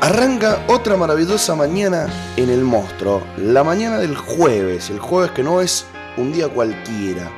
Arranca 0.00 0.64
otra 0.68 0.96
maravillosa 0.96 1.56
mañana 1.56 2.06
en 2.36 2.50
el 2.50 2.62
monstruo. 2.62 3.20
La 3.36 3.64
mañana 3.64 3.98
del 3.98 4.16
jueves. 4.16 4.90
El 4.90 5.00
jueves 5.00 5.32
que 5.32 5.42
no 5.42 5.60
es 5.60 5.86
un 6.16 6.32
día 6.32 6.48
cualquiera. 6.48 7.28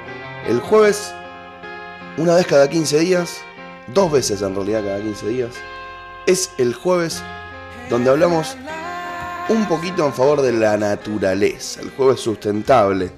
El 0.46 0.60
jueves, 0.60 1.10
una 2.18 2.34
vez 2.34 2.46
cada 2.46 2.68
15 2.68 2.98
días, 2.98 3.38
dos 3.94 4.12
veces 4.12 4.42
en 4.42 4.54
realidad 4.54 4.84
cada 4.84 5.00
15 5.00 5.28
días, 5.28 5.50
es 6.26 6.50
el 6.58 6.74
jueves 6.74 7.22
donde 7.88 8.10
hablamos 8.10 8.58
un 9.48 9.66
poquito 9.66 10.04
en 10.04 10.12
favor 10.12 10.42
de 10.42 10.52
la 10.52 10.76
naturaleza. 10.76 11.80
El 11.80 11.90
jueves 11.90 12.20
sustentable. 12.20 13.10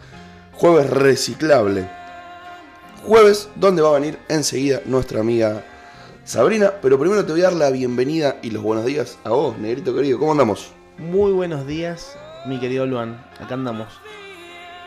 Jueves 0.53 0.89
reciclable. 0.89 1.91
Jueves 3.05 3.49
donde 3.57 3.83
va 3.83 3.89
a 3.89 3.99
venir 3.99 4.21
enseguida 4.29 4.83
nuestra 4.85 5.19
amiga 5.19 5.65
Sabrina, 6.25 6.73
pero 6.81 6.99
primero 6.99 7.25
te 7.25 7.33
voy 7.33 7.41
a 7.41 7.45
dar 7.45 7.53
la 7.55 7.71
bienvenida 7.71 8.37
y 8.43 8.51
los 8.51 8.63
buenos 8.63 8.85
días 8.85 9.19
a 9.25 9.31
vos, 9.31 9.59
negrito 9.59 9.95
querido. 9.95 10.19
¿Cómo 10.19 10.33
andamos? 10.33 10.71
Muy 10.99 11.33
buenos 11.33 11.67
días, 11.67 12.17
mi 12.47 12.61
querido 12.61 12.87
Luan. 12.87 13.25
Acá 13.41 13.55
andamos. 13.55 13.89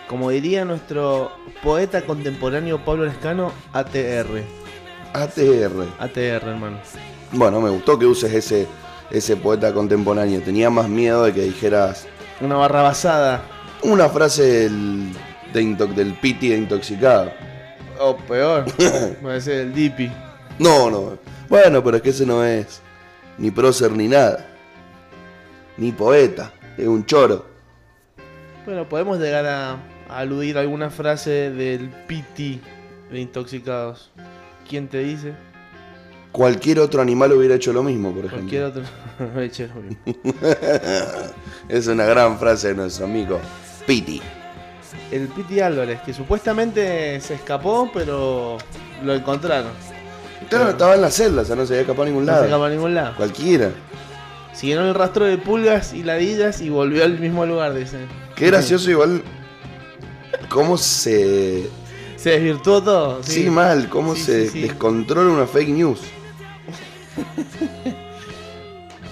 Como 0.08 0.30
diría 0.30 0.64
nuestro 0.66 1.32
poeta 1.64 2.06
contemporáneo 2.06 2.84
Pablo 2.86 3.06
Lescano, 3.06 3.52
ATR. 3.74 4.44
ATR. 5.14 5.86
ATR, 6.00 6.48
hermano. 6.48 6.78
Bueno, 7.32 7.60
me 7.60 7.70
gustó 7.70 7.98
que 8.00 8.06
uses 8.06 8.32
ese, 8.34 8.68
ese 9.12 9.36
poeta 9.36 9.74
contemporáneo. 9.74 10.42
Tenía 10.42 10.70
más 10.70 10.88
miedo 10.88 11.24
de 11.26 11.34
que 11.34 11.42
dijeras 11.42 12.08
Una 12.40 12.56
barra 12.56 12.82
basada. 12.84 13.44
una 13.84 14.08
frase 14.10 14.44
del, 14.44 15.12
de 15.54 15.62
intox- 15.64 15.96
del 15.96 16.14
piti 16.14 16.50
de 16.50 16.58
intoxicado. 16.60 17.32
O 18.00 18.16
peor, 18.16 18.66
puede 19.22 19.42
ser 19.42 19.56
el 19.62 19.74
Dipi. 19.74 20.12
No, 20.60 20.90
no. 20.90 21.18
Bueno, 21.50 21.84
pero 21.84 21.98
es 21.98 22.04
que 22.04 22.10
ese 22.10 22.26
no 22.26 22.44
es 22.44 22.82
ni 23.38 23.52
prócer 23.52 23.92
ni 23.92 24.08
nada. 24.08 24.46
Ni 25.78 25.92
poeta. 25.92 26.52
Es 26.78 26.88
un 26.88 27.06
choro. 27.06 27.46
Bueno, 28.66 28.88
podemos 28.90 29.20
llegar 29.20 29.46
a, 29.46 29.72
a 30.10 30.18
aludir 30.20 30.58
alguna 30.58 30.90
frase 30.90 31.52
del 31.52 31.90
Piti 32.08 32.60
de 33.12 33.20
Intoxicados. 33.20 34.12
¿Quién 34.68 34.88
te 34.88 35.00
dice? 35.00 35.34
Cualquier 36.32 36.80
otro 36.80 37.02
animal 37.02 37.32
hubiera 37.34 37.56
hecho 37.56 37.72
lo 37.72 37.84
mismo, 37.84 38.10
por 38.14 38.26
ejemplo. 38.26 38.40
Cualquier 38.40 38.64
otro. 38.64 38.84
Eche, 39.42 39.66
obvio. 39.66 39.98
Es 41.70 41.88
una 41.88 42.06
gran 42.06 42.38
frase 42.38 42.70
de 42.70 42.76
nuestro 42.76 43.06
amigo 43.06 43.40
Piti. 43.88 44.22
el 45.12 45.28
Piti 45.30 45.60
Álvarez, 45.62 46.02
que 46.02 46.14
supuestamente 46.14 47.20
se 47.22 47.36
escapó, 47.36 47.90
pero 47.94 48.58
lo 49.04 49.14
encontraron. 49.14 49.72
Claro, 50.50 50.70
estaba 50.70 50.96
en 50.96 51.02
la 51.02 51.10
celda, 51.12 51.42
o 51.42 51.46
sea, 51.46 51.56
no 51.56 51.66
se 51.66 51.74
había 51.74 51.82
escapado 51.82 52.04
a 52.04 52.06
ningún 52.08 52.26
No 52.26 52.32
lado. 52.32 52.44
se 52.44 52.48
escapó 52.50 52.64
a 52.66 52.70
ningún 52.70 52.94
lado. 52.94 53.16
Cualquiera. 53.16 53.72
Siguieron 54.54 54.86
el 54.88 54.94
rastro 54.96 55.26
de 55.26 55.38
pulgas 55.38 55.94
y 55.94 56.04
ladillas 56.04 56.62
y 56.62 56.70
volvió 56.70 57.04
al 57.04 57.20
mismo 57.20 57.46
lugar, 57.46 57.74
dicen. 57.74 58.08
Qué 58.36 58.48
gracioso 58.48 58.90
igual 58.92 59.22
cómo 60.50 60.78
se... 60.78 61.70
Se 62.16 62.30
desvirtuó 62.32 62.82
todo. 62.82 63.22
Sí, 63.24 63.50
mal, 63.50 63.90
cómo 63.90 64.16
Sí, 64.16 64.22
se 64.22 64.50
sí, 64.50 64.62
descontrola 64.62 65.30
una 65.32 65.46
fake 65.46 65.70
news. 65.70 66.00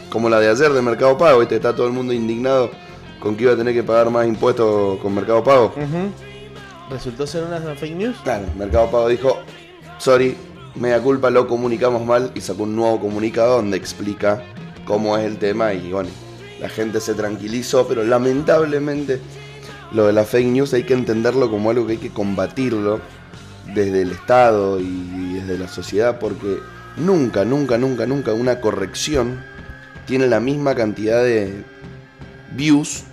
Como 0.09 0.29
la 0.29 0.39
de 0.39 0.49
ayer 0.49 0.71
de 0.71 0.81
Mercado 0.81 1.17
Pago, 1.17 1.39
¿viste? 1.39 1.55
Está 1.55 1.75
todo 1.75 1.87
el 1.87 1.93
mundo 1.93 2.13
indignado 2.13 2.71
con 3.19 3.35
que 3.35 3.43
iba 3.43 3.53
a 3.53 3.55
tener 3.57 3.73
que 3.73 3.83
pagar 3.83 4.09
más 4.09 4.27
impuestos 4.27 4.99
con 4.99 5.13
Mercado 5.15 5.43
Pago. 5.43 5.73
Resultó 6.89 7.25
ser 7.25 7.43
una 7.43 7.59
fake 7.75 7.95
news. 7.95 8.15
Claro, 8.23 8.45
Mercado 8.57 8.89
Pago 8.91 9.07
dijo, 9.07 9.39
sorry, 9.97 10.35
media 10.75 11.01
culpa, 11.01 11.29
lo 11.29 11.47
comunicamos 11.47 12.05
mal 12.05 12.31
y 12.35 12.41
sacó 12.41 12.63
un 12.63 12.75
nuevo 12.75 12.99
comunicado 12.99 13.57
donde 13.57 13.77
explica 13.77 14.43
cómo 14.85 15.17
es 15.17 15.25
el 15.25 15.37
tema 15.37 15.73
y 15.73 15.91
bueno, 15.91 16.09
la 16.59 16.69
gente 16.69 16.99
se 16.99 17.13
tranquilizó, 17.13 17.87
pero 17.87 18.03
lamentablemente 18.03 19.19
lo 19.91 20.07
de 20.07 20.13
la 20.13 20.23
fake 20.23 20.47
news 20.47 20.73
hay 20.73 20.83
que 20.83 20.93
entenderlo 20.93 21.49
como 21.51 21.69
algo 21.69 21.85
que 21.85 21.93
hay 21.93 21.97
que 21.99 22.09
combatirlo 22.09 22.99
desde 23.73 24.01
el 24.01 24.11
Estado 24.11 24.79
y 24.79 25.33
desde 25.35 25.57
la 25.57 25.67
sociedad 25.67 26.19
porque 26.19 26.59
nunca, 26.97 27.45
nunca, 27.45 27.77
nunca, 27.77 28.05
nunca 28.05 28.33
una 28.33 28.59
corrección 28.59 29.43
tiene 30.05 30.27
la 30.27 30.39
misma 30.39 30.75
cantidad 30.75 31.23
de 31.23 31.63
views 32.55 33.03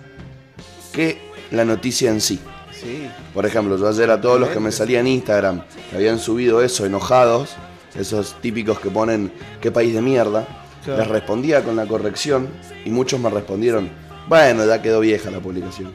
que 0.92 1.18
la 1.50 1.64
noticia 1.64 2.10
en 2.10 2.20
sí. 2.20 2.40
Sí. 2.80 3.08
Por 3.34 3.44
ejemplo, 3.46 3.76
yo 3.76 3.88
ayer 3.88 4.10
a 4.10 4.20
todos 4.20 4.40
los 4.40 4.48
que 4.50 4.60
me 4.60 4.72
salían 4.72 5.06
en 5.06 5.14
Instagram 5.14 5.62
que 5.90 5.96
habían 5.96 6.18
subido 6.18 6.62
eso 6.62 6.86
enojados, 6.86 7.56
esos 7.94 8.34
típicos 8.40 8.80
que 8.80 8.90
ponen 8.90 9.32
qué 9.60 9.70
país 9.70 9.92
de 9.94 10.00
mierda, 10.00 10.46
Claro. 10.84 11.00
les 11.02 11.08
respondía 11.08 11.62
con 11.62 11.76
la 11.76 11.84
corrección 11.86 12.48
y 12.86 12.90
muchos 12.90 13.20
me 13.20 13.28
respondieron, 13.28 13.90
bueno, 14.28 14.64
ya 14.64 14.80
quedó 14.80 15.00
vieja 15.00 15.30
la 15.30 15.38
publicación. 15.40 15.92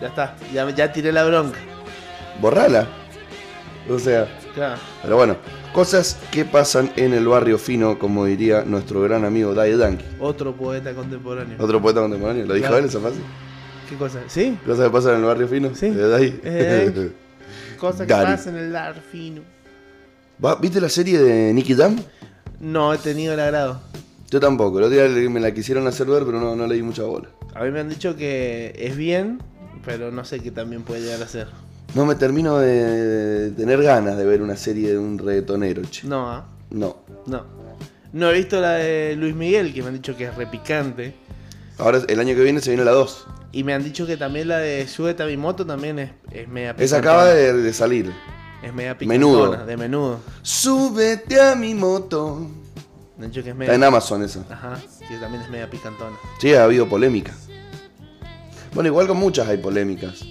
Ya 0.00 0.08
está. 0.08 0.36
Ya, 0.52 0.68
ya 0.70 0.92
tiré 0.92 1.10
la 1.12 1.24
bronca. 1.24 1.58
Borrala. 2.40 2.86
O 3.88 3.98
sea, 3.98 4.26
Claro. 4.54 4.78
pero 5.02 5.16
bueno, 5.16 5.36
cosas 5.72 6.18
que 6.30 6.44
pasan 6.44 6.92
en 6.96 7.14
el 7.14 7.26
barrio 7.26 7.56
fino, 7.58 7.98
como 7.98 8.26
diría 8.26 8.62
nuestro 8.66 9.00
gran 9.00 9.24
amigo 9.24 9.54
Dai 9.54 9.76
Yankee. 9.78 10.04
Otro 10.20 10.52
poeta 10.54 10.92
contemporáneo. 10.92 11.56
Otro 11.58 11.80
poeta 11.80 12.00
contemporáneo, 12.00 12.44
¿lo 12.46 12.54
dijo 12.54 12.66
Claro. 12.66 12.78
él 12.82 12.84
esa 12.90 13.00
frase? 13.00 13.16
¿Qué 13.92 13.98
cosa? 13.98 14.20
¿Sí? 14.26 14.56
Cosas 14.64 14.86
que 14.86 14.90
pasan 14.90 15.10
en 15.16 15.18
el 15.20 15.24
barrio 15.26 15.48
fino. 15.48 15.74
Sí. 15.74 15.90
de 15.90 16.08
Dai. 16.08 16.40
Es 16.42 16.94
de 16.94 17.12
Cosa 17.78 18.06
que 18.06 18.12
Daddy. 18.14 18.24
pasa 18.24 18.48
en 18.48 18.56
el 18.56 18.72
dar 18.72 18.94
fino. 19.12 19.42
Va, 20.42 20.54
¿Viste 20.54 20.80
la 20.80 20.88
serie 20.88 21.18
de 21.18 21.52
Nicky 21.52 21.74
Jam? 21.74 21.96
No 22.58 22.94
he 22.94 22.96
tenido 22.98 23.34
el 23.34 23.40
agrado. 23.40 23.82
Yo 24.30 24.40
tampoco, 24.40 24.78
el 24.78 24.84
otro 24.84 24.96
día 25.14 25.28
me 25.28 25.40
la 25.40 25.52
quisieron 25.52 25.86
hacer 25.86 26.06
ver, 26.06 26.24
pero 26.24 26.40
no, 26.40 26.56
no 26.56 26.66
le 26.66 26.76
di 26.76 26.82
mucha 26.82 27.02
bola. 27.02 27.28
A 27.54 27.64
mí 27.64 27.70
me 27.70 27.80
han 27.80 27.90
dicho 27.90 28.16
que 28.16 28.72
es 28.78 28.96
bien, 28.96 29.40
pero 29.84 30.10
no 30.10 30.24
sé 30.24 30.40
qué 30.40 30.50
también 30.50 30.84
puede 30.84 31.02
llegar 31.02 31.22
a 31.22 31.28
ser. 31.28 31.48
No 31.94 32.06
me 32.06 32.14
termino 32.14 32.56
de, 32.60 32.70
de 32.70 33.50
tener 33.50 33.82
ganas 33.82 34.16
de 34.16 34.24
ver 34.24 34.40
una 34.40 34.56
serie 34.56 34.92
de 34.92 34.98
un 34.98 35.18
reggaetonero, 35.18 35.82
che. 35.82 36.06
No, 36.08 36.30
¿ah? 36.30 36.46
No. 36.70 36.96
no. 37.26 37.44
No 38.14 38.30
he 38.30 38.34
visto 38.38 38.58
la 38.58 38.72
de 38.76 39.16
Luis 39.16 39.34
Miguel, 39.34 39.74
que 39.74 39.82
me 39.82 39.88
han 39.88 39.94
dicho 39.94 40.16
que 40.16 40.24
es 40.24 40.34
repicante. 40.34 41.12
Ahora 41.82 42.00
el 42.06 42.20
año 42.20 42.34
que 42.36 42.42
viene 42.42 42.60
se 42.60 42.70
viene 42.70 42.84
la 42.84 42.92
2. 42.92 43.26
Y 43.52 43.64
me 43.64 43.74
han 43.74 43.82
dicho 43.82 44.06
que 44.06 44.16
también 44.16 44.48
la 44.48 44.58
de 44.58 44.86
Súbete 44.86 45.22
a 45.24 45.26
mi 45.26 45.36
moto 45.36 45.66
también 45.66 45.98
es, 45.98 46.10
es 46.30 46.48
media 46.48 46.74
Esa 46.78 46.98
acaba 46.98 47.26
de, 47.26 47.52
de 47.52 47.72
salir. 47.72 48.12
Es 48.62 48.72
media 48.72 48.96
Menudo. 49.00 49.44
picantona, 49.46 49.66
de 49.66 49.76
menudo. 49.76 50.20
Súbete 50.42 51.40
a 51.40 51.54
mi 51.56 51.74
moto. 51.74 52.46
Me 53.18 53.24
han 53.26 53.30
dicho 53.32 53.42
que 53.42 53.50
es 53.50 53.54
Está 53.54 53.58
media... 53.58 53.74
en 53.74 53.84
Amazon 53.84 54.22
esa. 54.22 54.44
Ajá, 54.48 54.78
que 55.08 55.16
también 55.18 55.42
es 55.42 55.50
media 55.50 55.68
picantona. 55.68 56.16
Sí, 56.40 56.54
ha 56.54 56.62
habido 56.64 56.88
polémica. 56.88 57.32
Bueno, 58.72 58.88
igual 58.88 59.06
con 59.08 59.16
muchas 59.16 59.48
hay 59.48 59.58
polémicas. 59.58 60.24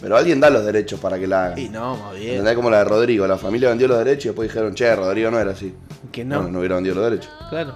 Pero 0.00 0.16
alguien 0.16 0.40
da 0.40 0.50
los 0.50 0.64
derechos 0.66 1.00
para 1.00 1.18
que 1.18 1.26
la 1.26 1.46
hagan. 1.46 1.58
Y 1.58 1.68
no, 1.68 1.96
más 1.96 2.14
bien. 2.14 2.30
¿Entendés? 2.32 2.54
Como 2.56 2.68
la 2.68 2.78
de 2.78 2.84
Rodrigo. 2.84 3.26
La 3.26 3.38
familia 3.38 3.68
vendió 3.70 3.88
los 3.88 3.96
derechos 3.98 4.26
y 4.26 4.28
después 4.28 4.48
dijeron, 4.48 4.74
che, 4.74 4.94
Rodrigo 4.94 5.30
no 5.30 5.38
era 5.38 5.52
así. 5.52 5.74
Que 6.12 6.24
no. 6.24 6.36
Bueno, 6.36 6.52
no 6.52 6.58
hubiera 6.58 6.74
vendido 6.74 6.96
los 6.96 7.04
derechos. 7.04 7.30
Claro. 7.48 7.74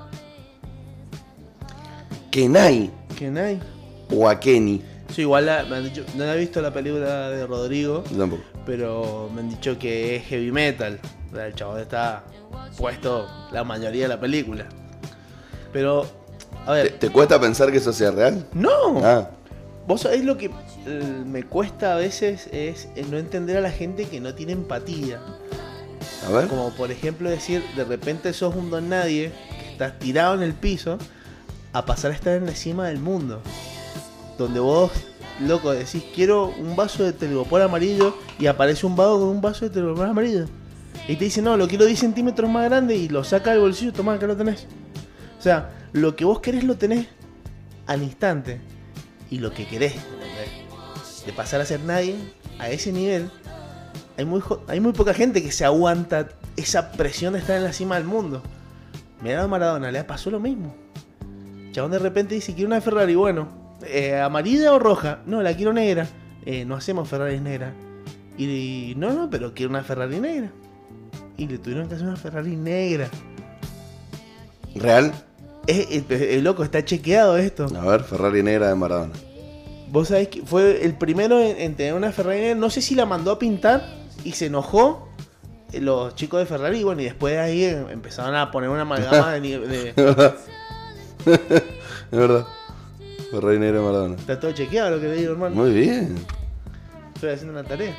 Kenai 2.31 2.91
hay. 3.39 3.61
o 4.17 4.29
a 4.29 4.39
Kenny. 4.39 4.83
Yo 5.17 5.23
igual 5.23 5.47
la- 5.47 5.65
me 5.65 5.77
han 5.77 5.85
dicho, 5.85 6.05
no 6.15 6.25
he 6.25 6.39
visto 6.39 6.63
la 6.63 6.73
película 6.73 7.31
de 7.31 7.47
Rodrigo, 7.47 8.05
Yo 8.11 8.17
tampoco. 8.19 8.43
pero 8.65 9.29
me 9.35 9.41
han 9.41 9.51
dicho 9.51 9.79
que 9.79 10.17
es 10.17 10.25
heavy 10.27 10.53
metal. 10.53 11.01
O 11.33 11.35
sea, 11.37 11.47
El 11.47 11.55
chabón 11.55 11.81
está 11.81 12.25
puesto 12.77 13.27
la 13.53 13.65
mayoría 13.65 14.03
de 14.05 14.09
la 14.09 14.21
película. 14.21 14.67
Pero, 15.73 16.07
a 16.67 16.75
¿Te, 16.75 16.83
ver, 16.83 16.99
te 16.99 17.11
cuesta 17.11 17.41
pensar 17.41 17.71
que 17.71 17.79
eso 17.79 17.93
sea 17.93 18.11
real? 18.13 18.47
no. 18.53 19.05
Ah, 19.05 19.31
Vos 19.87 20.03
sabés 20.03 20.25
lo 20.25 20.37
que 20.37 20.47
eh, 20.87 21.23
me 21.27 21.43
cuesta 21.43 21.95
a 21.95 21.97
veces 21.97 22.49
es 22.53 22.89
eh, 22.95 23.05
no 23.11 23.19
entender 23.19 23.57
a 23.57 23.61
la 23.61 23.73
gente 23.73 24.05
que 24.05 24.21
no 24.21 24.35
tiene 24.35 24.53
empatía. 24.53 25.21
a 26.29 26.31
ver. 26.31 26.47
Como 26.47 26.71
por 26.77 26.93
ejemplo 26.93 27.29
decir, 27.29 27.65
de 27.77 27.85
repente 27.85 28.33
sos 28.33 28.55
un 28.55 28.71
don 28.71 28.89
nadie 28.89 29.33
que 29.61 29.73
estás 29.73 29.99
tirado 29.99 30.35
en 30.35 30.43
el 30.43 30.53
piso 30.55 30.99
a 31.73 31.85
pasar 31.85 32.11
a 32.11 32.15
estar 32.15 32.35
en 32.37 32.47
la 32.47 32.55
cima 32.55 32.89
del 32.89 32.99
mundo. 32.99 33.41
Donde 34.39 34.61
vos, 34.61 34.91
loco, 35.41 35.73
decís, 35.73 36.05
quiero 36.15 36.49
un 36.49 36.77
vaso 36.77 37.05
de 37.05 37.13
telgopor 37.13 37.63
amarillo 37.63 38.17
y 38.39 38.47
aparece 38.47 38.87
un 38.87 38.97
vago 38.97 39.21
con 39.21 39.29
un 39.29 39.41
vaso 39.41 39.67
de 39.67 39.71
telgopor 39.71 40.07
amarillo. 40.07 40.47
Y 41.09 41.17
te 41.17 41.25
dice, 41.25 41.43
no, 41.43 41.57
lo 41.57 41.69
quiero 41.69 41.85
10 41.85 41.99
centímetros 41.99 42.51
más 42.51 42.69
grande 42.69 42.97
y 42.97 43.09
lo 43.09 43.25
saca 43.25 43.51
del 43.51 43.61
bolsillo, 43.61 43.93
toma, 43.93 44.15
acá 44.15 44.27
lo 44.27 44.37
tenés. 44.37 44.67
O 45.39 45.43
sea, 45.43 45.71
lo 45.93 46.17
que 46.17 46.25
vos 46.25 46.41
querés 46.41 46.65
lo 46.65 46.77
tenés 46.77 47.07
al 47.87 48.03
instante. 48.03 48.61
Y 49.31 49.39
lo 49.39 49.53
que 49.53 49.67
querés, 49.67 49.95
de 51.25 51.33
pasar 51.33 51.61
a 51.61 51.65
ser 51.65 51.81
nadie 51.81 52.17
a 52.59 52.69
ese 52.69 52.93
nivel, 52.93 53.31
hay 54.17 54.25
muy, 54.25 54.43
hay 54.67 54.81
muy 54.81 54.93
poca 54.93 55.15
gente 55.15 55.43
que 55.43 55.53
se 55.53 55.65
aguanta 55.65 56.29
esa 56.57 56.93
presión 56.93 57.33
de 57.33 57.39
estar 57.39 57.57
en 57.57 57.65
la 57.65 57.73
cima 57.73 57.95
del 57.95 58.05
mundo. 58.05 58.43
Mira 59.23 59.43
a 59.43 59.49
Maradona, 59.49 59.91
le 59.91 60.03
pasó 60.05 60.31
lo 60.31 60.41
mismo. 60.41 60.75
Chabón 61.73 61.91
de 61.93 61.99
repente 61.99 62.35
dice, 62.35 62.55
quiero 62.55 62.69
una 62.69 62.81
Ferrari, 62.81 63.15
bueno, 63.15 63.49
eh, 63.87 64.19
¿amarilla 64.19 64.73
o 64.73 64.79
roja? 64.79 65.21
No, 65.27 65.43
la 65.43 65.55
quiero 65.55 65.73
negra. 65.73 66.07
"Eh, 66.47 66.65
no 66.65 66.75
hacemos 66.75 67.09
Ferraris 67.09 67.41
negras. 67.41 67.73
Y, 68.39 68.95
no, 68.97 69.13
no, 69.13 69.29
pero 69.31 69.53
quiero 69.55 69.71
una 69.71 69.83
Ferrari 69.85 70.19
negra. 70.21 70.51
Y 71.37 71.47
le 71.47 71.59
tuvieron 71.59 71.89
que 71.89 71.95
hacer 71.95 72.07
una 72.07 72.17
Ferrari 72.17 72.57
negra. 72.57 73.09
¿Real? 74.75 75.13
Es, 75.67 75.87
es- 75.91 76.11
es 76.11 76.43
loco, 76.43 76.63
está 76.65 76.85
chequeado 76.85 77.37
esto. 77.37 77.67
A 77.79 77.85
ver, 77.87 78.03
Ferrari 78.05 78.43
negra 78.43 78.69
de 78.69 78.75
Maradona. 78.75 79.13
Vos 79.91 80.09
sabés 80.09 80.29
que 80.29 80.43
fue 80.43 80.85
el 80.85 80.95
primero 80.97 81.41
en, 81.41 81.57
en 81.61 81.75
tener 81.75 81.95
una 81.95 82.13
Ferrari 82.13 82.41
negra. 82.41 82.55
No 82.57 82.71
sé 82.71 82.81
si 82.81 82.95
la 82.95 83.07
mandó 83.07 83.33
a 83.33 83.39
pintar 83.39 83.85
y 84.25 84.33
se 84.33 84.47
enojó 84.47 85.09
eh, 85.73 85.81
los 85.81 86.15
chicos 86.15 86.41
de 86.41 86.47
Ferrari. 86.47 86.83
Bueno, 86.85 87.03
y 87.03 87.05
después 87.07 87.35
de 87.35 87.41
ahí 87.41 87.65
eh, 87.65 87.85
empezaron 87.91 88.35
a 88.37 88.51
poner 88.51 88.71
una 88.71 88.83
amalgama 88.83 89.33
de, 89.33 89.41
de- 89.59 89.95
Es 92.11 92.19
verdad. 92.19 92.47
Ferrari 93.31 93.59
negra 93.61 93.79
de 93.79 93.85
Maradona. 93.85 94.17
Está 94.17 94.41
todo 94.41 94.53
chequeado 94.53 94.97
lo 94.97 95.01
que 95.01 95.07
le 95.09 95.17
digo, 95.17 95.33
hermano. 95.33 95.55
Muy 95.55 95.71
bien. 95.73 96.17
Estoy 97.15 97.31
haciendo 97.31 97.59
una 97.59 97.69
tarea. 97.69 97.95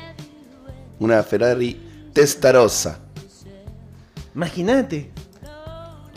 Una 0.98 1.22
Ferrari 1.22 1.80
Testarossa. 2.12 2.98
Imagínate. 4.34 5.10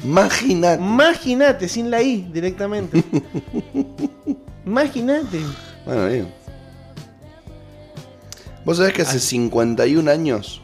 Imagínate. 0.03 0.83
Imagínate, 0.83 1.67
sin 1.69 1.89
la 1.89 2.01
I 2.01 2.27
directamente. 2.33 3.03
Imagínate. 4.65 5.39
Bueno, 5.85 6.07
bien. 6.07 6.33
Vos 8.65 8.77
sabés 8.77 8.93
que 8.93 9.03
hace 9.03 9.19
51 9.19 10.09
años 10.09 10.61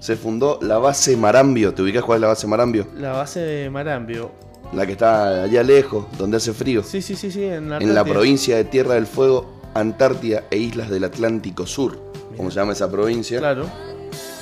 se 0.00 0.16
fundó 0.16 0.58
la 0.62 0.78
base 0.78 1.16
Marambio. 1.16 1.74
¿Te 1.74 1.82
ubicás 1.82 2.02
cuál 2.02 2.16
es 2.16 2.20
la 2.22 2.28
base 2.28 2.46
Marambio? 2.46 2.88
La 2.96 3.12
base 3.12 3.40
de 3.40 3.70
Marambio. 3.70 4.32
La 4.72 4.86
que 4.86 4.92
está 4.92 5.42
allá 5.44 5.62
lejos, 5.62 6.06
donde 6.16 6.36
hace 6.36 6.52
frío. 6.52 6.82
Sí, 6.84 7.02
sí, 7.02 7.16
sí, 7.16 7.30
sí. 7.32 7.42
En 7.44 7.70
la, 7.70 7.78
en 7.78 7.94
la 7.94 8.04
provincia 8.04 8.56
de 8.56 8.64
Tierra 8.64 8.94
del 8.94 9.06
Fuego, 9.06 9.60
Antártida 9.74 10.44
e 10.50 10.58
Islas 10.58 10.90
del 10.90 11.04
Atlántico 11.04 11.66
Sur. 11.66 11.96
Como 12.36 12.44
Mira. 12.44 12.50
se 12.50 12.60
llama 12.60 12.72
esa 12.72 12.90
provincia. 12.90 13.38
Claro. 13.40 13.66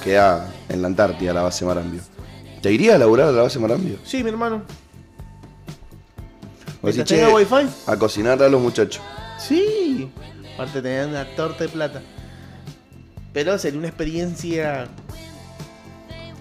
Queda 0.05 0.53
en 0.69 0.83
la 0.83 0.89
Antártida 0.89 1.33
la 1.33 1.43
base 1.43 1.65
Marambio. 1.65 2.01
¿Te 2.61 2.73
iría 2.73 2.97
a 2.97 2.99
laburar 2.99 3.29
a 3.29 3.33
la 3.33 3.43
base 3.43 3.59
Marambio? 3.59 3.97
Sí, 4.05 4.23
mi 4.23 4.31
hermano. 4.31 4.63
Decís, 6.83 7.05
tenga 7.05 7.27
"Che, 7.29 7.35
wifi. 7.35 7.69
a 7.87 7.97
cocinar 7.97 8.43
a 8.43 8.49
los 8.49 8.61
muchachos. 8.61 9.03
Sí. 9.39 10.11
Aparte 10.55 10.81
tenían 10.83 11.11
una 11.11 11.25
torta 11.35 11.65
de 11.65 11.69
plata. 11.71 12.03
Pero 13.33 13.59
sería 13.59 13.79
una 13.79 13.89
experiencia 13.89 14.87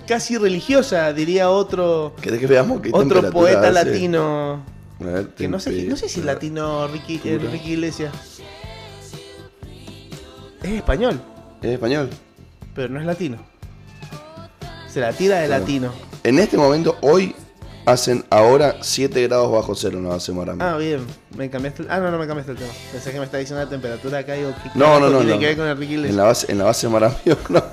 casi 0.08 0.38
religiosa, 0.38 1.14
diría 1.14 1.50
otro 1.50 2.14
¿Querés 2.22 2.40
que 2.40 2.48
veamos 2.48 2.82
qué 2.82 2.90
otro 2.94 3.30
poeta 3.32 3.62
hace? 3.70 3.72
latino. 3.74 4.64
Ver, 5.00 5.28
Que 5.36 5.48
no 5.48 5.60
sé, 5.60 5.84
no 5.84 5.96
sé 5.96 6.10
si 6.10 6.22
es 6.22 6.26
latino 6.26 6.88
Ricky, 6.88 7.22
eh. 7.24 7.38
Ricky 7.40 7.74
Iglesias. 7.74 8.12
Es 10.64 10.72
español, 10.72 11.22
¿Es 11.62 11.72
español? 11.72 12.10
pero 12.74 12.90
no 12.94 13.00
es 13.00 13.06
latino. 13.06 13.38
Se 14.92 15.00
la 15.00 15.14
tira 15.14 15.38
de 15.40 15.48
latino. 15.48 15.92
En 16.24 16.40
este 16.40 16.58
momento, 16.58 16.98
hoy, 17.02 17.36
hacen 17.88 18.26
ahora 18.30 18.76
7 18.82 19.24
grados 19.28 19.52
bajo 19.52 19.74
cero 19.74 19.98
en 19.98 20.04
la 20.04 20.10
base 20.10 20.32
Marambio. 20.34 20.68
Ah, 20.68 20.78
bien. 20.78 21.06
Me 21.38 21.50
cambiaste 21.50 21.84
el... 21.84 21.92
Ah, 21.92 22.00
no, 22.00 22.12
no 22.12 22.20
me 22.20 22.28
cambiaste 22.28 22.52
el 22.52 22.58
tema. 22.58 22.72
Pensé 22.92 23.12
que 23.12 23.18
me 23.20 23.26
está 23.26 23.38
diciendo 23.38 23.64
la 23.64 23.70
temperatura 23.70 24.20
acá 24.20 24.34
digo, 24.34 24.54
¿qué 24.62 24.70
No, 24.76 25.00
no, 25.00 25.10
no, 25.10 25.20
tiene 25.20 25.34
no. 25.36 25.40
que 25.40 25.46
ver 25.48 25.58
con 25.58 25.78
Ricky 25.78 25.94
Iglesias? 25.94 26.12
En 26.12 26.18
la 26.18 26.24
base, 26.24 26.52
en 26.52 26.58
la 26.58 26.64
base 26.66 26.90
Marambio, 26.90 27.38
no. 27.50 27.64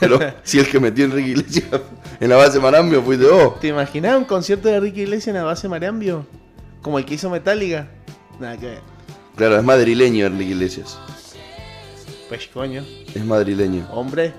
Pero 0.00 0.18
si 0.44 0.58
el 0.58 0.68
que 0.68 0.78
metió 0.80 1.04
Enrique 1.06 1.30
Iglesias 1.30 1.64
en 2.20 2.28
la 2.28 2.36
base 2.36 2.60
Marambio 2.60 3.02
fuiste 3.02 3.26
vos. 3.26 3.58
¿Te 3.60 3.68
imaginás 3.68 4.16
un 4.18 4.24
concierto 4.24 4.68
de 4.68 4.78
Ricky 4.80 5.02
Iglesias 5.02 5.28
en 5.28 5.34
la 5.36 5.44
base 5.44 5.68
Marambio? 5.68 6.26
Como 6.82 6.98
el 6.98 7.04
que 7.06 7.14
hizo 7.14 7.30
Metallica. 7.30 7.88
Nada 8.38 8.56
que 8.58 8.66
ver. 8.66 8.80
Claro, 9.36 9.56
es 9.56 9.64
madrileño 9.64 10.26
Enrique 10.26 10.52
Iglesias. 10.52 10.98
Pues 12.28 12.46
coño, 12.52 12.84
Es 13.14 13.24
madrileño. 13.24 13.86
hombre, 13.92 14.32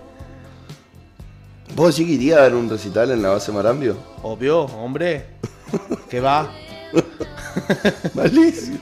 ¿Vos 1.73 1.95
decís 1.95 2.07
que 2.07 2.13
iría 2.13 2.37
a 2.37 2.41
dar 2.41 2.55
un 2.55 2.69
recital 2.69 3.11
en 3.11 3.21
la 3.21 3.29
base 3.29 3.51
Marambio? 3.51 3.95
obvio, 4.23 4.61
hombre. 4.65 5.25
Que 6.09 6.19
va. 6.21 6.49
Malísimo. 8.13 8.77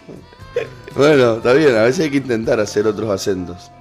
Bueno, 0.95 1.37
está 1.37 1.53
bien, 1.53 1.75
a 1.75 1.83
veces 1.83 2.01
hay 2.05 2.11
que 2.11 2.17
intentar 2.17 2.59
hacer 2.59 2.85
otros 2.85 3.09
acentos. 3.09 3.71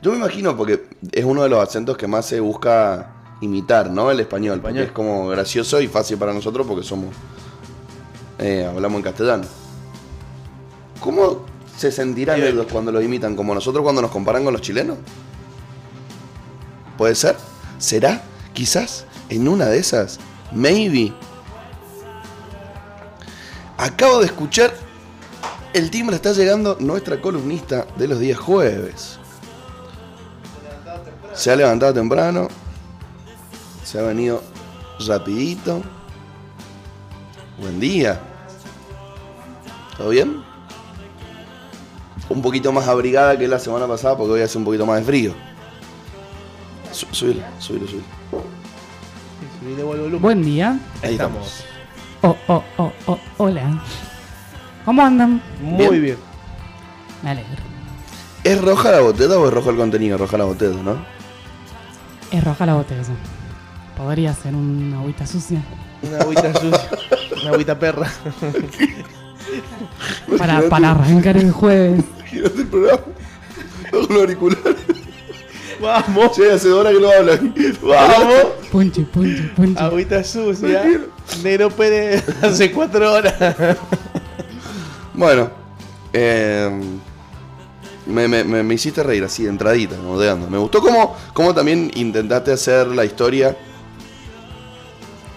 Yo 0.00 0.10
me 0.10 0.16
imagino 0.16 0.56
porque 0.56 0.84
es 1.12 1.24
uno 1.24 1.42
de 1.44 1.48
los 1.48 1.60
acentos 1.62 1.96
que 1.96 2.06
más 2.08 2.26
se 2.26 2.40
busca 2.40 3.12
imitar, 3.40 3.90
¿no? 3.90 4.10
El 4.10 4.18
español. 4.20 4.60
Porque 4.60 4.70
Español. 4.70 4.86
es 4.86 4.92
como 4.92 5.28
gracioso 5.28 5.80
y 5.80 5.86
fácil 5.86 6.16
para 6.18 6.32
nosotros 6.32 6.66
porque 6.66 6.82
somos. 6.84 7.14
eh, 8.38 8.66
hablamos 8.68 8.96
en 8.98 9.02
castellano. 9.04 9.44
¿Cómo 11.00 11.44
se 11.76 11.92
sentirán 11.92 12.42
ellos 12.42 12.66
cuando 12.72 12.90
los 12.90 13.04
imitan? 13.04 13.36
¿Como 13.36 13.54
nosotros 13.54 13.82
cuando 13.84 14.02
nos 14.02 14.10
comparan 14.10 14.42
con 14.42 14.52
los 14.52 14.62
chilenos? 14.62 14.96
¿Puede 16.98 17.14
ser? 17.14 17.36
¿Será? 17.82 18.22
Quizás 18.52 19.06
en 19.28 19.48
una 19.48 19.66
de 19.66 19.78
esas. 19.78 20.20
Maybe. 20.52 21.12
Acabo 23.76 24.20
de 24.20 24.26
escuchar. 24.26 24.72
El 25.74 25.90
timbre 25.90 26.14
está 26.14 26.32
llegando 26.32 26.76
nuestra 26.78 27.20
columnista 27.20 27.84
de 27.96 28.06
los 28.06 28.20
días 28.20 28.38
jueves. 28.38 29.18
Se 31.34 31.50
ha 31.50 31.56
levantado 31.56 31.92
temprano. 31.92 32.46
Se 33.82 33.98
ha 33.98 34.02
venido 34.02 34.44
rapidito. 35.04 35.82
Buen 37.60 37.80
día. 37.80 38.20
¿Todo 39.96 40.10
bien? 40.10 40.40
Un 42.28 42.42
poquito 42.42 42.70
más 42.70 42.86
abrigada 42.86 43.36
que 43.36 43.48
la 43.48 43.58
semana 43.58 43.88
pasada 43.88 44.16
porque 44.16 44.34
hoy 44.34 44.42
hace 44.42 44.56
un 44.56 44.64
poquito 44.64 44.86
más 44.86 45.00
de 45.00 45.04
frío. 45.04 45.51
Su- 47.10 47.14
Subilo, 47.14 47.42
subilo, 47.58 47.86
subilo. 47.86 48.04
Subí 49.60 49.74
de 49.74 49.82
volumen. 49.82 50.20
Buen 50.22 50.42
día. 50.44 50.78
Ahí 51.02 51.12
estamos. 51.14 51.64
Oh, 52.22 52.36
oh, 52.46 52.62
oh, 52.78 52.92
oh, 53.06 53.18
hola. 53.38 53.82
¿Cómo 54.84 55.02
andan? 55.04 55.42
Muy 55.60 55.78
Bien. 55.88 56.02
bien. 56.02 56.16
Me 57.22 57.30
alegro. 57.30 57.62
¿Es 58.44 58.60
roja 58.60 58.90
la 58.92 59.00
botella 59.00 59.38
o 59.38 59.46
es 59.48 59.52
rojo 59.54 59.70
el 59.70 59.76
contenido? 59.76 60.18
Roja 60.18 60.38
la 60.38 60.44
botella, 60.44 60.80
¿no? 60.82 60.96
Es 62.30 62.42
roja 62.44 62.66
la 62.66 62.74
botella. 62.74 63.02
Podría 63.96 64.32
ser 64.34 64.54
una 64.54 64.98
agüita 65.00 65.26
sucia. 65.26 65.62
Una 66.02 66.18
agüita 66.18 66.52
sucia. 66.60 66.88
Una 67.42 67.50
agüita 67.50 67.78
perra. 67.78 68.10
Para, 70.38 70.68
para 70.68 70.90
arrancar 70.92 71.36
el 71.36 71.50
jueves. 71.52 72.04
Imagínate 72.18 72.60
el 72.60 72.66
programa. 72.68 73.02
Los 73.92 74.10
auriculares. 74.10 74.76
Vamos. 75.82 76.32
Che, 76.36 76.52
hace 76.52 76.68
dos 76.68 76.80
horas 76.80 76.94
que 76.94 77.00
no 77.00 77.10
hablan. 77.10 77.54
Vamos. 77.82 78.44
Punchi, 78.70 79.02
punchi, 79.02 79.42
punchi. 79.54 79.82
Agüita 79.82 80.22
sucia. 80.24 80.82
Nero 81.42 81.70
Pérez 81.70 82.24
hace 82.42 82.70
cuatro 82.70 83.12
horas. 83.12 83.34
Bueno, 85.14 85.50
eh, 86.12 86.70
me, 88.06 88.28
me- 88.28 88.44
me- 88.44 88.62
me 88.62 88.74
hiciste 88.74 89.02
reír 89.02 89.24
así, 89.24 89.42
de 89.44 89.50
entradita, 89.50 89.96
modeando. 89.96 90.48
Me 90.48 90.58
gustó 90.58 90.80
cómo, 90.80 91.16
cómo 91.34 91.54
también 91.54 91.90
intentaste 91.94 92.52
hacer 92.52 92.86
la 92.88 93.04
historia 93.04 93.56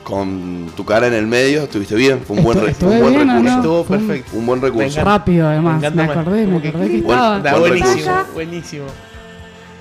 con 0.04 0.72
tu 0.76 0.86
cara 0.86 1.08
en 1.08 1.14
el 1.14 1.28
medio. 1.28 1.64
Estuviste 1.64 1.96
bien, 1.96 2.22
fue 2.26 2.38
un 2.38 2.44
buen, 2.44 2.60
re- 2.62 2.76
un 2.82 3.00
buen 3.00 3.14
bien, 3.16 3.30
¿o 3.30 3.34
recurso. 3.34 3.44
no? 3.44 3.56
Estuvo 3.58 3.84
perfecto. 3.86 4.32
Un 4.38 4.46
buen 4.46 4.62
recurso. 4.62 4.88
Venga. 4.88 5.04
Rápido, 5.04 5.48
además. 5.48 5.94
Me 5.94 6.04
acordé, 6.04 6.40
me 6.42 6.46
Como 6.46 6.62
que- 6.62 6.68
acordé 6.70 6.90
que 6.90 7.02
Bueno, 7.02 7.22
estaba. 7.22 7.38
Está 7.38 7.60
Buen 7.60 7.72
buenísimo. 7.80 8.12
recurso. 8.16 8.34
Buenísimo. 8.34 8.86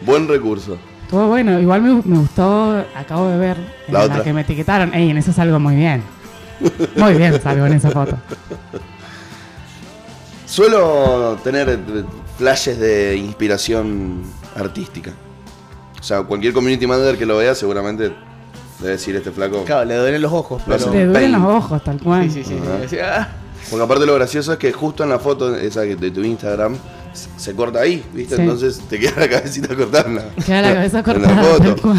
Buen 0.05 0.29
recurso. 0.29 0.77
Estuvo 1.03 1.29
bueno. 1.29 1.59
Igual 1.61 1.83
me, 1.83 2.03
me 2.05 2.19
gustó. 2.19 2.85
Acabo 2.97 3.29
de 3.29 3.39
ver 3.39 3.57
en 3.87 3.93
La 3.95 4.01
la, 4.01 4.05
otra. 4.07 4.25
que 4.25 4.33
me 4.33 4.41
etiquetaron. 4.43 4.93
Ey, 4.95 5.11
en 5.11 5.19
eso 5.19 5.33
salgo 5.33 5.59
muy 5.61 5.77
bien. 5.77 6.03
Muy 6.97 7.15
bien 7.15 7.41
salgo 7.43 7.67
en 7.67 7.73
esa 7.75 7.91
foto. 7.91 8.17
Suelo 10.47 11.37
tener 11.43 11.69
eh, 11.69 12.05
flashes 12.39 12.79
de 12.79 13.17
inspiración 13.17 14.23
artística. 14.57 15.13
O 15.99 16.03
sea, 16.03 16.23
cualquier 16.23 16.53
community 16.53 16.87
manager 16.87 17.17
que 17.19 17.27
lo 17.27 17.39
vea 17.39 17.55
seguramente 17.55 18.13
debe 18.79 18.93
decir 18.93 19.17
este 19.17 19.31
flaco. 19.31 19.65
Claro, 19.65 19.85
le 19.87 19.97
duelen 19.97 20.23
los 20.23 20.33
ojos, 20.33 20.63
pero. 20.67 20.93
Le 20.93 21.07
duelen 21.07 21.33
los 21.33 21.43
ojos, 21.43 21.83
tal 21.83 22.01
cual. 22.01 22.31
Sí, 22.31 22.45
sí, 22.45 22.57
sí. 22.89 22.97
Ah, 23.03 23.29
Porque 23.71 23.85
aparte 23.85 24.07
lo 24.07 24.15
gracioso 24.15 24.53
es 24.53 24.59
que 24.59 24.73
justo 24.73 25.03
en 25.03 25.11
la 25.11 25.19
foto 25.19 25.57
esa 25.57 25.81
de 25.81 26.11
tu 26.11 26.23
Instagram 26.23 26.77
se- 27.37 27.55
corta 27.55 27.81
ahí, 27.81 28.05
¿viste? 28.13 28.37
Sí. 28.37 28.43
Entonces 28.43 28.81
te 28.89 28.99
queda 28.99 29.13
la 29.21 29.29
cabecita 29.29 29.75
cortada. 29.75 30.09
en 30.09 30.15
la- 30.17 30.29
Queda 30.45 30.63
la 30.63 30.75
cabeza 30.75 30.99
en 30.99 31.05
cortada. 31.05 31.35
la 31.35 31.59
tal 31.59 31.77
foto. 31.79 31.95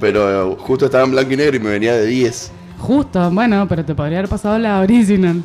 Pero 0.00 0.52
eh, 0.52 0.56
justo 0.58 0.84
estaba 0.86 1.04
en 1.04 1.10
blanco 1.12 1.32
y 1.32 1.36
negro 1.36 1.56
y 1.56 1.60
me 1.60 1.70
venía 1.70 1.94
de 1.94 2.06
10. 2.06 2.50
Justo, 2.78 3.30
bueno, 3.30 3.66
pero 3.68 3.84
te 3.84 3.94
podría 3.94 4.18
haber 4.18 4.30
pasado 4.30 4.58
la 4.58 4.80
original. 4.80 5.42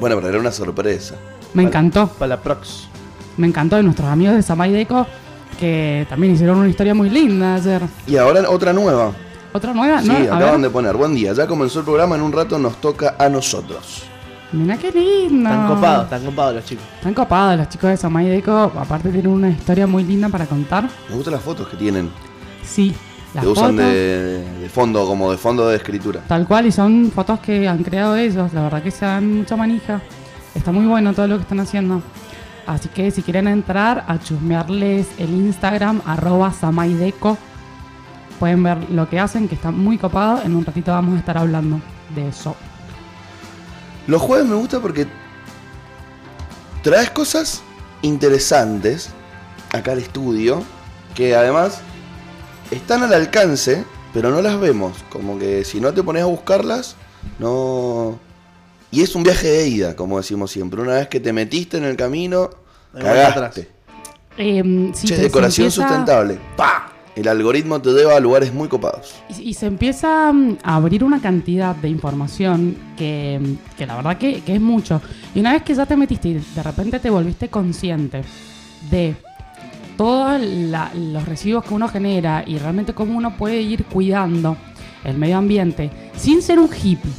Bueno, 0.00 0.16
pero 0.16 0.28
era 0.28 0.38
una 0.38 0.52
sorpresa. 0.52 1.14
Me 1.54 1.62
encantó, 1.62 2.06
para 2.08 2.30
la 2.30 2.42
prox. 2.42 2.88
me 3.36 3.46
encantó 3.46 3.76
de 3.76 3.82
nuestros 3.82 4.08
amigos 4.08 4.34
de 4.36 4.42
Samay 4.42 4.72
Deco 4.72 5.06
que 5.58 6.06
también 6.10 6.34
hicieron 6.34 6.58
una 6.58 6.68
historia 6.68 6.94
muy 6.94 7.08
linda 7.08 7.54
ayer. 7.54 7.80
Y 8.06 8.16
ahora 8.16 8.48
otra 8.50 8.72
nueva. 8.74 9.12
¿Otra 9.54 9.72
nueva? 9.72 10.02
Sí, 10.02 10.08
¿No? 10.08 10.14
A 10.34 10.36
acaban 10.36 10.60
de 10.60 10.68
poner. 10.68 10.94
Buen 10.96 11.14
día, 11.14 11.32
ya 11.32 11.46
comenzó 11.46 11.78
el 11.78 11.86
programa, 11.86 12.14
en 12.16 12.20
un 12.22 12.32
rato 12.32 12.58
nos 12.58 12.78
toca 12.78 13.14
a 13.18 13.28
nosotros. 13.30 14.02
Mira 14.52 14.76
qué 14.76 14.92
lindo. 14.92 15.48
Están 15.50 15.68
copados, 15.68 16.04
están 16.04 16.24
copados 16.24 16.54
los 16.54 16.64
chicos. 16.64 16.84
Están 16.96 17.14
copados 17.14 17.58
los 17.58 17.68
chicos 17.68 17.90
de 17.90 17.96
Samay 17.96 18.28
Deco. 18.28 18.72
Aparte 18.78 19.10
tienen 19.10 19.30
una 19.30 19.50
historia 19.50 19.86
muy 19.86 20.04
linda 20.04 20.28
para 20.28 20.46
contar. 20.46 20.88
Me 21.08 21.16
gustan 21.16 21.34
las 21.34 21.42
fotos 21.42 21.68
que 21.68 21.76
tienen. 21.76 22.10
Sí, 22.62 22.94
las 23.34 23.44
que 23.44 23.50
usan 23.50 23.72
fotos. 23.72 23.86
de, 23.90 24.44
de 24.60 24.68
fondo, 24.68 25.06
como 25.06 25.30
de 25.32 25.36
fondo 25.36 25.68
de 25.68 25.76
escritura. 25.76 26.20
Tal 26.28 26.46
cual, 26.46 26.66
y 26.66 26.72
son 26.72 27.10
fotos 27.12 27.40
que 27.40 27.66
han 27.66 27.82
creado 27.82 28.16
ellos. 28.16 28.52
La 28.52 28.62
verdad 28.62 28.82
que 28.82 28.90
se 28.90 29.04
dan 29.04 29.38
mucha 29.38 29.56
manija. 29.56 30.00
Está 30.54 30.72
muy 30.72 30.86
bueno 30.86 31.12
todo 31.12 31.26
lo 31.26 31.36
que 31.36 31.42
están 31.42 31.60
haciendo. 31.60 32.02
Así 32.66 32.88
que 32.88 33.10
si 33.10 33.22
quieren 33.22 33.46
entrar 33.48 34.04
a 34.08 34.18
chusmearles 34.18 35.08
el 35.18 35.30
Instagram, 35.30 36.02
arroba 36.04 36.52
samaideco, 36.52 37.36
pueden 38.40 38.62
ver 38.62 38.90
lo 38.90 39.08
que 39.08 39.20
hacen, 39.20 39.48
que 39.48 39.54
está 39.54 39.70
muy 39.70 39.98
copado. 39.98 40.42
En 40.42 40.54
un 40.54 40.64
ratito 40.64 40.92
vamos 40.92 41.16
a 41.16 41.18
estar 41.18 41.36
hablando 41.36 41.80
de 42.14 42.28
eso. 42.28 42.56
Los 44.06 44.22
jueves 44.22 44.46
me 44.46 44.54
gusta 44.54 44.80
porque 44.80 45.06
traes 46.82 47.10
cosas 47.10 47.62
interesantes 48.02 49.10
acá 49.72 49.92
al 49.92 49.98
estudio, 49.98 50.62
que 51.14 51.34
además 51.34 51.78
están 52.70 53.02
al 53.02 53.12
alcance, 53.14 53.84
pero 54.14 54.30
no 54.30 54.40
las 54.42 54.58
vemos. 54.60 54.96
Como 55.10 55.38
que 55.38 55.64
si 55.64 55.80
no 55.80 55.92
te 55.92 56.02
pones 56.02 56.22
a 56.22 56.26
buscarlas, 56.26 56.96
no... 57.38 58.18
Y 58.92 59.02
es 59.02 59.14
un 59.16 59.24
viaje 59.24 59.48
de 59.48 59.68
ida, 59.68 59.96
como 59.96 60.16
decimos 60.18 60.50
siempre. 60.52 60.80
Una 60.80 60.94
vez 60.94 61.08
que 61.08 61.18
te 61.20 61.32
metiste 61.32 61.76
en 61.76 61.84
el 61.84 61.96
camino, 61.96 62.50
cagaste. 62.94 63.68
Eh, 64.38 64.92
si 64.94 65.08
Che, 65.08 65.16
decoración 65.16 65.66
empieza- 65.66 65.82
sustentable. 65.88 66.38
¡Pa! 66.56 66.92
El 67.16 67.28
algoritmo 67.28 67.80
te 67.80 67.90
lleva 67.90 68.14
a 68.14 68.20
lugares 68.20 68.52
muy 68.52 68.68
copados. 68.68 69.14
Y, 69.30 69.50
y 69.50 69.54
se 69.54 69.66
empieza 69.66 70.30
mm, 70.32 70.58
a 70.62 70.76
abrir 70.76 71.02
una 71.02 71.20
cantidad 71.20 71.74
de 71.74 71.88
información 71.88 72.76
que, 72.96 73.40
mm, 73.42 73.76
que 73.76 73.86
la 73.86 73.96
verdad 73.96 74.18
que, 74.18 74.42
que 74.42 74.54
es 74.54 74.60
mucho. 74.60 75.00
Y 75.34 75.40
una 75.40 75.54
vez 75.54 75.62
que 75.62 75.74
ya 75.74 75.86
te 75.86 75.96
metiste 75.96 76.28
y 76.28 76.34
de 76.34 76.62
repente 76.62 77.00
te 77.00 77.08
volviste 77.08 77.48
consciente 77.48 78.22
de 78.90 79.16
todos 79.96 80.40
los 80.94 81.24
residuos 81.24 81.64
que 81.64 81.74
uno 81.74 81.88
genera 81.88 82.44
y 82.46 82.58
realmente 82.58 82.92
cómo 82.92 83.16
uno 83.16 83.36
puede 83.36 83.62
ir 83.62 83.86
cuidando 83.86 84.56
el 85.04 85.16
medio 85.16 85.38
ambiente 85.38 85.90
sin 86.16 86.42
ser 86.42 86.58
un 86.58 86.68
hippie. 86.68 87.10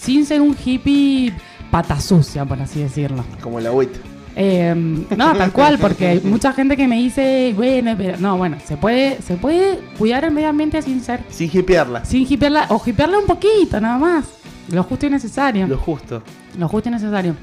Sin 0.00 0.24
ser 0.24 0.40
un 0.40 0.56
hippie 0.64 1.32
pata 1.70 2.00
sucia, 2.00 2.44
por 2.44 2.60
así 2.60 2.80
decirlo. 2.80 3.24
Como 3.42 3.58
el 3.58 3.66
agüita. 3.66 3.98
Eh, 4.38 4.74
no, 5.16 5.34
tal 5.34 5.50
cual, 5.50 5.78
porque 5.78 6.06
hay 6.08 6.20
mucha 6.20 6.52
gente 6.52 6.76
que 6.76 6.86
me 6.86 6.96
dice, 6.96 7.54
bueno, 7.56 7.94
pero 7.96 8.18
no, 8.18 8.36
bueno, 8.36 8.58
se 8.64 8.76
puede, 8.76 9.20
se 9.22 9.36
puede 9.36 9.78
cuidar 9.98 10.24
el 10.24 10.32
medio 10.32 10.50
ambiente 10.50 10.82
sin 10.82 11.00
ser, 11.02 11.20
Sin 11.30 11.50
hipearla. 11.52 12.04
sin 12.04 12.30
hipearla, 12.30 12.66
o 12.68 12.82
hipearla 12.84 13.18
un 13.18 13.24
poquito, 13.26 13.80
nada 13.80 13.96
más. 13.98 14.26
Lo 14.70 14.82
justo 14.82 15.06
y 15.06 15.10
necesario. 15.10 15.66
Lo 15.66 15.78
justo. 15.78 16.22
Lo 16.58 16.68
justo 16.68 16.90
y 16.90 16.92
necesario. 16.92 17.34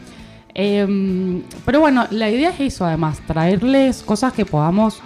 Eh, 0.54 1.42
pero 1.66 1.80
bueno, 1.80 2.06
la 2.12 2.30
idea 2.30 2.52
es 2.52 2.60
eso, 2.60 2.86
además, 2.86 3.20
traerles 3.26 4.04
cosas 4.04 4.32
que 4.34 4.46
podamos 4.46 5.02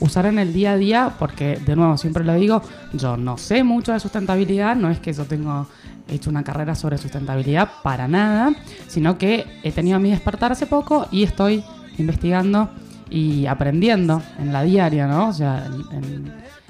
usar 0.00 0.26
en 0.26 0.38
el 0.38 0.52
día 0.52 0.72
a 0.72 0.76
día, 0.76 1.12
porque 1.18 1.56
de 1.64 1.76
nuevo, 1.76 1.96
siempre 1.96 2.24
lo 2.24 2.34
digo, 2.34 2.62
yo 2.92 3.16
no 3.16 3.36
sé 3.38 3.62
mucho 3.64 3.92
de 3.92 4.00
sustentabilidad, 4.00 4.74
no 4.76 4.90
es 4.90 4.98
que 4.98 5.12
yo 5.12 5.24
tengo 5.24 5.66
hecho 6.08 6.30
una 6.30 6.42
carrera 6.42 6.74
sobre 6.74 6.98
sustentabilidad 6.98 7.68
para 7.82 8.08
nada, 8.08 8.52
sino 8.88 9.16
que 9.18 9.46
he 9.62 9.70
tenido 9.72 10.00
mi 10.00 10.10
despertar 10.10 10.52
hace 10.52 10.66
poco 10.66 11.06
y 11.12 11.22
estoy 11.22 11.62
investigando 11.98 12.70
y 13.10 13.46
aprendiendo 13.46 14.22
en 14.38 14.52
la 14.52 14.62
diaria, 14.62 15.06
¿no? 15.06 15.28
O 15.28 15.32
sea, 15.32 15.66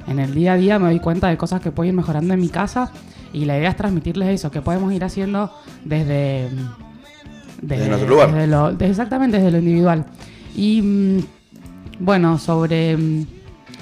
en, 0.06 0.18
el 0.18 0.34
día 0.34 0.54
a 0.54 0.56
día 0.56 0.78
me 0.78 0.87
doy 0.87 0.99
cuenta 0.99 1.28
de 1.28 1.37
cosas 1.37 1.60
que 1.60 1.70
puedo 1.70 1.88
ir 1.88 1.94
mejorando 1.94 2.34
en 2.34 2.40
mi 2.40 2.49
casa 2.49 2.90
y 3.32 3.44
la 3.44 3.56
idea 3.56 3.70
es 3.70 3.76
transmitirles 3.76 4.28
eso, 4.28 4.50
que 4.50 4.60
podemos 4.60 4.92
ir 4.92 5.04
haciendo 5.04 5.52
desde 5.84 6.49
Desde 7.62 7.88
nuestro 7.88 8.08
lugar. 8.08 8.32
desde 8.32 8.46
lo- 8.49 8.70
exactamente 8.70 9.37
desde 9.37 9.52
lo 9.52 9.58
individual. 9.58 10.04
Y 10.56 10.82
mm, 10.82 11.18
bueno, 12.00 12.38
sobre 12.38 12.97
mm, 12.97 13.26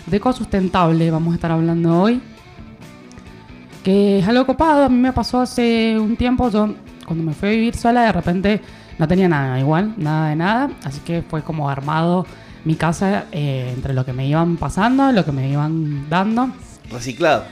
deco 0.06 0.32
sustentable 0.32 1.10
vamos 1.10 1.32
a 1.32 1.34
estar 1.36 1.50
hablando 1.52 2.00
hoy. 2.02 2.20
Que 3.82 4.18
es 4.18 4.28
algo 4.28 4.44
copado, 4.44 4.84
a 4.84 4.88
mí 4.88 4.96
me 4.98 5.12
pasó 5.12 5.40
hace 5.40 5.98
un 5.98 6.16
tiempo, 6.16 6.50
yo 6.50 6.74
cuando 7.06 7.24
me 7.24 7.32
fui 7.32 7.48
a 7.48 7.52
vivir 7.52 7.74
sola 7.76 8.02
de 8.02 8.12
repente 8.12 8.60
no 8.98 9.08
tenía 9.08 9.28
nada 9.28 9.58
igual, 9.58 9.94
nada 9.96 10.28
de 10.30 10.36
nada, 10.36 10.70
así 10.84 11.00
que 11.00 11.22
fue 11.22 11.42
como 11.42 11.70
armado 11.70 12.26
mi 12.64 12.74
casa 12.74 13.26
eh, 13.32 13.72
entre 13.74 13.94
lo 13.94 14.04
que 14.04 14.12
me 14.12 14.26
iban 14.26 14.56
pasando, 14.56 15.10
lo 15.12 15.24
que 15.24 15.32
me 15.32 15.48
iban 15.48 16.08
dando. 16.10 16.50
Reciclado. 16.90 17.44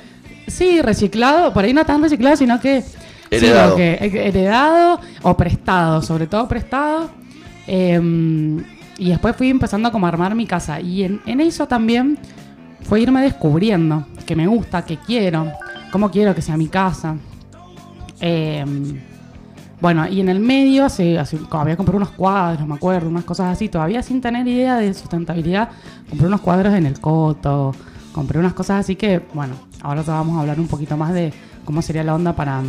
Sí, 0.49 0.83
reciclado, 0.83 1.53
por 1.55 1.65
ahí 1.65 1.73
no 1.73 1.87
tan 1.87 2.03
reciclado, 2.03 2.37
sino 2.37 2.61
que 2.61 2.83
Heredado. 3.31 3.77
que- 3.77 3.93
eh, 3.95 4.29
heredado 4.29 5.01
o 5.23 5.37
prestado, 5.37 6.03
sobre 6.03 6.27
todo 6.27 6.47
prestado. 6.49 7.11
Eh, 7.67 8.63
y 8.99 9.11
después 9.11 9.37
fui 9.37 9.50
empezando 9.50 9.91
como 9.93 10.07
a 10.07 10.09
armar 10.09 10.35
mi 10.35 10.47
casa. 10.47 10.81
Y 10.81 11.05
en, 11.05 11.21
en 11.26 11.41
eso 11.41 11.67
también 11.67 12.19
fue 12.83 13.00
irme 13.00 13.23
descubriendo 13.23 14.07
que 14.25 14.37
me 14.37 14.47
gusta, 14.47 14.85
que 14.85 14.97
quiero, 14.99 15.53
cómo 15.91 16.11
quiero 16.11 16.35
que 16.35 16.43
sea 16.43 16.57
mi 16.57 16.69
casa. 16.69 17.17
Eh, 18.21 18.65
bueno, 19.81 20.09
y 20.09 20.21
en 20.21 20.29
el 20.31 20.41
medio 20.41 20.87
había 21.50 21.76
comprado 21.76 21.97
unos 21.99 22.11
cuadros, 22.11 22.67
me 22.67 22.75
acuerdo, 22.75 23.09
unas 23.09 23.25
cosas 23.25 23.53
así, 23.53 23.69
todavía 23.69 24.03
sin 24.03 24.21
tener 24.21 24.47
idea 24.49 24.76
de 24.76 24.95
sustentabilidad. 24.95 25.69
Compré 26.09 26.26
unos 26.26 26.41
cuadros 26.41 26.75
en 26.75 26.87
el 26.87 26.99
coto, 26.99 27.75
compré 28.12 28.38
unas 28.38 28.55
cosas 28.55 28.81
así 28.81 28.97
que, 28.97 29.21
bueno, 29.35 29.55
ahora 29.83 30.03
te 30.03 30.11
vamos 30.11 30.38
a 30.38 30.41
hablar 30.41 30.59
un 30.59 30.67
poquito 30.67 30.97
más 30.97 31.12
de 31.12 31.33
cómo 31.65 31.83
sería 31.83 32.03
la 32.05 32.15
onda 32.15 32.35
para, 32.35 32.62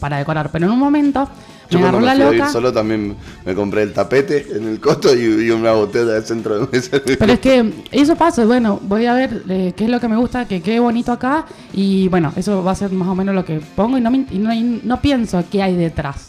para 0.00 0.18
decorar. 0.18 0.50
Pero 0.50 0.66
en 0.66 0.72
un 0.72 0.78
momento 0.80 1.28
Yo 1.70 1.78
me 1.78 1.84
cuando 1.84 2.00
me 2.00 2.12
fui 2.14 2.22
a 2.22 2.30
vivir 2.30 2.46
solo 2.52 2.72
también 2.72 3.16
me 3.44 3.54
compré 3.54 3.82
el 3.82 3.92
tapete 3.92 4.46
en 4.54 4.68
el 4.68 4.80
costo 4.80 5.14
y, 5.16 5.20
y 5.46 5.50
una 5.50 5.72
botella 5.72 6.12
de 6.12 6.22
centro 6.22 6.58
de 6.66 6.68
mesa. 6.76 7.00
Pero 7.18 7.32
es 7.32 7.40
que 7.40 7.72
eso 7.90 8.16
pasa, 8.16 8.44
bueno, 8.44 8.78
voy 8.82 9.06
a 9.06 9.14
ver 9.14 9.42
eh, 9.48 9.72
qué 9.76 9.84
es 9.84 9.90
lo 9.90 9.98
que 10.00 10.08
me 10.08 10.16
gusta, 10.16 10.46
que 10.46 10.60
quede 10.60 10.78
bonito 10.80 11.10
acá 11.12 11.46
y 11.72 12.08
bueno, 12.08 12.32
eso 12.36 12.62
va 12.62 12.72
a 12.72 12.74
ser 12.74 12.90
más 12.92 13.08
o 13.08 13.14
menos 13.14 13.34
lo 13.34 13.44
que 13.44 13.60
pongo 13.74 13.96
y 13.96 14.00
no, 14.00 14.10
me- 14.10 14.26
y 14.30 14.38
no, 14.38 14.52
y 14.52 14.80
no 14.84 15.00
pienso 15.00 15.42
qué 15.50 15.62
hay 15.62 15.74
detrás 15.74 16.28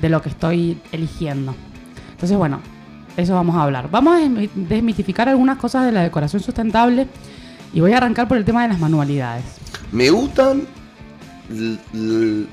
de 0.00 0.08
lo 0.08 0.20
que 0.20 0.28
estoy 0.28 0.78
eligiendo. 0.92 1.54
Entonces, 2.12 2.36
bueno, 2.36 2.60
eso 3.16 3.32
vamos 3.34 3.56
a 3.56 3.62
hablar. 3.62 3.88
Vamos 3.90 4.16
a 4.16 4.20
desmi- 4.20 4.50
desmitificar 4.54 5.28
algunas 5.28 5.56
cosas 5.56 5.86
de 5.86 5.92
la 5.92 6.02
decoración 6.02 6.42
sustentable 6.42 7.06
y 7.72 7.80
voy 7.80 7.92
a 7.92 7.96
arrancar 7.96 8.28
por 8.28 8.36
el 8.36 8.44
tema 8.44 8.62
de 8.62 8.68
las 8.68 8.78
manualidades. 8.80 9.44
Me 9.92 10.10
gustan 10.10 10.62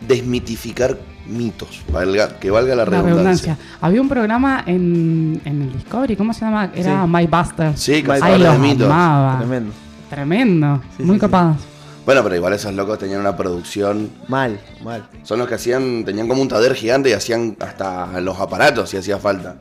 desmitificar 0.08 0.98
mitos, 1.32 1.82
valga- 1.92 2.38
que 2.40 2.52
valga 2.52 2.76
la 2.76 2.84
La 2.84 2.86
redundancia. 2.86 3.14
redundancia. 3.16 3.58
Había 3.82 4.02
un 4.02 4.10
programa 4.10 4.64
en, 4.66 5.42
en 5.46 5.62
el 5.64 5.74
Discovery, 5.74 6.16
¿cómo 6.16 6.34
se 6.34 6.42
llama? 6.42 6.72
Era 6.76 7.04
Sí. 7.04 7.10
My 7.10 7.28
Buster. 7.28 7.72
Sí, 7.78 8.04
Ahí 8.10 8.22
habla 8.34 8.50
los 8.52 8.60
mitos. 8.60 8.86
amaba. 8.88 9.38
Tremendo. 9.40 9.72
Tremendo. 10.10 10.82
Sí, 10.98 11.04
muy 11.04 11.16
sí, 11.16 11.20
copados. 11.22 11.58
Bueno, 12.06 12.24
pero 12.24 12.36
igual 12.36 12.54
esos 12.54 12.74
locos 12.74 12.98
tenían 13.00 13.22
una 13.22 13.38
producción. 13.38 14.10
Mal, 14.28 14.60
mal. 14.84 15.04
Son 15.24 15.38
los 15.40 15.48
que 15.48 15.56
hacían, 15.56 16.04
tenían 16.04 16.28
como 16.28 16.42
un 16.42 16.48
taller 16.48 16.74
gigante 16.76 17.10
y 17.10 17.14
hacían 17.14 17.56
hasta 17.60 18.20
los 18.22 18.40
aparatos 18.40 18.90
si 18.90 18.98
hacía 18.98 19.18
falta. 19.20 19.56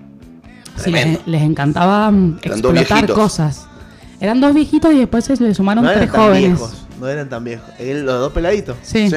Sí, 0.76 0.90
les, 0.90 1.02
Tremendo. 1.02 1.20
les 1.26 1.42
encantaba 1.42 2.08
Eran 2.08 2.38
explotar 2.42 3.06
cosas. 3.12 3.66
Eran 4.20 4.40
dos 4.40 4.54
viejitos 4.54 4.92
y 4.92 4.98
después 4.98 5.24
se 5.24 5.36
le 5.36 5.54
sumaron 5.54 5.84
No 5.84 5.92
tres 5.92 6.10
jóvenes. 6.10 6.40
viejos. 6.48 6.86
No 7.00 7.08
eran 7.08 7.28
tan 7.28 7.42
viejos. 7.44 7.68
El- 7.78 8.04
los 8.04 8.20
dos 8.20 8.32
peladitos. 8.32 8.76
Sí. 8.82 9.08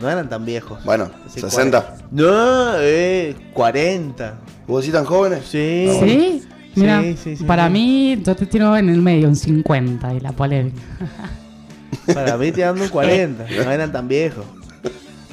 No 0.00 0.10
eran 0.10 0.28
tan 0.28 0.44
viejos. 0.44 0.82
Bueno, 0.84 1.10
Sí, 1.32 1.40
60. 1.40 1.80
40. 1.80 2.04
No, 2.10 2.72
eh, 2.80 3.36
40. 3.54 4.34
¿Vos 4.66 4.82
decís 4.82 4.92
tan 4.94 5.04
jóvenes? 5.04 5.44
Sí. 5.48 5.88
¿Sí? 6.00 6.42
Mira, 6.74 7.00
Sí, 7.02 7.16
sí, 7.22 7.36
sí, 7.36 7.44
para 7.44 7.66
sí. 7.66 7.72
mí, 7.72 8.22
yo 8.24 8.36
te 8.36 8.46
tiro 8.46 8.76
en 8.76 8.88
el 8.88 9.00
medio, 9.02 9.28
un 9.28 9.36
50 9.36 10.14
y 10.14 10.20
la 10.20 10.32
polémica. 10.32 10.80
Para 12.14 12.36
mí 12.36 12.52
te 12.52 12.60
dando 12.62 12.82
un 12.84 12.88
40. 12.90 13.44
No 13.64 13.70
eran 13.72 13.90
tan 13.92 14.08
viejos. 14.08 14.44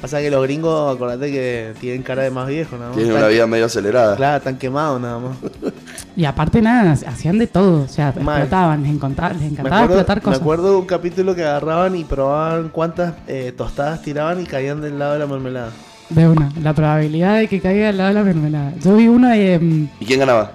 Pasa 0.00 0.20
que 0.20 0.30
los 0.30 0.42
gringos, 0.42 0.94
acordate 0.94 1.30
que 1.32 1.72
tienen 1.80 2.02
cara 2.02 2.22
de 2.22 2.30
más 2.30 2.48
viejos, 2.48 2.78
nada 2.78 2.90
más. 2.90 2.96
Tienen 2.96 3.12
Están- 3.12 3.24
una 3.24 3.32
vida 3.32 3.46
medio 3.46 3.64
acelerada. 3.66 4.16
Claro, 4.16 4.36
están 4.38 4.58
quemados 4.58 5.00
nada 5.00 5.18
más. 5.18 5.36
Y 6.16 6.24
aparte, 6.24 6.62
nada, 6.62 6.92
hacían 6.92 7.38
de 7.38 7.46
todo. 7.46 7.82
O 7.82 7.88
sea, 7.88 8.14
Mal. 8.20 8.38
explotaban, 8.40 8.82
les, 8.82 8.92
encontraba- 8.92 9.32
les 9.34 9.42
Me 9.42 9.46
encantaba 9.48 9.76
acuerdo, 9.82 9.94
explotar 10.00 10.16
me 10.16 10.22
cosas. 10.22 10.40
acuerdo 10.40 10.70
de 10.70 10.76
un 10.76 10.86
capítulo 10.86 11.34
que 11.34 11.44
agarraban 11.44 11.94
y 11.94 12.04
probaban 12.04 12.70
cuántas 12.70 13.14
eh, 13.26 13.52
tostadas 13.56 14.00
tiraban 14.02 14.40
y 14.40 14.44
caían 14.46 14.80
del 14.80 14.98
lado 14.98 15.12
de 15.12 15.18
la 15.18 15.26
mermelada. 15.26 15.70
De 16.08 16.26
una, 16.28 16.50
la 16.62 16.72
probabilidad 16.72 17.36
de 17.38 17.48
que 17.48 17.60
caiga 17.60 17.90
al 17.90 17.98
lado 17.98 18.08
de 18.08 18.14
la 18.14 18.22
mermelada. 18.24 18.72
Yo 18.82 18.96
vi 18.96 19.08
uno 19.08 19.28
de. 19.28 19.58
mm, 19.58 19.88
¿Y 20.00 20.06
quién 20.06 20.20
ganaba? 20.20 20.52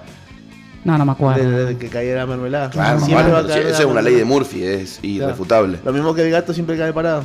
No, 0.84 0.98
no 0.98 1.04
me 1.04 1.12
acuerdo. 1.12 1.48
De, 1.48 1.64
de 1.66 1.76
que 1.78 1.88
cayera 1.88 2.20
la 2.20 2.26
mermelada. 2.26 2.70
Claro, 2.70 2.98
Siempre 2.98 3.14
bueno, 3.22 3.32
va 3.34 3.38
a 3.38 3.42
pero 3.42 3.48
caer 3.54 3.62
sí, 3.62 3.68
la 3.68 3.74
esa 3.74 3.82
es 3.84 3.88
una 3.88 4.02
ley 4.02 4.14
de. 4.16 4.24
Murphy, 4.24 4.64
es 4.64 4.98
Claro. 5.00 5.08
irrefutable. 5.14 5.78
Lo 5.84 5.92
mismo 5.92 6.12
que 6.12 6.22
el 6.22 6.30
gato 6.32 6.52
siempre 6.52 6.76
cae 6.76 6.92
parado. 6.92 7.22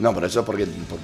No, 0.00 0.12
pero 0.12 0.26
eso 0.26 0.40
es 0.40 0.46
porque 0.46 0.64
por, 0.66 0.98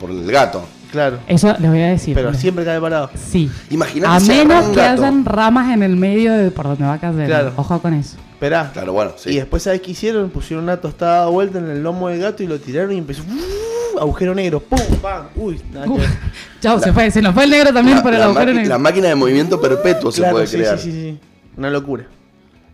por 0.00 0.10
el 0.10 0.30
gato. 0.30 0.64
Claro. 0.92 1.18
Eso 1.26 1.54
les 1.58 1.70
voy 1.70 1.80
a 1.82 1.88
decir. 1.88 2.14
Pero 2.14 2.30
Les- 2.30 2.40
siempre 2.40 2.64
cae 2.64 2.80
parado. 2.80 3.10
Sí. 3.14 3.50
Imagínate 3.70 4.06
A 4.12 4.16
agarran 4.16 4.48
menos 4.48 4.66
un 4.66 4.74
que 4.74 4.80
gato. 4.80 5.02
hayan 5.02 5.24
ramas 5.24 5.74
en 5.74 5.82
el 5.82 5.96
medio 5.96 6.32
de 6.32 6.50
por 6.50 6.66
donde 6.66 6.84
va 6.84 6.94
a 6.94 6.98
caer. 7.00 7.26
Claro. 7.26 7.52
Ojo 7.56 7.80
con 7.82 7.92
eso. 7.94 8.16
Esperá. 8.32 8.70
Claro, 8.72 8.92
bueno, 8.92 9.12
sí. 9.16 9.30
Y 9.30 9.36
después, 9.36 9.62
¿sabes 9.62 9.80
qué 9.80 9.90
hicieron? 9.90 10.30
Pusieron 10.30 10.64
una 10.64 10.76
tostada 10.78 11.24
de 11.26 11.30
vuelta 11.30 11.58
en 11.58 11.68
el 11.70 11.82
lomo 11.82 12.08
del 12.08 12.20
gato 12.20 12.42
y 12.42 12.46
lo 12.46 12.58
tiraron 12.58 12.92
y 12.92 12.98
empezó. 12.98 13.22
¡uh! 13.22 13.98
agujero 13.98 14.34
negro. 14.34 14.60
¡Pum! 14.60 14.78
¡Pam! 15.00 15.26
Uy, 15.36 15.60
nada 15.72 15.86
que 15.86 16.80
se 16.84 16.92
fue. 16.92 17.10
Se 17.10 17.22
nos 17.22 17.34
fue 17.34 17.44
el 17.44 17.50
negro 17.50 17.72
también 17.72 17.96
la, 17.98 18.02
por 18.02 18.14
el 18.14 18.22
agujero 18.22 18.52
negro. 18.52 18.68
la 18.68 18.78
máquina 18.78 19.08
de 19.08 19.14
movimiento 19.14 19.60
perpetuo 19.60 20.12
se 20.12 20.22
puede 20.24 20.46
sí, 20.46 20.56
crear. 20.56 20.78
sí, 20.78 20.92
sí, 20.92 21.00
sí. 21.00 21.20
Una 21.56 21.70
locura. 21.70 22.04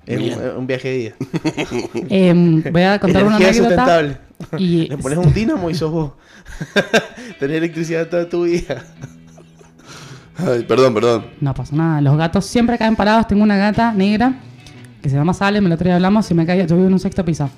Es 0.04 0.36
un, 0.56 0.66
viaje 0.66 0.88
de 0.88 0.96
día. 0.96 1.14
Em, 2.08 2.62
voy 2.72 2.82
a 2.82 2.98
contar 2.98 3.24
una 3.24 3.36
Energía 3.36 3.66
anécdota. 3.66 4.20
Y 4.58 4.88
Le 4.88 4.98
pones 4.98 5.18
un 5.18 5.32
dínamo 5.32 5.70
y 5.70 5.74
sos 5.74 5.90
vos. 5.90 6.12
Tenés 7.38 7.56
electricidad 7.58 8.08
toda 8.08 8.28
tu 8.28 8.44
vida. 8.44 8.84
Ay, 10.36 10.62
perdón, 10.64 10.94
perdón. 10.94 11.26
no 11.40 11.54
pasa 11.54 11.76
nada. 11.76 12.00
Los 12.00 12.16
gatos 12.16 12.44
siempre 12.46 12.78
caen 12.78 12.96
parados. 12.96 13.28
Tengo 13.28 13.42
una 13.42 13.56
gata 13.56 13.92
negra 13.92 14.34
que 15.02 15.08
se 15.08 15.16
llama 15.16 15.34
Salem. 15.34 15.64
El 15.66 15.72
otro 15.72 15.84
día 15.84 15.96
hablamos 15.96 16.30
y 16.30 16.34
me 16.34 16.46
cayó. 16.46 16.64
Yo 16.66 16.74
vivo 16.76 16.88
en 16.88 16.94
un 16.94 16.98
sexto 17.00 17.24
piso. 17.24 17.48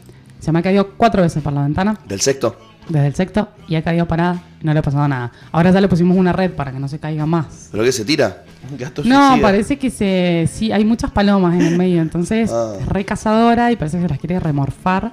Se 0.40 0.52
me 0.52 0.58
ha 0.58 0.62
caído 0.62 0.90
cuatro 0.96 1.22
veces 1.22 1.42
por 1.42 1.54
la 1.54 1.62
ventana 1.62 1.98
¿Del 2.06 2.20
sexto? 2.20 2.54
desde 2.86 3.06
el 3.06 3.14
sexto 3.14 3.48
y 3.66 3.76
ha 3.76 3.82
caído 3.82 4.06
parada. 4.06 4.42
No 4.62 4.72
le 4.74 4.78
ha 4.80 4.82
pasado 4.82 5.08
nada. 5.08 5.32
Ahora 5.52 5.70
ya 5.70 5.80
le 5.80 5.88
pusimos 5.88 6.16
una 6.18 6.32
red 6.34 6.50
para 6.50 6.70
que 6.72 6.78
no 6.78 6.88
se 6.88 6.98
caiga 6.98 7.24
más. 7.24 7.68
¿Pero 7.72 7.82
qué 7.84 7.92
se 7.92 8.04
tira? 8.04 8.44
Un 8.70 8.76
gato 8.76 9.02
No, 9.04 9.28
suicida. 9.28 9.42
parece 9.42 9.78
que 9.78 9.90
se. 9.90 10.48
Sí, 10.52 10.70
hay 10.72 10.84
muchas 10.84 11.10
palomas 11.12 11.54
en 11.54 11.62
el 11.62 11.78
medio. 11.78 12.02
Entonces 12.02 12.50
Ah. 12.52 12.74
es 12.78 12.86
re 12.86 13.04
cazadora 13.06 13.72
y 13.72 13.76
parece 13.76 13.96
que 13.98 14.02
se 14.02 14.08
las 14.08 14.18
quiere 14.18 14.38
remorfar. 14.40 15.12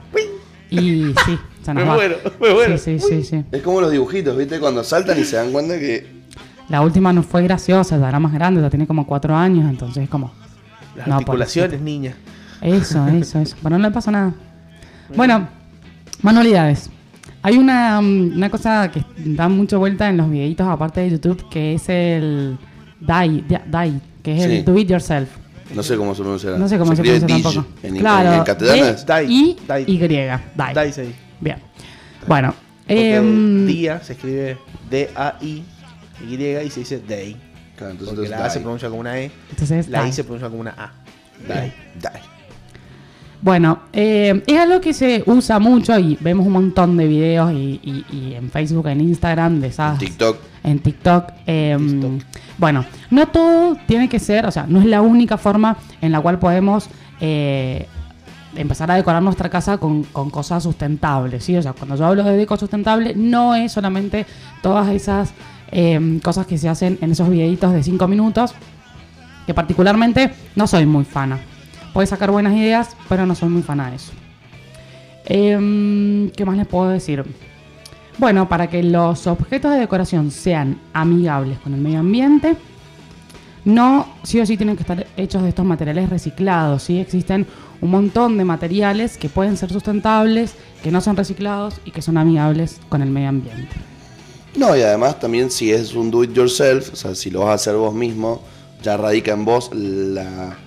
Y 0.70 1.14
sí, 1.26 1.38
se 1.64 1.74
nos 1.74 1.84
Me 1.84 1.90
va. 1.90 1.96
muero, 1.96 2.18
me 2.40 2.54
muero. 2.54 2.78
Sí, 2.78 3.00
sí, 3.00 3.08
sí, 3.08 3.24
sí. 3.24 3.44
Es 3.52 3.62
como 3.62 3.82
los 3.82 3.92
dibujitos, 3.92 4.36
¿viste? 4.38 4.60
Cuando 4.60 4.84
saltan 4.84 5.20
y 5.20 5.24
se 5.26 5.36
dan 5.38 5.52
cuenta 5.52 5.78
que. 5.80 6.22
La 6.70 6.82
última 6.82 7.12
no 7.12 7.22
fue 7.24 7.44
graciosa, 7.44 7.98
ya 7.98 8.08
era 8.10 8.20
más 8.20 8.34
grande, 8.34 8.62
ya 8.62 8.70
tiene 8.70 8.88
como 8.88 9.06
cuatro 9.06 9.36
años, 9.36 9.70
entonces 9.70 10.08
como. 10.10 10.32
Las 10.96 11.08
No, 11.08 11.16
articulaciones, 11.16 11.82
niña. 11.82 12.14
Eso, 12.62 13.08
eso, 13.20 13.40
eso. 13.40 13.56
Pero 13.62 13.78
no 13.78 13.84
le 13.88 13.92
pasa 13.92 14.12
nada. 14.12 14.34
Bueno, 15.16 15.48
manualidades. 16.22 16.90
Hay 17.44 17.58
una, 17.58 18.00
mm, 18.02 18.34
una 18.36 18.50
cosa 18.50 18.92
que 18.92 19.04
da 19.18 19.50
mucho 19.50 19.80
vuelta 19.80 20.08
en 20.10 20.18
los 20.18 20.30
videitos 20.30 20.68
aparte 20.68 21.02
de 21.02 21.10
YouTube 21.10 21.50
que 21.50 21.74
es 21.74 21.90
el 21.90 22.58
DIY, 23.00 23.46
DIY 23.68 24.02
que 24.24 24.38
es 24.38 24.44
Sí. 24.44 24.52
el 24.58 24.66
Do 24.66 24.78
It 24.78 24.88
Yourself. 24.90 25.30
No 25.74 25.82
sé 25.84 25.96
cómo 25.98 26.14
se 26.14 26.22
pronuncia. 26.22 26.52
No 26.52 26.68
sé 26.68 26.78
cómo 26.78 26.96
se, 26.96 27.02
pronuncia 27.02 27.28
tampoco. 27.28 27.66
En, 27.82 27.98
claro, 27.98 28.34
en, 28.34 28.44
castellano 28.44 28.86
es. 28.88 29.06
Dai, 29.06 29.26
I 29.34 29.58
dai. 29.68 29.84
Y, 29.88 29.98
DIY. 29.98 30.86
Dice 30.86 31.02
ahí. 31.02 31.16
Bien. 31.42 31.58
Bueno, 32.28 32.54
Porque 32.88 33.16
em, 33.16 33.66
día 33.66 34.00
se 34.02 34.14
escribe 34.14 34.58
D-A-I 34.90 35.64
Y 36.30 36.34
y 36.36 36.70
se 36.70 36.80
dice 36.82 37.00
day. 37.08 37.36
Claro, 37.76 37.92
entonces, 37.94 38.16
Porque 38.16 38.30
la 38.30 38.46
A 38.46 38.50
se 38.50 38.60
pronuncia 38.60 38.88
como 38.90 39.02
una 39.02 39.18
E, 39.20 39.32
entonces, 39.50 39.88
la 39.90 40.08
I 40.08 40.14
se 40.14 40.24
pronuncia 40.24 40.48
como 40.50 40.62
una 40.62 40.76
A. 40.78 40.92
Dai. 41.48 41.74
Dai. 42.00 42.22
Bueno, 43.42 43.80
eh, 43.92 44.44
es 44.46 44.60
algo 44.60 44.80
que 44.80 44.94
se 44.94 45.24
usa 45.26 45.58
mucho 45.58 45.98
y 45.98 46.16
vemos 46.22 46.46
un 46.46 46.54
montón 46.54 46.96
de 46.96 47.08
videos 47.08 47.52
y, 47.52 47.80
y- 47.84 48.06
y 48.16 48.34
en 48.36 48.52
Facebook, 48.52 48.88
en 48.88 49.02
Instagram, 49.02 49.60
de 49.62 49.68
esas... 49.68 49.98
TikTok. 49.98 50.38
En 50.64 50.78
TikTok. 50.78 51.30
eh, 51.48 51.76
TikTok. 51.80 52.12
Bueno, 52.60 52.86
no 53.10 53.28
todo 53.30 53.76
tiene 53.88 54.08
que 54.10 54.20
ser, 54.20 54.46
o 54.46 54.52
sea, 54.52 54.68
no 54.68 54.80
es 54.80 54.86
la 54.86 55.02
única 55.02 55.38
forma 55.40 55.76
en 56.02 56.12
la 56.12 56.22
cual 56.22 56.38
podemos 56.38 56.88
eh, 57.20 57.88
empezar 58.56 58.92
a 58.92 58.96
decorar 58.96 59.22
nuestra 59.24 59.50
casa 59.50 59.78
con, 59.78 60.04
cosas 60.04 60.64
sustentables, 60.64 61.44
¿sí? 61.44 61.56
O 61.58 61.62
sea, 61.62 61.74
cuando 61.74 61.96
yo 61.96 62.06
hablo 62.06 62.24
de 62.24 62.38
deco 62.38 62.58
sustentable, 62.58 63.14
no 63.16 63.56
es 63.56 63.72
solamente 63.72 64.26
todas 64.62 64.90
esas 64.90 65.34
eh, 65.72 66.20
cosas 66.24 66.46
que 66.46 66.58
se 66.58 66.70
hacen 66.70 66.98
en 67.02 67.12
esos 67.12 67.30
videitos 67.30 67.74
de 67.74 67.84
5 67.84 68.08
minutos, 68.08 68.54
que 69.46 69.54
particularmente 69.54 70.34
no 70.56 70.68
soy 70.68 70.86
muy 70.86 71.06
fana. 71.06 71.40
Puede 71.94 72.08
sacar 72.08 72.32
buenas 72.32 72.54
ideas, 72.54 72.96
pero 73.10 73.26
no 73.26 73.36
soy 73.36 73.50
muy 73.50 73.62
fana 73.62 73.90
de 73.90 73.96
eso. 73.96 74.12
Em, 75.26 76.30
¿Qué 76.32 76.46
más 76.46 76.58
les 76.58 76.68
puedo 76.68 76.90
decir? 76.90 77.24
Bueno, 78.18 78.48
para 78.50 78.68
que 78.68 78.84
los 78.84 79.28
objetos 79.28 79.72
de 79.72 79.80
decoración 79.80 80.32
sean 80.32 80.80
amigables 80.94 81.60
con 81.60 81.74
el 81.74 81.82
medio 81.82 82.00
ambiente, 82.00 82.56
no 83.66 84.08
sí 84.24 84.40
o 84.40 84.46
sí 84.46 84.58
tienen 84.58 84.76
que 84.76 84.84
estar 84.84 85.06
hechos 85.18 85.44
de 85.44 85.50
estos 85.50 85.66
materiales 85.66 86.10
reciclados. 86.10 86.84
¿sí? 86.84 87.00
Existen 87.00 87.46
un 87.82 87.90
montón 87.90 88.38
de 88.38 88.46
materiales 88.46 89.18
que 89.18 89.28
pueden 89.28 89.58
ser 89.58 89.72
sustentables, 89.72 90.54
que 90.84 90.92
no 90.92 91.02
son 91.02 91.18
reciclados 91.18 91.82
y 91.84 91.92
que 91.92 92.02
son 92.02 92.18
amigables 92.18 92.80
con 92.90 93.02
el 93.02 93.10
medio 93.10 93.30
ambiente. 93.30 93.76
No, 94.56 94.76
y 94.76 94.82
además 94.82 95.20
también 95.20 95.50
si 95.50 95.72
es 95.72 95.94
un 95.94 96.12
do 96.12 96.24
it 96.24 96.34
yourself, 96.34 96.94
o 96.94 96.96
sea, 96.96 97.16
si 97.16 97.30
lo 97.30 97.42
vas 97.42 97.50
a 97.50 97.54
hacer 97.54 97.76
vos 97.76 97.94
mismo, 97.94 98.42
ya 98.84 98.98
radica 98.98 99.32
en 99.32 99.46
vos 99.46 99.72
la 99.74 100.58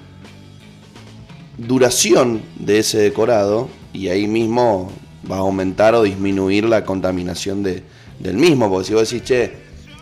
duración 1.58 2.42
de 2.56 2.78
ese 2.78 2.98
decorado 2.98 3.68
y 3.92 4.08
ahí 4.08 4.26
mismo 4.26 4.90
va 5.30 5.36
a 5.36 5.40
aumentar 5.40 5.94
o 5.94 6.02
disminuir 6.02 6.64
la 6.64 6.84
contaminación 6.84 7.62
de, 7.62 7.82
del 8.18 8.36
mismo. 8.36 8.70
Porque 8.70 8.88
si 8.88 8.94
vos 8.94 9.08
decís, 9.08 9.24
che, 9.24 9.52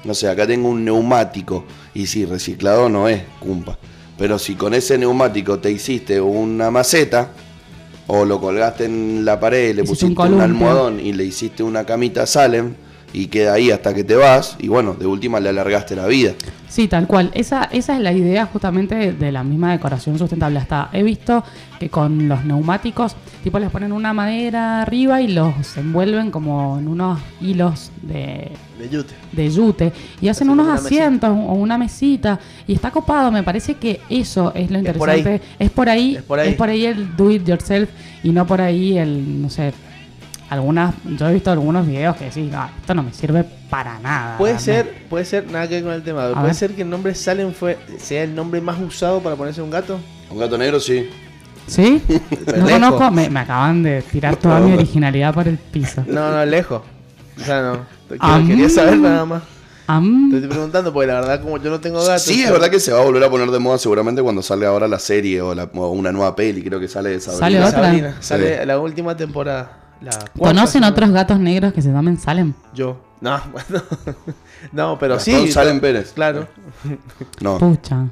no 0.05 0.15
sé, 0.15 0.29
acá 0.29 0.47
tengo 0.47 0.69
un 0.69 0.85
neumático 0.85 1.65
y 1.95 2.07
si 2.07 2.25
reciclado 2.25 2.89
no 2.89 3.09
es, 3.09 3.23
cumpa. 3.41 3.79
Pero 4.19 4.39
si 4.39 4.55
con 4.55 4.75
ese 4.75 4.99
neumático 4.99 5.59
te 5.59 5.71
hiciste 5.71 6.21
una 6.21 6.71
maceta 6.71 7.31
o 8.07 8.25
lo 8.25 8.41
colgaste 8.41 8.85
en 8.85 9.25
la 9.25 9.41
pared, 9.41 9.75
le 9.75 9.83
Hiciste 9.83 10.07
pusiste 10.07 10.23
un, 10.35 10.41
almohadón 10.41 11.01
y 11.01 11.13
le 11.13 11.25
hiciste 11.25 11.63
una 11.63 11.85
camita 11.85 12.27
Salem 12.27 12.75
y 13.13 13.27
queda 13.27 13.55
ahí 13.55 13.71
hasta 13.71 13.93
que 13.95 14.05
te 14.05 14.15
vas 14.15 14.57
y 14.59 14.69
bueno, 14.69 14.95
de 14.95 15.07
última 15.07 15.39
le 15.41 15.49
alargaste 15.51 15.95
la 15.97 16.07
vida. 16.07 16.33
Sí, 16.69 16.89
tal 16.89 17.07
cual. 17.07 17.31
Esa, 17.35 17.65
esa 17.65 17.97
es 17.97 18.01
la 18.01 18.13
idea 18.15 18.47
justamente 18.47 19.13
de, 19.13 19.33
la 19.33 19.45
misma 19.45 19.73
decoración 19.73 20.19
sustentable. 20.19 20.59
Hasta 20.59 20.89
he 20.95 21.03
visto 21.03 21.45
que 21.79 21.91
con 21.91 22.29
los 22.29 22.45
neumáticos, 22.47 23.15
tipo 23.45 23.59
les 23.59 23.71
ponen 23.71 23.93
una 23.93 24.15
madera 24.15 24.81
arriba 24.81 25.21
y 25.21 25.29
los 25.29 25.77
envuelven 25.77 26.31
como 26.31 26.79
en 26.79 26.89
unos 26.89 27.21
hilos 27.43 27.91
de, 28.01 28.53
De 28.79 28.89
yute. 28.89 29.15
de 29.33 29.51
yute 29.51 29.93
y 30.23 30.29
hacen 30.29 30.49
Hacen 30.49 30.51
unos 30.61 30.69
asientos 30.81 31.29
o 31.31 31.53
una 31.53 31.77
mesita 31.77 32.41
y 32.67 32.73
está 32.73 32.91
copado. 32.91 33.31
Me 33.31 33.43
parece 33.43 33.75
que 33.75 34.01
eso 34.09 34.53
es 34.55 34.71
lo 34.71 34.79
Es 34.79 34.97
por 34.97 35.11
ahí. 35.11 35.19
interesante. 35.19 35.47
Es 35.59 35.71
por 35.71 35.89
ahí, 35.91 36.17
Es 36.17 36.23
por 36.23 36.39
ahí. 36.41 36.49
es 36.49 36.55
por 36.55 36.69
ahí 36.71 36.87
el 36.87 37.17
do 37.17 37.31
it 37.31 37.45
yourself 37.47 37.91
y 38.23 38.31
no 38.31 38.47
por 38.47 38.63
ahí 38.63 38.97
el, 38.97 39.43
no 39.43 39.51
sé, 39.51 39.75
algunas, 40.53 40.95
yo 41.19 41.29
he 41.29 41.33
visto 41.33 41.51
algunos 41.51 41.87
videos 41.87 42.17
que 42.17 42.27
decís, 42.27 42.53
"Ah, 42.55 42.71
esto 42.81 42.95
no 42.95 43.03
me 43.03 43.13
sirve 43.13 43.45
para 43.71 43.99
nada. 43.99 44.39
Puede 44.39 44.55
¿no?". 44.55 44.61
ser, 44.61 45.05
puede 45.09 45.25
ser, 45.25 45.51
nada 45.51 45.67
que 45.69 45.75
ver 45.77 45.85
con 45.85 45.93
el 45.93 46.03
tema. 46.03 46.31
Puede 46.33 46.45
ver. 46.47 46.55
ser 46.55 46.73
que 46.75 46.83
el 46.83 46.91
nombre 46.91 47.15
Salem 47.15 47.53
fue, 47.53 47.79
sea 47.99 48.23
el 48.25 48.35
nombre 48.35 48.61
más 48.61 48.79
usado 48.81 49.21
para 49.21 49.37
ponerse 49.37 49.63
un 49.63 49.71
gato. 49.71 49.99
Un 50.31 50.39
gato 50.39 50.57
negro 50.59 50.79
sí. 50.81 51.09
¿Sí? 51.67 52.03
No 52.57 52.67
conozco, 52.69 53.11
me, 53.11 53.31
me 53.31 53.41
acaban 53.41 53.83
de 53.83 54.03
tirar 54.03 54.37
toda 54.37 54.61
mi 54.61 54.73
originalidad 54.75 55.33
por 55.33 55.47
el 55.49 55.59
piso. 55.59 56.05
No, 56.09 56.31
no, 56.31 56.45
lejos. 56.45 56.83
O 57.41 57.45
sea, 57.45 57.63
no. 57.63 58.47
Quería, 58.47 58.69
saber 58.69 58.99
nada 58.99 59.25
más. 59.25 59.43
Am, 59.87 60.31
Te 60.31 60.37
estoy 60.37 60.51
preguntando 60.51 60.93
porque 60.93 61.07
la 61.09 61.15
verdad 61.21 61.41
como 61.43 61.59
yo 61.59 61.69
no 61.71 61.81
tengo 61.81 61.99
gatos. 62.05 62.23
Sí, 62.23 62.43
es 62.43 62.51
verdad 62.53 62.71
que 62.71 62.79
se 62.79 62.93
va 62.93 63.01
a 63.01 63.05
volver 63.05 63.23
a 63.25 63.31
poner 63.31 63.51
de 63.51 63.59
moda 63.59 63.79
seguramente 63.79 64.23
cuando 64.23 64.41
salga 64.43 64.69
ahora 64.69 64.87
la 64.87 64.99
serie 64.99 65.41
o, 65.43 65.55
la- 65.55 65.69
o 65.75 65.89
una 65.91 66.13
nueva 66.13 66.37
peli, 66.37 66.63
creo 66.63 66.79
que 66.79 66.87
sale 66.89 67.11
de 67.11 67.21
Sabrina. 67.21 67.41
Sale 67.41 67.59
otra. 67.65 67.71
Sabrina, 67.85 68.17
sale 68.21 68.61
Sí. 68.61 68.67
la 68.67 68.79
última 68.79 69.17
temporada. 69.17 69.79
La 70.03 70.11
¿Conocen 70.39 70.85
otros 70.85 71.11
gatos 71.11 71.39
negros 71.39 71.73
que 71.73 71.81
se 71.83 71.91
llamen 71.93 72.19
Salem? 72.19 72.53
Yo. 72.75 73.01
No, 73.21 73.41
bueno. 73.53 73.85
no, 74.73 74.99
pero 74.99 75.15
Gastón 75.15 75.47
sí. 75.47 75.53
Salem 75.53 75.81
Pérez. 75.81 76.13
Claro. 76.13 76.49
No. 77.41 77.59
Pucha. 77.59 78.07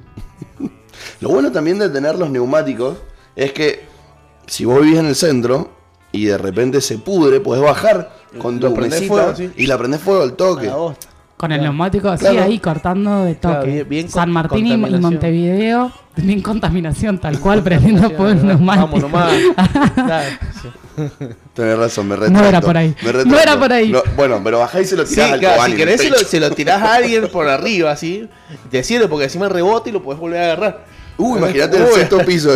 Lo 1.20 1.28
bueno 1.30 1.50
también 1.50 1.78
de 1.78 1.88
tener 1.88 2.16
los 2.16 2.30
neumáticos 2.30 2.96
es 3.34 3.52
que 3.52 3.84
si 4.46 4.64
vos 4.64 4.80
vivís 4.82 4.98
en 4.98 5.06
el 5.06 5.14
centro 5.16 5.70
y 6.12 6.24
de 6.26 6.38
repente 6.38 6.80
se 6.80 6.98
pudre, 6.98 7.40
podés 7.40 7.62
bajar 7.62 8.12
con 8.38 8.60
Lo 8.60 8.68
tu 8.72 8.76
mesita 8.76 9.06
fuego, 9.08 9.34
sí. 9.36 9.50
y 9.56 9.66
la 9.66 9.78
prendés 9.78 10.00
fuego 10.00 10.22
al 10.22 10.30
A 10.30 10.36
toque. 10.36 10.68
Con 11.36 11.52
el 11.52 11.58
Claro. 11.58 11.62
neumático 11.72 12.08
así 12.08 12.24
Claro. 12.26 12.42
ahí 12.42 12.58
cortando 12.58 13.24
de 13.24 13.34
toque. 13.34 13.54
Claro, 13.54 13.66
bien- 13.66 13.88
bien 13.88 14.06
con- 14.06 14.12
San 14.12 14.30
Martín 14.30 14.66
y-. 14.66 14.76
Montevideo, 14.76 15.90
bien 16.16 16.42
contaminación, 16.42 17.18
tal 17.18 17.40
cual, 17.40 17.62
prendiendo 17.64 18.08
fuego 18.10 18.28
el 18.28 18.36
Vamos 18.38 18.58
neumático. 18.58 18.98
nomás. 19.00 19.32
Tenés 21.54 21.78
razón, 21.78 22.08
me 22.08 22.16
retracto. 22.16 22.40
No 22.42 22.48
era 22.48 22.60
por 22.60 22.76
ahí. 22.76 22.94
Me 23.02 23.24
No 23.24 23.38
era 23.38 23.58
por 23.58 23.72
ahí. 23.72 23.90
No, 23.90 24.02
bueno, 24.16 24.40
pero 24.42 24.58
bajás 24.60 24.82
y 24.82 24.84
se 24.86 24.96
lo 24.96 25.06
Sí, 25.06 25.14
tirás 25.14 25.32
al 25.32 25.40
claro, 25.40 25.64
si 25.64 25.76
querés 25.76 26.00
se 26.00 26.10
lo, 26.10 26.18
se 26.18 26.40
lo 26.40 26.50
tirás 26.50 26.82
a 26.82 26.94
alguien 26.94 27.28
por 27.28 27.48
arriba, 27.48 27.90
así, 27.92 28.28
te 28.70 28.82
sirve 28.82 29.08
porque 29.08 29.24
encima 29.24 29.48
rebota 29.48 29.88
y 29.88 29.92
lo 29.92 30.02
podés 30.02 30.20
volver 30.20 30.40
a 30.40 30.44
agarrar. 30.44 30.84
Uh, 31.16 31.36
imagínate 31.36 31.76
el 31.76 31.86
sexto 31.88 32.18
piso. 32.24 32.50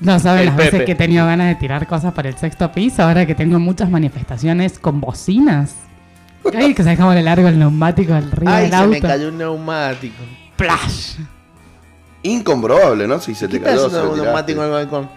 No 0.00 0.18
saben 0.18 0.40
El 0.40 0.46
las 0.46 0.56
veces 0.56 0.72
Pepe. 0.72 0.84
que 0.84 0.92
he 0.92 0.96
tenido 0.96 1.24
ganas 1.26 1.46
de 1.48 1.54
tirar 1.54 1.86
cosas 1.86 2.12
para 2.12 2.28
el 2.28 2.36
sexto 2.36 2.72
piso, 2.72 3.02
ahora 3.04 3.24
que 3.26 3.34
tengo 3.36 3.58
muchas 3.60 3.88
manifestaciones 3.88 4.78
con 4.78 5.00
bocinas. 5.00 5.74
Ay, 6.52 6.74
que 6.74 6.82
se 6.82 6.96
cómo 6.96 7.12
le 7.14 7.22
largo 7.22 7.46
el 7.46 7.56
neumático 7.58 8.12
al 8.12 8.30
río 8.32 8.50
Ay, 8.50 8.62
del 8.62 8.70
se 8.70 8.76
auto. 8.76 8.90
me 8.90 9.00
cayó 9.00 9.28
un 9.28 9.38
neumático. 9.38 10.22
Plash. 10.56 11.18
Incomprobable, 12.24 13.06
¿no? 13.06 13.20
Si 13.20 13.34
se 13.34 13.46
¿Qué 13.46 13.58
te 13.58 13.64
cayó, 13.64 13.86
un 13.86 14.16
neumático 14.20 14.60
en 14.60 14.66
el 14.66 14.72
balcón? 14.72 15.08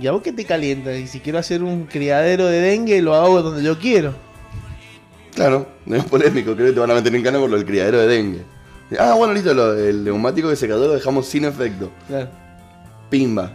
¿Y 0.00 0.06
a 0.06 0.12
vos 0.12 0.22
qué 0.22 0.32
te 0.32 0.44
calienta? 0.44 0.94
Y 0.94 1.06
si 1.06 1.20
quiero 1.20 1.38
hacer 1.38 1.62
un 1.62 1.86
criadero 1.86 2.46
de 2.46 2.60
dengue, 2.60 3.02
lo 3.02 3.14
hago 3.14 3.42
donde 3.42 3.62
yo 3.62 3.78
quiero. 3.78 4.14
Claro, 5.34 5.66
no 5.86 5.96
es 5.96 6.04
polémico, 6.04 6.54
creo 6.54 6.68
que 6.68 6.72
te 6.72 6.80
van 6.80 6.90
a 6.90 6.94
meter 6.94 7.14
en 7.14 7.22
cana 7.22 7.38
por 7.38 7.50
lo 7.50 7.56
del 7.56 7.66
criadero 7.66 7.98
de 7.98 8.06
dengue. 8.06 8.42
Ah, 8.98 9.14
bueno, 9.14 9.34
listo, 9.34 9.52
lo, 9.52 9.74
el 9.74 10.04
neumático 10.04 10.48
que 10.48 10.56
se 10.56 10.66
lo 10.66 10.92
dejamos 10.92 11.26
sin 11.26 11.44
efecto. 11.44 11.90
Claro. 12.06 12.28
Pimba. 13.10 13.52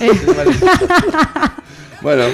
Bueno, 2.02 2.24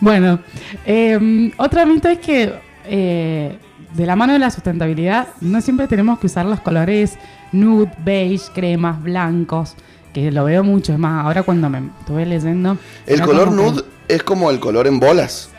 Bueno, 0.00 0.40
eh, 0.84 1.52
otro 1.58 1.86
mito 1.86 2.08
es 2.08 2.18
que 2.18 2.52
eh, 2.86 3.56
de 3.94 4.06
la 4.06 4.16
mano 4.16 4.32
de 4.32 4.40
la 4.40 4.50
sustentabilidad, 4.50 5.28
no 5.40 5.60
siempre 5.60 5.86
tenemos 5.86 6.18
que 6.18 6.26
usar 6.26 6.44
los 6.44 6.60
colores 6.60 7.16
nude, 7.52 7.92
beige, 8.04 8.46
cremas, 8.52 9.00
blancos, 9.00 9.76
que 10.24 10.32
lo 10.32 10.44
veo 10.44 10.64
mucho. 10.64 10.92
Es 10.94 10.98
más, 10.98 11.24
ahora 11.24 11.42
cuando 11.42 11.68
me 11.68 11.82
estuve 12.00 12.24
leyendo. 12.24 12.78
El 13.06 13.20
color 13.20 13.50
que- 13.50 13.54
nude 13.56 13.82
es 14.08 14.22
como 14.22 14.50
el 14.50 14.58
color 14.60 14.86
en 14.86 14.98
bolas. 14.98 15.50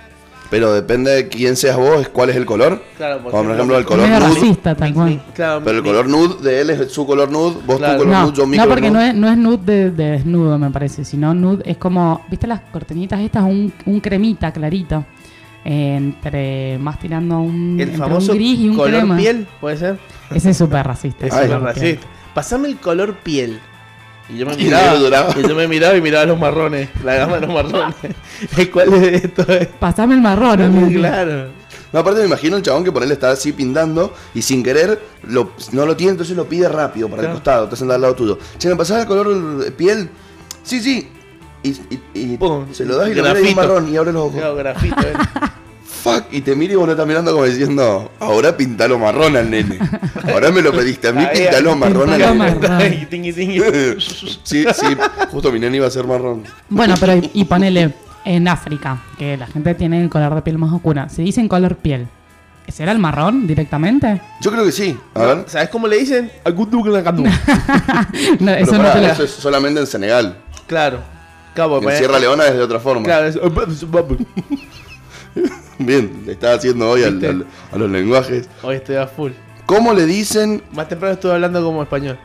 Pero 0.50 0.72
depende 0.74 1.12
de 1.12 1.28
quién 1.28 1.58
seas 1.58 1.76
vos, 1.76 2.00
es 2.00 2.08
cuál 2.08 2.30
es 2.30 2.38
el 2.38 2.46
color. 2.46 2.82
Claro, 2.96 3.18
Como 3.22 3.32
por 3.44 3.52
ejemplo 3.54 3.78
el 3.78 3.86
color 3.86 4.08
nude. 4.08 4.20
racista, 4.22 4.76
tal 4.76 4.94
cual. 4.94 5.22
Claro, 5.36 5.62
Pero 5.64 5.78
el 5.80 5.84
color 5.84 6.08
nude 6.08 6.42
de 6.42 6.62
él 6.62 6.70
es 6.70 6.90
su 6.92 7.06
color 7.06 7.30
nude, 7.30 7.58
vos 7.66 7.78
Claro. 7.78 7.94
tu 7.98 8.00
color 8.06 8.14
No, 8.14 8.24
nude, 8.28 8.34
yo 8.38 8.48
mi 8.48 8.56
no, 8.56 8.64
color 8.64 8.76
porque 8.78 8.90
nude. 8.90 9.00
no 9.00 9.06
es, 9.10 9.16
no 9.16 9.30
es 9.30 9.38
nude 9.38 9.58
de, 9.66 9.92
de 9.92 10.12
desnudo, 10.12 10.58
me 10.58 10.72
parece, 10.72 11.04
sino 11.04 11.34
nude 11.34 11.64
es 11.70 11.76
como, 11.78 12.22
¿viste 12.30 12.48
las 12.48 12.62
cortinitas 12.72 13.20
estas? 13.20 13.44
Un, 13.44 13.74
un 13.86 14.00
cremita 14.00 14.52
clarito. 14.54 15.04
eh, 15.66 15.96
entre 15.98 16.78
más 16.80 16.98
tirando 16.98 17.36
a 17.36 17.40
un, 17.40 17.76
El 17.78 17.90
entre 17.90 17.98
famoso 17.98 18.32
un 18.32 18.38
gris 18.38 18.58
y 18.60 18.70
un 18.70 18.78
color 18.78 19.00
crema. 19.02 19.18
piel, 19.18 19.48
¿puede 19.60 19.76
ser? 19.76 20.00
Ese 20.34 20.52
es 20.52 20.58
súper 20.58 20.88
racista. 20.88 21.26
Es 21.28 21.34
súper 21.34 21.60
racista. 21.62 22.08
Pasame 22.34 22.70
el 22.70 22.78
color 22.78 23.16
piel. 23.16 23.60
Y 24.30 24.38
yo 24.38 24.46
me 24.46 24.56
miraba, 24.58 24.96
y 25.38 25.48
yo 25.48 25.56
me 25.56 25.68
miraba 25.68 25.96
y 25.96 26.02
miraba 26.02 26.26
los 26.26 26.40
marrones, 26.40 26.90
la 27.04 27.16
gama 27.16 27.36
de 27.40 27.48
los 27.48 27.54
marrones. 27.54 27.96
¿Cuál 28.74 28.94
es 28.96 29.24
esto? 29.24 29.46
Pasame 29.80 30.16
el 30.16 30.22
marrón. 30.22 30.62
amigo. 30.62 31.00
claro. 31.00 31.50
No, 31.94 32.00
aparte 32.00 32.20
me 32.20 32.26
imagino 32.28 32.58
el 32.58 32.64
chabón 32.64 32.84
que 32.84 32.92
por 32.92 33.02
él 33.04 33.12
está 33.14 33.32
así 33.32 33.54
pintando 33.54 34.14
y 34.34 34.42
sin 34.42 34.62
querer 34.62 35.00
lo- 35.24 35.52
no 35.72 35.86
lo 35.86 35.96
tiene, 35.96 36.12
entonces 36.12 36.36
lo 36.36 36.44
pide 36.46 36.68
rápido 36.68 37.08
para 37.08 37.24
el 37.24 37.30
costado, 37.32 37.64
está 37.64 37.78
sentado 37.78 37.96
al 37.96 38.02
lado 38.02 38.16
tuyo. 38.16 38.38
Che, 38.58 38.68
¿me 38.68 38.76
pasás 38.76 39.02
el 39.02 39.08
color 39.08 39.58
de 39.64 39.72
piel? 39.72 40.10
Sí, 40.64 40.82
sí. 40.82 41.10
Y, 41.64 41.70
y- 41.70 42.02
y 42.14 42.38
Pum. 42.38 42.66
se 42.74 42.84
lo 42.86 42.98
das 42.98 43.10
y 43.10 43.14
lo 43.16 43.24
Grafito. 43.24 43.56
marrón 43.56 43.88
y 43.92 43.96
abre 43.96 44.12
los 44.12 44.24
ojos. 44.24 44.36
Claro, 44.36 44.56
grafito, 44.56 45.00
eh. 45.02 45.14
Fuck, 46.04 46.26
y 46.32 46.42
te 46.42 46.56
mira 46.56 46.74
y 46.74 46.76
vos 46.76 46.86
lo 46.86 46.92
estás 46.94 47.08
mirando 47.08 47.32
como 47.32 47.44
diciendo, 47.46 48.12
ahora 48.20 48.56
pintalo 48.56 48.98
marrón 49.00 49.36
al 49.36 49.50
nene. 49.50 49.80
Ahora 50.32 50.52
me 50.52 50.62
lo 50.62 50.72
pediste, 50.72 51.08
a 51.10 51.12
mí 51.14 51.26
pintalo 51.34 51.76
marrón 51.76 52.10
al 52.12 52.38
nene. 52.38 53.08
sí, 54.44 54.66
sí, 54.74 54.98
justo 55.32 55.52
mi 55.52 55.60
nene 55.60 55.78
iba 55.78 55.88
a 55.88 55.92
ser 55.92 56.06
marrón. 56.06 56.44
Bueno, 56.70 56.96
pero 57.00 57.16
y, 57.16 57.32
y 57.34 57.46
ponele 57.46 57.94
en 58.26 58.48
África, 58.48 59.02
que 59.18 59.38
la 59.38 59.48
gente 59.48 59.74
tiene 59.76 60.02
el 60.02 60.10
color 60.10 60.36
de 60.36 60.42
piel 60.42 60.58
más 60.58 60.72
oscura. 60.74 61.10
Se 61.10 61.22
dicen 61.22 61.48
color 61.48 61.76
piel. 61.78 62.08
¿Será 62.68 62.92
el 62.92 63.00
marrón 63.00 63.48
directamente? 63.48 64.22
Yo 64.42 64.52
creo 64.52 64.66
que 64.66 64.74
sí. 64.74 64.98
A 65.14 65.22
ver. 65.24 65.44
¿Sabes 65.48 65.70
cómo 65.70 65.88
le 65.88 65.98
dicen? 66.00 66.30
Aguduglagadú. 66.44 67.24
No, 68.40 68.52
Pero 68.52 68.52
eso 68.58 68.78
no 68.78 68.92
te 68.92 69.02
lo- 69.02 69.08
eso 69.08 69.24
es 69.24 69.32
solamente 69.32 69.80
en 69.80 69.88
Senegal. 69.88 70.38
Claro. 70.68 71.00
Cabo, 71.54 71.82
En 71.82 71.98
Sierra 71.98 72.20
Leona 72.20 72.46
es 72.46 72.54
de 72.54 72.62
otra 72.62 72.80
forma. 72.80 73.04
Claro, 73.04 73.28
es... 73.28 73.36
Bien, 75.80 76.24
le 76.26 76.32
estaba 76.34 76.56
haciendo 76.56 76.90
hoy 76.90 77.04
al- 77.04 77.24
al- 77.24 77.46
a 77.72 77.78
los 77.78 77.90
lenguajes. 77.90 78.50
Hoy 78.64 78.76
estoy 78.78 78.96
a 78.96 79.08
full. 79.08 79.32
¿Cómo 79.66 79.94
le 79.94 80.06
dicen 80.06 80.64
Más 80.72 80.88
temprano 80.88 81.14
estuve 81.16 81.34
hablando 81.34 81.64
como 81.64 81.84
español. 81.84 82.18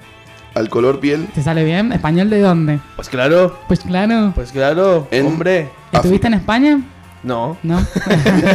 al 0.54 0.68
color 0.68 1.00
piel? 1.00 1.26
¿Te 1.34 1.42
sale 1.42 1.64
bien? 1.64 1.92
¿Español 1.92 2.30
de 2.30 2.40
dónde? 2.40 2.78
Pues 2.96 3.08
claro, 3.08 3.58
Pues 3.68 3.80
claro. 3.80 4.32
pues 4.34 4.52
claro, 4.52 5.08
En- 5.10 5.26
hombre. 5.26 5.68
¿Estuviste 5.92 6.26
en 6.28 6.34
España? 6.34 6.80
No. 7.22 7.56
No. 7.62 7.78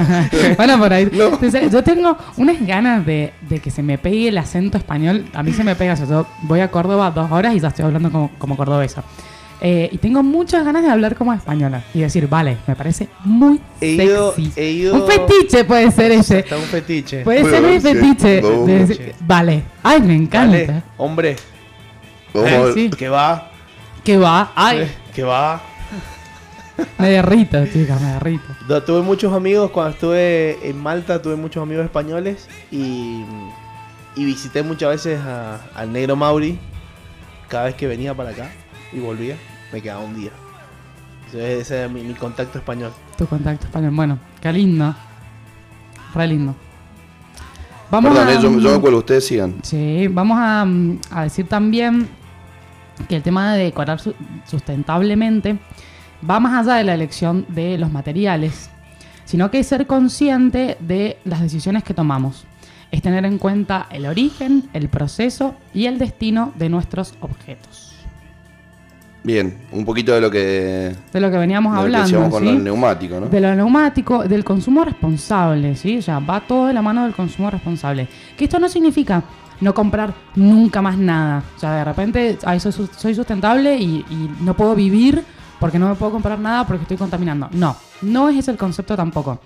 bueno, 0.58 0.78
por 0.80 0.92
ahí. 0.92 1.10
No. 1.14 1.26
Entonces, 1.28 1.72
yo 1.72 1.84
tengo 1.84 2.18
unas 2.38 2.66
ganas 2.66 3.06
de, 3.06 3.34
de 3.48 3.60
que 3.60 3.72
se 3.72 3.82
me 3.82 3.98
pegue 3.98 4.28
el 4.28 4.38
acento 4.38 4.78
español. 4.78 5.26
A 5.34 5.42
mí 5.44 5.54
se 5.54 5.64
me 5.64 5.76
pega 5.76 5.94
eso. 5.94 6.06
Yo 6.08 6.28
voy 6.44 6.60
a 6.60 6.70
Córdoba 6.70 7.12
dos 7.12 7.32
horas 7.32 7.56
y 7.56 7.60
ya 7.60 7.70
estoy 7.70 7.86
hablando 7.86 8.12
como, 8.12 8.32
como 8.38 8.58
cordobesa. 8.58 9.04
Eh, 9.60 9.90
y 9.92 9.98
tengo 9.98 10.22
muchas 10.22 10.64
ganas 10.64 10.84
de 10.84 10.90
hablar 10.90 11.16
como 11.16 11.34
española. 11.34 11.84
Y 11.94 12.02
decir, 12.02 12.28
vale, 12.28 12.58
me 12.68 12.76
parece 12.76 13.10
muy 13.24 13.60
He 13.82 13.88
ido, 13.94 14.34
sexy. 14.36 14.52
he 14.56 14.70
ido... 14.72 14.94
Un 14.96 15.08
fetiche 15.08 15.64
puede 15.64 15.90
ser 15.92 16.12
ese. 16.12 16.40
Está 16.40 16.58
un 16.58 16.64
fetiche. 16.64 17.24
Puede 17.24 17.42
Bueno, 17.42 17.58
ser 17.58 17.66
mi 17.70 17.80
sí, 17.82 17.88
fetiche. 17.88 18.42
no, 18.42 18.66
de 18.66 18.86
decir, 18.86 19.16
vale. 19.22 19.64
Ay, 19.82 20.02
me 20.02 20.16
encanta. 20.16 20.58
Vale, 20.58 20.84
hombre. 20.98 21.36
Eh, 22.36 22.72
sí. 22.74 22.90
Que 22.92 23.10
va. 23.10 23.50
Que 24.04 24.18
va. 24.18 24.52
Ay, 24.56 24.88
Que 25.14 25.24
va. 25.24 25.60
me 27.00 27.10
derrito, 27.10 27.66
chicas, 27.66 28.00
me 28.00 28.12
derrito. 28.12 28.46
No, 28.70 28.84
tuve 28.84 29.02
muchos 29.02 29.34
amigos 29.34 29.72
cuando 29.72 29.94
estuve 29.94 30.60
en 30.70 30.78
Malta, 30.78 31.20
tuve 31.22 31.36
muchos 31.36 31.64
amigos 31.64 31.84
españoles 31.86 32.48
y, 32.72 33.24
y 34.16 34.24
visité 34.26 34.62
muchas 34.62 34.90
veces 34.92 35.20
a- 35.20 35.60
al 35.74 35.92
negro 35.92 36.16
Mauri 36.16 36.60
cada 37.48 37.66
vez 37.66 37.76
que 37.76 37.88
venía 37.88 38.14
para 38.14 38.30
acá 38.30 38.52
y 38.98 39.02
volvía, 39.02 39.36
me 39.72 39.82
quedaba 39.82 40.02
un 40.04 40.16
día. 40.16 40.32
Ese, 41.28 41.60
ese 41.60 41.78
era 41.80 41.88
mi, 41.90 42.02
mi 42.04 42.14
contacto 42.14 42.58
español. 42.58 42.92
Tu 43.18 43.26
contacto 43.28 43.66
español. 43.66 43.92
Bueno, 43.94 44.20
qué 44.42 44.52
lindo. 44.54 44.96
Re 46.14 46.28
lindo. 46.28 46.56
Vamos 47.90 48.12
Perdón, 48.14 48.28
a, 48.28 48.34
eh, 48.34 48.40
yo, 48.42 48.60
yo 48.60 48.72
me 48.76 48.80
cuelgo, 48.82 49.00
ustedes 49.00 49.26
sigan. 49.26 49.56
Sí, 49.64 50.08
vamos 50.10 50.38
a, 50.42 50.66
mm, 50.66 51.00
a 51.12 51.24
decir 51.24 51.48
también 51.48 52.08
que 53.08 53.16
el 53.16 53.24
tema 53.24 53.54
de 53.54 53.66
decorar 53.66 54.00
su- 54.00 54.16
sustentablemente 54.46 55.58
va 56.28 56.40
más 56.40 56.66
allá 56.68 56.78
de 56.78 56.84
la 56.84 56.94
elección 56.96 57.46
de 57.50 57.78
los 57.78 57.92
materiales, 57.92 58.70
sino 59.26 59.52
que 59.52 59.60
es 59.60 59.68
ser 59.68 59.86
consciente 59.88 60.78
de 60.80 61.18
las 61.24 61.42
decisiones 61.42 61.84
que 61.84 61.94
tomamos. 61.94 62.46
Es 62.92 63.02
tener 63.02 63.26
en 63.26 63.38
cuenta 63.38 63.88
el 63.92 64.06
origen, 64.06 64.70
el 64.74 64.90
proceso 64.90 65.56
y 65.74 65.86
el 65.86 66.00
destino 66.00 66.54
de 66.56 66.70
nuestros 66.70 67.16
objetos. 67.22 67.87
Bien, 69.28 69.54
un 69.74 69.84
poquito 69.84 70.14
de 70.14 70.22
lo 70.22 70.32
que, 70.32 70.96
De 71.12 71.20
lo 71.20 71.30
que 71.30 71.38
veníamos 71.38 71.74
de 71.74 71.90
lo 71.90 71.92
que 71.92 71.98
hablando. 71.98 72.30
con 72.30 72.44
¿sí? 72.44 72.48
el 72.48 72.64
neumático, 72.64 73.20
¿no? 73.20 73.28
De 73.28 73.42
lo 73.42 73.54
neumático, 73.54 74.24
del 74.24 74.46
consumo 74.46 74.86
responsable, 74.86 75.76
¿sí? 75.76 75.98
O 75.98 76.02
sea, 76.02 76.20
va 76.20 76.40
todo 76.40 76.68
de 76.68 76.74
la 76.74 76.82
mano 76.82 77.04
del 77.04 77.14
consumo 77.14 77.52
responsable. 77.52 78.08
Que 78.38 78.46
esto 78.46 78.58
no 78.58 78.70
significa 78.70 79.22
no 79.60 79.74
comprar 79.74 80.14
nunca 80.36 80.82
más 80.82 80.98
nada. 80.98 81.44
O 81.58 81.60
sea, 81.60 81.76
de 81.76 81.84
repente, 81.84 82.38
ay, 82.46 82.62
soy, 82.62 82.72
soy 82.72 83.16
sustentable 83.16 83.76
y, 83.76 84.06
y 84.10 84.32
no 84.40 84.56
puedo 84.56 84.74
vivir 84.76 85.22
porque 85.60 85.78
no 85.78 85.90
me 85.90 85.96
puedo 85.96 86.14
comprar 86.14 86.40
nada 86.40 86.66
porque 86.66 86.84
estoy 86.84 86.96
contaminando. 86.96 87.50
No, 87.52 87.76
no 88.04 88.30
es 88.30 88.38
ese 88.38 88.52
el 88.52 88.58
concepto 88.58 88.96
tampoco. 88.96 89.42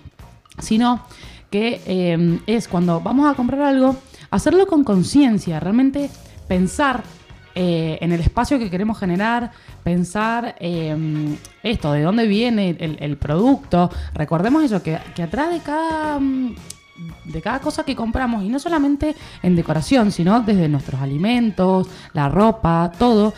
Sino 0.59 1.01
que 1.49 1.81
eh, 1.87 2.39
es 2.45 2.67
cuando 2.67 3.01
vamos 3.01 3.27
a 3.27 3.33
comprar 3.33 3.63
algo, 3.63 3.95
hacerlo 4.29 4.67
con 4.67 4.83
conciencia, 4.83 5.59
realmente 5.59 6.11
pensar 6.47 7.01
eh, 7.55 7.97
en 8.01 8.11
el 8.11 8.21
espacio 8.21 8.57
que 8.59 8.69
queremos 8.69 8.97
generar, 8.99 9.51
pensar 9.83 10.55
eh, 10.59 10.95
esto, 11.63 11.91
de 11.91 12.01
dónde 12.01 12.27
viene 12.27 12.75
el, 12.79 13.17
producto. 13.17 13.89
Recordemos 14.13 14.63
eso, 14.63 14.81
que, 14.81 14.97
que 15.15 15.23
atrás 15.23 15.51
de 15.51 15.59
cada, 15.59 16.19
mm, 16.19 16.55
de 17.25 17.41
cada 17.41 17.59
cosa 17.59 17.83
que 17.83 17.95
compramos, 17.95 18.43
y 18.43 18.49
no 18.49 18.59
solamente 18.59 19.15
en 19.43 19.55
decoración, 19.55 20.11
sino 20.11 20.39
desde 20.41 20.69
nuestros 20.69 21.01
alimentos, 21.01 21.87
la 22.13 22.29
ropa, 22.29 22.91
todo, 22.97 23.33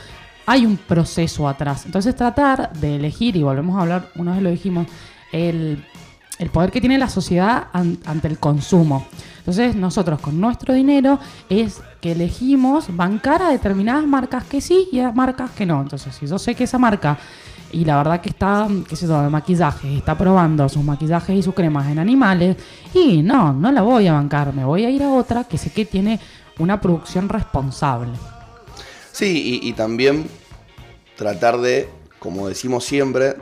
hay 0.45 0.65
un 0.65 0.77
proceso 0.77 1.47
atrás. 1.47 1.85
Entonces 1.85 2.15
tratar 2.15 2.73
de 2.73 2.97
elegir, 2.97 3.35
y 3.35 3.43
volvemos 3.43 3.77
a 3.77 3.81
hablar, 3.81 4.09
una 4.15 4.33
vez 4.33 4.41
lo 4.43 4.49
dijimos, 4.49 4.87
el, 5.31 5.83
el 6.39 6.49
poder 6.49 6.71
que 6.71 6.81
tiene 6.81 6.97
la 6.97 7.09
sociedad 7.09 7.67
an- 7.73 7.97
ante 8.05 8.27
el 8.27 8.37
consumo. 8.37 9.07
Entonces 9.43 9.75
nosotros 9.75 10.21
con 10.21 10.39
nuestro 10.39 10.73
dinero 10.73 11.19
es 11.49 11.81
que 11.99 12.13
elegimos 12.13 12.95
bancar 12.95 13.41
a 13.41 13.49
determinadas 13.49 14.05
marcas 14.05 14.45
que 14.45 14.61
sí 14.61 14.87
y 14.89 14.99
a 14.99 15.11
marcas 15.11 15.51
que 15.51 15.65
no. 15.65 15.81
Entonces 15.81 16.15
si 16.15 16.25
yo 16.27 16.39
sé 16.39 16.55
que 16.55 16.63
esa 16.63 16.77
marca 16.77 17.19
y 17.73 17.83
la 17.83 17.97
verdad 17.97 18.21
que 18.21 18.29
está, 18.29 18.69
qué 18.87 18.95
sé 18.95 19.05
yo, 19.05 19.21
de 19.21 19.29
maquillaje, 19.29 19.97
está 19.97 20.17
probando 20.17 20.69
sus 20.69 20.81
maquillajes 20.81 21.35
y 21.35 21.43
sus 21.43 21.53
cremas 21.53 21.89
en 21.89 21.99
animales 21.99 22.55
y 22.93 23.21
no, 23.21 23.51
no 23.51 23.69
la 23.69 23.81
voy 23.81 24.07
a 24.07 24.13
bancar, 24.13 24.53
me 24.53 24.63
voy 24.63 24.85
a 24.85 24.89
ir 24.89 25.03
a 25.03 25.09
otra 25.09 25.43
que 25.43 25.57
sé 25.57 25.71
que 25.71 25.83
tiene 25.83 26.21
una 26.59 26.79
producción 26.79 27.27
responsable. 27.27 28.13
Sí, 29.11 29.59
y, 29.61 29.73
también 29.73 30.25
tratar 31.17 31.59
de, 31.59 31.89
como 32.17 32.47
decimos 32.47 32.85
siempre, 32.85 33.35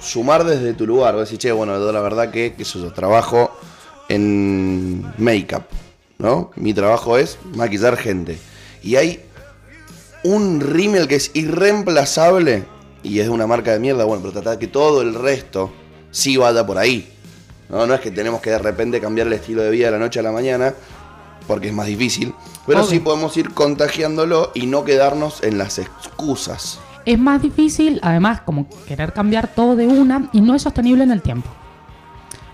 sumar 0.00 0.44
desde 0.44 0.74
tu 0.74 0.86
lugar. 0.86 1.16
Decís, 1.16 1.38
che, 1.38 1.52
bueno, 1.52 1.78
la 1.78 2.00
verdad 2.00 2.30
que, 2.30 2.52
que 2.52 2.64
eso, 2.64 2.78
yo 2.78 2.92
trabajo 2.92 3.50
en 4.08 5.02
make-up, 5.18 5.64
¿no? 6.18 6.50
Mi 6.56 6.74
trabajo 6.74 7.18
es 7.18 7.38
maquillar 7.54 7.96
gente. 7.96 8.38
Y 8.82 8.96
hay 8.96 9.20
un 10.22 10.60
rímel 10.60 11.08
que 11.08 11.16
es 11.16 11.30
irreemplazable 11.34 12.64
y 13.02 13.20
es 13.20 13.26
de 13.26 13.30
una 13.30 13.46
marca 13.46 13.72
de 13.72 13.78
mierda, 13.78 14.04
bueno, 14.04 14.22
pero 14.22 14.32
tratar 14.32 14.58
que 14.58 14.66
todo 14.66 15.02
el 15.02 15.14
resto 15.14 15.72
sí 16.10 16.36
vaya 16.36 16.66
por 16.66 16.78
ahí. 16.78 17.12
No, 17.68 17.86
no 17.86 17.94
es 17.94 18.00
que 18.00 18.10
tenemos 18.10 18.40
que 18.40 18.50
de 18.50 18.58
repente 18.58 19.00
cambiar 19.00 19.26
el 19.26 19.34
estilo 19.34 19.62
de 19.62 19.70
vida 19.70 19.86
de 19.86 19.92
la 19.92 19.98
noche 19.98 20.20
a 20.20 20.22
la 20.22 20.32
mañana, 20.32 20.74
porque 21.46 21.68
es 21.68 21.74
más 21.74 21.86
difícil, 21.86 22.34
pero 22.66 22.80
Obvio. 22.80 22.90
sí 22.90 22.98
podemos 23.00 23.36
ir 23.36 23.54
contagiándolo 23.54 24.50
y 24.54 24.66
no 24.66 24.84
quedarnos 24.84 25.42
en 25.42 25.58
las 25.58 25.78
excusas. 25.78 26.78
Es 27.04 27.18
más 27.18 27.40
difícil, 27.40 28.00
además, 28.02 28.40
como 28.40 28.68
querer 28.86 29.12
cambiar 29.12 29.48
todo 29.54 29.76
de 29.76 29.86
una 29.86 30.28
y 30.32 30.40
no 30.40 30.54
es 30.56 30.62
sostenible 30.62 31.04
en 31.04 31.12
el 31.12 31.22
tiempo. 31.22 31.48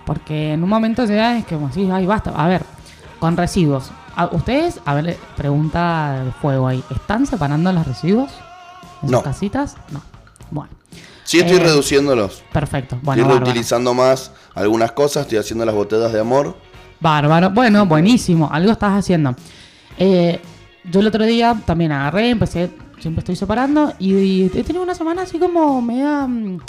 Porque 0.05 0.53
en 0.53 0.63
un 0.63 0.69
momento 0.69 1.05
ya 1.05 1.37
es 1.37 1.45
que 1.45 1.55
como 1.55 1.69
decís, 1.69 1.89
ay, 1.91 2.05
basta. 2.05 2.31
A 2.31 2.47
ver, 2.47 2.63
con 3.19 3.37
residuos. 3.37 3.91
A- 4.15 4.27
Ustedes, 4.31 4.79
a 4.85 4.93
ver, 4.95 5.17
pregunta 5.37 6.23
de 6.25 6.31
fuego 6.33 6.67
ahí. 6.67 6.83
¿Están 6.89 7.25
separando 7.25 7.71
los 7.71 7.87
residuos? 7.87 8.31
¿En 9.01 9.11
No. 9.11 9.17
sus 9.17 9.23
casitas? 9.23 9.75
No. 9.91 10.01
Bueno, 10.51 10.71
Sí 11.23 11.39
estoy 11.39 11.55
Eh, 11.55 11.59
reduciéndolos. 11.61 12.43
perfecto. 12.51 12.99
Bueno, 13.01 13.21
estoy 13.21 13.31
bárbaro. 13.33 13.45
reutilizando 13.45 13.93
más 13.93 14.31
algunas 14.55 14.91
cosas, 14.91 15.23
estoy 15.23 15.37
haciendo 15.37 15.65
las 15.65 15.73
botellas 15.73 16.11
de 16.11 16.19
amor 16.19 16.57
Bárbaro. 16.99 17.49
Bueno, 17.49 17.85
buenísimo. 17.85 18.49
Algo 18.51 18.71
estás 18.71 18.91
haciendo. 18.99 19.33
Eh, 19.97 20.39
yo 20.83 20.99
el 20.99 21.07
otro 21.07 21.25
día 21.25 21.55
también 21.65 21.91
agarré, 21.93 22.29
empecé, 22.29 22.71
siempre 22.99 23.19
estoy 23.19 23.35
separando 23.37 23.93
y, 23.99 24.13
y 24.15 24.45
he 24.53 24.63
tenido 24.63 24.83
una 24.83 24.95
semana 24.95 25.21
así 25.23 25.39
como 25.39 25.81
media 25.81 26.27
mm, 26.27 26.59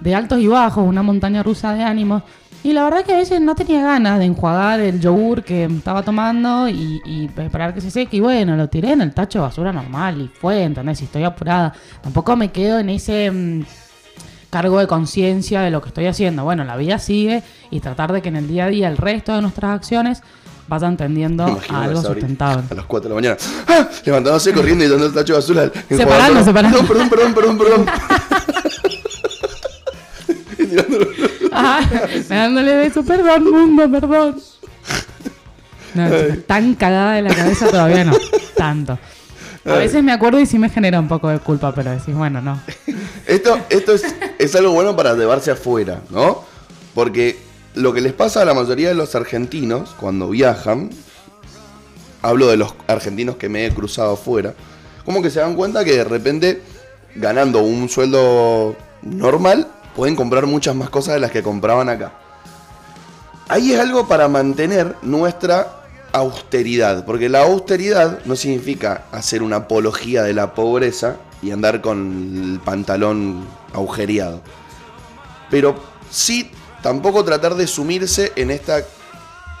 de 0.00 0.14
altos 0.14 0.38
y 0.40 0.46
bajos, 0.48 0.84
una 0.86 1.02
montaña 1.02 1.42
rusa 1.42 1.72
de 1.72 1.82
ánimos. 1.84 2.22
Y 2.62 2.72
la 2.72 2.84
verdad 2.84 3.04
que 3.04 3.12
a 3.12 3.18
veces 3.18 3.40
no 3.40 3.54
tenía 3.54 3.82
ganas 3.82 4.18
de 4.18 4.24
enjuagar 4.24 4.80
el 4.80 5.00
yogur 5.00 5.44
que 5.44 5.64
estaba 5.64 6.02
tomando 6.02 6.68
y, 6.68 7.00
y 7.04 7.30
esperar 7.36 7.72
que 7.72 7.80
se 7.80 7.90
seque. 7.90 8.16
Y 8.16 8.20
bueno, 8.20 8.56
lo 8.56 8.68
tiré 8.68 8.92
en 8.92 9.02
el 9.02 9.14
tacho 9.14 9.38
de 9.38 9.44
basura 9.44 9.72
normal 9.72 10.20
y 10.20 10.28
fue, 10.28 10.64
¿entendés? 10.64 11.00
Y 11.00 11.04
estoy 11.04 11.22
apurada. 11.22 11.72
Tampoco 12.02 12.34
me 12.34 12.50
quedo 12.50 12.80
en 12.80 12.90
ese 12.90 13.30
mm, 13.30 13.64
cargo 14.50 14.80
de 14.80 14.86
conciencia 14.86 15.60
de 15.60 15.70
lo 15.70 15.80
que 15.80 15.88
estoy 15.88 16.06
haciendo. 16.06 16.42
Bueno, 16.42 16.64
la 16.64 16.76
vida 16.76 16.98
sigue 16.98 17.42
y 17.70 17.80
tratar 17.80 18.12
de 18.12 18.22
que 18.22 18.30
en 18.30 18.36
el 18.36 18.48
día 18.48 18.64
a 18.64 18.68
día 18.68 18.88
el 18.88 18.96
resto 18.96 19.34
de 19.34 19.42
nuestras 19.42 19.76
acciones 19.76 20.22
vayan 20.68 20.96
tendiendo 20.96 21.46
Imagino 21.46 21.78
a 21.78 21.84
algo 21.84 22.02
sustentable. 22.02 22.64
A 22.70 22.74
las 22.74 22.86
4 22.86 23.08
de 23.08 23.14
la 23.14 23.20
mañana. 23.20 23.36
¡Ah! 23.68 23.88
Levantándose, 24.04 24.52
corriendo 24.52 24.84
y 24.84 24.88
dando 24.88 25.06
el 25.06 25.14
tacho 25.14 25.34
de 25.34 25.38
basura. 25.38 25.70
Separando, 25.88 26.42
separando. 26.42 26.82
No, 26.82 26.88
perdón, 26.88 27.08
perdón, 27.08 27.34
perdón, 27.34 27.58
perdón. 27.58 27.86
Y 30.58 30.66
tirándolo. 30.66 31.06
Ajá, 31.56 32.08
dándole 32.28 32.76
beso, 32.76 33.02
perdón, 33.02 33.50
mundo, 33.50 33.90
perdón. 33.90 34.36
No, 35.94 36.10
tan 36.46 36.74
cagada 36.74 37.14
de 37.14 37.22
la 37.22 37.34
cabeza 37.34 37.68
todavía 37.68 38.04
no, 38.04 38.12
tanto. 38.56 38.98
A 39.64 39.74
veces 39.74 40.04
me 40.04 40.12
acuerdo 40.12 40.38
y 40.38 40.46
sí 40.46 40.58
me 40.58 40.68
genera 40.68 41.00
un 41.00 41.08
poco 41.08 41.28
de 41.28 41.38
culpa, 41.38 41.74
pero 41.74 41.90
decís, 41.90 42.14
bueno, 42.14 42.40
no. 42.40 42.60
Esto, 43.26 43.58
esto 43.70 43.94
es, 43.94 44.14
es 44.38 44.54
algo 44.54 44.72
bueno 44.72 44.94
para 44.94 45.14
llevarse 45.14 45.50
afuera, 45.50 46.02
¿no? 46.10 46.44
Porque 46.94 47.38
lo 47.74 47.92
que 47.92 48.00
les 48.00 48.12
pasa 48.12 48.42
a 48.42 48.44
la 48.44 48.54
mayoría 48.54 48.88
de 48.88 48.94
los 48.94 49.14
argentinos 49.14 49.94
cuando 49.98 50.28
viajan, 50.28 50.90
hablo 52.22 52.48
de 52.48 52.58
los 52.58 52.74
argentinos 52.86 53.36
que 53.36 53.48
me 53.48 53.66
he 53.66 53.70
cruzado 53.70 54.12
afuera, 54.12 54.54
como 55.04 55.22
que 55.22 55.30
se 55.30 55.40
dan 55.40 55.54
cuenta 55.54 55.84
que 55.84 55.92
de 55.96 56.04
repente, 56.04 56.62
ganando 57.14 57.62
un 57.62 57.88
sueldo 57.88 58.76
normal, 59.02 59.68
pueden 59.96 60.14
comprar 60.14 60.46
muchas 60.46 60.76
más 60.76 60.90
cosas 60.90 61.14
de 61.14 61.20
las 61.20 61.30
que 61.30 61.42
compraban 61.42 61.88
acá. 61.88 62.12
Ahí 63.48 63.72
es 63.72 63.80
algo 63.80 64.06
para 64.06 64.28
mantener 64.28 64.94
nuestra 65.02 65.80
austeridad, 66.12 67.04
porque 67.04 67.28
la 67.28 67.42
austeridad 67.42 68.24
no 68.26 68.36
significa 68.36 69.04
hacer 69.10 69.42
una 69.42 69.56
apología 69.56 70.22
de 70.22 70.34
la 70.34 70.54
pobreza 70.54 71.16
y 71.42 71.50
andar 71.50 71.80
con 71.80 72.52
el 72.52 72.60
pantalón 72.60 73.46
agujereado. 73.72 74.42
Pero 75.50 75.76
sí 76.10 76.50
tampoco 76.82 77.24
tratar 77.24 77.54
de 77.54 77.66
sumirse 77.66 78.32
en 78.36 78.50
esta 78.50 78.82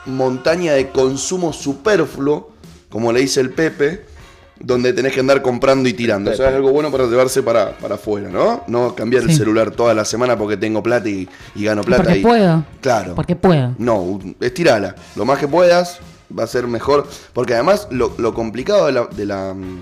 montaña 0.04 0.74
de 0.74 0.90
consumo 0.90 1.52
superfluo, 1.52 2.52
como 2.90 3.12
le 3.12 3.20
dice 3.20 3.40
el 3.40 3.50
Pepe, 3.50 4.04
donde 4.58 4.92
tenés 4.92 5.12
que 5.12 5.20
andar 5.20 5.42
comprando 5.42 5.88
y 5.88 5.92
tirando. 5.92 6.30
Eso 6.30 6.46
es 6.46 6.54
algo 6.54 6.70
bueno 6.72 6.90
para 6.90 7.04
llevarse 7.06 7.42
para, 7.42 7.76
para 7.76 7.96
afuera, 7.96 8.28
¿no? 8.30 8.64
No 8.68 8.94
cambiar 8.94 9.22
el 9.24 9.32
celular 9.34 9.70
toda 9.70 9.92
la 9.94 10.04
semana 10.04 10.36
porque 10.38 10.56
tengo 10.56 10.82
plata 10.82 11.08
y, 11.08 11.28
y 11.54 11.64
gano 11.64 11.82
plata. 11.82 12.04
Porque 12.04 12.18
y- 12.18 12.22
puedo. 12.22 12.64
Claro. 12.80 13.14
Porque 13.14 13.36
puedo. 13.36 13.74
No, 13.78 14.18
estirala. 14.40 14.94
Lo 15.14 15.24
más 15.24 15.38
que 15.38 15.46
puedas 15.48 15.98
va 16.36 16.44
a 16.44 16.46
ser 16.46 16.66
mejor. 16.66 17.06
Porque 17.32 17.54
además 17.54 17.88
lo, 17.90 18.14
lo 18.18 18.32
complicado 18.34 18.86
de 18.86 18.92
la, 18.92 19.06
de 19.06 19.26
la. 19.26 19.52
mm, 19.54 19.78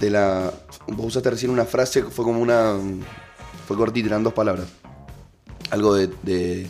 de 0.00 0.10
la. 0.10 0.50
Vos 0.88 1.06
usaste 1.06 1.30
recién 1.30 1.50
una 1.50 1.64
frase 1.64 2.02
que 2.02 2.10
fue 2.10 2.24
como 2.24 2.40
una. 2.40 2.72
mm, 2.74 3.00
Fue 3.66 3.76
cortita, 3.76 4.08
eran 4.08 4.22
dos 4.24 4.32
palabras. 4.32 4.66
Algo 5.70 5.94
de. 5.94 6.08
de- 6.22 6.66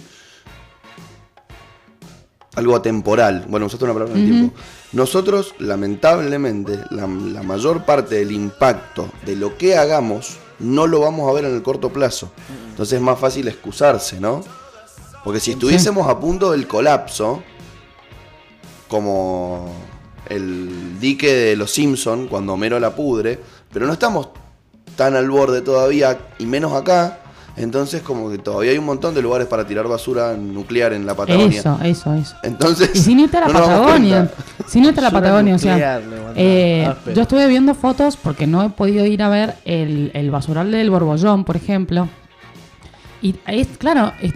algo 2.56 2.74
atemporal. 2.74 3.44
Bueno, 3.48 3.66
usaste 3.66 3.84
una 3.84 3.94
palabra 3.94 4.14
en 4.14 4.20
el 4.20 4.30
tiempo. 4.30 4.56
Nosotros, 4.92 5.54
lamentablemente, 5.58 6.80
la, 6.90 7.06
la 7.06 7.42
mayor 7.42 7.84
parte 7.84 8.16
del 8.16 8.32
impacto 8.32 9.10
de 9.26 9.36
lo 9.36 9.58
que 9.58 9.76
hagamos 9.76 10.38
no 10.58 10.86
lo 10.86 11.00
vamos 11.00 11.28
a 11.28 11.32
ver 11.32 11.44
en 11.44 11.54
el 11.54 11.62
corto 11.62 11.92
plazo. 11.92 12.30
Entonces 12.70 12.96
es 12.96 13.02
más 13.02 13.18
fácil 13.18 13.48
excusarse, 13.48 14.20
¿no? 14.20 14.42
Porque 15.24 15.40
si 15.40 15.52
estuviésemos 15.52 16.08
a 16.08 16.18
punto 16.18 16.52
del 16.52 16.66
colapso, 16.66 17.42
como 18.88 19.72
el 20.26 20.98
dique 20.98 21.32
de 21.32 21.56
los 21.56 21.70
Simpson 21.70 22.28
cuando 22.28 22.54
Homero 22.54 22.80
la 22.80 22.94
pudre, 22.94 23.38
pero 23.72 23.86
no 23.86 23.92
estamos 23.92 24.28
tan 24.96 25.14
al 25.14 25.30
borde 25.30 25.60
todavía, 25.60 26.18
y 26.38 26.46
menos 26.46 26.72
acá, 26.72 27.20
entonces 27.58 28.02
como 28.02 28.30
que 28.30 28.38
todavía 28.38 28.72
hay 28.72 28.78
un 28.78 28.84
montón 28.86 29.14
de 29.14 29.22
lugares 29.22 29.46
para 29.48 29.66
tirar 29.66 29.86
basura 29.88 30.34
nuclear 30.36 30.92
en 30.92 31.06
la 31.06 31.14
Patagonia. 31.14 31.60
Eso, 31.60 31.78
eso, 31.82 32.14
eso. 32.14 32.36
Entonces, 32.42 32.90
Y 32.94 32.98
sin 32.98 33.20
irte 33.20 33.36
a 33.36 33.40
la 33.40 33.46
no 33.48 33.52
nos 33.54 33.68
damos 33.68 33.80
Patagonia. 33.86 34.30
Sin 34.66 34.84
irte 34.84 35.00
a 35.00 35.02
la 35.04 35.10
Patagonia, 35.10 35.54
o 35.54 35.58
sea. 35.58 36.00
eh, 36.36 36.86
Ah, 36.88 36.96
yo 37.14 37.22
estuve 37.22 37.46
viendo 37.48 37.74
fotos 37.74 38.16
porque 38.16 38.46
no 38.46 38.62
he 38.64 38.70
podido 38.70 39.04
ir 39.06 39.22
a 39.22 39.28
ver 39.28 39.56
el, 39.64 40.10
el 40.14 40.30
basural 40.30 40.70
del 40.70 40.90
Borbollón, 40.90 41.44
por 41.44 41.56
ejemplo. 41.56 42.08
Y 43.22 43.34
es, 43.46 43.66
claro, 43.78 44.12
es- 44.22 44.32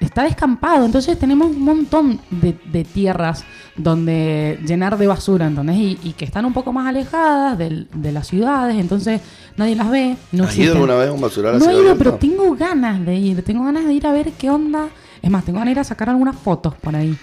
está 0.00 0.24
descampado, 0.24 0.84
entonces 0.86 1.18
tenemos 1.18 1.48
un 1.50 1.62
montón 1.62 2.20
de, 2.30 2.56
de 2.72 2.84
tierras 2.84 3.44
donde 3.76 4.58
llenar 4.66 4.96
de 4.98 5.06
basura, 5.06 5.46
¿entendés? 5.46 5.76
Y, 5.76 5.98
y 6.02 6.12
que 6.12 6.24
están 6.24 6.44
un 6.44 6.52
poco 6.52 6.72
más 6.72 6.86
alejadas 6.88 7.56
del- 7.58 7.88
de 7.94 8.12
las 8.12 8.26
ciudades, 8.26 8.76
entonces 8.76 9.20
nadie 9.56 9.74
las 9.76 9.90
ve. 9.90 10.16
No 10.32 10.44
¿Has 10.44 10.56
ido 10.58 10.72
alguna 10.74 10.94
vez 10.96 11.08
a 11.08 11.12
un 11.12 11.20
basural 11.20 11.58
No 11.58 11.64
así 11.64 11.74
he 11.76 11.82
ido, 11.82 11.96
pero 11.96 12.14
tengo 12.14 12.54
ganas 12.56 13.04
de 13.04 13.14
ir. 13.16 13.42
Tengo 13.44 13.64
ganas 13.64 13.84
de 13.86 13.92
ir 13.94 14.06
a 14.06 14.12
ver 14.12 14.32
qué 14.32 14.50
onda. 14.50 14.88
Es 15.22 15.30
más, 15.30 15.44
tengo 15.44 15.58
ganas 15.58 15.68
de 15.68 15.72
ir 15.72 15.78
a 15.80 15.84
sacar 15.84 16.10
algunas 16.10 16.36
fotos 16.36 16.74
por 16.76 16.94
ahí. 16.96 17.16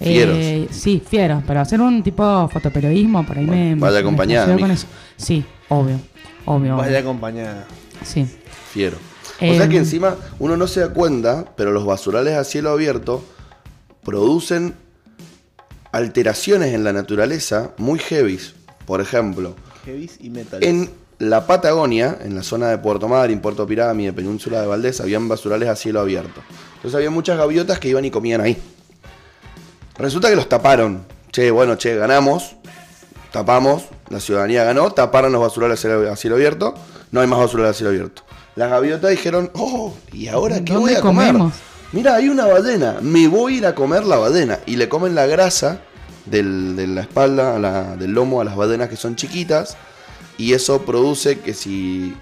Fieros. 0.00 0.36
Eh, 0.38 0.68
sí, 0.70 1.02
fieros, 1.08 1.42
pero 1.46 1.60
hacer 1.60 1.80
un 1.80 2.02
tipo 2.02 2.48
fotoperiodismo, 2.48 3.24
por 3.24 3.38
ahí 3.38 3.46
Bueno, 3.46 3.62
me. 3.62 3.74
vaya 3.76 3.94
me- 3.94 4.00
acompañada, 4.00 4.58
con 4.58 4.70
eso. 4.70 4.86
Sí, 5.16 5.42
obvio. 5.70 5.98
Obvio. 6.44 6.76
Vaya 6.76 6.88
obvio. 6.90 6.98
acompañada. 7.00 7.66
Sí. 8.02 8.26
Fiero. 8.72 8.98
O 9.40 9.54
sea 9.54 9.68
que 9.68 9.76
encima 9.76 10.16
uno 10.38 10.56
no 10.56 10.66
se 10.66 10.80
da 10.80 10.88
cuenta, 10.90 11.52
pero 11.56 11.72
los 11.72 11.84
basurales 11.84 12.34
a 12.34 12.44
cielo 12.44 12.70
abierto 12.70 13.24
producen 14.04 14.74
alteraciones 15.92 16.74
en 16.74 16.84
la 16.84 16.92
naturaleza 16.92 17.72
muy 17.78 17.98
heavies. 17.98 18.54
Por 18.86 19.00
ejemplo, 19.00 19.56
Heavis 19.84 20.18
y 20.20 20.30
metal. 20.30 20.62
en 20.62 20.90
la 21.18 21.46
Patagonia, 21.46 22.18
en 22.22 22.34
la 22.34 22.42
zona 22.42 22.68
de 22.68 22.78
Puerto 22.78 23.08
Madryn, 23.08 23.40
Puerto 23.40 23.66
Pirámide, 23.66 24.12
Península 24.12 24.60
de 24.60 24.66
Valdés, 24.66 25.00
habían 25.00 25.28
basurales 25.28 25.68
a 25.68 25.76
cielo 25.76 26.00
abierto. 26.00 26.42
Entonces 26.76 26.94
había 26.94 27.10
muchas 27.10 27.38
gaviotas 27.38 27.78
que 27.78 27.88
iban 27.88 28.04
y 28.04 28.10
comían 28.10 28.40
ahí. 28.40 28.56
Resulta 29.98 30.28
que 30.28 30.36
los 30.36 30.48
taparon. 30.48 31.04
Che, 31.32 31.50
bueno, 31.50 31.76
che, 31.76 31.96
ganamos. 31.96 32.56
Tapamos. 33.32 33.86
La 34.10 34.20
ciudadanía 34.20 34.62
ganó. 34.64 34.90
Taparon 34.92 35.32
los 35.32 35.40
basurales 35.40 35.78
a 35.78 35.82
cielo, 35.82 36.12
a 36.12 36.16
cielo 36.16 36.36
abierto. 36.36 36.74
No 37.10 37.20
hay 37.22 37.26
más 37.26 37.38
basurales 37.38 37.70
a 37.70 37.74
cielo 37.74 37.90
abierto. 37.90 38.22
Las 38.56 38.70
gaviotas 38.70 39.10
dijeron, 39.10 39.50
oh, 39.54 39.94
¿y 40.12 40.28
ahora 40.28 40.56
qué 40.64 40.72
¿Dónde 40.72 40.78
voy 40.80 40.94
a 40.94 41.00
comer? 41.00 41.26
comemos? 41.28 41.54
Mira, 41.92 42.14
hay 42.16 42.28
una 42.28 42.46
ballena. 42.46 42.96
Me 43.02 43.28
voy 43.28 43.54
a 43.54 43.58
ir 43.58 43.66
a 43.66 43.74
comer 43.74 44.04
la 44.04 44.16
ballena. 44.16 44.58
Y 44.66 44.76
le 44.76 44.88
comen 44.88 45.14
la 45.14 45.26
grasa 45.26 45.80
del- 46.24 46.74
de 46.74 46.86
la 46.86 47.02
espalda, 47.02 47.54
a 47.56 47.58
la- 47.58 47.96
del 47.96 48.12
lomo 48.12 48.40
a 48.40 48.44
las 48.44 48.56
ballenas 48.56 48.88
que 48.88 48.96
son 48.96 49.14
chiquitas. 49.14 49.76
Y 50.38 50.52
eso 50.54 50.82
produce 50.82 51.38
que 51.40 51.54
si 51.54 52.14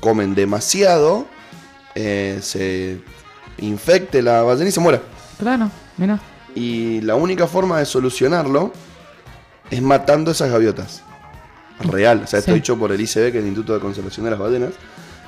comen 0.00 0.34
demasiado, 0.34 1.26
eh, 1.94 2.38
se 2.42 3.00
infecte 3.58 4.22
la 4.22 4.42
ballena 4.42 4.68
y 4.68 4.72
se 4.72 4.80
muera. 4.80 5.02
Claro, 5.38 5.70
mira. 5.96 6.20
Y 6.54 7.00
la 7.02 7.16
única 7.16 7.46
forma 7.48 7.78
de 7.80 7.86
solucionarlo 7.86 8.72
es 9.70 9.82
matando 9.82 10.30
esas 10.30 10.50
gaviotas. 10.50 11.02
Real. 11.80 12.22
O 12.24 12.26
sea, 12.28 12.38
esto 12.38 12.52
Sí. 12.52 12.56
dicho 12.58 12.76
por 12.78 12.92
el 12.92 13.00
ICB, 13.00 13.32
que 13.32 13.38
es 13.38 13.42
el 13.42 13.48
Instituto 13.48 13.74
de 13.74 13.80
Conservación 13.80 14.24
de 14.24 14.30
las 14.30 14.38
Ballenas. 14.40 14.70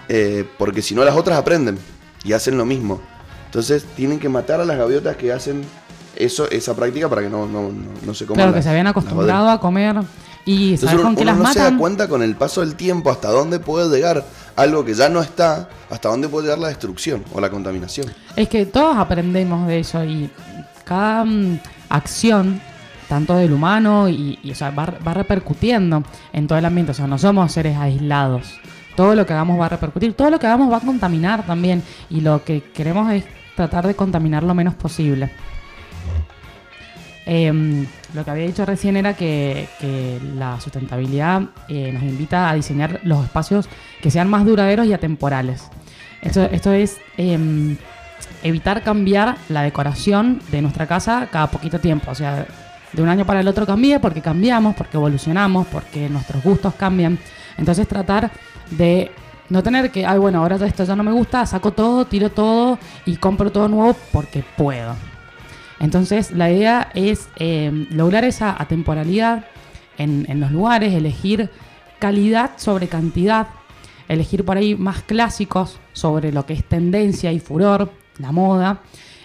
Eh, 0.08 0.48
porque 0.58 0.82
si 0.82 0.94
no, 0.94 1.04
las 1.04 1.16
otras 1.16 1.38
aprenden 1.38 1.78
y 2.24 2.32
hacen 2.32 2.56
lo 2.56 2.64
mismo. 2.64 3.00
Entonces, 3.46 3.84
tienen 3.96 4.18
que 4.18 4.28
matar 4.28 4.60
a 4.60 4.64
las 4.64 4.76
gaviotas 4.76 5.16
que 5.16 5.32
hacen 5.32 5.64
eso, 6.16 6.50
esa 6.50 6.74
práctica 6.74 7.08
para 7.08 7.22
que 7.22 7.28
no, 7.28 7.46
no, 7.46 7.70
no, 7.70 7.90
no 8.04 8.14
se 8.14 8.26
coman 8.26 8.42
Claro, 8.42 8.54
que 8.54 8.62
se 8.62 8.68
habían 8.68 8.86
acostumbrado 8.86 9.48
a 9.48 9.60
comer. 9.60 9.96
Y 10.44 10.74
Entonces 10.74 10.90
¿sabes 10.90 11.00
uno, 11.00 11.08
con 11.08 11.16
qué 11.16 11.22
uno 11.22 11.32
las 11.32 11.40
no 11.40 11.52
se 11.52 11.58
da 11.58 11.76
cuenta 11.76 12.08
con 12.08 12.22
el 12.22 12.36
paso 12.36 12.60
del 12.60 12.76
tiempo 12.76 13.10
hasta 13.10 13.30
dónde 13.30 13.58
puede 13.58 13.88
llegar 13.94 14.24
algo 14.54 14.84
que 14.84 14.94
ya 14.94 15.08
no 15.08 15.20
está, 15.20 15.68
hasta 15.90 16.08
dónde 16.08 16.28
puede 16.28 16.44
llegar 16.44 16.58
la 16.58 16.68
destrucción 16.68 17.24
o 17.32 17.40
la 17.40 17.50
contaminación. 17.50 18.06
Es 18.36 18.48
que 18.48 18.64
todos 18.66 18.96
aprendemos 18.96 19.66
de 19.66 19.80
eso 19.80 20.04
y 20.04 20.30
cada 20.84 21.24
mm, 21.24 21.60
acción, 21.88 22.60
tanto 23.08 23.36
del 23.36 23.52
humano, 23.52 24.08
y, 24.08 24.38
y, 24.42 24.52
o 24.52 24.54
sea, 24.54 24.70
va, 24.70 24.86
va 25.06 25.14
repercutiendo 25.14 26.04
en 26.32 26.46
todo 26.46 26.58
el 26.58 26.64
ambiente. 26.64 26.92
O 26.92 26.94
sea, 26.94 27.06
no 27.06 27.18
somos 27.18 27.52
seres 27.52 27.76
aislados. 27.76 28.60
Todo 28.96 29.14
lo 29.14 29.26
que 29.26 29.32
hagamos 29.34 29.60
va 29.60 29.66
a 29.66 29.68
repercutir, 29.68 30.14
todo 30.14 30.30
lo 30.30 30.38
que 30.38 30.46
hagamos 30.46 30.72
va 30.72 30.78
a 30.78 30.80
contaminar 30.80 31.44
también. 31.44 31.82
Y 32.10 32.22
lo 32.22 32.42
que 32.44 32.62
queremos 32.72 33.12
es 33.12 33.24
tratar 33.54 33.86
de 33.86 33.94
contaminar 33.94 34.42
lo 34.42 34.54
menos 34.54 34.74
posible. 34.74 35.30
Em, 37.28 37.86
lo 38.14 38.24
que 38.24 38.30
había 38.30 38.46
dicho 38.46 38.64
recién 38.64 38.96
era 38.96 39.14
que, 39.14 39.68
la 40.36 40.60
sustentabilidad 40.60 41.42
eh, 41.68 41.90
nos 41.92 42.02
invita 42.04 42.48
a 42.48 42.54
diseñar 42.54 43.00
los 43.02 43.24
espacios 43.24 43.68
que 44.00 44.10
sean 44.10 44.28
más 44.28 44.44
duraderos 44.44 44.86
y 44.86 44.92
atemporales. 44.92 45.64
Esto, 46.22 46.44
esto 46.44 46.72
es 46.72 46.98
em, 47.16 47.76
evitar 48.42 48.82
cambiar 48.82 49.36
la 49.48 49.62
decoración 49.62 50.40
de 50.50 50.62
nuestra 50.62 50.86
casa 50.86 51.28
cada 51.30 51.48
poquito 51.48 51.80
tiempo. 51.80 52.12
O 52.12 52.14
sea, 52.14 52.46
de 52.92 53.02
un 53.02 53.08
año 53.08 53.26
para 53.26 53.40
el 53.40 53.48
otro 53.48 53.66
cambie 53.66 53.98
porque 53.98 54.22
cambiamos, 54.22 54.74
porque 54.76 54.96
evolucionamos, 54.96 55.66
porque 55.66 56.08
nuestros 56.08 56.42
gustos 56.42 56.74
cambian. 56.74 57.18
Entonces 57.58 57.88
tratar 57.88 58.30
de 58.70 59.10
no 59.48 59.62
tener 59.62 59.90
que, 59.90 60.06
ay, 60.06 60.18
bueno, 60.18 60.40
ahora 60.40 60.56
esto 60.56 60.84
ya 60.84 60.96
no 60.96 61.04
me 61.04 61.12
gusta, 61.12 61.46
saco 61.46 61.72
todo, 61.72 62.06
tiro 62.06 62.30
todo 62.30 62.78
y 63.04 63.16
compro 63.16 63.50
todo 63.52 63.68
nuevo 63.68 63.96
porque 64.12 64.44
puedo. 64.56 64.94
Entonces 65.78 66.32
la 66.32 66.50
idea 66.50 66.90
es 66.94 67.28
eh, 67.36 67.86
lograr 67.90 68.24
esa 68.24 68.60
atemporalidad 68.60 69.44
en, 69.98 70.26
en 70.28 70.40
los 70.40 70.50
lugares, 70.50 70.92
elegir 70.94 71.50
calidad 71.98 72.52
sobre 72.56 72.88
cantidad, 72.88 73.48
elegir 74.08 74.44
por 74.44 74.56
ahí 74.56 74.74
más 74.74 75.02
clásicos 75.02 75.78
sobre 75.92 76.32
lo 76.32 76.46
que 76.46 76.54
es 76.54 76.64
tendencia 76.64 77.32
y 77.32 77.40
furor, 77.40 77.90
la 78.18 78.32
moda, 78.32 78.82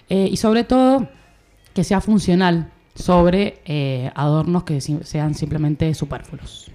eh, 0.09 0.27
y 0.31 0.37
sobre 0.37 0.63
todo 0.63 1.07
que 1.73 1.83
sea 1.83 2.01
funcional 2.01 2.71
sobre 2.95 3.61
eh, 3.65 4.11
adornos 4.15 4.63
que 4.63 4.81
sean 4.81 5.33
simplemente 5.33 5.93
superfluos. 5.93 6.70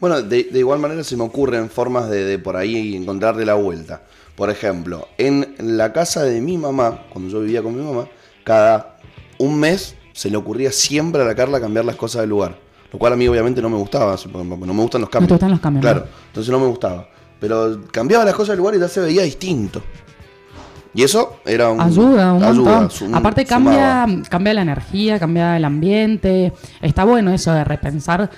Bueno, 0.00 0.22
de, 0.22 0.44
de 0.44 0.58
igual 0.58 0.78
manera 0.78 1.02
se 1.04 1.16
me 1.16 1.24
ocurren 1.24 1.68
formas 1.70 2.08
de, 2.08 2.24
de 2.24 2.38
por 2.38 2.56
ahí 2.56 2.94
encontrarle 2.96 3.44
la 3.44 3.54
vuelta. 3.54 4.02
Por 4.36 4.50
ejemplo, 4.50 5.08
en 5.18 5.54
la 5.58 5.92
casa 5.92 6.22
de 6.22 6.40
mi 6.40 6.56
mamá, 6.56 7.02
cuando 7.10 7.30
yo 7.30 7.40
vivía 7.40 7.62
con 7.62 7.76
mi 7.76 7.82
mamá, 7.82 8.06
cada 8.44 8.96
un 9.38 9.58
mes 9.58 9.96
se 10.12 10.30
le 10.30 10.36
ocurría 10.36 10.70
siempre 10.72 11.22
a 11.22 11.24
la 11.24 11.34
Carla 11.34 11.60
cambiar 11.60 11.84
las 11.84 11.96
cosas 11.96 12.20
del 12.22 12.30
lugar. 12.30 12.56
Lo 12.92 12.98
cual 12.98 13.12
a 13.12 13.16
mí 13.16 13.26
obviamente 13.28 13.60
no 13.60 13.68
me 13.68 13.76
gustaba, 13.76 14.16
no 14.32 14.44
me 14.44 14.82
gustan 14.82 15.00
los 15.00 15.10
cambios. 15.10 15.28
te 15.28 15.34
gustan 15.34 15.50
los 15.50 15.60
cambios, 15.60 15.82
Claro, 15.82 16.00
¿no? 16.00 16.06
entonces 16.28 16.50
no 16.52 16.58
me 16.60 16.66
gustaba. 16.66 17.08
Pero 17.40 17.82
cambiaba 17.92 18.24
las 18.24 18.34
cosas 18.34 18.50
del 18.50 18.58
lugar 18.58 18.74
y 18.76 18.78
ya 18.80 18.88
se 18.88 19.00
veía 19.00 19.22
distinto. 19.22 19.82
Y 20.94 21.02
eso 21.02 21.36
era 21.44 21.68
un... 21.70 21.80
Ayuda 21.80 22.32
un 22.32 22.40
montón. 22.40 22.90
sum- 22.90 23.14
Aparte 23.14 23.46
sumaba. 23.46 24.04
cambia, 24.06 24.28
cambia 24.30 24.54
la 24.54 24.62
energía, 24.62 25.18
cambia 25.18 25.56
el 25.56 25.64
ambiente. 25.64 26.52
Está 26.80 27.04
bueno 27.04 27.30
eso 27.32 27.52
de 27.52 27.62
repensar 27.62 28.30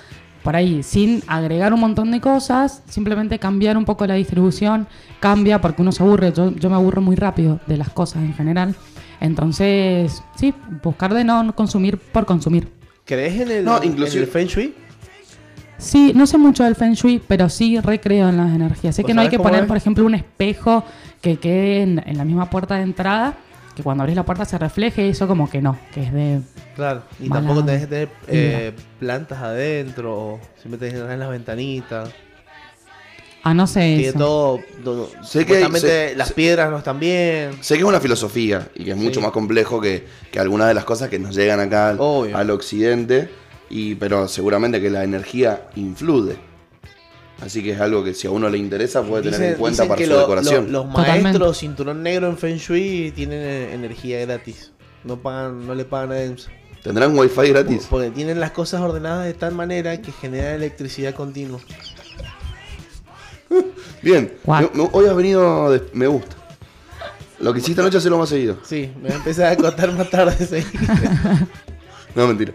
por 0.43 0.55
ahí, 0.55 0.81
sin 0.83 1.21
agregar 1.27 1.73
un 1.73 1.79
montón 1.79 2.11
de 2.11 2.19
cosas, 2.19 2.81
simplemente 2.89 3.37
cambiar 3.39 3.77
un 3.77 3.85
poco 3.85 4.05
la 4.07 4.15
distribución, 4.15 4.87
cambia 5.19 5.61
porque 5.61 5.81
uno 5.81 5.91
se 5.91 6.01
aburre, 6.03 6.33
yo, 6.35 6.51
yo 6.55 6.69
me 6.69 6.75
aburro 6.75 7.01
muy 7.01 7.15
rápido 7.15 7.59
de 7.67 7.77
las 7.77 7.89
cosas 7.89 8.23
en 8.23 8.33
general. 8.33 8.75
Entonces, 9.19 10.23
sí, 10.35 10.53
buscar 10.83 11.13
de 11.13 11.23
no 11.23 11.55
consumir 11.55 11.97
por 11.97 12.25
consumir. 12.25 12.67
¿Crees 13.05 13.39
en 13.41 13.51
el, 13.51 13.65
No, 13.65 13.77
en 13.81 13.91
inclusive- 13.91 14.23
el 14.23 14.27
Feng 14.29 14.47
Shui? 14.47 14.73
Sí, 15.77 16.11
no 16.15 16.27
sé 16.27 16.37
mucho 16.37 16.63
del 16.63 16.75
Feng 16.75 16.93
Shui, 16.93 17.19
pero 17.27 17.49
sí 17.49 17.79
recreo 17.79 18.29
en 18.29 18.37
las 18.37 18.53
energías. 18.53 18.95
Sé 18.95 19.01
¿Vos 19.01 19.07
que 19.07 19.13
no 19.15 19.21
hay 19.21 19.29
que 19.29 19.39
poner, 19.39 19.61
es? 19.61 19.67
por 19.67 19.77
ejemplo, 19.77 20.05
un 20.05 20.13
espejo 20.15 20.83
que 21.21 21.37
quede 21.37 21.81
en, 21.81 22.03
en 22.05 22.17
la 22.17 22.25
misma 22.25 22.49
puerta 22.51 22.75
de 22.75 22.83
entrada, 22.83 23.35
que 23.73 23.83
cuando 23.83 24.03
abrís 24.03 24.15
la 24.15 24.23
puerta 24.25 24.45
se 24.45 24.57
refleje, 24.57 25.09
eso 25.09 25.27
como 25.27 25.49
que 25.49 25.61
no, 25.61 25.77
que 25.93 26.03
es 26.03 26.13
de... 26.13 26.41
Claro. 26.75 27.03
Y 27.19 27.27
Mala 27.29 27.41
tampoco 27.41 27.65
tenés 27.65 27.81
que 27.81 27.87
tener 27.87 28.09
eh, 28.27 28.71
plantas 28.99 29.39
adentro, 29.39 30.17
o 30.17 30.39
siempre 30.59 30.77
tenés 30.79 30.93
que 30.93 30.99
tener 30.99 31.13
en 31.13 31.19
las 31.19 31.29
ventanitas. 31.29 32.09
Ah, 33.43 33.53
no 33.55 33.65
sé 33.65 33.79
Que 33.79 34.07
eso. 34.09 34.19
todo, 34.19 34.59
todo- 34.83 35.09
Sé 35.23 35.45
que- 35.45 35.65
sé- 35.79 36.13
las 36.15 36.27
sé- 36.29 36.33
piedras 36.35 36.69
no 36.69 36.77
están 36.77 36.99
bien. 36.99 37.51
Sé 37.61 37.73
que 37.75 37.79
es 37.81 37.85
una 37.87 37.99
filosofía 37.99 38.67
y 38.75 38.83
que 38.85 38.91
es 38.91 38.97
mucho 38.97 39.19
más 39.19 39.31
complejo 39.31 39.81
que, 39.81 40.05
que 40.31 40.39
algunas 40.39 40.67
de 40.67 40.75
las 40.75 40.85
cosas 40.85 41.09
que 41.09 41.17
nos 41.17 41.35
llegan 41.35 41.59
acá 41.59 41.89
al, 41.89 41.99
al 42.35 42.49
occidente, 42.51 43.29
y, 43.69 43.95
pero 43.95 44.27
seguramente 44.27 44.79
que 44.79 44.89
la 44.91 45.03
energía 45.03 45.63
influye. 45.75 46.35
Así 47.41 47.63
que 47.63 47.71
es 47.71 47.79
algo 47.81 48.03
que 48.03 48.13
si 48.13 48.27
a 48.27 48.31
uno 48.31 48.49
le 48.49 48.57
interesa 48.59 49.01
puede 49.01 49.31
tener 49.31 49.53
en 49.53 49.57
cuenta 49.57 49.87
para 49.87 50.03
su 50.03 50.09
lo- 50.09 50.19
decoración. 50.19 50.71
lo- 50.71 50.83
los 50.83 50.89
Totalmente. 50.93 51.23
maestros 51.23 51.57
cinturón 51.57 52.03
negro 52.03 52.27
en 52.27 52.37
Feng 52.37 52.57
Shui 52.57 53.11
tienen 53.15 53.39
eh, 53.41 53.73
energía 53.73 54.19
gratis. 54.21 54.71
No 55.03 55.19
pagan, 55.21 55.65
no 55.65 55.73
le 55.73 55.85
pagan 55.85 56.11
a 56.11 56.21
EMSA. 56.21 56.51
¿Tendrán 56.83 57.17
wifi 57.17 57.49
gratis? 57.49 57.87
Porque 57.89 58.11
tienen 58.11 58.39
las 58.39 58.51
cosas 58.51 58.81
ordenadas 58.81 59.25
de 59.25 59.33
tal 59.33 59.53
manera 59.55 59.99
que 60.01 60.11
generan 60.11 60.53
electricidad 60.55 61.15
continua. 61.15 61.59
Bien, 64.01 64.31
What? 64.45 64.61
me- 64.73 64.83
me- 64.83 64.89
hoy 64.91 65.05
has 65.07 65.15
venido, 65.15 65.71
de- 65.71 65.83
me 65.93 66.07
gusta. 66.07 66.35
Lo 67.39 67.53
que 67.53 67.59
hiciste 67.59 67.81
anoche 67.81 67.97
hacerlo 67.97 68.17
más 68.19 68.29
seguido. 68.29 68.57
Sí, 68.63 68.91
me 68.97 69.03
voy 69.09 69.11
a 69.13 69.15
empezar 69.15 69.45
a 69.47 69.51
acostar 69.51 69.91
más 69.93 70.09
tarde. 70.09 70.45
sí. 70.45 70.65
No, 72.13 72.27
mentira. 72.27 72.51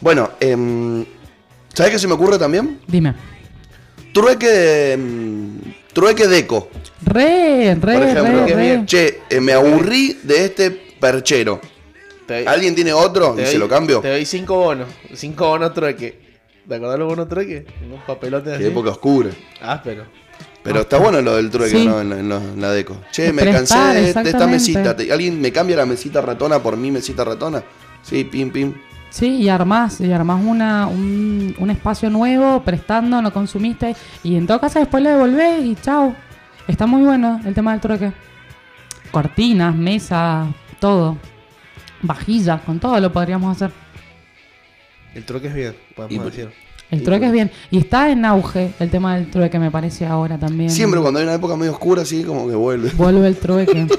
Bueno, 0.00 0.28
em, 0.40 1.04
¿sabes 1.74 1.92
qué 1.92 1.98
se 1.98 2.06
me 2.08 2.14
ocurre 2.14 2.38
también? 2.38 2.80
Dime. 2.86 3.14
Trueque, 4.12 4.92
em, 4.92 5.58
trueque 5.92 6.26
deco. 6.26 6.68
Re, 7.04 7.74
re, 7.74 7.94
Por 7.94 8.02
ejemplo, 8.02 8.40
re, 8.40 8.46
que 8.46 8.54
re. 8.54 8.62
bien. 8.62 8.86
Che, 8.86 9.20
eh, 9.30 9.40
me 9.40 9.52
aburrí 9.52 10.18
de 10.22 10.44
este 10.44 10.70
perchero. 10.70 11.60
Doy- 12.26 12.44
¿Alguien 12.46 12.74
tiene 12.74 12.92
otro? 12.92 13.34
Y 13.38 13.42
doy- 13.42 13.46
se 13.52 13.58
lo 13.58 13.68
cambio. 13.68 14.00
Te 14.00 14.08
doy 14.10 14.24
cinco 14.26 14.56
bonos. 14.56 14.88
Cinco 15.14 15.48
bonos 15.48 15.72
trueque. 15.74 16.20
¿Te 16.68 16.74
acordás 16.74 16.98
los 16.98 17.08
bonos 17.08 17.28
trueque? 17.28 17.66
Unos 17.86 18.02
papelotes 18.04 18.52
así. 18.54 18.62
Qué 18.62 18.68
época 18.68 18.90
oscura. 18.90 19.30
Ah, 19.60 19.80
pero. 19.82 20.04
Pero 20.62 20.80
está 20.82 20.98
bueno 20.98 21.22
lo 21.22 21.36
del 21.36 21.48
trueque, 21.50 21.78
Sí. 21.78 21.86
¿no? 21.86 22.00
En 22.00 22.10
la, 22.10 22.18
en 22.18 22.30
en 22.32 22.60
la 22.60 22.70
deco. 22.72 23.00
Che, 23.10 23.32
me 23.32 23.44
cansé 23.50 23.78
de, 23.78 24.12
de 24.12 24.30
esta 24.30 24.46
mesita. 24.46 24.94
¿Te- 24.94 25.10
¿Alguien 25.12 25.40
me 25.40 25.50
cambia 25.52 25.76
la 25.76 25.86
mesita 25.86 26.20
ratona 26.20 26.62
por 26.62 26.76
mi 26.76 26.90
mesita 26.90 27.24
ratona? 27.24 27.62
Sí, 28.02 28.24
pim, 28.24 28.50
pim. 28.50 28.74
Sí, 29.10 29.26
y 29.42 29.48
armás, 29.48 30.00
y 30.00 30.12
armás 30.12 30.40
una, 30.44 30.86
un, 30.86 31.54
un 31.58 31.70
espacio 31.70 32.08
nuevo, 32.10 32.62
prestando, 32.62 33.20
no 33.20 33.32
consumiste, 33.32 33.94
y 34.22 34.36
en 34.36 34.46
todo 34.46 34.60
caso 34.60 34.78
después 34.78 35.02
lo 35.02 35.10
devolvés 35.10 35.64
y 35.64 35.74
chao. 35.74 36.14
Está 36.68 36.86
muy 36.86 37.02
bueno 37.02 37.40
el 37.44 37.52
tema 37.52 37.72
del 37.72 37.80
trueque. 37.80 38.12
Cortinas, 39.10 39.74
mesas, 39.74 40.46
todo. 40.78 41.16
Vajillas, 42.02 42.60
con 42.62 42.78
todo 42.78 42.98
lo 43.00 43.12
podríamos 43.12 43.56
hacer. 43.56 43.72
El 45.14 45.24
trueque 45.24 45.48
es 45.48 45.54
bien, 45.54 45.74
podemos 45.96 46.26
Y- 46.26 46.30
decir. 46.30 46.52
El 46.92 47.00
Y 47.00 47.04
trueque 47.04 47.20
pues- 47.26 47.28
es 47.28 47.32
bien. 47.32 47.50
Y 47.72 47.78
está 47.78 48.10
en 48.10 48.24
auge 48.24 48.72
el 48.78 48.90
tema 48.90 49.16
del 49.16 49.28
trueque, 49.30 49.58
me 49.58 49.70
parece 49.72 50.06
ahora 50.06 50.38
también. 50.38 50.70
Siempre 50.70 51.00
cuando 51.00 51.18
hay 51.18 51.24
una 51.24 51.34
época 51.34 51.56
medio 51.56 51.72
oscura, 51.72 52.02
así 52.02 52.22
como 52.24 52.48
que 52.48 52.54
vuelve. 52.54 52.90
Vuelve 52.96 53.26
el 53.26 53.36
trueque. 53.36 53.86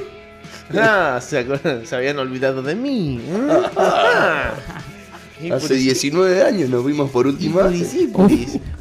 Ah, 0.74 1.19
se, 1.21 1.45
se 1.86 1.95
habían 1.97 2.17
olvidado 2.17 2.63
de 2.63 2.76
mí. 2.76 3.19
Hace 5.49 5.73
19 5.75 6.43
años 6.43 6.69
nos 6.69 6.86
vimos 6.86 7.10
por 7.10 7.25
última 7.27 7.63
vez. 7.63 7.93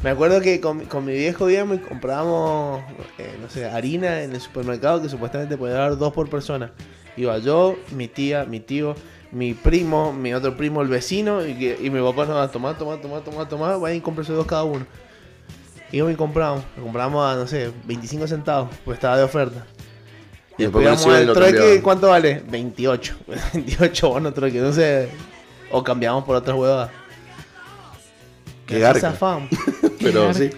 Me 0.03 0.09
acuerdo 0.09 0.41
que 0.41 0.59
con, 0.59 0.81
con 0.85 1.05
mi 1.05 1.13
viejo 1.13 1.49
íbamos 1.49 1.77
y 1.77 1.79
comprábamos, 1.79 2.81
eh, 3.17 3.35
no 3.41 3.49
sé, 3.49 3.65
harina 3.65 4.21
en 4.23 4.33
el 4.33 4.41
supermercado 4.41 5.01
que 5.01 5.09
supuestamente 5.09 5.57
podía 5.57 5.75
dar 5.75 5.97
dos 5.97 6.13
por 6.13 6.29
persona. 6.29 6.71
Iba 7.17 7.37
yo, 7.39 7.75
mi 7.95 8.07
tía, 8.07 8.45
mi 8.45 8.59
tío, 8.59 8.95
mi 9.31 9.53
primo, 9.53 10.13
mi 10.13 10.33
otro 10.33 10.55
primo, 10.57 10.81
el 10.81 10.87
vecino, 10.87 11.45
y, 11.45 11.53
que- 11.55 11.77
y 11.81 11.89
mi 11.89 12.01
papá 12.01 12.25
nos 12.25 12.35
va 12.35 12.43
a 12.43 12.51
tomar, 12.51 12.77
tomar, 12.77 12.99
tomar, 13.01 13.21
tomar, 13.23 13.47
tomar, 13.49 13.79
vayan 13.79 13.97
y 13.97 14.01
cómprese 14.01 14.33
dos 14.33 14.45
cada 14.45 14.63
uno. 14.63 14.85
Íbamos 15.91 16.13
y 16.13 16.15
compramos, 16.17 16.63
lo 16.77 16.83
compramos 16.83 17.25
a, 17.25 17.35
no 17.35 17.47
sé, 17.47 17.69
25 17.85 18.27
centavos, 18.27 18.69
pues 18.85 18.95
estaba 18.95 19.17
de 19.17 19.23
oferta. 19.23 19.65
Y 20.57 20.63
después 20.63 20.85
después 20.95 21.53
el. 21.75 21.81
¿cuánto 21.81 22.07
vale? 22.09 22.41
28. 22.49 23.15
28 23.53 24.09
bonos 24.09 24.33
trueque, 24.33 24.59
no 24.59 24.71
sé. 24.71 25.09
O 25.71 25.83
cambiamos 25.83 26.23
por 26.23 26.35
otras 26.35 26.57
huevas. 26.57 26.89
Qué 28.65 28.79
garca. 28.79 28.99
zafamos. 29.11 29.49
Pero 29.99 30.33
sí. 30.33 30.49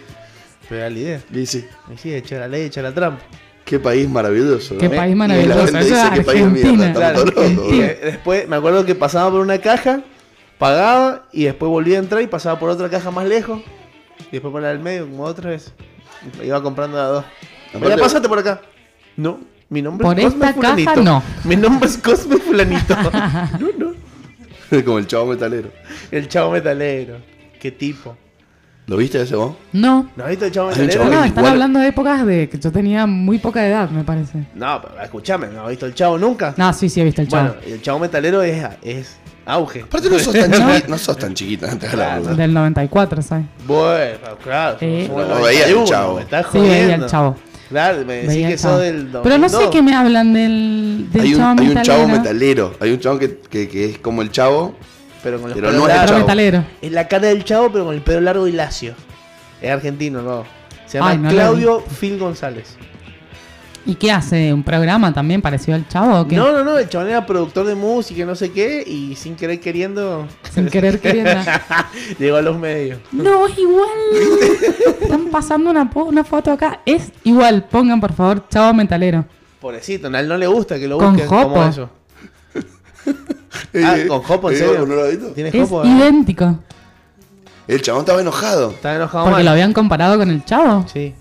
Pero 0.70 0.82
era 0.82 0.90
la 0.90 1.00
idea. 1.00 1.22
Y 1.32 1.46
sí. 1.46 1.66
Y 1.94 1.98
sí, 1.98 2.14
echa 2.14 2.38
la 2.40 2.48
ley, 2.48 2.64
echa 2.64 2.82
la 2.82 2.94
trampa. 2.94 3.22
Qué 3.66 3.80
país 3.80 4.10
maravilloso. 4.10 4.74
¿no? 4.76 4.80
Qué 4.80 4.90
país 4.90 5.14
Y 5.14 5.18
la 5.18 5.28
maravilloso. 5.28 5.66
gente 5.66 5.84
dice 5.84 6.02
es 6.04 6.10
qué 6.12 6.22
país 6.22 6.46
mierda. 6.46 6.94
Claro, 6.94 7.24
después 7.26 8.48
me 8.48 8.56
acuerdo 8.56 8.86
que 8.86 8.94
pasaba 8.96 9.32
por 9.32 9.40
una 9.40 9.58
caja, 9.60 10.02
pagaba 10.58 11.24
y 11.32 11.46
después 11.46 11.70
volvía 11.70 11.98
a 11.98 12.00
entrar 12.00 12.22
y 12.22 12.28
pasaba 12.28 12.60
por 12.60 12.70
otra 12.70 12.90
caja 12.90 13.10
más 13.12 13.26
lejos. 13.26 13.62
Y 14.28 14.32
después 14.34 14.52
por 14.52 14.62
la 14.62 14.70
del 14.70 14.80
medio, 14.80 15.08
como 15.10 15.24
otra 15.24 15.52
vez. 15.52 15.74
Iba 16.44 16.62
comprando 16.62 17.00
a 17.00 17.06
dos. 17.08 17.26
Mira, 17.80 17.98
pásate 17.98 18.28
por 18.28 18.40
acá. 18.40 18.62
No, 19.16 19.40
mi 19.70 19.82
nombre 19.82 20.06
Por 20.06 20.20
es 20.20 20.26
Cosme 20.26 20.50
esta 20.50 20.62
caja, 20.62 20.74
Fulanito. 20.76 21.04
no. 21.04 21.24
Mi 21.44 21.56
nombre 21.56 21.90
es 21.90 21.98
Cosme 21.98 22.38
Fulanito. 22.38 22.96
no, 23.60 23.68
no. 23.78 23.94
Como 24.86 24.98
el 25.00 25.08
chavo 25.08 25.28
metalero. 25.28 25.70
El 26.12 26.28
chavo 26.28 26.52
metalero. 26.52 27.18
Qué 27.60 27.72
tipo. 27.72 28.18
¿Lo 28.86 28.98
viste 28.98 29.22
ese 29.22 29.36
vos? 29.36 29.56
No. 29.72 30.10
¿No 30.18 30.24
has 30.26 30.30
visto 30.32 30.46
el 30.46 30.52
chavo 30.52 30.68
Hay 30.70 30.76
un 30.76 30.82
metalero? 30.88 31.04
chavo 31.10 31.16
No, 31.16 31.24
están 31.26 31.40
igual- 31.44 31.54
hablando 31.54 31.80
de 31.80 31.88
épocas 31.88 32.26
de 32.26 32.50
que 32.50 32.60
yo 32.60 32.72
tenía 32.72 33.06
muy 33.06 33.38
poca 33.40 33.66
edad, 33.66 33.90
me 33.90 34.04
parece. 34.04 34.46
No, 34.56 34.82
pero 34.82 35.02
escúchame, 35.02 35.48
¿no 35.48 35.64
has 35.64 35.70
visto 35.70 35.86
el 35.86 35.94
chavo 35.96 36.18
nunca? 36.18 36.54
No, 36.58 36.74
sí, 36.74 36.90
sí, 36.90 37.00
he 37.00 37.06
visto 37.06 37.22
el 37.22 37.30
chavo. 37.30 37.54
Bueno, 37.54 37.62
el 37.76 37.82
chavo 37.82 38.00
metalero 38.00 38.42
es, 38.42 38.66
es 38.82 39.16
auge. 39.46 39.84
Aparte 39.84 40.10
no 40.10 40.20
sos 40.20 40.34
tan 40.34 40.52
chiquita, 40.52 40.88
no 40.90 40.98
sos 40.98 41.18
tan 41.18 41.34
chiquita 41.34 41.72
antes 41.72 41.90
de 41.92 41.96
Claro. 41.96 42.16
hablar. 42.18 42.36
Del 42.36 42.54
94, 42.54 43.22
¿sabes? 43.22 43.46
Bueno, 43.66 44.36
claro. 44.44 44.78
Sí. 44.80 45.06
somos 45.08 45.28
No, 45.30 45.36
veía 45.42 45.66
el 45.68 45.76
91, 45.76 45.86
Chavo. 45.86 46.16
Me 46.16 46.22
estás 46.24 46.46
Sí, 46.52 46.58
jodiendo. 46.58 46.78
veía 46.82 46.96
el 46.96 47.06
chavo. 47.06 47.36
Claro, 47.70 48.06
me 48.06 48.24
decís 48.24 48.48
que 48.48 48.58
sos 48.58 48.80
del 48.80 49.08
Pero 49.24 49.38
no 49.38 49.48
sé 49.50 49.56
2002. 49.56 49.70
qué 49.72 49.82
me 49.82 49.96
hablan 49.96 50.34
del, 50.34 51.08
del 51.12 51.22
Hay 51.22 51.34
un, 51.34 51.40
chavo 51.40 51.62
hay 51.62 51.68
un 51.70 51.82
chavo 51.82 52.08
metalero. 52.08 52.76
Hay 52.80 52.92
un 52.92 53.00
chavo 53.00 53.20
que, 53.20 53.38
que, 53.50 53.68
que 53.68 53.86
es 53.86 53.98
como 54.00 54.22
el 54.22 54.32
chavo. 54.32 54.76
Pero 55.24 55.40
con 55.40 55.50
los 55.50 55.56
Pero 55.58 55.70
pelos 55.70 55.82
no 55.82 55.90
es 55.90 56.00
el 56.02 56.08
chavo. 56.08 56.20
metalero. 56.20 56.66
Es 56.82 56.92
la 56.92 57.08
cara 57.08 57.28
del 57.30 57.44
chavo, 57.44 57.72
pero 57.72 57.86
con 57.86 57.96
el 57.96 58.02
pelo 58.02 58.22
largo 58.22 58.48
y 58.48 58.52
lacio. 58.52 58.94
Es 59.62 59.72
argentino, 59.72 60.22
no. 60.22 60.44
Se 60.86 60.98
llama 61.00 61.12
Ay, 61.12 61.18
no 61.18 61.30
lo 61.30 61.36
Claudio 61.36 61.84
Phil 62.00 62.20
González. 62.20 62.76
¿Y 63.86 63.96
qué 63.96 64.12
hace? 64.12 64.54
¿Un 64.54 64.64
programa 64.64 65.14
también 65.14 65.42
parecido 65.42 65.76
al 65.76 65.86
chavo 65.90 66.22
o 66.22 66.28
qué? 66.28 66.38
No, 66.38 66.54
no, 66.54 66.64
no, 66.64 66.78
el 66.78 66.88
chabón 66.88 67.10
era 67.10 67.26
productor 67.26 67.66
de 67.66 67.76
música 67.76 68.22
y 68.22 68.26
no 68.26 68.34
sé 68.34 68.50
qué, 68.52 68.82
y 68.88 69.16
sin 69.18 69.36
querer 69.36 69.60
queriendo. 69.60 70.26
Sin 70.54 70.68
querer 70.70 71.00
queriendo. 71.02 71.32
Llegó 72.20 72.38
a 72.38 72.42
los 72.42 72.58
medios. 72.58 73.00
No, 73.12 73.46
es 73.48 73.58
igual. 73.58 73.90
Están 75.02 75.26
pasando 75.32 75.70
una, 75.72 75.90
una 75.96 76.24
foto 76.24 76.52
acá. 76.52 76.80
Es 76.86 77.12
igual. 77.24 77.66
Pongan, 77.66 78.00
por 78.00 78.14
favor, 78.14 78.48
chavo 78.50 78.74
metalero. 78.74 79.26
Pobrecito, 79.60 80.08
a 80.08 80.20
él 80.20 80.28
no 80.28 80.38
le 80.38 80.48
gusta 80.48 80.78
que 80.80 80.88
lo 80.88 80.98
Con 80.98 81.14
busquen 81.14 81.28
como 81.28 81.50
jopo. 81.50 81.64
eso. 81.66 81.90
Ah, 83.76 83.98
con 84.08 84.22
Jopo, 84.22 84.50
en 84.50 84.56
Eh, 84.56 84.60
serio. 84.60 85.32
¿Tienes 85.36 85.54
Es 85.54 85.62
Jopo? 85.70 85.84
eh? 85.84 85.88
idéntico. 85.88 86.60
El 87.68 87.82
chabón 87.82 88.02
estaba 88.02 88.22
enojado. 88.22 88.72
Está 88.72 88.96
enojado 88.96 89.26
Porque 89.26 89.36
mal. 89.38 89.46
lo 89.46 89.52
habían 89.52 89.74
comparado 89.74 90.18
con 90.18 90.30
el 90.30 90.44
chavo. 90.46 90.86
Sí, 90.92 91.14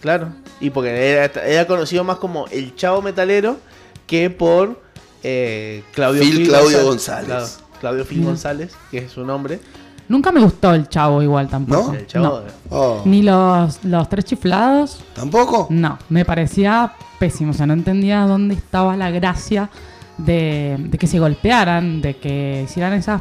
claro. 0.00 0.28
Y 0.60 0.70
porque 0.70 1.12
era, 1.12 1.24
era 1.44 1.66
conocido 1.66 2.04
más 2.04 2.18
como 2.18 2.46
el 2.48 2.74
chavo 2.74 3.02
metalero 3.02 3.58
que 4.06 4.30
por 4.30 4.82
eh, 5.22 5.82
Claudio 5.92 6.22
Phil 6.22 6.48
Claudio 6.48 6.84
González. 6.84 7.26
Claro, 7.26 7.46
Claudio 7.80 8.04
Phil 8.04 8.24
González, 8.24 8.74
que 8.90 8.98
es 8.98 9.12
su 9.12 9.24
nombre. 9.24 9.60
Nunca 10.08 10.32
me 10.32 10.40
gustó 10.40 10.72
el 10.72 10.88
chavo 10.88 11.22
igual 11.22 11.48
tampoco. 11.48 11.92
¿No? 11.92 11.98
El 11.98 12.06
chavo. 12.06 12.42
Oh, 12.70 13.02
Ni 13.04 13.22
los, 13.22 13.84
los 13.84 14.08
tres 14.08 14.24
chiflados. 14.24 15.00
¿Tampoco? 15.14 15.66
No, 15.70 15.98
me 16.08 16.24
parecía 16.24 16.94
pésimo. 17.18 17.50
O 17.50 17.54
sea, 17.54 17.66
no 17.66 17.74
entendía 17.74 18.20
dónde 18.22 18.54
estaba 18.54 18.96
la 18.96 19.10
gracia 19.10 19.68
de, 20.16 20.76
de 20.78 20.98
que 20.98 21.06
se 21.06 21.18
golpearan, 21.18 22.00
de 22.00 22.16
que 22.16 22.62
hicieran 22.64 22.94
esas 22.94 23.20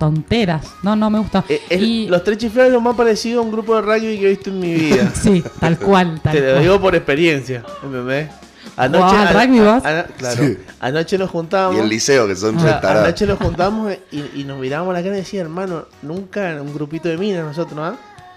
tonteras. 0.00 0.66
No, 0.82 0.96
no 0.96 1.10
me 1.10 1.18
gustó. 1.20 1.44
Eh, 1.48 1.60
Y- 1.78 2.08
Los 2.08 2.24
tres 2.24 2.38
chiflados 2.38 2.68
es 2.70 2.72
lo 2.74 2.80
más 2.80 2.96
parecido 2.96 3.40
a 3.40 3.44
un 3.44 3.52
grupo 3.52 3.76
de 3.76 3.82
rugby 3.82 4.18
que 4.18 4.26
he 4.26 4.30
visto 4.30 4.50
en 4.50 4.58
mi 4.58 4.74
vida. 4.74 5.10
Sí, 5.14 5.44
tal 5.60 5.78
cual, 5.78 6.20
tal 6.22 6.32
Te 6.32 6.40
lo 6.40 6.50
cual. 6.52 6.62
digo 6.62 6.80
por 6.80 6.94
experiencia, 6.96 7.62
¿entendés? 7.84 8.28
¿Jugabas 8.76 9.12
al 9.12 9.34
rugby 9.48 9.58
a- 9.58 9.74
vos? 9.74 9.84
a- 9.84 10.04
claro. 10.16 10.42
Sí. 10.42 10.58
Anoche 10.80 11.18
nos 11.18 11.28
juntábamos. 11.30 11.76
Y 11.76 11.80
el 11.80 11.88
liceo, 11.90 12.26
que 12.26 12.34
son 12.34 12.56
tarados. 12.56 13.04
anoche 13.04 13.26
nos 13.26 13.38
juntamos 13.38 13.92
y, 14.10 14.40
y 14.40 14.44
nos 14.44 14.58
mirábamos 14.58 14.94
la 14.94 15.02
cara 15.02 15.14
y 15.16 15.20
decía, 15.20 15.42
hermano, 15.42 15.84
nunca 16.00 16.56
un 16.62 16.72
grupito 16.72 17.08
de 17.10 17.18
minas 17.18 17.44
nosotros, 17.44 17.78
¿ah? 17.78 17.96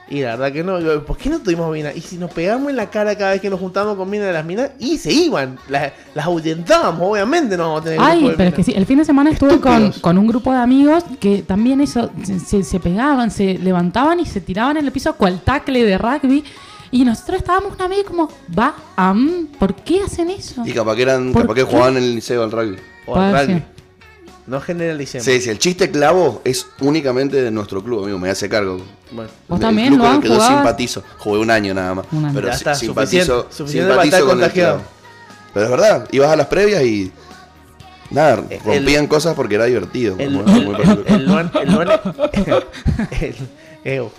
Y 0.10 0.22
la 0.22 0.32
verdad 0.32 0.52
que 0.52 0.64
no, 0.64 0.80
Yo, 0.82 1.06
¿por 1.06 1.18
qué 1.18 1.30
no 1.30 1.40
tuvimos 1.40 1.72
minas? 1.72 1.96
Y 1.96 2.02
si 2.02 2.18
nos 2.18 2.30
pegamos 2.32 2.70
en 2.70 2.76
la 2.76 2.90
cara 2.90 3.16
cada 3.18 3.32
vez 3.32 3.42
que 3.42 3.50
nos 3.50 3.60
juntábamos 3.60 3.96
con 3.98 4.10
minas 4.10 4.28
de 4.28 4.34
las 4.34 4.46
minas, 4.46 4.72
y 4.78 4.98
se 4.98 5.12
iban, 5.12 5.58
las, 5.70 5.94
las 6.14 6.26
ahuyentábamos, 6.26 7.02
obviamente 7.10 7.56
no 7.58 7.64
vamos 7.64 7.82
a 7.82 7.84
tener 7.86 8.00
grupo 8.00 8.12
Ay, 8.12 8.28
de 8.30 8.34
pero 8.36 8.50
es 8.50 8.56
que 8.56 8.64
sí, 8.64 8.74
el 8.76 8.86
fin 8.86 8.98
de 9.00 9.06
semana 9.06 9.32
estuve 9.32 9.60
con, 9.60 9.92
con 9.94 10.18
un 10.18 10.28
grupo 10.28 10.52
de 10.52 10.60
amigos 10.60 11.04
que 11.20 11.42
también 11.42 11.80
eso, 11.82 12.12
se, 12.46 12.64
se- 12.64 12.80
pegaban, 12.80 13.32
se 13.32 13.58
levantaban 13.58 14.20
y 14.20 14.26
se 14.26 14.42
tiraban 14.42 14.78
en 14.78 14.86
el 14.86 14.92
piso 14.92 15.14
cual 15.16 15.40
tacle 15.42 15.84
de 15.84 15.98
rugby. 15.98 16.44
Y 16.92 17.06
nosotros 17.06 17.40
estábamos 17.40 17.74
una 17.74 17.88
vez 17.88 18.04
como, 18.04 18.30
va, 18.58 18.76
am, 18.98 19.48
¿por 19.58 19.74
qué 19.74 20.02
hacen 20.02 20.30
eso? 20.30 20.62
Y 20.66 20.74
capaz 20.74 20.96
que 20.96 21.02
eran, 21.04 21.32
¿Por 21.34 21.44
capaz 21.44 21.54
que 21.56 21.62
qué? 21.62 21.66
jugaban 21.72 21.98
en 21.98 22.04
el 22.04 22.16
liceo 22.16 22.44
al 22.44 22.52
rugby. 22.52 22.76
O 23.08 23.16
al 23.16 23.48
rugby. 23.48 23.64
No 24.46 24.60
generalicemos. 24.60 25.24
Sí, 25.26 25.40
sí, 25.42 25.50
el 25.50 25.58
chiste 25.60 25.90
clavo 25.90 26.42
es 26.44 26.68
únicamente 26.82 27.42
de 27.42 27.50
nuestro 27.50 27.82
club, 27.84 28.04
amigo, 28.04 28.20
me 28.20 28.30
hace 28.30 28.50
cargo. 28.50 28.78
Bueno, 29.12 29.30
¿Vos 29.48 29.58
El 29.60 29.62
también 29.66 29.88
club 29.90 30.00
lo 30.00 30.06
con 30.06 30.24
el 30.24 30.30
yo 30.30 30.48
simpatizo. 30.48 31.04
Jugué 31.20 31.40
un 31.40 31.50
año 31.52 31.74
nada 31.74 31.96
más. 31.96 32.06
Un 32.12 32.26
año. 32.26 32.34
Pero 32.36 32.48
Ya 32.50 32.54
está, 32.54 32.76
simpatizo, 32.76 33.44
suficiente- 33.44 33.56
suficiente 33.56 33.90
para 33.90 34.04
estar 34.04 34.20
simpatizo 34.20 34.26
con 34.28 34.38
el 34.40 34.44
contagiado. 34.44 34.76
clavo. 34.78 34.90
Pero 35.54 35.66
es 35.66 35.72
verdad, 35.72 36.08
ibas 36.12 36.30
a 36.32 36.36
las 36.36 36.48
previas 36.48 36.84
y. 36.84 37.12
Nada, 38.10 38.44
El- 38.50 38.60
rompían 38.60 39.08
cosas 39.08 39.34
porque 39.34 39.56
era 39.56 39.66
divertido. 39.66 40.16
el, 40.20 40.30
muy 40.32 40.44
el, 40.54 41.26
Luan- 41.26 41.52
el 41.56 41.72
Luan- 41.72 42.02
el- 43.22 43.36
Ew. 43.86 44.12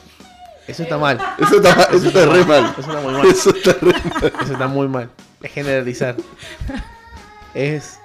Eso 0.67 0.83
está 0.85 0.97
mal. 0.97 1.21
Eso 1.39 1.57
está, 1.57 1.83
eso 1.93 2.07
está 2.09 2.25
re 2.27 2.45
mal. 2.47 2.75
Eso 2.79 2.91
está 2.91 3.01
muy 3.03 3.13
mal. 3.13 3.27
Eso 3.27 3.51
está 3.55 3.73
re 3.75 3.93
mal. 3.93 4.33
Eso 4.43 4.53
está 4.55 4.67
muy 4.69 4.89
mal. 4.89 5.11
Es 5.43 5.53
generalizar. 5.53 6.17
Es 7.55 7.99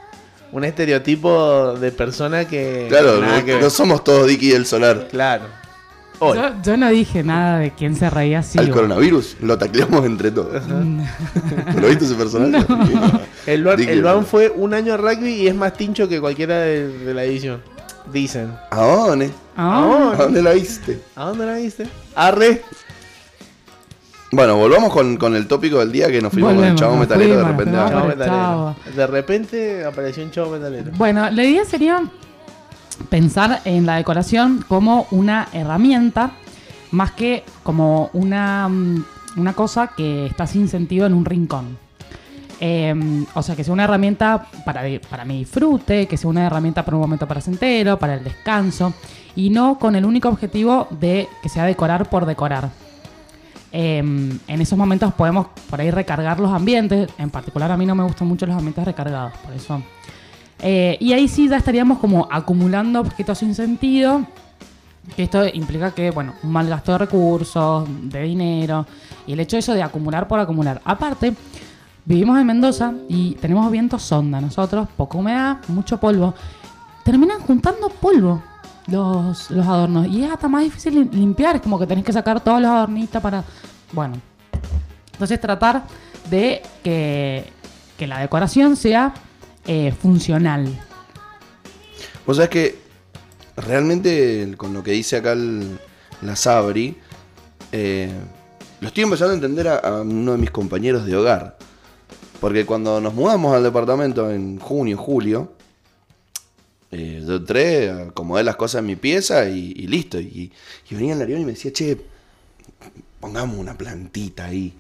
un 0.52 0.64
estereotipo 0.64 1.74
de 1.74 1.92
persona 1.92 2.46
que. 2.46 2.86
Claro, 2.90 3.22
no, 3.22 3.46
que 3.46 3.54
ver. 3.54 3.62
no 3.64 3.70
somos 3.70 4.04
todos 4.04 4.28
Dicky 4.28 4.50
del 4.50 4.66
Solar. 4.66 5.08
Claro. 5.10 5.46
Yo, 6.22 6.52
yo 6.64 6.76
no 6.76 6.90
dije 6.90 7.24
nada 7.24 7.60
de 7.60 7.72
quién 7.72 7.96
se 7.96 8.10
reía 8.10 8.40
así. 8.40 8.60
Al 8.60 8.70
o- 8.70 8.74
coronavirus 8.74 9.38
lo 9.42 9.58
tacleamos 9.58 10.06
entre 10.06 10.32
todos. 10.32 10.62
¿Lo 11.82 11.88
viste 11.88 12.04
ese 12.04 12.16
personaje? 12.16 12.66
El 13.46 13.62
Luan, 13.62 13.80
el 13.80 14.26
fue 14.26 14.50
un 14.50 14.74
año 14.74 14.96
a 14.96 14.98
rugby 14.98 15.30
y 15.36 15.48
es 15.48 15.56
más 15.56 15.74
tincho 15.74 16.10
que 16.10 16.20
cualquiera 16.20 16.58
de, 16.60 16.90
de 16.90 17.14
la 17.14 17.24
edición. 17.24 17.62
Dicen. 18.12 18.54
¿A 18.72 18.82
dónde? 18.82 19.32
ah, 19.56 20.12
¿A 20.14 20.24
dónde 20.24 20.42
la 20.42 20.52
viste? 20.52 21.00
¿A 21.16 21.26
dónde 21.26 21.46
la 21.46 21.54
viste? 21.54 21.88
Arre. 22.16 22.64
Bueno, 24.32 24.58
volvamos 24.58 24.94
con, 24.94 25.18
con 25.18 25.36
el 25.36 25.48
tópico 25.48 25.80
del 25.80 25.92
día 25.92 26.08
que 26.08 26.22
nos 26.22 26.32
fuimos 26.32 26.54
Volvemos, 26.54 26.68
con 26.68 26.74
el 26.74 26.80
chavo 26.80 26.92
nos 26.92 27.00
metalero 27.02 27.38
de 27.38 27.44
repente. 27.44 27.72
Chavo 27.72 28.08
metalero. 28.08 28.36
chavo. 28.36 28.76
De 28.96 29.08
repente 29.08 29.86
apareció 29.86 30.24
un 30.24 30.32
chavo 30.32 30.52
metalero. 30.52 30.92
Bueno, 30.98 31.30
la 31.32 31.44
idea 31.44 31.66
sería 31.66 32.04
pensar 33.10 33.62
en 33.66 33.86
la 33.86 33.96
decoración 33.96 34.64
como 34.68 35.08
una 35.12 35.48
herramienta 35.54 36.32
más 36.92 37.12
que 37.12 37.44
como 37.64 38.10
una, 38.14 38.68
mm, 38.68 39.06
una 39.38 39.54
cosa 39.54 39.88
que 39.96 40.28
está 40.28 40.46
sin 40.46 40.68
sentido 40.68 41.08
en 41.08 41.14
un 41.14 41.26
rincón. 41.26 41.78
Eh, 42.62 42.94
o 43.34 43.42
sea, 43.42 43.56
que 43.56 43.64
sea 43.64 43.74
una 43.74 43.86
herramienta 43.86 44.46
para, 44.66 44.82
para 45.10 45.24
mi 45.24 45.40
disfrute, 45.40 46.08
que 46.08 46.18
sea 46.18 46.30
una 46.30 46.46
herramienta 46.46 46.84
para 46.84 46.98
un 46.98 47.02
momento 47.02 47.26
placentero, 47.28 47.98
para 47.98 48.16
el 48.16 48.24
descanso, 48.24 48.94
y 49.36 49.50
no 49.50 49.80
con 49.80 49.96
el 49.96 50.04
único 50.04 50.28
objetivo 50.28 50.88
de 51.00 51.30
que 51.42 51.48
sea 51.48 51.64
decorar 51.64 52.10
por 52.10 52.26
decorar. 52.26 52.70
Eh, 53.72 54.00
en 54.00 54.62
esos 54.62 54.78
momentos 54.78 55.14
podemos 55.14 55.48
por 55.70 55.80
ahí 55.80 55.92
recargar 55.92 56.40
los 56.40 56.52
ambientes, 56.52 57.10
en 57.18 57.30
particular 57.30 57.72
a 57.72 57.78
mí 57.78 57.86
no 57.86 57.94
me 57.94 58.04
gustan 58.04 58.28
mucho 58.28 58.46
los 58.46 58.56
ambientes 58.56 58.84
recargados, 58.84 59.32
por 59.38 59.54
eso 59.54 59.82
eh, 60.62 60.98
y 61.00 61.14
ahí 61.14 61.28
sí 61.28 61.48
ya 61.48 61.58
estaríamos 61.58 62.00
como 62.00 62.28
acumulando 62.30 63.00
objetos 63.00 63.38
sin 63.38 63.56
sentido. 63.56 64.26
Esto 65.18 65.48
implica 65.48 65.92
que, 65.92 66.12
bueno, 66.12 66.34
un 66.44 66.52
mal 66.52 66.68
gasto 66.68 66.92
de 66.92 66.98
recursos, 67.00 67.88
de 68.04 68.24
dinero. 68.24 68.86
Y 69.26 69.34
el 69.34 69.40
hecho 69.40 69.56
de 69.56 69.62
eso 69.62 69.74
de 69.74 69.82
acumular 69.82 70.28
por 70.28 70.40
acumular. 70.40 70.82
Aparte, 70.84 71.34
vivimos 72.06 72.40
en 72.40 72.46
Mendoza 72.46 72.94
y 73.08 73.36
tenemos 73.36 73.70
vientos 73.72 74.04
sonda. 74.04 74.40
Nosotros, 74.40 74.88
poca 74.96 75.18
humedad, 75.18 75.58
mucho 75.68 76.00
polvo. 76.00 76.36
Terminan 77.04 77.40
juntando 77.40 77.90
polvo 77.90 78.44
los, 78.92 79.50
adornos. 79.52 80.08
Y 80.08 80.24
es 80.24 80.32
hasta 80.32 80.48
más 80.48 80.64
difícil 80.64 80.96
lim- 80.96 81.12
limpiar. 81.12 81.56
Es 81.58 81.62
como 81.62 81.78
que 81.80 81.86
tenés 81.88 82.04
que 82.04 82.14
sacar 82.14 82.42
todos 82.44 82.62
los 82.62 82.70
adornitos 82.70 83.22
para. 83.22 83.44
Bueno. 83.92 84.16
Entonces 85.14 85.40
tratar 85.42 85.84
de 86.30 86.62
que, 86.84 87.46
que 87.98 88.08
la 88.08 88.20
decoración 88.20 88.76
sea 88.76 89.14
eh, 89.66 89.94
funcional. 90.02 90.68
Vos 92.26 92.38
sabés 92.38 92.50
que 92.50 92.80
realmente 93.58 94.54
con 94.58 94.74
lo 94.74 94.82
que 94.84 94.92
dice 94.92 95.18
acá 95.18 95.34
el- 95.34 95.80
la 96.22 96.36
Sabri, 96.36 96.98
eh, 97.72 98.12
lo 98.82 98.88
estoy 98.88 99.04
empezando 99.04 99.32
a 99.32 99.36
entender 99.36 99.68
a 99.68 100.02
uno 100.02 100.32
de 100.34 100.38
mis 100.38 100.52
compañeros 100.52 101.06
de 101.06 101.16
hogar. 101.16 101.58
Porque 102.40 102.66
cuando 102.66 103.02
nos 103.02 103.14
mudamos 103.14 103.54
al 103.54 103.64
departamento 103.64 104.32
en 104.32 104.60
junio, 104.60 104.98
julio, 104.98 105.54
eh, 106.92 107.24
yo 107.26 107.36
entré, 107.38 107.90
acomodé 107.92 108.44
las 108.44 108.56
cosas 108.56 108.80
en 108.80 108.86
mi 108.88 108.96
pieza 108.96 109.48
y, 109.50 109.74
y 109.76 109.88
listo. 109.88 110.20
Y, 110.20 110.52
y 110.90 110.96
venía 110.96 111.14
el 111.14 111.22
Arión 111.22 111.42
y 111.42 111.46
me 111.46 111.52
decía, 111.54 111.72
che, 111.72 111.98
pongamos 113.20 113.58
una 113.58 113.78
plantita 113.78 114.46
ahí. 114.46 114.74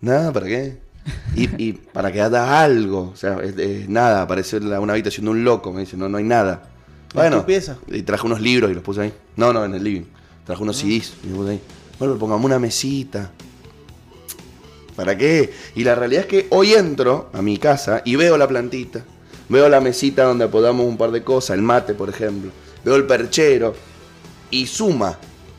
Nada, 0.00 0.32
¿para 0.32 0.46
qué? 0.46 0.78
Y, 1.34 1.48
y 1.62 1.72
para 1.72 2.12
que 2.12 2.20
haga 2.20 2.62
algo. 2.62 3.10
O 3.12 3.16
sea, 3.16 3.38
es- 3.42 3.56
es 3.58 3.88
nada, 3.88 4.26
parece 4.26 4.58
una 4.58 4.92
habitación 4.92 5.24
de 5.26 5.30
un 5.32 5.44
loco. 5.44 5.72
Me 5.72 5.80
dice, 5.80 5.96
no, 5.96 6.08
no 6.08 6.18
hay 6.18 6.24
nada. 6.24 6.68
¿En 7.10 7.16
Bueno, 7.16 7.44
pieza? 7.46 7.76
y 7.88 8.02
traje 8.02 8.26
unos 8.26 8.40
libros 8.40 8.70
y 8.70 8.74
los 8.74 8.82
puse 8.82 9.02
ahí. 9.02 9.12
No, 9.36 9.52
no, 9.52 9.64
en 9.64 9.74
el 9.74 9.82
living. 9.84 10.04
Traje 10.46 10.62
unos 10.62 10.76
CDs 10.76 11.12
y 11.24 11.28
los 11.28 11.38
puse 11.38 11.50
ahí. 11.52 11.60
Bueno, 11.98 12.16
pongamos 12.18 12.44
una 12.44 12.58
mesita. 12.58 13.30
¿Para 14.96 15.16
qué? 15.16 15.52
Y 15.74 15.84
la 15.84 15.94
realidad 15.94 16.22
es 16.22 16.26
que 16.28 16.46
hoy 16.50 16.74
entro 16.74 17.30
a 17.32 17.40
mi 17.42 17.56
casa 17.58 18.02
y 18.04 18.16
veo 18.16 18.36
la 18.36 18.46
plantita. 18.46 19.04
Veo 19.52 19.68
la 19.68 19.80
mesita 19.80 20.24
donde 20.24 20.48
podamos 20.48 20.86
un 20.86 20.96
par 20.96 21.10
de 21.10 21.22
cosas, 21.22 21.56
el 21.56 21.62
mate, 21.62 21.94
por 21.94 22.08
ejemplo. 22.08 22.50
Veo 22.84 22.96
el 22.96 23.04
perchero. 23.06 23.74
Y 24.50 24.66
suma. 24.66 25.18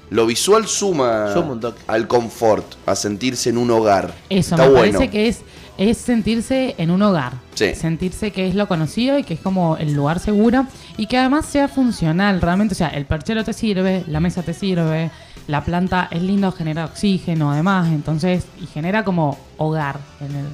Lo 0.09 0.25
visual 0.25 0.67
suma, 0.67 1.31
Suma 1.33 1.53
un 1.53 1.59
toque. 1.59 1.81
al 1.87 2.07
confort, 2.07 2.65
a 2.85 2.95
sentirse 2.95 3.49
en 3.49 3.57
un 3.57 3.71
hogar. 3.71 4.13
Eso, 4.29 4.55
Está 4.55 4.65
me 4.67 4.71
bueno. 4.71 4.93
parece 4.99 5.09
que 5.11 5.27
es, 5.27 5.41
es 5.77 5.97
sentirse 5.97 6.75
en 6.77 6.91
un 6.91 7.01
hogar. 7.01 7.33
Sí. 7.55 7.73
Sentirse 7.73 8.31
que 8.31 8.47
es 8.47 8.53
lo 8.55 8.67
conocido 8.67 9.17
y 9.17 9.23
que 9.23 9.33
es 9.35 9.39
como 9.39 9.77
el 9.77 9.93
lugar 9.93 10.19
seguro. 10.19 10.67
Y 10.97 11.07
que 11.07 11.17
además 11.17 11.45
sea 11.47 11.67
funcional, 11.67 12.41
realmente. 12.41 12.73
O 12.73 12.77
sea, 12.77 12.89
el 12.89 13.05
perchero 13.05 13.43
te 13.43 13.53
sirve, 13.53 14.03
la 14.07 14.19
mesa 14.19 14.43
te 14.43 14.53
sirve, 14.53 15.09
la 15.47 15.63
planta 15.63 16.07
es 16.11 16.21
lindo, 16.21 16.51
genera 16.51 16.85
oxígeno 16.85 17.51
además. 17.51 17.87
Entonces, 17.91 18.43
y 18.61 18.67
genera 18.67 19.03
como 19.03 19.39
hogar 19.57 19.97
en 20.19 20.35
el. 20.35 20.45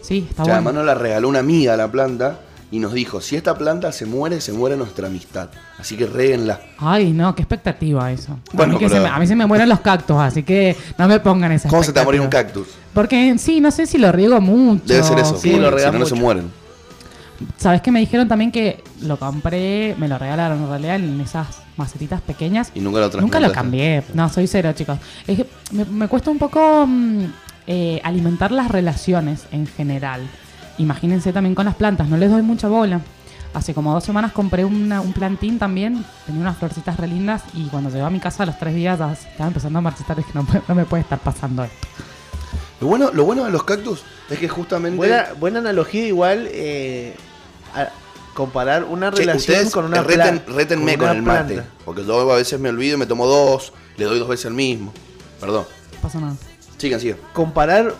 Sí, 0.00 0.26
está 0.30 0.42
O 0.42 0.46
sea, 0.46 0.54
bueno. 0.54 0.68
además 0.70 0.74
nos 0.74 0.84
la 0.86 0.94
regaló 0.94 1.28
una 1.28 1.40
amiga 1.40 1.76
la 1.76 1.90
planta 1.90 2.40
y 2.70 2.78
nos 2.80 2.92
dijo, 2.92 3.20
si 3.20 3.36
esta 3.36 3.56
planta 3.56 3.92
se 3.92 4.06
muere, 4.06 4.40
se 4.40 4.52
muere 4.52 4.76
nuestra 4.76 5.06
amistad. 5.06 5.48
Así 5.78 5.96
que 5.96 6.06
réguenla. 6.06 6.60
Ay, 6.78 7.12
no, 7.12 7.34
qué 7.34 7.42
expectativa 7.42 8.10
eso. 8.10 8.38
Bueno, 8.52 8.72
a, 8.72 8.74
mí 8.74 8.78
que 8.80 8.88
pero- 8.88 9.02
se 9.04 9.08
me, 9.08 9.14
a 9.14 9.18
mí 9.18 9.26
se 9.26 9.36
me 9.36 9.46
mueren 9.46 9.68
los 9.68 9.80
cactus, 9.80 10.16
así 10.16 10.42
que 10.42 10.76
no 10.98 11.06
me 11.06 11.20
pongan 11.20 11.52
esa 11.52 11.68
¿Cómo 11.68 11.82
se 11.82 11.92
te 11.92 11.98
va 11.98 12.02
a 12.02 12.04
morir 12.06 12.20
un 12.20 12.28
cactus? 12.28 12.68
Porque 12.92 13.36
sí, 13.38 13.60
no 13.60 13.70
sé 13.70 13.86
si 13.86 13.98
lo 13.98 14.10
riego 14.10 14.40
mucho. 14.40 14.82
Debe 14.84 15.02
ser 15.02 15.18
eso. 15.18 15.36
Sí, 15.36 15.52
lo 15.56 15.78
si 15.78 15.84
no, 15.86 15.92
no 15.92 16.06
se 16.06 16.14
mueren. 16.14 16.50
Sabes 17.58 17.82
que 17.82 17.90
me 17.90 18.00
dijeron 18.00 18.26
también 18.28 18.50
que 18.50 18.82
lo 19.02 19.18
compré, 19.18 19.94
me 19.98 20.08
lo 20.08 20.18
regalaron 20.18 20.62
en 20.62 20.68
realidad 20.68 20.96
en 20.96 21.20
esas 21.20 21.62
macetitas 21.76 22.22
pequeñas. 22.22 22.72
Y 22.74 22.80
nunca 22.80 23.00
lo 23.00 23.20
Nunca 23.20 23.38
lo 23.40 23.52
cambié. 23.52 24.02
No, 24.14 24.28
soy 24.30 24.46
cero, 24.46 24.72
chicos. 24.74 24.98
Es 25.26 25.36
que 25.36 25.46
me, 25.72 25.84
me 25.84 26.08
cuesta 26.08 26.30
un 26.30 26.38
poco 26.38 26.86
mm, 26.86 27.24
eh, 27.66 28.00
alimentar 28.04 28.52
las 28.52 28.70
relaciones 28.70 29.44
en 29.52 29.66
general. 29.66 30.22
Imagínense 30.78 31.32
también 31.32 31.54
con 31.54 31.64
las 31.66 31.74
plantas, 31.74 32.08
no 32.08 32.16
les 32.16 32.30
doy 32.30 32.42
mucha 32.42 32.68
bola. 32.68 33.00
Hace 33.54 33.72
como 33.72 33.94
dos 33.94 34.04
semanas 34.04 34.32
compré 34.32 34.64
una- 34.66 35.00
un 35.00 35.12
plantín 35.14 35.58
también, 35.58 36.04
tenía 36.26 36.42
unas 36.42 36.58
florcitas 36.58 36.98
re 36.98 37.06
lindas 37.06 37.42
y 37.54 37.64
cuando 37.68 37.88
llegó 37.88 38.04
a 38.04 38.10
mi 38.10 38.20
casa 38.20 38.42
a 38.42 38.46
los 38.46 38.58
tres 38.58 38.74
días 38.74 38.98
ya 38.98 39.12
estaba 39.12 39.48
empezando 39.48 39.78
a 39.78 39.82
marchitar. 39.82 40.16
Dije, 40.16 40.30
no, 40.34 40.46
no 40.68 40.74
me 40.74 40.84
puede 40.84 41.02
estar 41.02 41.18
pasando 41.18 41.64
esto. 41.64 41.86
Lo 42.80 42.88
bueno, 42.88 43.10
lo 43.12 43.24
bueno 43.24 43.44
de 43.44 43.50
los 43.50 43.64
cactus 43.64 44.02
es 44.28 44.38
que 44.38 44.48
justamente... 44.48 44.98
Buena, 44.98 45.28
buena 45.40 45.58
analogía 45.60 46.06
igual 46.06 46.46
eh, 46.50 47.14
a 47.74 47.88
comparar 48.34 48.84
una 48.84 49.10
Che, 49.10 49.22
relación 49.22 49.70
con 49.70 49.86
una 49.86 50.02
reten, 50.02 50.40
planta. 50.40 50.52
rétenme 50.52 50.98
con, 50.98 51.08
el 51.08 51.22
mate. 51.22 51.62
Porque 51.86 52.04
yo 52.04 52.30
a 52.30 52.36
veces 52.36 52.60
me 52.60 52.68
olvido 52.68 52.96
y 52.96 52.98
me 52.98 53.06
tomo 53.06 53.26
dos, 53.26 53.72
le 53.96 54.04
doy 54.04 54.18
dos 54.18 54.28
veces 54.28 54.44
el 54.46 54.52
mismo. 54.54 54.92
Perdón. 55.40 55.64
No 55.94 56.00
pasa 56.02 56.20
nada. 56.20 56.36
Sigan, 56.76 57.00
sigan. 57.00 57.16
Comparar 57.32 57.94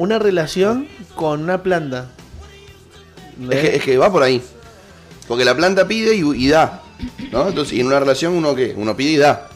una 0.00 0.18
relación 0.18 0.88
con 1.14 1.42
una 1.42 1.62
planta. 1.62 2.06
¿No 3.36 3.52
Es 3.52 3.60
que, 3.60 3.76
es 3.76 3.82
que 3.82 3.98
va 3.98 4.10
por 4.10 4.22
ahí. 4.22 4.42
Porque 5.28 5.44
la 5.44 5.54
planta 5.54 5.86
pide 5.86 6.16
y, 6.16 6.22
y 6.22 6.48
da. 6.48 6.82
¿no? 7.30 7.48
Entonces, 7.48 7.74
y 7.74 7.80
en 7.80 7.86
una 7.86 8.00
relación 8.00 8.32
uno 8.32 8.54
qué? 8.54 8.74
Uno 8.76 8.96
pide 8.96 9.10
y 9.12 9.16
da. 9.18 9.48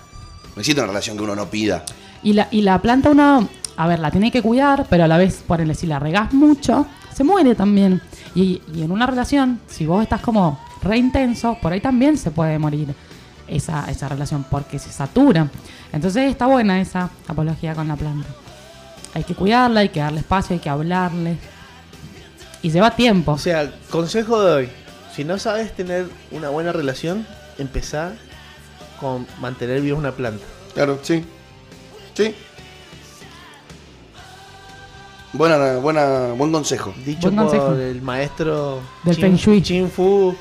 No 0.55 0.61
existe 0.61 0.81
una 0.81 0.89
relación 0.89 1.17
que 1.17 1.23
uno 1.23 1.35
no 1.35 1.49
pida. 1.49 1.85
Y 2.23 2.35
la, 2.35 2.49
y 2.51 2.61
la 2.61 2.81
planta 2.81 3.11
uno, 3.11 3.49
a 3.77 3.89
ver, 3.89 3.99
la 3.99 4.11
tiene 4.11 4.31
que 4.31 4.43
cuidar, 4.43 4.87
pero 4.91 5.05
a 5.05 5.09
la 5.09 5.17
vez, 5.17 5.43
por 5.47 5.75
si 5.75 5.87
la 5.87 5.99
regás 5.99 6.35
mucho, 6.35 6.87
se 7.15 7.25
muere 7.25 7.55
también. 7.55 8.03
Y, 8.35 8.61
y 8.75 8.83
en 8.83 8.93
una 8.93 9.07
relación, 9.07 9.61
si 9.67 9.87
vos 9.87 10.03
estás 10.03 10.21
como 10.21 10.61
re 10.83 10.99
intenso, 10.99 11.57
por 11.61 11.73
ahí 11.73 11.81
también 11.81 12.19
se 12.19 12.31
puede 12.31 12.59
morir 12.59 12.95
esa, 13.49 13.91
esa 13.91 14.11
relación, 14.11 14.45
porque 14.51 14.79
se 14.79 14.93
satura. 14.93 15.49
Entonces 15.91 16.31
está 16.31 16.47
buena 16.47 16.83
esa 16.83 17.09
apología 17.27 17.75
con 17.75 17.89
la 17.89 17.97
planta. 17.97 18.29
Hay 19.15 19.23
que 19.23 19.35
cuidarla, 19.35 19.81
hay 19.81 19.89
que 19.89 20.01
darle 20.01 20.21
espacio, 20.21 20.55
hay 20.55 20.61
que 20.61 20.69
hablarle. 20.69 21.37
Y 22.63 22.71
lleva 22.71 22.97
tiempo. 22.97 23.33
O 23.33 23.39
sea, 23.39 23.73
consejo 23.91 24.43
de 24.43 24.53
hoy. 24.53 24.69
Si 25.15 25.25
no 25.25 25.39
sabes 25.39 25.73
tener 25.75 26.07
una 26.33 26.49
buena 26.49 26.73
relación, 26.73 27.27
empezá 27.59 28.13
con 29.01 29.27
mantener 29.41 29.81
viva 29.81 29.97
una 29.97 30.13
planta. 30.13 30.45
Claro, 30.75 30.99
sí. 31.03 31.25
Sí. 32.15 32.35
Buena, 35.33 35.77
buena, 35.77 36.33
buen 36.37 36.51
consejo. 36.51 36.93
Dicho 37.05 37.31
Buen 37.31 37.49
por 37.49 37.79
el 37.79 38.03
maestro 38.03 38.81
Del 39.05 39.17
Feng 39.17 39.37
Shui. 39.37 39.63
Chin 39.63 39.91
Fu. 39.91 40.35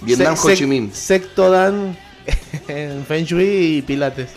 Vietnam 0.00 0.36
Ho 0.40 0.54
Chi 0.54 0.66
Minh. 0.66 0.92
Secto 0.92 1.50
Dan 1.50 1.96
en 2.68 3.04
Feng 3.04 3.24
Shui 3.24 3.78
y 3.78 3.82
Pilates. 3.82 4.30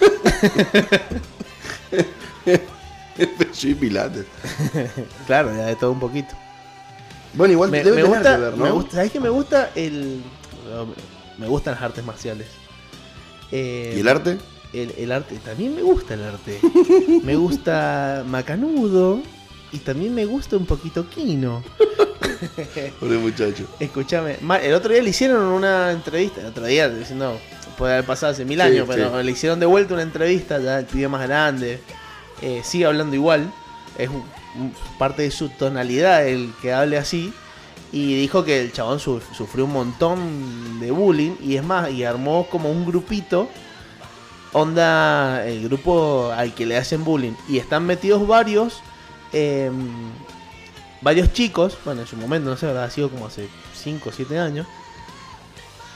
sí, 3.52 3.74
pilates. 3.74 4.24
Claro, 5.26 5.54
ya 5.54 5.66
de 5.66 5.76
todo 5.76 5.92
un 5.92 6.00
poquito. 6.00 6.34
Bueno, 7.34 7.52
igual 7.52 7.70
Me, 7.70 7.78
debe 7.84 7.96
me 7.96 8.02
tener 8.02 8.16
gusta, 8.18 8.34
que 8.36 8.40
ver, 8.42 8.56
¿no? 8.56 8.64
me 8.64 8.70
gusta, 8.70 8.90
¿sabes 8.92 9.12
qué 9.12 9.20
me 9.20 9.28
gusta? 9.28 9.70
El, 9.74 10.22
me 11.38 11.46
gustan 11.46 11.74
las 11.74 11.82
artes 11.82 12.04
marciales. 12.04 12.46
Eh, 13.52 13.94
¿Y 13.96 14.00
el 14.00 14.08
arte? 14.08 14.38
el, 14.72 14.94
el 14.98 15.12
arte, 15.12 15.36
también 15.44 15.74
me 15.74 15.82
gusta 15.82 16.14
el 16.14 16.24
arte. 16.24 16.58
me 17.24 17.36
gusta 17.36 18.24
Macanudo 18.26 19.20
y 19.72 19.78
también 19.78 20.14
me 20.14 20.24
gusta 20.26 20.56
un 20.56 20.66
poquito 20.66 21.08
Kino. 21.08 21.62
Pobre 23.00 23.18
muchacho. 23.18 23.64
Escúchame, 23.80 24.36
el 24.62 24.74
otro 24.74 24.92
día 24.92 25.02
le 25.02 25.10
hicieron 25.10 25.42
una 25.44 25.90
entrevista, 25.92 26.40
el 26.40 26.46
otro 26.46 26.64
día, 26.66 26.88
diciendo, 26.88 27.38
puede 27.76 27.94
haber 27.94 28.04
pasado 28.06 28.32
hace 28.32 28.44
mil 28.44 28.58
Sí, 28.58 28.62
años, 28.62 28.86
pero 28.88 29.18
sí. 29.18 29.24
le 29.26 29.32
hicieron 29.32 29.60
de 29.60 29.66
vuelta 29.66 29.94
una 29.94 30.02
entrevista, 30.02 30.58
ya 30.60 30.78
el 30.78 30.86
pibe 30.86 31.08
más 31.08 31.26
grande, 31.26 31.80
eh, 32.42 32.60
sigue 32.64 32.86
hablando 32.86 33.14
igual, 33.14 33.52
es 33.98 34.10
parte 34.98 35.22
de 35.22 35.30
su 35.30 35.48
tonalidad 35.50 36.26
el 36.26 36.52
que 36.62 36.72
hable 36.72 36.96
así, 36.98 37.32
y 37.92 38.20
dijo 38.20 38.44
que 38.44 38.60
el 38.60 38.72
chabón 38.72 39.00
su- 39.00 39.20
sufrió 39.36 39.64
un 39.64 39.72
montón 39.72 40.78
de 40.80 40.90
bullying, 40.90 41.32
y 41.42 41.56
es 41.56 41.64
más, 41.64 41.90
y 41.90 42.04
armó 42.04 42.46
como 42.50 42.70
un 42.70 42.84
grupito, 42.84 43.48
onda, 44.52 45.46
el 45.46 45.64
grupo 45.68 46.30
al 46.32 46.54
que 46.54 46.66
le 46.66 46.76
hacen 46.76 47.04
bullying, 47.04 47.32
y 47.48 47.58
están 47.58 47.84
metidos 47.86 48.26
varios, 48.26 48.80
em, 49.32 49.88
varios 51.00 51.32
chicos, 51.32 51.76
bueno, 51.84 52.02
en 52.02 52.06
su 52.06 52.16
momento, 52.16 52.50
no 52.50 52.56
sé, 52.56 52.66
habrá 52.68 52.88
sido 52.90 53.10
como 53.10 53.26
hace 53.26 53.48
5 53.74 54.08
o 54.10 54.12
7 54.12 54.38
años, 54.38 54.66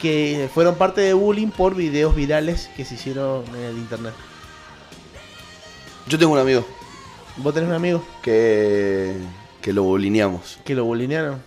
que 0.00 0.48
fueron 0.52 0.74
parte 0.74 1.00
de 1.00 1.12
bullying 1.14 1.48
por 1.48 1.74
videos 1.74 2.14
virales 2.14 2.68
que 2.76 2.84
se 2.84 2.94
hicieron 2.96 3.44
en 3.54 3.62
el 3.62 3.76
internet. 3.78 4.14
Yo 6.08 6.18
tengo 6.18 6.32
un 6.32 6.38
amigo 6.38 6.66
¿Vos 7.38 7.54
tenés 7.54 7.68
un 7.70 7.74
amigo 7.74 8.04
que, 8.22 9.14
que 9.62 9.72
lo 9.72 9.84
bolineamos. 9.84 10.58
que 10.64 10.74
lo 10.74 10.84
bullinearon? 10.84 11.40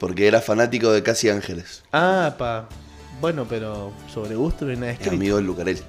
Porque 0.00 0.26
era 0.26 0.40
fanático 0.40 0.90
de 0.92 1.02
Casi 1.04 1.28
Ángeles. 1.30 1.84
Ah, 1.92 2.34
pa. 2.36 2.68
Bueno, 3.20 3.46
pero 3.48 3.92
sobre 4.12 4.34
gusto 4.34 4.64
no 4.64 4.72
hay 4.72 4.76
nada 4.76 4.90
Es 4.92 4.98
escrito. 4.98 5.14
amigo 5.16 5.36
del 5.36 5.46
Lucarelli. 5.46 5.80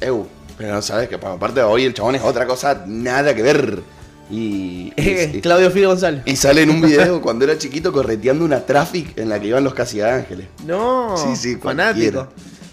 Eu, 0.00 0.26
pero 0.56 0.72
no 0.74 0.82
sabes 0.82 1.08
que 1.08 1.18
pa- 1.18 1.32
aparte 1.34 1.60
hoy 1.62 1.84
el 1.84 1.92
chabón 1.94 2.14
es 2.14 2.22
otra 2.22 2.46
cosa, 2.46 2.84
nada 2.86 3.34
que 3.34 3.42
ver. 3.42 3.82
Y, 4.30 4.90
Claudio 5.42 5.70
Fide 5.70 5.86
González. 5.86 6.22
y 6.26 6.34
sale 6.36 6.62
en 6.62 6.70
un 6.70 6.80
video 6.82 7.20
cuando 7.20 7.44
era 7.44 7.56
chiquito 7.58 7.92
correteando 7.92 8.44
una 8.44 8.64
traffic 8.64 9.16
en 9.18 9.28
la 9.28 9.38
que 9.38 9.48
iban 9.48 9.64
los 9.64 9.74
Casi 9.74 10.00
Ángeles. 10.00 10.46
No, 10.64 11.14
Sí, 11.16 11.36
sí, 11.36 11.56
fanático. 11.56 12.12
cualquiera. 12.12 12.28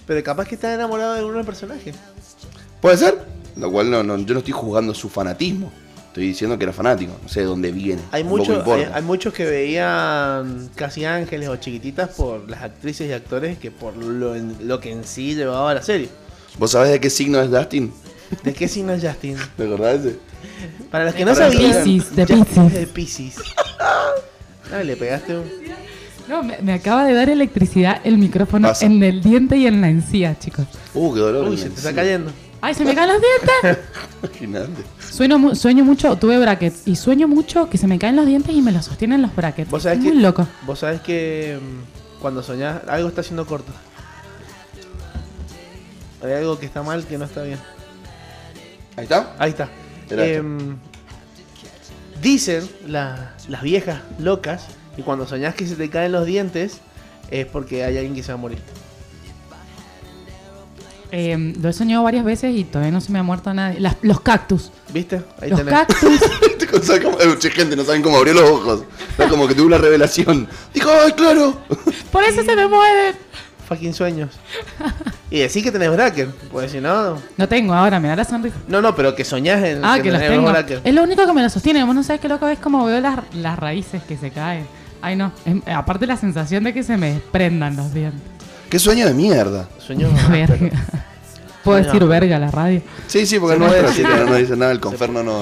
Pero 0.07 0.23
capaz 0.23 0.47
que 0.47 0.55
está 0.55 0.73
enamorado 0.73 1.13
de 1.15 1.23
uno 1.25 1.37
del 1.37 1.45
personaje. 1.45 1.93
¿Puede 2.85 2.97
ser? 2.97 3.17
Lo 3.57 3.71
cual 3.71 3.89
no, 3.89 4.03
no- 4.03 4.15
yo 4.19 4.33
no 4.35 4.39
estoy 4.41 4.53
juzgando 4.53 4.93
su 4.93 5.09
fanatismo. 5.09 5.71
Estoy 6.09 6.27
diciendo 6.27 6.55
que 6.55 6.65
era 6.65 6.71
fanático. 6.71 7.13
No 7.23 7.27
sé 7.27 7.39
de 7.39 7.47
dónde 7.47 7.71
viene. 7.71 7.99
Hay, 8.11 8.21
tampoco 8.21 8.43
mucho, 8.53 8.87
hay, 8.93 9.01
muchos 9.01 9.33
que 9.33 9.43
veían 9.43 10.69
casi 10.75 11.03
ángeles 11.03 11.49
o 11.49 11.55
chiquititas 11.55 12.09
por 12.09 12.47
las 12.47 12.61
actrices 12.61 13.09
y 13.09 13.11
actores 13.11 13.57
que 13.57 13.71
por 13.71 13.97
lo, 13.97 14.35
en- 14.35 14.55
lo 14.67 14.79
que 14.79 14.91
en 14.91 15.03
sí 15.03 15.33
llevaba 15.33 15.73
la 15.73 15.81
serie. 15.81 16.09
¿Vos 16.59 16.69
sabés 16.73 16.91
de 16.91 16.99
qué 16.99 17.09
signo 17.09 17.41
es 17.41 17.49
Dustin? 17.49 17.91
¿De 18.43 18.53
qué 18.53 18.67
signo 18.67 18.93
es 18.93 19.03
Justin? 19.03 19.35
¿Te 19.57 19.63
acordás 19.63 20.03
de 20.03 20.09
ese? 20.11 20.19
Para 20.91 21.05
los 21.05 21.15
que 21.15 21.25
no 21.25 21.33
sabían. 21.33 21.71
De 21.71 21.73
Justin 21.73 22.03
Piscis. 22.45 22.57
es 22.67 22.73
de 22.73 22.85
Piscis. 22.87 23.35
Ah, 24.71 24.83
le 24.83 24.95
pegaste 24.95 25.35
un. 25.35 25.45
No, 26.29 26.43
me, 26.43 26.59
me 26.61 26.73
acaba 26.73 27.05
de 27.05 27.13
dar 27.15 27.29
electricidad 27.29 27.99
el 28.03 28.19
micrófono 28.19 28.67
Pasa. 28.67 28.85
en 28.85 29.01
el 29.03 29.21
diente 29.23 29.57
y 29.57 29.65
en 29.65 29.81
la 29.81 29.89
encía, 29.89 30.37
chicos. 30.37 30.65
Uh, 30.93 31.13
qué 31.15 31.19
dolor. 31.19 31.47
Uy, 31.49 31.57
se 31.57 31.69
te 31.69 31.75
está 31.77 31.93
cayendo. 31.93 32.31
¡Ay, 32.65 32.73
se 32.73 32.83
me 32.83 32.95
caen 32.95 33.09
los 33.09 33.21
dientes! 33.21 33.85
Imagínate. 34.23 34.83
Sueño, 35.11 35.53
sueño 35.53 35.83
mucho, 35.85 36.15
tuve 36.15 36.39
brackets 36.39 36.87
y 36.87 36.95
sueño 36.95 37.27
mucho 37.27 37.69
que 37.69 37.77
se 37.77 37.85
me 37.85 37.99
caen 37.99 38.15
los 38.15 38.25
dientes 38.25 38.55
y 38.55 38.61
me 38.63 38.71
los 38.71 38.85
sostienen 38.85 39.21
los 39.21 39.35
brackets. 39.35 39.69
Vos 39.69 39.83
sabés 39.83 39.99
Muy 39.99 40.13
que- 40.13 40.19
loco. 40.19 40.47
Vos 40.65 40.79
sabés 40.79 40.99
que 41.01 41.59
mm, 41.61 42.21
cuando 42.21 42.41
soñás, 42.41 42.81
algo 42.87 43.07
está 43.09 43.21
haciendo 43.21 43.45
corto. 43.45 43.71
Hay 46.23 46.31
algo 46.33 46.57
que 46.57 46.65
está 46.65 46.81
mal 46.81 47.05
que 47.05 47.19
no 47.19 47.25
está 47.25 47.43
bien. 47.43 47.59
Ahí 48.97 49.03
está. 49.03 49.35
Ahí 49.37 49.51
está. 49.51 49.69
Em, 50.09 50.77
dicen 52.19 52.67
la- 52.87 53.35
las 53.47 53.61
viejas 53.61 54.01
locas 54.17 54.65
que 54.95 55.03
cuando 55.03 55.27
soñás 55.27 55.53
que 55.53 55.67
se 55.67 55.75
te 55.75 55.87
caen 55.91 56.13
los 56.13 56.25
dientes 56.25 56.79
es 57.29 57.45
porque 57.45 57.83
hay 57.83 57.97
alguien 57.97 58.15
que 58.15 58.23
se 58.23 58.29
va 58.31 58.39
a 58.39 58.41
morir. 58.41 58.57
Eh, 61.11 61.53
lo 61.61 61.69
he 61.69 61.73
soñado 61.73 62.03
varias 62.03 62.25
veces 62.25 62.55
y 62.55 62.63
todavía 62.63 62.91
no 62.91 62.99
se 63.01 63.11
me 63.11 63.19
ha 63.19 63.23
muerto 63.23 63.53
nadie. 63.53 63.79
Las- 63.79 63.97
los 64.01 64.19
cactus. 64.21 64.71
¿Viste? 64.93 65.21
Ahí 65.41 65.49
los 65.49 65.59
tenés. 65.59 65.73
cactus. 65.73 66.19
Como- 67.01 67.19
eh, 67.19 67.37
gente, 67.51 67.75
no 67.75 67.83
saben 67.85 68.01
cómo 68.01 68.17
abrió 68.17 68.33
los 68.33 68.49
ojos. 68.49 68.83
Está 69.09 69.29
como 69.29 69.47
que 69.47 69.55
tuvo 69.55 69.67
una 69.67 69.77
revelación. 69.77 70.47
Dijo, 70.73 70.89
¡ay, 71.05 71.13
claro! 71.13 71.57
Por 72.11 72.23
eso 72.23 72.43
se 72.43 72.55
me 72.55 72.67
mueven. 72.67 73.15
Fucking 73.67 73.93
sueños. 73.93 74.29
y 75.31 75.39
decís 75.39 75.63
que 75.63 75.71
tenés 75.71 75.89
bracket, 75.91 76.29
porque 76.51 76.69
si 76.69 76.79
no. 76.79 77.17
No 77.37 77.47
tengo 77.47 77.73
ahora, 77.73 77.99
me 77.99 78.09
da 78.09 78.15
la 78.17 78.23
sonrisa. 78.25 78.57
No, 78.67 78.79
no, 78.81 78.93
pero 78.95 79.15
que 79.15 79.23
soñás 79.25 79.63
en 79.63 79.83
Ah, 79.83 79.99
que 80.01 80.11
los 80.11 80.21
tengo. 80.21 80.49
bracket. 80.51 80.81
Es 80.85 80.93
lo 80.93 81.01
único 81.03 81.25
que 81.25 81.33
me 81.33 81.41
lo 81.41 81.49
sostiene. 81.49 81.83
Vos 81.83 81.95
no 81.95 82.03
sabés 82.03 82.21
qué 82.21 82.27
loco 82.29 82.47
es 82.47 82.59
como 82.59 82.85
veo 82.85 82.99
las, 83.01 83.19
las 83.33 83.57
raíces 83.57 84.03
que 84.03 84.17
se 84.17 84.29
caen. 84.31 84.67
Ay, 85.01 85.15
no. 85.15 85.31
Es- 85.45 85.73
aparte 85.73 86.05
la 86.05 86.17
sensación 86.17 86.63
de 86.63 86.73
que 86.73 86.83
se 86.83 86.97
me 86.97 87.13
desprendan 87.13 87.75
los 87.75 87.91
dientes. 87.93 88.21
¡Qué 88.75 88.79
sueño 88.79 89.05
de 89.07 89.13
mierda! 89.13 89.69
Sueños 89.79 90.11
Verga. 90.29 90.69
¿Puedo 91.63 91.77
decir 91.81 92.03
verga 92.03 92.35
a 92.35 92.39
la 92.39 92.51
radio? 92.51 92.81
Sí, 93.07 93.25
sí, 93.25 93.39
porque 93.39 93.53
Se 93.53 93.59
no 93.61 93.67
puede 93.67 93.79
es 93.79 93.89
así 93.89 94.01
decir. 94.03 94.17
que 94.17 94.29
no 94.29 94.35
dice 94.35 94.57
nada, 94.57 94.73
el 94.73 94.81
conferno 94.81 95.23
no, 95.23 95.39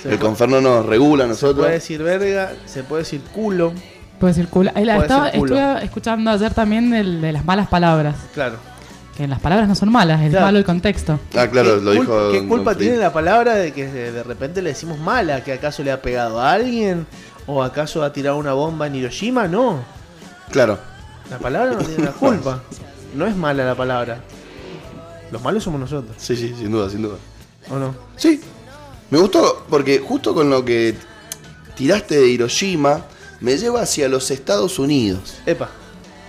se 0.00 0.08
el 0.10 0.14
puede- 0.14 0.18
conferno 0.20 0.60
nos 0.60 0.86
regula 0.86 1.24
a 1.24 1.26
Se 1.26 1.30
nosotros. 1.30 1.58
puede 1.64 1.72
decir 1.72 2.00
verga, 2.04 2.52
se 2.64 2.84
puede 2.84 3.02
decir 3.02 3.22
culo. 3.34 3.72
Puedo 4.20 4.32
decir 4.32 4.46
culo. 4.46 4.70
Eh, 4.76 4.84
la- 4.84 4.94
Puede 4.94 5.06
estaba- 5.08 5.30
ser 5.32 5.40
culo. 5.40 5.56
estuve 5.56 5.84
escuchando 5.84 6.30
ayer 6.30 6.54
también 6.54 6.90
del- 6.92 7.20
de 7.20 7.32
las 7.32 7.44
malas 7.44 7.66
palabras. 7.66 8.14
Claro. 8.34 8.54
Que 9.16 9.26
las 9.26 9.40
palabras 9.40 9.66
no 9.66 9.74
son 9.74 9.90
malas, 9.90 10.20
es 10.22 10.30
Claro. 10.30 10.46
malo 10.46 10.58
el 10.58 10.64
contexto. 10.64 11.18
Ah, 11.36 11.48
claro, 11.48 11.80
¿Qué 11.80 11.84
lo 11.84 11.90
dijo. 11.90 12.30
¿Qué 12.30 12.46
culpa 12.46 12.76
tiene 12.76 12.98
la 12.98 13.12
palabra 13.12 13.56
de 13.56 13.72
que 13.72 13.88
de 13.88 14.22
repente 14.22 14.62
le 14.62 14.68
decimos 14.70 15.00
mala? 15.00 15.42
¿Que 15.42 15.54
acaso 15.54 15.82
le 15.82 15.90
ha 15.90 16.00
pegado 16.00 16.40
a 16.40 16.52
alguien? 16.52 17.04
¿O 17.48 17.64
acaso 17.64 18.04
ha 18.04 18.12
tirado 18.12 18.36
una 18.36 18.52
bomba 18.52 18.86
en 18.86 18.94
Hiroshima? 18.94 19.48
No. 19.48 19.80
Claro. 20.52 20.78
La 21.30 21.38
palabra 21.38 21.72
no 21.72 21.78
tiene 21.78 22.04
la 22.04 22.12
culpa. 22.12 22.62
No 23.14 23.26
es 23.26 23.36
mala 23.36 23.64
la 23.64 23.74
palabra. 23.74 24.20
Los 25.30 25.42
malos 25.42 25.64
somos 25.64 25.80
nosotros, 25.80 26.14
Sí, 26.18 26.36
sí, 26.36 26.54
sin 26.56 26.70
duda, 26.70 26.88
sin 26.88 27.02
duda. 27.02 27.16
¿o 27.70 27.76
no? 27.78 27.94
Sí. 28.16 28.40
Me 29.10 29.18
gustó 29.18 29.64
porque 29.68 29.98
justo 29.98 30.34
con 30.34 30.50
lo 30.50 30.64
que 30.64 30.94
tiraste 31.74 32.16
de 32.16 32.28
Hiroshima, 32.28 33.04
me 33.40 33.56
lleva 33.56 33.82
hacia 33.82 34.08
los 34.08 34.30
Estados 34.30 34.78
Unidos. 34.78 35.34
Epa. 35.46 35.68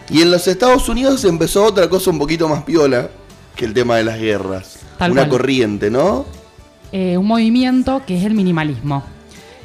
Y 0.10 0.22
en 0.22 0.32
los 0.32 0.48
Estados 0.48 0.88
Unidos 0.89 1.24
empezó 1.26 1.64
otra 1.66 1.89
cosa 1.89 2.10
un 2.10 2.20
poquito 2.20 2.48
más 2.48 2.64
piola 2.64 3.10
que 3.56 3.66
el 3.66 3.74
tema 3.74 3.98
de 3.98 4.04
las 4.04 4.20
guerras. 4.20 4.80
Tal 4.98 5.12
Una 5.12 5.22
cual. 5.24 5.32
corriente, 5.32 5.89
¿no? 5.91 6.26
Eh, 6.91 7.18
un 7.18 7.26
movimiento 7.28 8.02
que 8.06 8.18
es 8.18 8.24
el 8.26 8.34
minimalismo, 8.34 9.04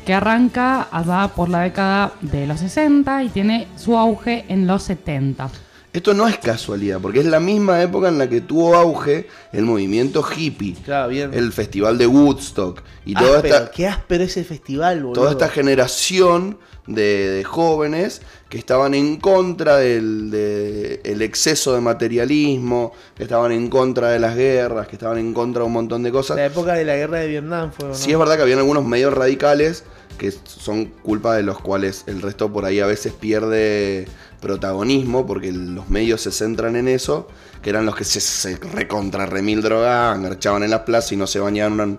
que 0.04 0.14
arranca 0.14 0.88
allá 0.90 1.28
por 1.28 1.48
la 1.48 1.60
década 1.60 2.12
de 2.20 2.46
los 2.46 2.60
60 2.60 3.24
y 3.24 3.28
tiene 3.28 3.68
su 3.76 3.96
auge 3.96 4.44
en 4.48 4.66
los 4.66 4.82
70. 4.82 5.50
Esto 5.92 6.14
no 6.14 6.26
es 6.26 6.38
casualidad, 6.38 7.00
porque 7.00 7.20
es 7.20 7.26
la 7.26 7.38
misma 7.38 7.82
época 7.82 8.08
en 8.08 8.16
la 8.16 8.26
que 8.28 8.40
tuvo 8.40 8.74
auge 8.76 9.26
el 9.52 9.64
movimiento 9.64 10.24
hippie, 10.36 10.74
Claro, 10.84 11.08
bien. 11.10 11.34
el 11.34 11.52
festival 11.52 11.98
de 11.98 12.06
Woodstock 12.06 12.82
y 13.04 13.12
toda 13.14 13.36
Áspero, 13.36 13.54
esta, 13.56 13.70
Qué 13.70 13.86
áspero 13.86 14.24
ese 14.24 14.42
festival, 14.44 15.02
boludo. 15.02 15.12
toda 15.20 15.32
esta 15.32 15.48
generación 15.50 16.58
de, 16.86 17.28
de 17.28 17.44
jóvenes 17.44 18.22
que 18.48 18.56
estaban 18.58 18.94
en 18.94 19.16
contra 19.18 19.76
del 19.76 20.30
de- 20.30 21.00
el 21.04 21.20
exceso 21.20 21.74
de 21.74 21.80
materialismo, 21.82 22.92
que 23.14 23.24
estaban 23.24 23.52
en 23.52 23.68
contra 23.68 24.08
de 24.10 24.18
las 24.18 24.34
guerras, 24.34 24.88
que 24.88 24.96
estaban 24.96 25.18
en 25.18 25.34
contra 25.34 25.60
de 25.60 25.66
un 25.66 25.72
montón 25.74 26.02
de 26.02 26.10
cosas. 26.10 26.36
La 26.38 26.46
época 26.46 26.72
de 26.72 26.84
la 26.84 26.96
guerra 26.96 27.18
de 27.18 27.28
Vietnam 27.28 27.70
fue, 27.70 27.84
¿o 27.84 27.88
¿no? 27.90 27.94
Sí 27.94 28.10
es 28.12 28.18
verdad 28.18 28.36
que 28.36 28.42
habían 28.42 28.58
algunos 28.60 28.84
medios 28.86 29.12
radicales 29.12 29.84
que 30.18 30.32
son 30.44 30.86
culpa 30.86 31.34
de 31.36 31.42
los 31.42 31.58
cuales 31.60 32.04
el 32.06 32.20
resto 32.22 32.52
por 32.52 32.64
ahí 32.64 32.80
a 32.80 32.86
veces 32.86 33.12
pierde 33.12 34.06
protagonismo 34.42 35.24
porque 35.26 35.50
los 35.52 35.88
medios 35.88 36.20
se 36.20 36.30
centran 36.32 36.76
en 36.76 36.88
eso, 36.88 37.28
que 37.62 37.70
eran 37.70 37.86
los 37.86 37.96
que 37.96 38.04
se, 38.04 38.20
se 38.20 38.56
recontra 38.56 39.24
remil 39.24 39.62
drogaban, 39.62 40.22
garchaban 40.22 40.62
en 40.64 40.70
las 40.70 40.80
plazas 40.80 41.12
y 41.12 41.16
no 41.16 41.26
se 41.26 41.38
bañaban 41.40 41.72
una- 41.80 41.96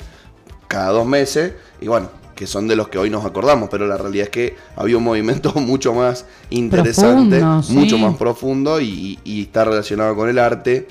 cada 0.68 0.90
dos 0.92 1.08
meses 1.08 1.54
y 1.82 1.88
bueno, 1.88 2.10
que 2.36 2.46
son 2.48 2.68
de 2.68 2.76
los 2.76 2.88
que 2.90 2.98
hoy 2.98 3.10
nos 3.10 3.26
acordamos, 3.26 3.70
pero 3.70 3.88
la 3.88 3.98
realidad 3.98 4.26
es 4.26 4.30
que 4.30 4.56
había 4.76 4.98
un 4.98 5.04
movimento 5.04 5.54
mucho 5.56 5.94
más 5.94 6.26
interesante, 6.50 7.38
Profundo, 7.40 7.64
sí. 7.64 7.74
mucho 7.74 7.98
más 7.98 8.16
profundo 8.18 8.82
y, 8.82 9.20
y 9.24 9.44
está 9.44 9.66
relacionado 9.66 10.16
con 10.16 10.30
el 10.30 10.38
arte 10.40 10.88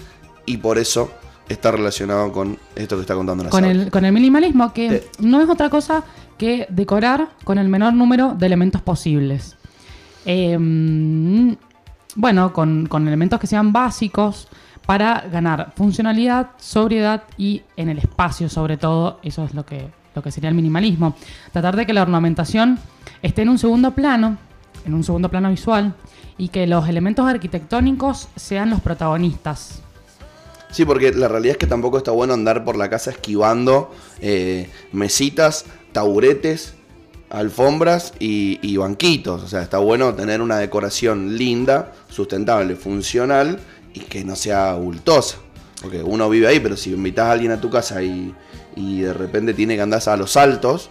y 0.47 0.57
por 0.57 0.79
eso 0.79 1.11
está 1.49 1.71
relacionado 1.71 2.33
con 2.33 2.59
esto 2.77 2.97
que 2.97 3.03
está 3.03 3.15
contando 3.15 3.45
la 3.45 3.51
Con 3.51 3.65
el, 3.65 3.91
con 3.91 4.05
el 4.05 4.13
minimalismo, 4.13 4.73
que 4.73 4.87
Eh. 4.97 5.05
no 5.19 5.41
es 5.43 5.49
otra 5.51 5.69
cosa 5.69 6.05
que 6.39 6.67
decorar 6.71 7.31
con 7.45 7.59
el 7.59 7.69
menor 7.69 7.93
número 7.93 8.35
de 8.39 8.47
elementos 8.47 8.81
posibles. 8.81 9.57
Eh, 10.25 11.57
bueno, 12.15 12.53
con, 12.53 12.87
con 12.87 13.07
elementos 13.09 13.41
que 13.41 13.47
sean 13.47 13.73
básicos 13.73 14.49
para 14.87 15.25
ganar 15.33 15.73
funcionalidad, 15.77 16.51
sobriedad 16.59 17.25
y 17.37 17.63
en 17.77 17.89
el 17.89 17.99
espacio 17.99 18.49
sobre 18.49 18.77
todo, 18.77 19.19
eso 19.23 19.45
es 19.45 19.55
lo 19.55 19.65
que, 19.65 19.89
lo 20.15 20.23
que 20.23 20.31
sería 20.31 20.51
el 20.51 20.55
minimalismo. 20.55 21.15
Tratar 21.53 21.77
de 21.77 21.87
que 21.87 21.93
la 21.93 22.03
ornamentación 22.03 22.79
esté 23.23 23.43
en 23.43 23.49
un 23.49 23.59
segundo 23.59 23.93
plano, 23.93 24.37
en 24.85 24.95
un 24.95 25.05
segundo 25.05 25.29
plano 25.29 25.51
visual, 25.51 25.95
y 26.37 26.49
que 26.49 26.67
los 26.67 26.89
elementos 26.89 27.27
arquitectónicos 27.27 28.29
sean 28.37 28.71
los 28.71 28.81
protagonistas. 28.81 29.83
Sí, 30.71 30.85
porque 30.85 31.13
la 31.13 31.29
realidad 31.29 31.53
es 31.53 31.59
que 31.59 31.67
tampoco 31.67 31.99
está 31.99 32.11
bueno 32.13 32.33
andar 32.33 32.65
por 32.65 32.77
la 32.77 32.89
casa 32.89 33.11
esquivando 33.11 33.95
eh, 34.21 34.71
mesitas, 34.91 35.67
taburetes, 35.93 36.75
alfombras 37.33 38.13
y, 38.19 38.59
y 38.63 38.77
banquitos. 38.77 39.43
O 39.43 39.49
sea, 39.49 39.63
está 39.63 39.79
bueno 39.79 40.15
tener 40.15 40.41
una 40.41 40.59
decoración 40.59 41.37
linda, 41.37 41.93
sustentable, 42.09 42.77
funcional 42.77 43.59
y 43.95 44.01
que 44.01 44.25
no 44.25 44.37
sea 44.37 44.71
abultosa. 44.71 45.39
Porque 45.81 46.03
uno 46.03 46.29
vive 46.31 46.47
ahí, 46.47 46.61
pero 46.61 46.77
si 46.77 46.93
invitas 46.93 47.27
a 47.27 47.33
alguien 47.33 47.51
a 47.51 47.61
tu 47.61 47.71
casa 47.71 48.03
y, 48.03 48.35
de 48.77 49.13
repente 49.13 49.53
tiene 49.53 49.75
que 49.75 49.83
andar 49.83 50.01
a 50.07 50.17
los 50.17 50.33
saltos, 50.33 50.91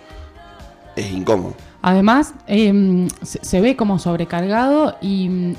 es 0.96 1.12
incómodo. 1.12 1.56
Además, 1.82 2.34
se, 2.48 3.40
se 3.42 3.62
ve 3.62 3.76
como 3.76 3.98
sobrecargado 3.98 4.98
y 5.02 5.30
mm, 5.30 5.56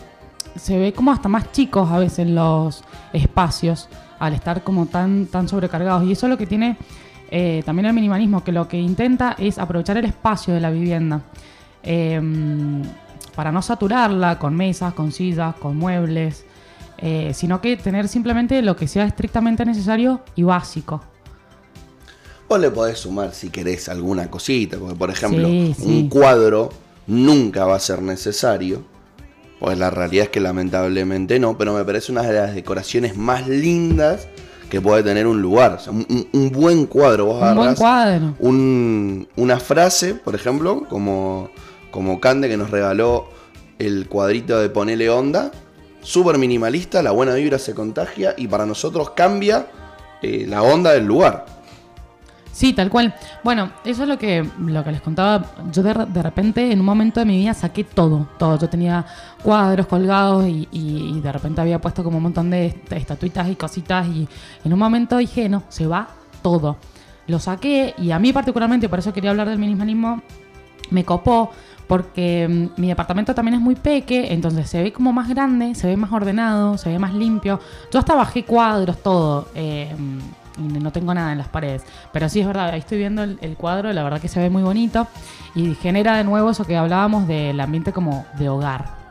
se 0.57 0.79
ve 0.79 0.93
como 0.93 1.13
hasta 1.13 1.29
más 1.29 1.51
chicos 1.53 1.91
a 1.91 1.99
veces 1.99 2.29
los 2.29 2.85
espacios 3.13 3.89
al 4.19 4.35
estar 4.35 4.63
como 4.63 4.87
tan, 4.87 5.27
tan 5.27 5.49
sobrecargados. 5.49 6.05
Y 6.05 6.13
eso 6.13 6.27
es 6.27 6.31
lo 6.31 6.39
que 6.39 6.47
tiene 6.47 6.77
eh, 7.35 7.63
también 7.65 7.87
el 7.87 7.95
minimalismo, 7.95 8.45
que 8.45 8.53
lo 8.53 8.69
que 8.69 8.77
intenta 8.79 9.35
es 9.39 9.59
aprovechar 9.59 9.97
el 9.97 10.05
espacio 10.05 10.53
de 10.55 10.61
la 10.61 10.71
vivienda. 10.71 11.23
eh, 11.83 12.21
para 13.35 13.51
no 13.51 13.63
saturarla 13.63 14.39
con 14.39 14.55
mesas, 14.55 14.93
con 14.93 15.11
sillas, 15.11 15.55
con 15.57 15.77
muebles, 15.79 16.45
eh, 16.99 17.33
sino 17.35 17.61
que 17.63 17.77
tener 17.79 18.07
simplemente 18.07 18.61
lo 18.61 18.77
que 18.77 18.87
sea 18.87 19.05
estrictamente 19.07 19.65
necesario 19.65 20.21
y 20.37 20.43
básico. 20.43 21.03
Vos 22.49 22.61
le 22.61 22.71
podés 22.71 22.99
sumar 22.99 23.33
si 23.33 23.49
querés 23.49 23.89
alguna 23.89 24.31
cosita, 24.31 24.77
porque 24.79 24.95
por 24.95 25.11
ejemplo, 25.11 25.49
Sí, 25.49 25.75
sí. 25.79 25.85
un 25.87 26.09
cuadro 26.11 26.69
nunca 27.07 27.65
va 27.65 27.77
a 27.77 27.81
ser 27.81 28.03
necesario, 28.03 28.85
pues 29.59 29.79
la 29.79 29.89
realidad 29.91 30.25
es 30.25 30.31
que 30.31 30.41
lamentablemente 30.41 31.39
no, 31.39 31.57
pero 31.57 31.73
me 31.73 31.85
parece 31.85 32.13
una 32.13 32.23
de 32.23 32.35
las 32.35 32.55
decoraciones 32.55 33.17
más 33.17 33.49
lindas 33.49 34.29
que 34.73 34.81
puede 34.81 35.03
tener 35.03 35.27
un 35.27 35.43
lugar. 35.43 35.75
O 35.75 35.79
sea, 35.79 35.93
un, 35.93 36.51
buen 36.51 36.87
cuadro, 36.87 37.27
vos 37.27 37.35
Un 37.35 37.41
buen 37.41 37.53
agarrás 37.59 37.79
cuadro. 37.79 38.35
un- 38.39 39.29
una 39.37 39.61
frase, 39.61 40.15
por 40.15 40.35
ejemplo, 40.35 40.85
como, 40.89 41.51
como 41.91 42.19
Cande 42.21 42.49
que 42.49 42.57
nos 42.57 42.71
regaló 42.71 43.27
el 43.79 44.09
cuadrito 44.09 44.59
de 44.59 44.71
Ponele 44.71 45.11
Onda, 45.11 45.51
súper 46.01 46.39
minimalista, 46.39 47.03
la 47.03 47.11
buena 47.11 47.35
vibra 47.35 47.59
se 47.59 47.75
contagia 47.75 48.33
y 48.39 48.49
para 48.49 48.65
nosotros 48.65 49.11
cambia 49.11 49.67
eh, 50.23 50.47
la 50.49 50.63
onda 50.63 50.93
del 50.93 51.05
lugar. 51.05 51.45
Sí, 52.53 52.75
tal 52.75 52.91
cual. 52.91 53.15
Bueno, 53.43 53.71
eso 53.85 54.03
es 54.03 54.09
lo 54.09 54.19
que, 54.19 54.47
lo 54.59 54.85
que 54.85 54.93
les 54.93 55.01
contaba. 55.01 55.47
Yo 55.73 55.83
de, 55.83 55.95
de 55.95 56.23
repente, 56.23 56.71
en 56.71 56.81
un 56.81 56.87
momento 56.87 57.19
de 57.21 57.27
mi 57.27 57.39
vida, 57.39 57.55
saqué 57.55 57.83
todo, 57.83 58.29
todo. 58.39 58.59
Yo 58.59 58.69
tenía 58.69 59.07
cuadros 59.43 59.87
colgados 59.87 60.47
y, 60.47 60.69
y- 60.71 61.21
de 61.21 61.33
repente 61.33 61.61
había 61.63 61.81
puesto 61.81 62.05
como 62.05 62.19
un 62.19 62.25
montón 62.25 62.51
de 62.51 62.67
est- 62.67 62.93
estatuitas 62.93 63.49
y 63.49 63.57
cositas 63.57 64.07
y 64.07 64.29
en 64.65 64.73
un 64.73 64.79
momento 64.79 65.17
dije, 65.17 65.49
no, 65.49 65.63
se 65.71 65.87
va 65.87 66.09
todo. 66.43 66.77
Lo 67.27 67.39
saqué 67.39 67.95
y 67.97 68.11
a 68.11 68.19
mí 68.19 68.33
particularmente, 68.35 68.89
por 68.89 68.99
eso 68.99 69.13
quería 69.15 69.31
hablar 69.31 69.49
del 69.49 69.59
minimalismo, 69.59 70.21
me 70.91 71.05
copó 71.05 71.51
porque 71.87 72.47
mm, 72.77 72.81
mi 72.81 72.89
departamento 72.89 73.35
también 73.35 73.55
es 73.55 73.61
muy 73.61 73.77
peque, 73.77 74.33
entonces 74.33 74.69
se 74.69 74.83
ve 74.83 74.93
como 74.93 75.13
más 75.13 75.29
grande, 75.29 75.75
se 75.75 75.87
ve 75.87 75.97
más 75.97 76.13
ordenado, 76.13 76.77
se 76.77 76.91
ve 76.91 76.99
más 76.99 77.15
limpio. 77.15 77.61
Yo 77.91 77.99
hasta 77.99 78.15
bajé 78.15 78.45
cuadros, 78.45 79.03
todo, 79.03 79.49
eh, 79.55 79.95
y 80.59 80.63
no 80.63 80.93
tengo 80.93 81.15
nada 81.15 81.33
en 81.33 81.39
las 81.39 81.49
paredes. 81.49 81.83
Pero 82.13 82.29
sí 82.29 82.41
es 82.41 82.47
verdad, 82.47 82.71
ahí 82.71 82.81
estoy 82.81 82.99
viendo 82.99 83.23
el, 83.23 83.57
cuadro, 83.57 83.93
la 83.93 84.03
verdad 84.03 84.21
que 84.21 84.29
se 84.29 84.41
ve 84.41 84.51
muy 84.51 84.63
bonito 84.63 85.07
y 85.55 85.75
genera 85.75 86.17
de 86.17 86.25
nuevo 86.25 86.51
eso 86.51 86.65
que 86.65 86.77
hablábamos 86.77 87.27
del 87.29 87.61
ambiente 87.61 87.93
como 87.93 88.27
de 88.39 88.49
hogar. 88.49 89.03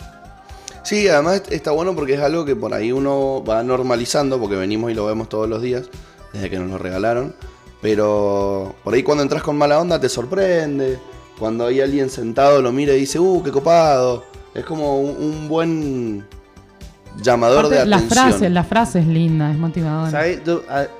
Sí, 0.83 1.07
además 1.07 1.43
está 1.49 1.71
bueno 1.71 1.95
porque 1.95 2.15
es 2.15 2.21
algo 2.21 2.43
que 2.43 2.55
por 2.55 2.73
ahí 2.73 2.91
uno 2.91 3.43
va 3.47 3.63
normalizando, 3.63 4.39
porque 4.39 4.55
venimos 4.55 4.91
y 4.91 4.95
lo 4.95 5.05
vemos 5.05 5.29
todos 5.29 5.47
los 5.47 5.61
días, 5.61 5.89
desde 6.33 6.49
que 6.49 6.57
nos 6.57 6.69
lo 6.69 6.77
regalaron. 6.77 7.35
Pero 7.81 8.75
por 8.83 8.93
ahí 8.93 9.03
cuando 9.03 9.23
entras 9.23 9.43
con 9.43 9.57
mala 9.57 9.79
onda 9.79 9.99
te 9.99 10.09
sorprende. 10.09 10.99
Cuando 11.39 11.65
hay 11.65 11.81
alguien 11.81 12.09
sentado 12.09 12.61
lo 12.61 12.71
mira 12.71 12.93
y 12.93 12.99
dice, 12.99 13.19
uh, 13.19 13.41
qué 13.43 13.51
copado. 13.51 14.23
Es 14.53 14.65
como 14.65 14.99
un 14.99 15.47
buen 15.47 16.25
llamador 17.17 17.65
Aparte, 17.65 17.79
de 17.79 17.85
la 17.85 17.97
atención. 17.97 18.29
frase, 18.29 18.49
la 18.49 18.63
frase 18.63 18.99
es 18.99 19.07
linda, 19.07 19.51
es 19.51 19.57
motivadora. 19.57 20.11
¿Sabes? 20.11 20.41
Yo, 20.45 20.63
ah, 20.69 20.85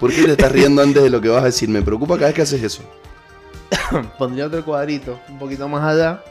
¿Por 0.00 0.12
qué 0.12 0.24
te 0.24 0.32
estás 0.32 0.52
riendo 0.52 0.82
antes 0.82 1.02
de 1.02 1.10
lo 1.10 1.20
que 1.20 1.28
vas 1.28 1.42
a 1.42 1.46
decir? 1.46 1.68
Me 1.68 1.82
preocupa 1.82 2.14
cada 2.14 2.26
vez 2.26 2.34
que 2.34 2.42
haces 2.42 2.62
eso. 2.62 2.82
pondría 4.18 4.46
otro 4.46 4.64
cuadrito 4.64 5.18
un 5.28 5.38
poquito 5.38 5.68
más 5.68 5.82
allá 5.82 6.22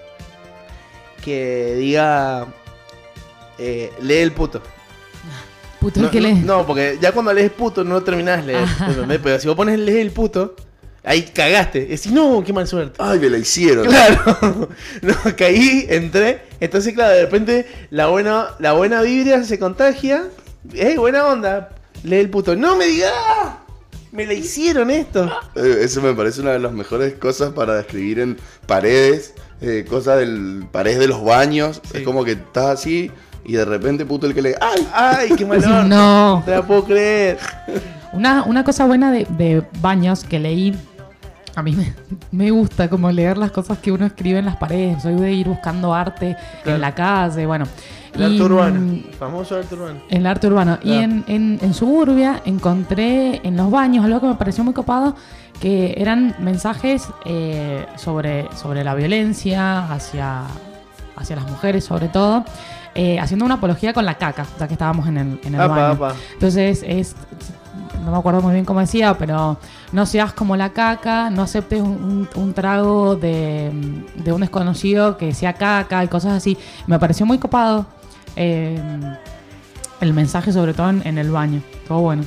que 1.22 1.76
diga 1.78 2.46
eh, 3.58 3.92
lee 4.02 4.18
el 4.18 4.32
puto. 4.32 4.62
Puto 5.80 6.00
No, 6.00 6.06
el 6.06 6.12
que 6.12 6.22
no, 6.22 6.28
le- 6.28 6.34
no, 6.36 6.66
porque 6.66 6.98
ya 7.02 7.12
cuando 7.12 7.34
lees 7.34 7.52
puto 7.52 7.84
no 7.84 8.02
terminás 8.02 8.46
de 8.46 8.54
leer. 8.54 8.68
¿entendés? 8.88 9.20
Pero 9.22 9.40
si 9.40 9.48
vos 9.48 9.56
pones 9.58 9.78
lee 9.80 10.00
el 10.00 10.12
puto, 10.12 10.56
ahí 11.06 11.24
cagaste. 11.24 11.82
Decís, 11.86 12.12
no, 12.12 12.44
qué 12.46 12.52
mal 12.54 12.68
suerte. 12.68 12.96
Ay, 13.00 13.20
me 13.20 13.30
la 13.30 13.38
hicieron. 13.38 13.86
Claro, 13.86 14.70
no, 15.02 15.16
caí, 15.38 15.86
entré. 15.90 16.42
Entonces, 16.60 16.94
claro, 16.94 17.14
de 17.16 17.22
repente 17.24 17.68
la 17.92 18.08
buena, 18.08 18.48
la 18.60 18.74
buena 18.74 19.02
vibra 19.02 19.44
se 19.44 19.60
contagia 19.60 20.24
¡Ey, 20.74 20.98
buena 20.98 21.28
onda! 21.28 21.70
Lee 22.04 22.16
el 22.18 22.30
puto. 22.30 22.56
¡No 22.56 22.76
me 22.76 22.86
digas! 22.86 23.12
¡Me 24.12 24.26
la 24.26 24.34
hicieron 24.34 24.90
esto! 24.90 25.30
Eh, 25.56 25.78
Eso 25.82 26.02
me 26.02 26.14
parece 26.14 26.42
una 26.42 26.54
de 26.54 26.60
las 26.60 26.72
mejores 26.72 27.14
cosas 27.16 27.52
para 27.54 27.76
describir 27.76 28.20
en 28.20 28.38
paredes, 28.66 29.34
eh, 29.62 29.86
cosas 29.88 30.18
del 30.20 30.66
paredes 30.72 31.00
de 31.00 31.08
los 31.08 31.24
baños. 31.24 31.82
Sí. 31.92 32.00
Es 32.00 32.04
como 32.04 32.24
que 32.26 32.32
estás 32.32 32.80
así 32.80 33.12
y 33.44 33.54
de 33.54 33.66
repente 33.66 34.06
puto 34.08 34.26
el 34.26 34.34
que 34.34 34.42
le... 34.42 34.56
¡Ay! 34.60 34.88
¡Ay, 34.92 35.30
qué 35.38 35.46
mal 35.46 35.62
No. 35.68 35.84
No 35.84 36.44
te 36.46 36.52
la 36.52 36.66
puedo 36.66 36.84
creer. 36.86 37.38
Una, 38.14 38.44
una 38.44 38.64
cosa 38.64 38.86
buena 38.86 39.12
de, 39.12 39.28
de 39.38 39.62
baños 39.82 40.24
que 40.24 40.40
leí, 40.40 40.76
a 41.56 41.64
mí 41.64 41.72
me, 41.74 41.94
me 42.32 42.52
gusta 42.52 42.90
como 42.90 43.12
leer 43.12 43.38
las 43.38 43.52
cosas 43.52 43.78
que 43.80 43.92
uno 43.92 44.06
escribe 44.06 44.40
en 44.40 44.46
las 44.46 44.58
paredes. 44.58 45.04
Soy 45.04 45.16
de 45.16 45.32
ir 45.34 45.48
buscando 45.48 45.94
arte 45.94 46.36
Claro. 46.64 46.76
en 46.76 46.82
la 46.82 46.94
calle, 46.96 47.46
bueno. 47.46 47.66
El 48.14 48.22
Y, 48.22 48.26
arte 48.26 48.44
urbano. 48.44 49.00
Famoso 49.20 49.56
arte 49.58 49.76
urbano. 49.76 50.00
El 50.10 50.26
arte 50.26 50.48
urbano. 50.48 50.78
Y 50.84 50.94
en, 50.94 51.24
en, 51.28 51.60
en 51.62 51.74
Suburbia 51.74 52.42
encontré 52.46 53.42
en 53.46 53.58
los 53.58 53.70
baños 53.70 54.06
algo 54.06 54.22
que 54.22 54.28
me 54.28 54.36
pareció 54.36 54.64
muy 54.64 54.74
copado, 54.74 55.16
que 55.60 55.96
eran 55.98 56.36
mensajes 56.40 57.08
eh, 57.26 57.86
sobre, 57.98 58.48
sobre 58.56 58.84
la 58.86 58.96
violencia 58.96 59.92
hacia, 59.92 60.44
hacia 61.18 61.36
las 61.36 61.50
mujeres, 61.50 61.84
sobre 61.84 62.08
todo, 62.08 62.46
eh, 62.94 63.20
haciendo 63.20 63.44
una 63.46 63.56
apología 63.56 63.92
con 63.94 64.06
la 64.06 64.16
caca, 64.16 64.46
ya 64.60 64.68
que 64.68 64.74
estábamos 64.76 65.08
en 65.10 65.18
el, 65.18 65.40
en 65.44 65.56
el 65.56 65.62
Apa, 65.62 65.76
baño. 65.76 65.86
apa. 66.06 66.16
Entonces, 66.34 66.84
es, 66.88 67.16
no 68.04 68.12
me 68.12 68.18
acuerdo 68.18 68.42
muy 68.42 68.54
bien 68.54 68.66
cómo 68.66 68.80
decía, 68.80 69.16
pero 69.18 69.58
no 69.92 70.06
seas 70.06 70.34
como 70.34 70.56
la 70.56 70.72
caca, 70.74 71.30
no 71.30 71.42
aceptes 71.44 71.82
un, 71.82 72.28
un- 72.36 72.42
un 72.44 72.54
trago 72.54 73.16
de, 73.16 73.72
de 74.16 74.32
un 74.32 74.42
desconocido 74.42 75.18
que 75.18 75.34
sea 75.34 75.54
caca 75.54 76.04
y 76.04 76.08
cosas 76.08 76.34
así. 76.34 76.58
Me 76.88 77.00
pareció 77.00 77.26
muy 77.26 77.38
copado 77.38 77.86
eh, 78.36 78.80
el 80.02 80.14
mensaje, 80.14 80.52
sobre 80.52 80.74
todo 80.74 80.90
en, 80.90 81.02
en 81.06 81.18
el 81.18 81.32
baño. 81.32 81.62
Todo 81.88 82.00
bueno. 82.02 82.24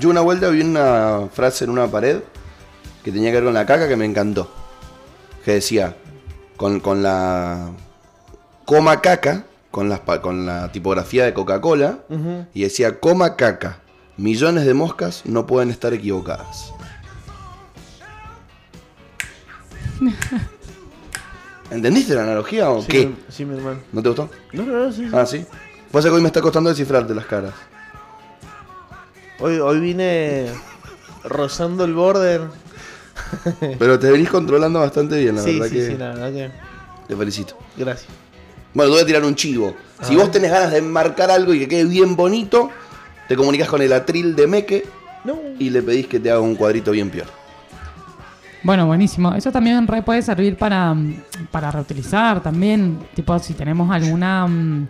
Yo 0.00 0.10
una 0.10 0.20
vuelta 0.20 0.48
vi 0.48 0.62
una 0.62 1.28
frase 1.32 1.64
en 1.64 1.70
una 1.70 1.86
pared 1.86 2.20
que 3.04 3.12
tenía 3.12 3.30
que 3.30 3.36
ver 3.36 3.44
con 3.44 3.54
la 3.54 3.66
caca 3.66 3.88
que 3.88 3.96
me 3.96 4.04
encantó. 4.04 4.50
Que 5.44 5.52
decía, 5.54 5.96
con, 6.56 6.80
con 6.80 7.02
la 7.02 7.70
coma 8.64 9.00
caca, 9.00 9.44
con, 9.70 9.88
las 9.88 10.00
con 10.00 10.46
la 10.46 10.70
tipografía 10.70 11.24
de 11.24 11.34
Coca-Cola, 11.34 11.98
y 12.54 12.62
decía, 12.62 13.00
coma 13.00 13.34
caca, 13.36 13.78
millones 14.16 14.64
de 14.66 14.74
moscas 14.74 15.22
no 15.24 15.46
pueden 15.46 15.70
estar 15.70 15.92
equivocadas. 15.94 16.72
¿Entendiste 21.70 22.14
la 22.14 22.24
analogía 22.24 22.70
o 22.70 22.82
Sí, 22.82 22.88
qué? 22.88 23.06
mi- 23.06 23.16
sí, 23.28 23.44
mi 23.44 23.56
hermano. 23.56 23.80
¿No 23.92 24.02
te 24.02 24.08
gustó? 24.08 24.28
No, 24.52 24.62
no, 24.64 24.72
no, 24.86 24.92
sí. 24.92 25.06
sí. 25.08 25.10
Ah, 25.16 25.24
sí. 25.24 25.44
Pasa 25.90 26.08
que 26.08 26.14
hoy 26.14 26.20
me 26.20 26.26
está 26.28 26.40
costando 26.42 26.68
descifrarte 26.70 27.14
las 27.14 27.26
caras. 27.26 27.54
Hoy, 29.40 29.58
hoy 29.58 29.80
vine 29.80 30.48
rozando 31.24 31.84
el 31.84 31.94
border. 31.94 32.42
Pero 33.78 33.98
te 33.98 34.10
venís 34.10 34.28
controlando 34.28 34.80
bastante 34.80 35.18
bien, 35.18 35.36
la 35.36 35.42
sí, 35.42 35.52
verdad 35.58 35.66
sí, 35.68 35.74
que 35.74 35.86
sí, 35.86 35.96
la 35.96 36.08
verdad 36.08 36.32
que. 36.32 36.50
te 37.08 37.16
felicito. 37.16 37.56
Gracias. 37.76 38.10
Bueno, 38.74 38.90
te 38.90 38.94
voy 38.94 39.02
a 39.02 39.06
tirar 39.06 39.24
un 39.24 39.34
chivo. 39.34 39.74
Si 40.02 40.16
vos 40.16 40.30
tenés 40.30 40.50
ganas 40.50 40.70
de 40.72 40.78
enmarcar 40.78 41.30
algo 41.30 41.54
y 41.54 41.60
que 41.60 41.68
quede 41.68 41.84
bien 41.84 42.16
bonito, 42.16 42.70
te 43.32 43.36
comunicas 43.36 43.68
con 43.68 43.80
el 43.80 43.92
atril 43.92 44.36
de 44.36 44.46
Meque 44.46 44.84
No. 45.24 45.36
y 45.58 45.70
le 45.70 45.82
pedís 45.82 46.06
que 46.06 46.20
te 46.20 46.30
haga 46.30 46.40
un 46.40 46.54
cuadrito 46.54 46.90
bien 46.90 47.08
peor. 47.10 47.26
Bueno, 48.62 48.86
buenísimo. 48.86 49.34
Eso 49.34 49.50
también 49.50 49.86
red 49.88 50.04
puede 50.04 50.20
servir 50.22 50.56
para, 50.56 50.92
mm, 50.94 51.22
para 51.50 51.70
reutilizar 51.70 52.40
también. 52.42 52.98
Tipo, 53.14 53.38
si 53.38 53.54
tenemos 53.54 53.90
alguna 53.90 54.46
mm, 54.46 54.88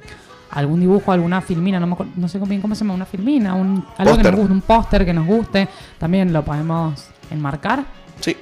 algún 0.51 0.81
dibujo, 0.81 1.11
alguna 1.13 1.41
filmina, 1.41 1.81
no, 1.81 1.87
me 1.87 1.93
acuerdo- 1.95 2.13
no 2.17 2.29
sé 2.29 2.39
bien 2.41 2.61
cómo 2.61 2.75
se 2.75 2.81
llama, 2.85 2.93
una 2.95 3.07
filmina, 3.07 3.55
un, 3.55 3.83
algo 3.97 4.17
que 4.19 4.23
nos 4.25 4.35
guste, 4.37 4.53
un 4.53 4.61
póster 4.61 5.05
que 5.07 5.15
nos 5.15 5.27
guste, 5.27 5.67
también 5.99 6.31
lo 6.33 6.45
podemos 6.45 7.07
enmarcar, 7.31 7.85
Sí. 8.21 8.37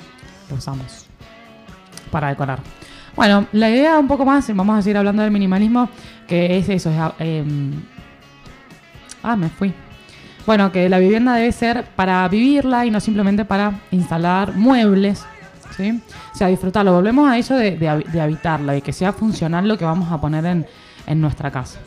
lo 0.48 0.56
usamos 0.56 1.06
para 2.10 2.30
decorar. 2.30 2.58
Bueno, 3.14 3.46
la 3.52 3.70
idea 3.70 3.96
un 3.98 4.08
poco 4.08 4.24
más, 4.24 4.48
vamos 4.56 4.76
a 4.78 4.82
seguir 4.82 4.96
hablando 4.96 5.22
del 5.22 5.30
minimalismo, 5.30 5.88
que 6.26 6.56
es 6.58 6.68
eso, 6.68 6.90
es, 6.90 6.96
em, 7.20 7.80
ah, 9.22 9.36
me 9.36 9.48
fui. 9.48 9.72
Bueno, 10.50 10.72
que 10.72 10.88
la 10.88 10.98
vivienda 10.98 11.34
debe 11.36 11.52
ser 11.52 11.84
para 11.94 12.26
vivirla 12.26 12.84
y 12.84 12.90
no 12.90 12.98
simplemente 12.98 13.44
para 13.44 13.72
instalar 13.92 14.56
muebles, 14.56 15.22
¿sí? 15.76 16.02
O 16.34 16.36
sea, 16.36 16.48
disfrutarlo. 16.48 16.92
Volvemos 16.92 17.30
a 17.30 17.38
eso 17.38 17.54
de, 17.54 17.76
de 17.76 18.04
de 18.12 18.20
habitarlo 18.20 18.74
y 18.74 18.82
que 18.82 18.92
sea 18.92 19.12
funcional 19.12 19.68
lo 19.68 19.78
que 19.78 19.84
vamos 19.84 20.10
a 20.10 20.20
poner 20.20 20.44
en, 20.46 20.66
en 21.06 21.20
nuestra 21.20 21.52
casa. 21.52 21.78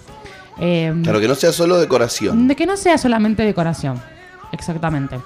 Claro, 0.56 1.20
que 1.20 1.28
no 1.28 1.36
sea 1.36 1.52
solo 1.52 1.78
decoración. 1.78 2.48
de 2.48 2.56
que 2.56 2.66
no 2.66 2.78
sea 2.78 2.98
solamente 2.98 3.44
decoración. 3.44 4.00
Exactamente. 4.54 5.20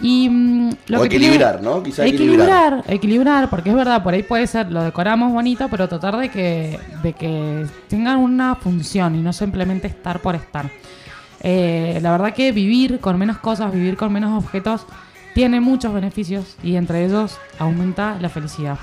Y 0.00 0.30
mm, 0.30 0.70
lo 0.86 1.00
O 1.00 1.02
que 1.02 1.10
tiene- 1.10 1.26
equilibrar, 1.26 1.62
¿no? 1.62 1.82
Quizá 1.82 2.06
equilibrar. 2.06 2.38
equilibrar, 2.78 2.84
equilibrar, 2.94 3.50
porque 3.50 3.68
es 3.68 3.76
verdad, 3.76 4.02
por 4.02 4.14
ahí 4.14 4.22
puede 4.22 4.46
ser, 4.46 4.72
lo 4.72 4.82
decoramos 4.82 5.30
bonito, 5.30 5.68
pero 5.70 5.90
tratar 5.90 6.16
de 6.16 6.30
que, 6.30 6.78
de 7.02 7.12
que 7.12 7.66
tengan 7.88 8.16
una 8.16 8.54
función 8.54 9.14
y 9.14 9.20
no 9.20 9.34
simplemente 9.34 9.88
estar 9.88 10.20
por 10.20 10.36
estar. 10.36 10.70
Eh, 11.42 11.98
la 12.00 12.12
verdad 12.12 12.34
que 12.34 12.52
vivir 12.52 13.00
con 13.00 13.18
menos 13.18 13.38
cosas, 13.38 13.72
vivir 13.72 13.96
con 13.96 14.12
menos 14.12 14.42
objetos, 14.42 14.86
tiene 15.34 15.60
muchos 15.60 15.92
beneficios 15.92 16.56
y 16.62 16.76
entre 16.76 17.04
ellos 17.04 17.38
aumenta 17.58 18.18
la 18.20 18.28
felicidad. 18.28 18.78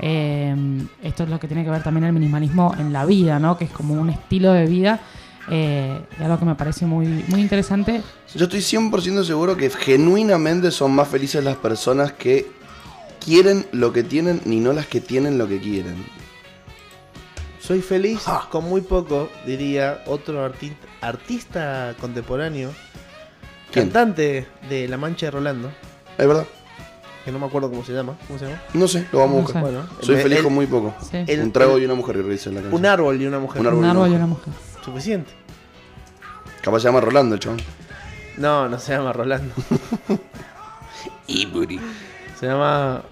Eh, 0.00 0.54
esto 1.02 1.22
es 1.22 1.28
lo 1.28 1.38
que 1.38 1.46
tiene 1.46 1.64
que 1.64 1.70
ver 1.70 1.82
también 1.82 2.04
el 2.04 2.12
minimalismo 2.12 2.74
en 2.78 2.92
la 2.92 3.04
vida, 3.04 3.38
¿no? 3.38 3.56
Que 3.56 3.66
es 3.66 3.70
como 3.70 3.94
un 3.94 4.10
estilo 4.10 4.52
de 4.52 4.66
vida. 4.66 5.00
Eh, 5.50 6.00
algo 6.20 6.38
que 6.38 6.44
me 6.44 6.54
parece 6.54 6.86
muy, 6.86 7.06
muy 7.28 7.40
interesante. 7.40 8.02
Yo 8.34 8.44
estoy 8.44 8.60
100% 8.60 9.24
seguro 9.24 9.56
que 9.56 9.70
genuinamente 9.70 10.70
son 10.70 10.92
más 10.92 11.08
felices 11.08 11.44
las 11.44 11.56
personas 11.56 12.12
que 12.12 12.50
quieren 13.24 13.66
lo 13.72 13.92
que 13.92 14.02
tienen 14.02 14.40
ni 14.44 14.60
no 14.60 14.72
las 14.72 14.86
que 14.86 15.00
tienen 15.00 15.38
lo 15.38 15.48
que 15.48 15.60
quieren. 15.60 16.21
Soy 17.62 17.80
feliz 17.80 18.24
con 18.50 18.64
muy 18.64 18.80
poco, 18.80 19.28
diría 19.46 20.02
otro 20.06 20.44
arti- 20.44 20.74
artista 21.00 21.94
contemporáneo, 22.00 22.70
¿Quién? 23.70 23.86
cantante 23.86 24.48
de 24.68 24.88
La 24.88 24.96
Mancha 24.96 25.26
de 25.26 25.30
Rolando, 25.30 25.70
Es 26.18 26.26
verdad. 26.26 26.44
que 27.24 27.30
no 27.30 27.38
me 27.38 27.46
acuerdo 27.46 27.70
cómo 27.70 27.84
se 27.84 27.92
llama. 27.92 28.18
¿Cómo 28.26 28.38
se 28.38 28.46
llama? 28.46 28.60
No 28.74 28.88
sé, 28.88 29.06
lo 29.12 29.20
vamos 29.20 29.34
a 29.34 29.38
No 29.38 29.42
buscar. 29.44 29.62
sé. 29.64 29.70
Bueno, 29.70 29.88
Soy 30.00 30.14
el- 30.16 30.22
feliz 30.22 30.38
el- 30.38 30.44
con 30.44 30.54
muy 30.54 30.66
poco. 30.66 30.92
Sí. 31.08 31.24
el- 31.26 31.40
un 31.40 31.52
trago 31.52 31.76
el- 31.76 31.82
y 31.82 31.84
una 31.86 31.94
mujer 31.94 32.24
dice 32.26 32.50
la 32.50 32.62
canción. 32.62 32.74
Un 32.80 32.86
árbol 32.86 33.22
y 33.22 33.26
una 33.26 33.38
mujer. 33.38 33.60
Un 33.60 33.66
árbol. 33.68 33.78
Un 33.80 33.86
y 33.86 33.90
árbol 33.90 34.06
y 34.06 34.10
una 34.10 34.18
una 34.18 34.26
mujer. 34.26 34.52
Suficiente. 34.84 35.30
Capaz 36.62 36.80
se 36.80 36.88
llama 36.88 37.00
Rolando 37.00 37.34
el 37.36 37.40
chabón. 37.40 37.60
No, 38.38 38.68
no 38.68 38.78
se 38.80 38.92
llama 38.92 39.12
Rolando. 39.12 39.54
Iburi. 41.28 41.80
Se 42.40 42.46
llama. 42.46 43.02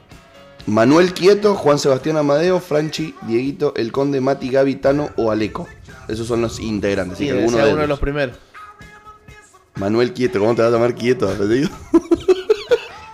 Manuel 0.66 1.12
Quieto, 1.14 1.54
Juan 1.54 1.78
Sebastián 1.78 2.16
Amadeo, 2.16 2.61
Franchi, 2.61 3.14
Dieguito, 3.22 3.72
El 3.76 3.92
Conde, 3.92 4.20
Mati, 4.20 4.50
Gavitano 4.50 5.11
o 5.16 5.30
Aleco. 5.30 5.66
Esos 6.08 6.26
son 6.26 6.40
los 6.42 6.61
integrantes. 6.61 7.18
Sí, 7.18 7.24
así 7.28 7.32
que 7.32 7.36
debe 7.36 7.44
alguno 7.46 7.64
de 7.66 7.72
uno 7.72 7.82
de 7.82 7.88
los 7.88 7.98
primeros. 8.00 8.36
Manuel 9.76 10.12
Quieto, 10.12 10.38
¿cómo 10.40 10.54
te 10.54 10.62
vas 10.62 10.70
a 10.70 10.74
llamar 10.74 10.94
Quieto? 10.94 11.30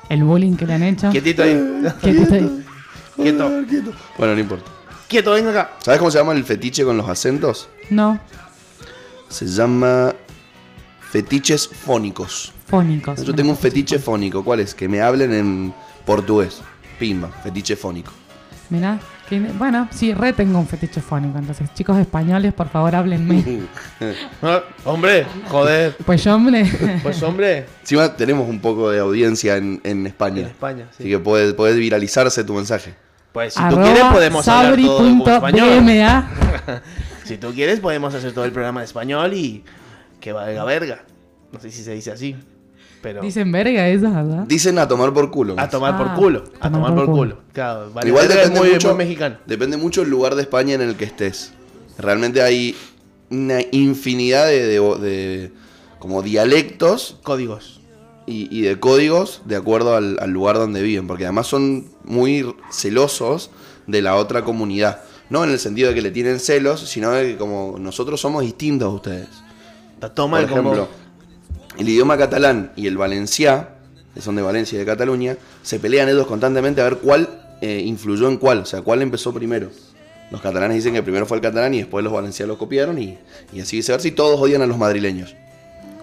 El 0.08 0.24
bullying 0.24 0.56
que 0.56 0.66
le 0.66 0.74
han 0.74 0.82
hecho. 0.82 1.10
Quietito 1.10 1.42
ahí. 1.42 1.54
Que 2.02 2.12
te 2.12 2.22
estoy- 2.22 2.64
Quieto. 3.16 3.48
Bueno, 4.18 4.34
no 4.34 4.40
importa. 4.40 4.70
Quieto, 5.08 5.32
venga 5.32 5.50
acá. 5.50 5.70
¿Sabes 5.80 5.98
cómo 5.98 6.10
se 6.10 6.18
llama 6.18 6.32
el 6.32 6.44
fetiche 6.44 6.84
con 6.84 6.96
los 6.96 7.08
acentos? 7.08 7.68
No, 7.90 8.18
Se 9.28 9.46
llama 9.46 10.14
fetiches 11.10 11.68
fónicos. 11.68 12.52
fónicos. 12.66 13.22
Yo 13.24 13.34
tengo 13.34 13.50
un 13.50 13.56
fetiche 13.56 13.98
fónico. 13.98 14.44
¿Cuál 14.44 14.60
es? 14.60 14.74
Que 14.74 14.88
me 14.88 15.00
hablen 15.00 15.32
en 15.32 15.74
portugués. 16.04 16.60
Pimba, 16.98 17.28
fetiche 17.42 17.76
fónico. 17.76 18.12
Mirá, 18.68 18.98
que- 19.28 19.38
bueno, 19.38 19.88
sí, 19.92 20.12
re 20.12 20.32
tengo 20.32 20.58
un 20.58 20.66
fetiche 20.66 21.00
fónico. 21.00 21.38
Entonces, 21.38 21.72
chicos 21.74 21.96
españoles, 21.98 22.52
por 22.52 22.68
favor, 22.68 22.94
háblenme. 22.96 23.60
Hombre, 24.84 25.26
joder. 25.48 25.96
Pues 26.04 26.26
hombre, 26.26 26.64
Pues 27.02 27.22
hombre, 27.22 27.66
Encima 27.80 28.14
tenemos 28.16 28.48
un 28.48 28.60
poco 28.60 28.90
de 28.90 28.98
audiencia 28.98 29.56
en, 29.56 29.80
en 29.84 30.00
en 30.00 30.06
España. 30.06 30.42
España. 30.48 30.86
Así 30.90 31.04
Sí. 31.04 31.08
que 31.10 31.18
puede, 31.18 31.54
puede 31.54 31.76
viralizarse 31.76 32.42
tu 32.44 32.54
mensaje. 32.54 32.94
Pues 33.32 33.54
si 33.54 33.60
tú 33.60 33.66
arroba 33.66 33.82
quieres 33.84 34.04
podemos 34.12 34.48
hablar 34.48 34.76
todo 34.80 35.06
en 35.06 35.20
español. 35.20 36.24
Si 37.26 37.38
tú 37.38 37.52
quieres 37.52 37.80
podemos 37.80 38.14
hacer 38.14 38.32
todo 38.32 38.44
el 38.44 38.52
programa 38.52 38.80
de 38.80 38.86
español 38.86 39.34
y 39.34 39.64
que 40.20 40.32
valga 40.32 40.62
verga. 40.64 41.00
No 41.52 41.58
sé 41.58 41.72
si 41.72 41.82
se 41.82 41.92
dice 41.92 42.12
así, 42.12 42.36
pero 43.06 43.22
Dicen 43.22 43.52
verga 43.52 43.86
eso, 43.88 44.10
¿verdad? 44.10 44.44
Dicen 44.48 44.78
a 44.80 44.88
tomar 44.88 45.12
por 45.12 45.30
culo. 45.30 45.54
a 45.56 45.68
tomar 45.68 45.96
por 45.96 46.08
Ah, 46.08 46.14
culo, 46.16 46.42
a 46.58 46.68
tomar 46.72 46.92
por 46.92 47.06
culo. 47.06 47.38
Claro, 47.52 47.92
vale 47.94 48.08
Igual 48.08 48.26
depende 48.26 48.58
muy, 48.58 48.70
mucho, 48.72 48.88
muy 48.88 48.96
mexicano. 48.96 49.36
depende 49.46 49.76
mucho 49.76 50.02
el 50.02 50.10
lugar 50.10 50.34
de 50.34 50.42
España 50.42 50.74
en 50.74 50.80
el 50.80 50.96
que 50.96 51.04
estés. 51.04 51.52
Realmente 51.98 52.42
hay 52.42 52.74
una 53.30 53.58
infinidad 53.70 54.46
de, 54.46 54.66
de- 54.66 54.80
de 54.98 55.52
como 56.00 56.20
dialectos 56.22 57.18
Códigos. 57.22 57.80
y, 58.26 58.48
y 58.56 58.62
de 58.62 58.80
códigos 58.80 59.42
de 59.44 59.54
acuerdo 59.54 59.94
al, 59.94 60.18
al 60.20 60.30
lugar 60.30 60.56
donde 60.58 60.82
viven, 60.82 61.06
porque 61.06 61.26
además 61.26 61.46
son 61.46 61.86
muy 62.02 62.56
celosos 62.72 63.50
de 63.86 64.02
la 64.02 64.16
otra 64.16 64.42
comunidad. 64.42 65.02
No 65.30 65.44
en 65.44 65.50
el 65.50 65.60
sentido 65.60 65.90
de 65.90 65.94
que 65.94 66.02
le 66.02 66.10
tienen 66.10 66.40
celos, 66.40 66.80
sino 66.88 67.12
de 67.12 67.28
que 67.32 67.36
como 67.36 67.76
nosotros 67.78 68.20
somos 68.20 68.42
distintos 68.42 68.86
a 68.86 68.90
ustedes. 68.94 69.28
Está 69.94 70.12
toma 70.12 70.38
Por 70.40 70.48
el 70.48 70.52
combo. 70.54 70.88
El 71.78 71.88
idioma 71.88 72.16
catalán 72.16 72.72
y 72.76 72.86
el 72.86 72.96
valenciá, 72.96 73.70
que 74.14 74.20
son 74.20 74.36
de 74.36 74.42
Valencia 74.42 74.76
y 74.76 74.78
de 74.78 74.84
Cataluña, 74.86 75.36
se 75.62 75.78
pelean 75.78 76.08
ellos 76.08 76.26
constantemente 76.26 76.80
a 76.80 76.84
ver 76.84 76.98
cuál 76.98 77.28
eh, 77.60 77.82
influyó 77.84 78.28
en 78.28 78.36
cuál, 78.38 78.58
o 78.60 78.64
sea, 78.66 78.82
cuál 78.82 79.02
empezó 79.02 79.32
primero. 79.32 79.70
Los 80.30 80.40
catalanes 80.40 80.76
dicen 80.78 80.92
que 80.94 81.02
primero 81.02 81.24
fue 81.26 81.36
el 81.36 81.42
catalán 81.42 81.72
y 81.74 81.78
después 81.78 82.02
los 82.02 82.12
valencianos 82.12 82.54
lo 82.54 82.58
copiaron 82.58 82.98
y, 82.98 83.16
y 83.52 83.60
así 83.60 83.76
viceversa. 83.76 84.08
Y 84.08 84.10
todos 84.12 84.40
odian 84.40 84.60
a 84.62 84.66
los 84.66 84.76
madrileños. 84.76 85.34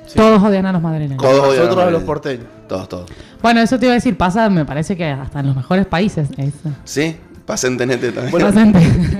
Sí. 0.07 0.13
Todos 0.15 0.41
odian 0.41 0.65
a 0.65 0.71
los 0.71 0.81
madrileños. 0.81 1.17
Todos 1.21 1.39
odian 1.39 1.63
Nosotros 1.65 1.69
a 1.87 1.91
los 1.91 2.03
madrileños. 2.03 2.03
porteños. 2.03 2.45
Todos, 2.69 2.89
todos. 2.89 3.09
Bueno, 3.41 3.59
eso 3.61 3.77
te 3.79 3.85
iba 3.85 3.93
a 3.93 3.95
decir, 3.95 4.15
pasa, 4.17 4.49
me 4.49 4.63
parece 4.65 4.95
que 4.95 5.05
hasta 5.05 5.39
en 5.41 5.47
los 5.47 5.55
mejores 5.55 5.85
países. 5.85 6.29
eso. 6.37 6.69
Sí, 6.85 7.15
pasen 7.45 7.77
tenete 7.77 8.11
también. 8.11 8.31
Bueno. 8.31 8.51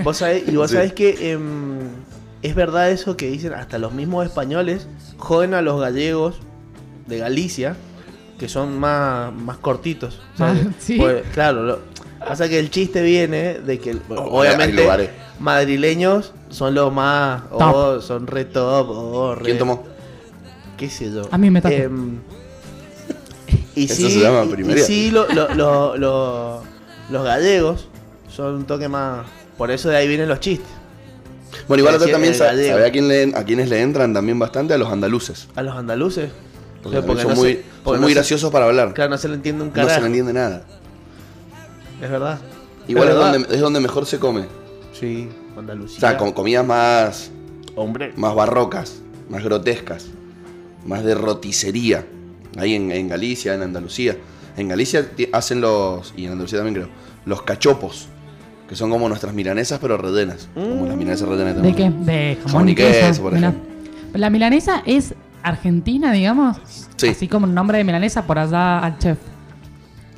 Vos 0.04 0.22
sabés- 0.22 0.44
y 0.48 0.56
vos 0.56 0.70
Sí. 0.70 0.76
sabés 0.78 0.94
que 0.94 1.32
em, 1.32 1.80
es 2.44 2.56
verdad 2.56 2.92
eso 2.92 3.18
que 3.18 3.30
dicen 3.30 3.54
hasta 3.54 3.78
los 3.80 3.94
mismos 3.94 4.26
españoles 4.26 4.88
joden 5.18 5.54
a 5.54 5.62
los 5.62 5.80
gallegos 5.82 6.36
de 7.08 7.18
Galicia 7.18 7.76
que 8.38 8.50
son 8.50 8.78
más, 8.80 9.34
más 9.34 9.58
cortitos. 9.58 10.20
¿sí? 10.80 10.98
pues, 10.98 11.24
claro, 11.34 11.64
lo, 11.64 11.80
pasa 12.20 12.48
que 12.50 12.60
el 12.60 12.70
chiste 12.70 13.02
viene 13.02 13.60
de 13.60 13.80
que 13.80 13.96
bueno, 14.08 14.24
Oh, 14.24 14.42
obviamente 14.42 14.86
madrileños 15.40 16.34
son 16.50 16.74
los 16.76 16.92
más, 16.94 17.44
Top. 17.50 17.62
oh, 17.76 18.02
son 18.02 18.28
re 18.28 18.46
top, 18.46 18.88
oh, 18.90 19.36
re- 19.36 19.46
¿Quién 19.46 19.58
tomó? 19.58 19.84
qué 20.78 20.90
sé 20.90 21.12
yo. 21.12 21.24
A 21.32 21.38
mí 21.38 21.50
me 21.50 21.62
toca. 21.62 21.74
Em, 21.76 22.18
y 23.76 23.86
Eso 23.86 23.96
sí, 23.96 24.12
se 24.12 24.20
llama 24.20 24.46
y- 24.58 24.80
sí, 24.80 25.12
lo- 25.12 25.28
lo- 25.34 25.54
lo- 25.56 25.98
lo- 25.98 26.62
los 27.10 27.24
gallegos 27.24 27.88
son 28.30 28.56
un 28.56 28.66
toque 28.66 28.88
más. 28.88 29.26
Por 29.58 29.72
eso 29.72 29.90
de 29.90 29.98
ahí 29.98 30.08
vienen 30.08 30.28
los 30.30 30.40
chistes. 30.40 30.68
Bueno, 31.68 31.82
igual 31.82 31.96
acá 31.96 32.00
Decía 32.06 32.14
también 32.16 32.36
sabe 32.36 32.86
a, 32.86 32.92
quién 32.92 33.08
le, 33.08 33.36
a 33.36 33.44
quienes 33.44 33.70
le 33.70 33.82
entran 33.82 34.14
también 34.14 34.38
bastante 34.40 34.74
a 34.74 34.78
los 34.78 34.90
andaluces. 34.90 35.48
A 35.56 35.62
los 35.64 35.76
andaluces. 35.76 36.30
Porque 36.82 37.02
Porque 37.02 37.22
son 37.22 37.32
no 37.32 37.38
muy, 37.38 37.54
se- 37.54 37.64
son 37.84 37.94
muy 37.94 38.00
no 38.02 38.08
se- 38.08 38.14
graciosos 38.14 38.52
para 38.52 38.66
hablar. 38.66 38.94
Claro, 38.94 39.10
no 39.12 39.18
se 39.18 39.30
le 39.30 39.36
entiende 39.36 39.64
un 39.64 39.70
no 39.70 39.74
carajo. 39.74 39.96
se 39.96 40.02
le 40.02 40.08
entiende 40.08 40.34
nada. 40.34 40.64
Es 42.02 42.10
verdad. 42.10 42.40
Igual 42.88 43.08
es 43.10 43.16
verdad. 43.16 43.34
donde, 43.34 43.56
es 43.56 43.62
donde 43.62 43.80
mejor 43.80 44.06
se 44.06 44.20
come. 44.20 44.46
Sí, 45.00 45.30
Andalucía. 45.58 45.98
O 45.98 46.00
sea, 46.02 46.18
con 46.18 46.34
comidas 46.34 46.66
más, 46.66 47.32
Hombre. 47.76 48.12
más 48.18 48.36
barrocas, 48.36 48.96
más 49.30 49.44
grotescas, 49.44 50.08
más 50.86 51.04
de 51.06 51.16
roticería. 51.16 52.06
Ahí 52.58 52.76
en, 52.76 52.92
en 52.92 53.08
Galicia, 53.08 53.54
en 53.54 53.62
Andalucía. 53.62 54.18
En 54.58 54.68
Galicia 54.68 55.10
hacen 55.32 55.62
los, 55.62 56.14
y 56.18 56.26
en 56.26 56.34
Andalucía 56.34 56.60
también 56.60 56.76
creo, 56.76 56.90
los 57.26 57.42
cachopos. 57.44 58.08
Que 58.68 58.76
son 58.76 58.90
como 58.90 59.08
nuestras 59.10 59.34
milanesas, 59.34 59.80
pero 59.82 59.98
rellenas. 59.98 60.48
Como 60.54 60.86
las 60.86 60.96
milanesas 60.96 61.28
rellenas 61.28 61.56
¿De 61.56 61.62
también. 61.62 61.76
qué? 62.06 62.12
De 62.12 62.38
Jamón 62.46 62.70
y 62.70 62.76
queso. 62.76 63.08
queso, 63.08 63.22
por 63.22 63.36
ejemplo. 63.36 63.62
La 64.14 64.30
milanesa 64.30 64.82
es 64.86 65.14
argentina, 65.44 66.12
digamos. 66.12 66.58
Sí. 66.96 67.10
Así 67.10 67.28
como 67.28 67.46
el 67.46 67.54
nombre 67.54 67.78
de 67.78 67.84
milanesa 67.84 68.26
por 68.26 68.40
allá 68.40 68.80
al 68.80 68.98
chef. 69.00 69.18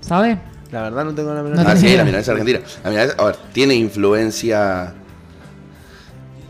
¿Sabe? 0.01 0.37
La 0.71 0.81
verdad 0.83 1.05
no 1.05 1.13
tengo 1.15 1.33
la 1.33 1.41
No 1.41 1.61
Ah, 1.69 1.75
sí, 1.75 1.87
idea. 1.87 1.97
la 1.97 2.03
milanesa 2.05 2.31
argentina. 2.33 2.59
La 2.83 2.89
milanesa, 2.91 3.15
a 3.17 3.25
ver, 3.25 3.35
tiene 3.53 3.75
influencia 3.75 4.93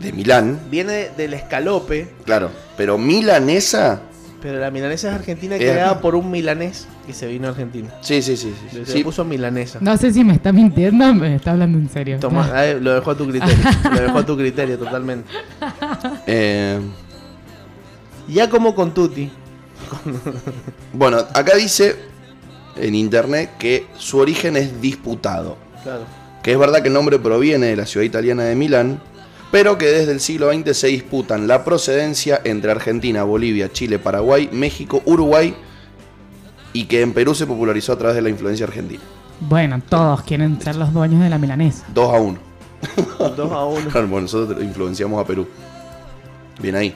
de 0.00 0.12
Milán, 0.12 0.58
Viene 0.70 1.08
del 1.16 1.32
escalope, 1.34 2.08
claro. 2.24 2.50
Pero 2.76 2.98
milanesa, 2.98 4.00
pero 4.42 4.58
la 4.60 4.70
milanesa 4.70 5.08
es 5.08 5.14
argentina 5.14 5.56
Es 5.56 5.62
creada 5.62 6.00
por 6.02 6.14
un 6.14 6.30
milanés 6.30 6.86
que 7.06 7.12
se 7.14 7.26
vino 7.28 7.46
a 7.46 7.50
Argentina. 7.52 7.88
sí, 8.02 8.20
sí, 8.20 8.36
sí. 8.36 8.52
sí, 8.70 8.84
Se 8.84 8.92
sí. 8.92 9.04
puso 9.04 9.24
milanesa. 9.24 9.78
No 9.80 9.96
sé 9.96 10.12
si 10.12 10.24
me 10.24 10.34
está 10.34 10.52
mintiendo 10.52 11.08
o 11.08 11.14
me 11.14 11.36
está 11.36 11.52
hablando 11.52 11.78
en 11.78 11.88
serio. 11.88 12.18
Ahí, 12.52 12.78
lo 12.80 12.94
dejo 12.94 13.10
a 13.12 13.16
tu 13.16 13.26
criterio. 13.28 13.56
lo 13.92 14.00
dejo 14.00 14.18
a 14.18 14.26
tu 14.26 14.36
criterio 14.36 14.78
totalmente. 14.78 15.28
Eh, 16.26 16.80
Ya 18.28 18.50
como 18.50 18.74
con 18.74 18.92
Tutti. 18.92 19.30
bueno, 20.92 21.18
acá 21.32 21.54
dice 21.56 21.96
en 22.76 22.94
internet 22.94 23.50
que 23.58 23.86
su 23.96 24.18
origen 24.18 24.56
es 24.56 24.80
disputado. 24.80 25.56
Claro. 25.82 26.02
Que 26.42 26.52
es 26.52 26.58
verdad 26.58 26.82
que 26.82 26.88
el 26.88 26.94
nombre 26.94 27.18
proviene 27.18 27.66
de 27.66 27.76
la 27.76 27.86
ciudad 27.86 28.04
italiana 28.04 28.44
de 28.44 28.54
Milán, 28.54 29.00
pero 29.50 29.78
que 29.78 29.86
desde 29.86 30.12
el 30.12 30.20
siglo 30.20 30.52
XX 30.52 30.76
se 30.76 30.88
disputan 30.88 31.46
la 31.46 31.64
procedencia 31.64 32.40
entre 32.44 32.70
Argentina, 32.70 33.22
Bolivia, 33.24 33.70
Chile, 33.72 33.98
Paraguay, 33.98 34.48
México, 34.52 35.02
Uruguay 35.06 35.54
y 36.76 36.84
que 36.84 37.00
en 37.00 37.14
Perú 37.14 37.34
se 37.34 37.46
popularizó 37.46 37.94
a 37.94 37.96
través 37.96 38.16
de 38.16 38.20
la 38.20 38.28
influencia 38.28 38.66
argentina. 38.66 39.00
Bueno, 39.40 39.80
todos 39.88 40.20
quieren 40.22 40.60
ser 40.60 40.76
los 40.76 40.92
dueños 40.92 41.22
de 41.22 41.30
la 41.30 41.38
milanesa. 41.38 41.86
2 41.94 42.14
a 42.14 42.20
1. 42.20 42.38
2 43.34 43.52
a 43.52 43.64
1. 43.64 43.80
Claro, 43.90 44.08
bueno, 44.08 44.22
nosotros 44.22 44.62
influenciamos 44.62 45.18
a 45.18 45.26
Perú. 45.26 45.48
Bien 46.60 46.76
ahí. 46.76 46.94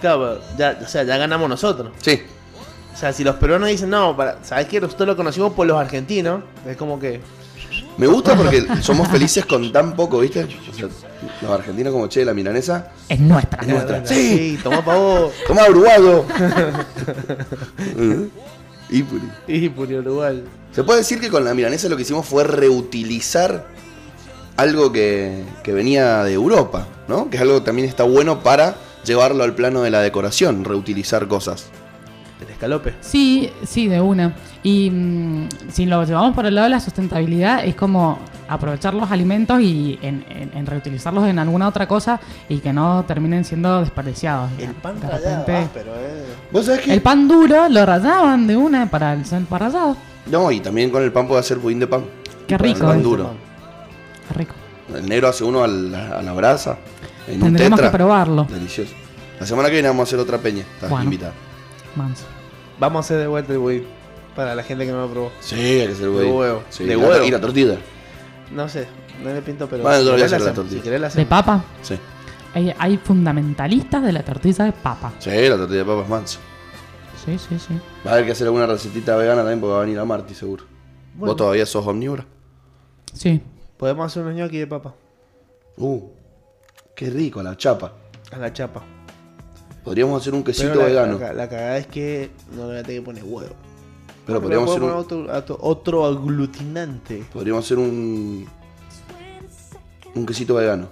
Claro, 0.00 0.38
ya, 0.56 0.78
o 0.80 0.86
sea, 0.86 1.02
ya 1.02 1.16
ganamos 1.16 1.48
nosotros. 1.48 1.90
Sí, 2.00 2.22
O 2.94 2.96
sea, 2.96 3.12
si 3.12 3.24
los 3.24 3.34
peruanos 3.34 3.68
dicen, 3.68 3.90
no, 3.90 4.16
para, 4.16 4.38
¿sabes 4.44 4.68
qué? 4.68 4.80
Nosotros 4.80 5.08
lo 5.08 5.16
conocimos 5.16 5.52
por 5.54 5.66
los 5.66 5.76
argentinos. 5.76 6.44
Es 6.64 6.76
como 6.76 7.00
que. 7.00 7.20
me 7.96 8.06
gusta 8.06 8.36
porque 8.36 8.64
somos 8.80 9.08
felices 9.08 9.44
con 9.44 9.72
tan 9.72 9.96
poco, 9.96 10.20
¿viste? 10.20 10.44
O 10.44 10.72
sea, 10.72 10.86
los 11.42 11.50
argentinos 11.50 11.92
como 11.92 12.06
che, 12.06 12.24
la 12.24 12.32
milanesa. 12.32 12.92
Es 13.08 13.18
nuestra. 13.18 13.60
Es 13.60 13.66
nuestra. 13.66 14.06
Sí, 14.06 14.56
toma 14.62 14.84
pa' 14.84 14.96
vos. 14.96 15.32
¡Toma, 15.48 15.62
uruguayo! 15.68 16.24
Y 18.90 19.02
puri. 19.02 19.28
Y 19.46 19.68
por 19.68 19.90
Uruguay. 19.92 20.42
Se 20.72 20.82
puede 20.84 21.00
decir 21.00 21.20
que 21.20 21.30
con 21.30 21.44
la 21.44 21.54
milanesa 21.54 21.88
lo 21.88 21.96
que 21.96 22.02
hicimos 22.02 22.26
fue 22.26 22.44
reutilizar 22.44 23.66
algo 24.56 24.92
que, 24.92 25.44
que 25.62 25.72
venía 25.72 26.24
de 26.24 26.32
Europa, 26.32 26.86
¿no? 27.06 27.30
Que 27.30 27.36
es 27.36 27.42
algo 27.42 27.60
que 27.60 27.66
también 27.66 27.88
está 27.88 28.04
bueno 28.04 28.42
para 28.42 28.76
llevarlo 29.04 29.44
al 29.44 29.54
plano 29.54 29.82
de 29.82 29.90
la 29.90 30.00
decoración, 30.00 30.64
reutilizar 30.64 31.28
cosas. 31.28 31.66
El 32.40 32.48
escalope. 32.50 32.94
Sí, 33.00 33.50
sí, 33.64 33.88
de 33.88 34.00
una. 34.00 34.34
Y 34.62 34.90
mm, 34.90 35.48
si 35.72 35.86
lo 35.86 36.04
llevamos 36.04 36.34
por 36.34 36.46
el 36.46 36.54
lado 36.54 36.66
de 36.66 36.70
la 36.70 36.80
sustentabilidad, 36.80 37.64
es 37.64 37.74
como 37.74 38.18
aprovechar 38.48 38.94
los 38.94 39.10
alimentos 39.10 39.60
y 39.60 39.98
en, 40.02 40.24
en- 40.30 40.50
en 40.56 40.66
reutilizarlos 40.66 41.26
en 41.26 41.38
alguna 41.38 41.68
otra 41.68 41.86
cosa 41.88 42.18
y 42.48 42.58
que 42.58 42.72
no 42.72 43.04
terminen 43.06 43.44
siendo 43.44 43.80
desperdiciados. 43.80 44.50
El 44.58 44.70
pan 44.70 45.00
De 45.00 45.08
rallado, 45.08 45.38
repente- 45.46 45.56
ah, 45.56 45.70
pero 45.74 45.92
eh. 45.96 46.24
¿Vos 46.52 46.66
sabés 46.66 46.80
qué? 46.82 46.94
El 46.94 47.02
pan 47.02 47.26
duro 47.28 47.68
lo 47.68 47.84
rayaban 47.84 48.46
de 48.46 48.56
una 48.56 48.88
para 48.88 49.12
el 49.14 49.22
pan 49.22 49.46
rallado. 49.60 49.96
No, 50.30 50.50
y 50.52 50.60
también 50.60 50.90
con 50.90 51.02
el 51.02 51.10
pan 51.12 51.26
puede 51.26 51.40
hacer 51.40 51.58
pudín 51.58 51.80
de 51.80 51.86
pan. 51.88 52.04
Qué 52.46 52.56
Para 52.56 52.68
el 52.68 52.74
rico. 52.74 52.86
pan 52.86 53.02
duro. 53.02 53.30
Qué 54.28 54.34
rico. 54.34 54.54
El 54.94 55.08
negro 55.08 55.28
hace 55.28 55.44
uno 55.44 55.62
a 55.64 55.66
la, 55.68 56.18
a 56.18 56.22
la 56.22 56.32
brasa. 56.32 56.78
En 57.26 57.34
un 57.34 57.40
Tendremos 57.48 57.78
tetra. 57.78 57.90
que 57.90 57.96
probarlo. 57.98 58.44
Delicioso. 58.44 58.92
La 59.40 59.44
semana 59.46 59.68
que 59.68 59.74
viene 59.74 59.88
vamos 59.88 60.00
a 60.00 60.04
hacer 60.08 60.18
otra 60.18 60.38
peña. 60.38 60.60
Estás 60.74 60.88
Bueno. 60.88 61.04
invitada. 61.04 61.32
Manso. 61.96 62.24
Vamos 62.78 62.98
a 62.98 63.00
hacer 63.00 63.18
de 63.18 63.26
vuelta 63.26 63.52
el 63.52 63.58
Wii. 63.58 63.86
Para 64.36 64.54
la 64.54 64.62
gente 64.62 64.86
que 64.86 64.92
no 64.92 65.00
lo 65.00 65.08
probó. 65.10 65.32
Sí, 65.40 65.56
hay 65.56 65.86
que 65.88 65.92
hacer 65.94 66.08
güey. 66.10 66.26
De 66.26 66.32
huevo. 66.32 66.62
Sí, 66.70 66.84
De 66.84 66.96
la- 66.96 67.08
huevo. 67.08 67.24
Y 67.24 67.30
la 67.30 67.40
tortilla. 67.40 67.76
No 68.54 68.68
sé, 68.68 68.86
no 69.22 69.30
me 69.30 69.42
pinto, 69.42 69.68
pero. 69.68 69.86
A 69.88 69.98
querés 69.98 70.30
la 70.30 70.54
tortilla. 70.54 70.76
Si 70.76 70.80
querés 70.84 71.00
la 71.00 71.08
De 71.08 71.26
papa. 71.26 71.64
Sí. 71.82 71.98
Hay, 72.54 72.72
hay 72.78 72.96
fundamentalistas 72.98 74.02
de 74.02 74.12
la 74.12 74.22
tortilla 74.22 74.64
de 74.64 74.72
papa. 74.72 75.12
Sí, 75.18 75.30
la 75.30 75.56
tortilla 75.56 75.78
de 75.80 75.84
papas 75.84 76.08
manso. 76.08 76.38
Sí, 77.24 77.36
sí, 77.36 77.58
sí. 77.58 77.78
Va 78.06 78.12
a 78.12 78.14
haber 78.14 78.26
que 78.26 78.32
hacer 78.32 78.46
alguna 78.46 78.66
recetita 78.66 79.16
vegana 79.16 79.40
también 79.42 79.60
porque 79.60 79.72
va 79.72 79.78
a 79.78 79.84
venir 79.84 79.98
a 79.98 80.04
Marty 80.04 80.34
seguro. 80.34 80.64
Bueno. 81.14 81.32
¿Vos 81.32 81.36
todavía 81.36 81.66
sos 81.66 81.86
omnívora? 81.86 82.24
Sí. 83.12 83.42
Podemos 83.76 84.06
hacer 84.06 84.22
unos 84.22 84.34
ñoquis 84.36 84.60
de 84.60 84.66
papa. 84.66 84.94
Uh, 85.76 86.00
qué 86.94 87.10
rico, 87.10 87.42
la 87.42 87.56
chapa. 87.56 87.92
A 88.32 88.38
la 88.38 88.52
chapa. 88.52 88.82
Podríamos 89.84 90.20
hacer 90.20 90.34
un 90.34 90.42
quesito 90.44 90.68
Pero 90.68 90.80
la, 90.82 90.86
vegano. 90.86 91.18
La, 91.18 91.32
la 91.32 91.48
cagada 91.48 91.78
es 91.78 91.86
que 91.86 92.30
no 92.54 92.62
le 92.62 92.68
voy 92.68 92.76
a 92.78 92.82
tener 92.82 93.00
que 93.00 93.04
poner 93.06 93.24
huevo. 93.24 93.54
pero 94.26 94.40
podríamos 94.42 94.70
hacer, 94.70 94.82
un, 94.82 94.90
otro, 94.90 95.26
otro, 95.34 95.58
otro 95.60 96.04
aglutinante. 96.06 97.24
podríamos 97.32 97.64
hacer 97.64 97.78
un. 97.78 98.46
Un 100.14 100.26
quesito 100.26 100.54
vegano. 100.54 100.88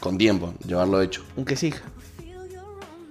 Con 0.00 0.18
tiempo, 0.18 0.52
llevarlo 0.66 1.00
hecho. 1.00 1.22
Un 1.36 1.44
quesija. 1.44 1.80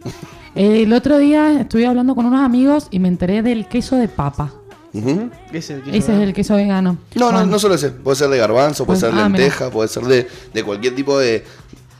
El 0.55 0.93
otro 0.93 1.17
día 1.17 1.61
estuve 1.61 1.87
hablando 1.87 2.13
con 2.13 2.25
unos 2.27 2.41
amigos 2.41 2.87
y 2.91 2.99
me 2.99 3.07
enteré 3.07 3.41
del 3.41 3.67
queso 3.67 3.95
de 3.95 4.07
papa. 4.07 4.53
Ujú. 4.93 5.31
Ese 5.51 5.57
es 5.57 5.69
el 5.71 5.81
queso 5.83 5.97
Ese 5.97 6.15
es 6.15 6.21
el 6.21 6.33
queso 6.33 6.55
vegano. 6.55 6.97
No, 7.15 7.25
no, 7.25 7.31
Bueno, 7.31 7.45
no 7.47 7.57
solo 7.57 7.73
ese. 7.73 7.89
Puede 7.89 8.15
ser 8.15 8.29
de 8.29 8.37
garbanzo, 8.37 8.85
puede 8.85 8.99
Pues- 8.99 9.11
ser 9.11 9.15
de 9.15 9.21
ah, 9.21 9.29
mira. 9.29 9.39
lenteja, 9.43 9.71
puede 9.71 9.87
ser 9.89 10.03
de, 10.03 10.27
de 10.53 10.63
cualquier 10.63 10.93
tipo 10.93 11.17
de 11.17 11.43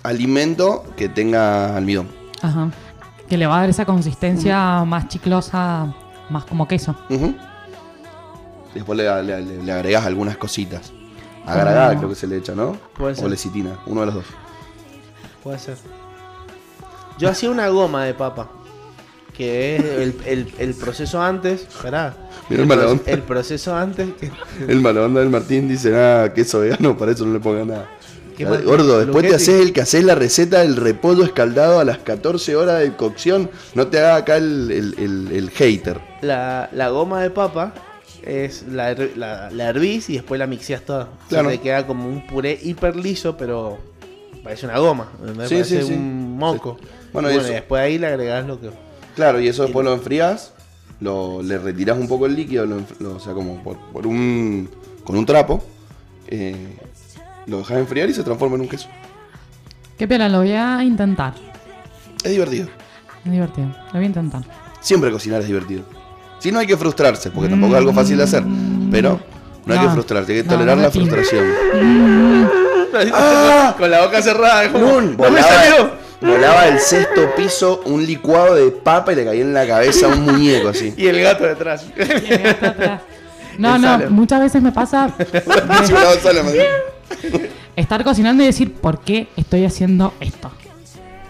alimento 0.03 0.83
que 0.97 1.09
tenga 1.09 1.75
almidón. 1.75 2.07
Ajá. 2.41 2.69
Que 3.29 3.37
le 3.37 3.47
va 3.47 3.57
a 3.57 3.59
dar 3.61 3.69
esa 3.69 3.85
consistencia 3.85 4.83
más 4.85 5.07
chiclosa, 5.07 5.93
más 6.29 6.45
como 6.45 6.67
queso. 6.67 6.95
Ujú. 7.09 7.35
Después 8.73 8.97
le, 8.97 9.23
le- 9.23 9.41
le- 9.41 9.63
le 9.63 9.71
agregás 9.71 10.05
algunas 10.05 10.37
cositas. 10.37 10.91
Agradar, 11.45 11.89
Como- 11.89 11.99
creo 11.99 12.09
que 12.09 12.15
se 12.15 12.27
le 12.27 12.37
echa, 12.37 12.53
¿no? 12.55 12.77
Puede 12.97 13.13
O 13.13 13.15
ser. 13.15 13.29
lecitina, 13.29 13.79
uno 13.85 14.01
de 14.01 14.05
los 14.07 14.15
dos. 14.15 14.25
Puede 15.43 15.59
ser. 15.59 15.77
Yo 17.19 17.29
hacía 17.29 17.49
una 17.51 17.67
goma 17.69 18.05
de 18.05 18.13
papa. 18.13 18.49
Que 19.35 19.75
es 19.77 19.83
el, 19.83 20.15
el- 20.25 20.53
el 20.59 20.73
proceso 20.75 21.21
antes. 21.21 21.61
Esperá. 21.61 22.15
Mira 22.49 22.63
el 22.63 22.71
el, 22.71 23.01
el 23.07 23.21
proceso 23.23 23.75
antes. 23.75 24.13
que- 24.13 24.31
El 24.67 24.79
mala 24.81 25.01
onda 25.01 25.21
del 25.21 25.29
Martín 25.29 25.67
dice, 25.67 25.95
ah, 25.97 26.31
queso 26.33 26.59
vegano, 26.59 26.95
para 26.97 27.11
eso 27.11 27.25
no 27.25 27.33
le 27.33 27.39
ponga 27.39 27.65
nada. 27.65 27.89
Gordo, 28.39 28.99
después 28.99 29.27
te 29.27 29.35
haces 29.35 29.61
el 29.61 29.73
que 29.73 29.81
haces 29.81 30.03
la 30.03 30.15
receta 30.15 30.61
del 30.61 30.75
repollo 30.75 31.23
escaldado 31.23 31.79
a 31.79 31.85
las 31.85 31.99
14 31.99 32.55
horas 32.55 32.79
de 32.79 32.95
cocción. 32.95 33.49
No 33.75 33.87
te 33.87 33.99
haga 33.99 34.15
acá 34.17 34.37
el, 34.37 34.71
el- 34.71 34.95
el- 34.97 35.31
el 35.35 35.49
hater. 35.51 35.99
La, 36.21 36.69
la 36.73 36.89
goma 36.89 37.21
de 37.21 37.29
papa 37.29 37.73
es 38.23 38.65
la, 38.69 38.93
la, 39.15 39.49
la 39.51 39.69
hervís 39.69 40.09
y 40.09 40.13
después 40.13 40.39
la 40.39 40.47
mixeas 40.47 40.81
toda. 40.83 41.03
O 41.03 41.29
sea, 41.29 41.39
Claro. 41.41 41.49
te 41.49 41.59
queda 41.59 41.85
como 41.85 42.07
un 42.07 42.25
puré 42.25 42.57
hiper 42.61 42.95
liso, 42.95 43.35
pero 43.37 43.77
parece 44.43 44.65
una 44.65 44.79
goma. 44.79 45.11
Sí, 45.25 45.33
parece 45.35 45.63
sí, 45.81 45.87
sí. 45.87 45.93
un 45.93 46.37
moco. 46.37 46.77
Bueno, 47.11 47.27
Bueno, 47.27 47.41
eso- 47.41 47.49
y 47.49 47.53
después 47.53 47.81
ahí 47.81 47.97
le 47.97 48.07
agregás 48.07 48.45
lo 48.47 48.59
que. 48.59 48.69
Claro, 49.15 49.39
y 49.39 49.47
eso 49.47 49.63
después 49.63 49.85
lo 49.85 49.93
enfrías, 49.93 50.53
lo, 51.01 51.43
le 51.43 51.57
retirás 51.59 51.97
un 51.99 52.07
poco 52.07 52.25
el 52.25 52.35
líquido, 52.35 52.65
lo 52.65 52.77
lo- 52.99 53.15
o 53.15 53.19
sea, 53.19 53.33
como 53.33 53.61
por, 53.61 53.77
por 53.91 54.07
un. 54.07 54.69
con 55.03 55.17
un 55.17 55.25
trapo. 55.25 55.63
eh, 56.27 56.77
lo 57.47 57.57
dejas 57.59 57.77
enfriar 57.77 58.09
y 58.09 58.13
se 58.13 58.23
transforma 58.23 58.55
en 58.55 58.61
un 58.61 58.67
queso. 58.69 58.87
Qué 59.97 60.07
pena, 60.07 60.27
lo 60.29 60.39
voy 60.39 60.51
a 60.53 60.83
intentar. 60.83 61.33
Es 62.23 62.31
divertido. 62.31 62.67
Es 63.25 63.31
divertido. 63.31 63.67
Lo 63.87 63.93
voy 63.93 64.03
a 64.03 64.07
intentar. 64.07 64.41
Siempre 64.81 65.11
cocinar 65.11 65.41
es 65.41 65.47
divertido. 65.47 65.83
Si 66.39 66.51
no 66.51 66.59
hay 66.59 66.67
que 66.67 66.75
frustrarse, 66.75 67.29
porque 67.31 67.49
tampoco 67.49 67.73
es 67.73 67.77
algo 67.79 67.93
fácil 67.93 68.17
de 68.17 68.23
hacer. 68.23 68.43
Pero 68.91 69.19
no 69.65 69.73
hay 69.73 69.79
No. 69.79 69.85
que 69.87 69.91
frustrarse, 69.93 70.31
hay 70.33 70.37
que 70.39 70.43
No, 70.47 70.53
tolerar 70.55 70.75
no 70.77 70.83
la 70.83 70.91
frustración. 70.91 71.45
¡Ah! 73.13 73.75
Con 73.77 73.89
la 73.89 74.05
boca 74.05 74.21
cerrada. 74.21 74.71
como, 74.71 74.85
¡Nun! 74.85 75.05
¡No 75.17 75.23
me 75.23 75.29
Volaba, 75.29 75.47
salió! 75.47 75.91
volaba 76.21 76.65
del 76.65 76.79
sexto 76.79 77.33
piso 77.35 77.81
un 77.85 78.05
licuado 78.05 78.55
de 78.55 78.71
papa 78.71 79.11
y 79.13 79.15
le 79.15 79.25
caía 79.25 79.41
en 79.41 79.53
la 79.53 79.67
cabeza 79.67 80.07
un 80.07 80.21
muñeco 80.25 80.69
así. 80.69 80.93
Y 80.97 81.07
el 81.07 81.21
gato 81.21 81.43
detrás. 81.45 81.85
Y 81.97 82.01
el 82.33 82.43
gato 82.43 82.65
atrás. 82.67 83.01
No, 83.57 83.75
El 83.75 83.81
no, 83.81 83.87
Salem. 83.87 84.09
muchas 84.13 84.39
veces 84.41 84.61
me 84.61 84.71
pasa 84.71 85.13
Estar 87.75 88.03
cocinando 88.03 88.43
y 88.43 88.47
decir, 88.47 88.73
¿por 88.73 88.99
qué 89.01 89.27
estoy 89.37 89.65
haciendo 89.65 90.13
esto? 90.19 90.51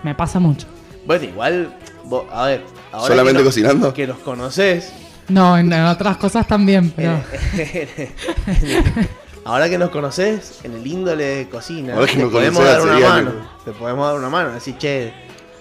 Me 0.03 0.13
pasa 0.15 0.39
mucho. 0.39 0.67
Bueno, 1.05 1.23
igual, 1.25 1.73
vos- 2.05 2.25
a 2.31 2.47
ver. 2.47 2.63
ahora 2.91 3.07
¿Solamente 3.07 3.39
que 3.39 3.43
nos- 3.45 3.53
cocinando? 3.53 3.93
Que 3.93 4.07
nos 4.07 4.17
conoces. 4.19 4.91
No, 5.29 5.57
en, 5.57 5.71
en 5.71 5.85
otras 5.85 6.17
cosas 6.17 6.45
también, 6.47 6.91
pero... 6.95 7.17
Ahora 9.45 9.69
que 9.69 9.77
nos 9.77 9.89
conoces, 9.89 10.59
en 10.63 10.73
el 10.73 10.87
índole 10.87 11.23
de 11.23 11.49
cocina, 11.49 11.95
Ahora 11.95 12.07
que 12.07 12.13
te 12.15 12.23
nos 12.23 12.31
podemos 12.31 12.63
dar 12.63 12.81
una 12.81 12.99
mano. 12.99 13.31
Te 13.65 13.71
podemos 13.71 14.05
dar 14.07 14.15
una 14.15 14.29
mano. 14.29 14.51
Decir, 14.53 14.77
che, 14.77 15.13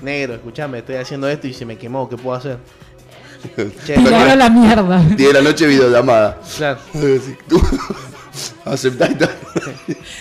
negro, 0.02 0.34
escúchame, 0.34 0.78
estoy 0.78 0.96
haciendo 0.96 1.28
esto 1.28 1.48
y 1.48 1.54
se 1.54 1.64
me 1.66 1.76
quemó, 1.76 2.08
¿qué 2.08 2.16
puedo 2.16 2.36
hacer? 2.36 2.58
Che, 3.84 3.96
la 4.36 4.48
mierda. 4.50 4.98
10 5.02 5.16
de 5.16 5.32
la 5.32 5.42
noche 5.42 5.66
videollamada. 5.66 6.38
claro. 6.56 6.78
Tal. 8.64 8.78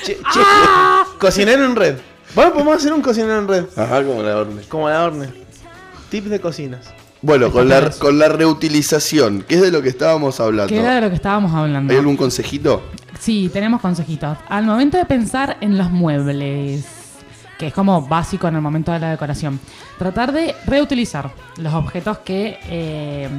Che, 0.03 0.15
che, 0.15 0.39
cocinero 1.19 1.63
en 1.63 1.75
red. 1.75 1.95
Bueno, 2.35 2.53
podemos 2.53 2.75
hacer 2.77 2.93
un 2.93 3.01
cocinero 3.01 3.39
en 3.39 3.47
red. 3.47 3.65
Ajá, 3.75 4.03
como 4.03 4.23
la 4.23 4.37
horne. 4.37 4.61
Como 4.67 4.89
la 4.89 5.03
Orne. 5.03 5.29
Tips 6.09 6.29
de 6.29 6.39
cocinas. 6.39 6.93
Bueno, 7.21 7.51
con 7.51 7.69
la, 7.69 7.91
con 7.91 8.17
la 8.17 8.29
reutilización, 8.29 9.43
que 9.43 9.55
es 9.55 9.61
de 9.61 9.71
lo 9.71 9.81
que 9.81 9.89
estábamos 9.89 10.39
hablando. 10.39 10.73
Que 10.73 10.79
era 10.79 10.95
de 10.95 11.01
lo 11.01 11.09
que 11.09 11.15
estábamos 11.15 11.53
hablando. 11.53 11.93
¿Hay 11.93 11.99
algún 11.99 12.17
consejito? 12.17 12.81
Sí, 13.19 13.49
tenemos 13.53 13.79
consejitos. 13.79 14.37
Al 14.49 14.65
momento 14.65 14.97
de 14.97 15.05
pensar 15.05 15.57
en 15.61 15.77
los 15.77 15.91
muebles, 15.91 16.83
que 17.61 17.67
es 17.67 17.73
como 17.75 18.01
básico 18.01 18.47
en 18.47 18.55
el 18.55 18.61
momento 18.61 18.91
de 18.91 18.97
la 18.97 19.11
decoración, 19.11 19.59
tratar 19.99 20.31
de 20.31 20.55
reutilizar 20.65 21.29
los 21.57 21.71
objetos 21.75 22.17
que, 22.17 22.57
eh, 22.67 23.29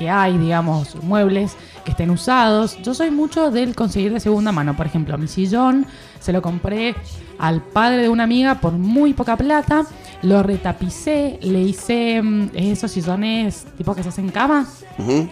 que 0.00 0.10
hay, 0.10 0.36
digamos, 0.36 0.96
muebles 0.96 1.56
que 1.84 1.92
estén 1.92 2.10
usados. 2.10 2.76
Yo 2.82 2.92
soy 2.92 3.12
mucho 3.12 3.52
del 3.52 3.76
conseguir 3.76 4.12
de 4.12 4.18
segunda 4.18 4.50
mano. 4.50 4.76
Por 4.76 4.86
ejemplo, 4.86 5.16
mi 5.16 5.28
sillón 5.28 5.86
se 6.18 6.32
lo 6.32 6.42
compré 6.42 6.96
al 7.38 7.62
padre 7.62 8.02
de 8.02 8.08
una 8.08 8.24
amiga 8.24 8.56
por 8.56 8.72
muy 8.72 9.14
poca 9.14 9.36
plata. 9.36 9.86
Lo 10.22 10.42
retapicé, 10.42 11.38
le 11.40 11.60
hice 11.60 12.20
mm, 12.20 12.50
esos 12.54 12.90
sillones 12.90 13.64
tipo 13.78 13.94
que 13.94 14.02
se 14.02 14.08
hacen 14.08 14.30
cama. 14.30 14.66
Ujú. 14.98 15.28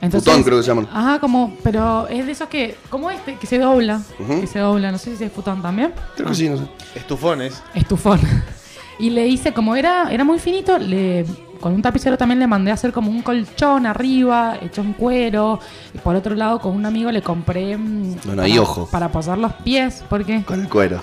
Entonces, 0.00 0.28
Futón, 0.28 0.42
creo 0.44 0.56
que 0.58 0.62
se 0.62 0.68
llaman. 0.68 0.88
Ajá, 0.92 1.18
como, 1.20 1.54
pero 1.62 2.08
es 2.08 2.24
de 2.24 2.32
esos 2.32 2.48
que, 2.48 2.76
como 2.88 3.10
este, 3.10 3.34
que 3.36 3.46
se 3.46 3.58
dobla, 3.58 4.00
que 4.40 4.46
se 4.46 4.58
dobla, 4.58 4.90
no 4.92 4.98
sé 4.98 5.14
si 5.16 5.24
es 5.24 5.32
futón 5.32 5.60
también. 5.60 5.92
Creo 6.16 6.28
que 6.28 6.34
sí, 6.34 6.48
no 6.48 6.56
sé. 6.56 6.64
Estufones. 6.94 7.62
Estufón. 7.74 8.20
Y 8.98 9.08
le 9.08 9.26
hice, 9.26 9.54
como 9.54 9.76
era, 9.76 10.12
era 10.12 10.24
muy 10.24 10.38
finito, 10.38 10.76
le, 10.76 11.24
con 11.58 11.72
un 11.72 11.80
tapicero 11.80 12.18
también 12.18 12.38
le 12.38 12.46
mandé 12.46 12.70
a 12.70 12.74
hacer 12.74 12.92
como 12.92 13.10
un 13.10 13.22
colchón 13.22 13.86
arriba, 13.86 14.58
hecho 14.60 14.82
en 14.82 14.92
cuero. 14.92 15.58
Y 15.94 15.98
por 15.98 16.14
otro 16.16 16.34
lado, 16.34 16.58
con 16.60 16.72
un 16.76 16.84
amigo 16.84 17.10
le 17.10 17.22
compré. 17.22 17.78
mm, 17.78 18.16
Bueno, 18.26 18.42
ahí 18.42 18.50
para- 18.50 18.60
ojo. 18.62 18.88
Para 18.90 19.06
apoyar 19.06 19.38
los 19.38 19.54
pies, 19.54 20.04
porque 20.10 20.42
Con 20.44 20.60
el 20.60 20.68
cuero. 20.68 21.00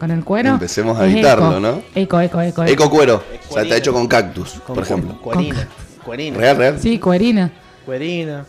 con 0.00 0.10
el 0.10 0.24
cuero. 0.24 0.50
Empecemos 0.54 0.98
a 0.98 1.06
evitarlo. 1.06 1.60
¿no? 1.60 1.82
Eco, 1.94 2.20
eco, 2.20 2.40
eco. 2.40 2.64
eco. 2.64 2.72
Eco 2.72 2.90
cuero. 2.90 3.22
Es 3.32 3.48
O 3.48 3.54
sea, 3.54 3.62
está 3.62 3.76
hecho 3.76 3.92
con 3.92 4.08
cactus, 4.08 4.54
Con 4.66 4.74
por 4.74 4.82
ejemplo. 4.82 5.12
cu- 5.14 5.30
Cuerina. 5.30 5.68
Cuerina. 6.04 6.38
Real, 6.38 6.56
real. 6.56 6.80
Sí, 6.80 6.98
cuerina. 6.98 7.52
Cuerina. 7.86 8.44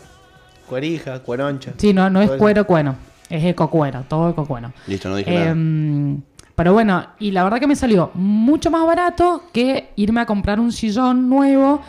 Cuerija, 0.68 1.20
cueroncha. 1.20 1.72
Sí, 1.78 1.94
no, 1.94 2.10
no 2.10 2.20
es 2.20 2.30
cuero, 2.32 2.66
cuero. 2.66 2.94
Es 3.30 3.42
eco 3.44 3.70
cuero, 3.70 4.04
todo 4.08 4.28
eco 4.30 4.44
cuero. 4.46 4.72
Listo, 4.86 5.08
no 5.08 5.16
dije 5.16 5.30
nada. 5.32 5.50
Em, 5.50 6.20
pero 6.54 6.72
bueno, 6.72 7.06
y 7.18 7.30
la 7.30 7.44
verdad 7.44 7.58
que 7.60 7.66
me 7.66 7.76
salió 7.76 8.10
mucho 8.14 8.70
más 8.70 8.84
barato 8.84 9.44
que 9.52 9.90
irme 9.96 10.20
a 10.20 10.26
comprar 10.26 10.58
un 10.60 10.72
sillón 10.72 11.28
nuevo. 11.28 11.80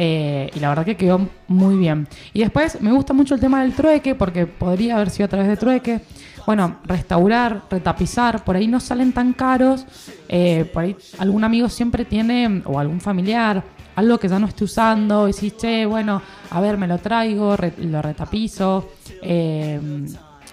eh, 0.00 0.48
y 0.54 0.60
la 0.60 0.68
verdad 0.68 0.84
que 0.84 0.96
quedó 0.96 1.26
muy 1.48 1.76
bien. 1.76 2.06
Y 2.32 2.40
después 2.40 2.80
me 2.80 2.92
gusta 2.92 3.12
mucho 3.12 3.34
el 3.34 3.40
tema 3.40 3.62
del 3.62 3.72
trueque, 3.74 4.14
porque 4.14 4.46
podría 4.46 4.94
haber 4.94 5.10
sido 5.10 5.24
a 5.26 5.28
través 5.28 5.48
de 5.48 5.56
trueque. 5.56 6.00
Bueno, 6.46 6.76
restaurar, 6.84 7.62
retapizar, 7.68 8.44
por 8.44 8.54
ahí 8.54 8.68
no 8.68 8.78
salen 8.78 9.12
tan 9.12 9.32
caros. 9.32 9.84
eh, 10.28 10.70
por 10.72 10.84
ahí 10.84 10.96
algún 11.18 11.42
amigo 11.42 11.68
siempre 11.68 12.04
tiene, 12.04 12.62
o 12.64 12.78
algún 12.78 13.00
familiar, 13.00 13.64
algo 13.98 14.18
que 14.18 14.28
ya 14.28 14.38
no 14.38 14.46
esté 14.46 14.64
usando. 14.64 15.26
Decís, 15.26 15.56
che, 15.56 15.84
bueno, 15.86 16.22
a 16.50 16.60
ver, 16.60 16.76
me 16.78 16.86
lo 16.86 16.98
traigo, 16.98 17.56
re- 17.56 17.74
lo 17.78 18.00
retapizo. 18.02 18.88
eh, 19.22 19.80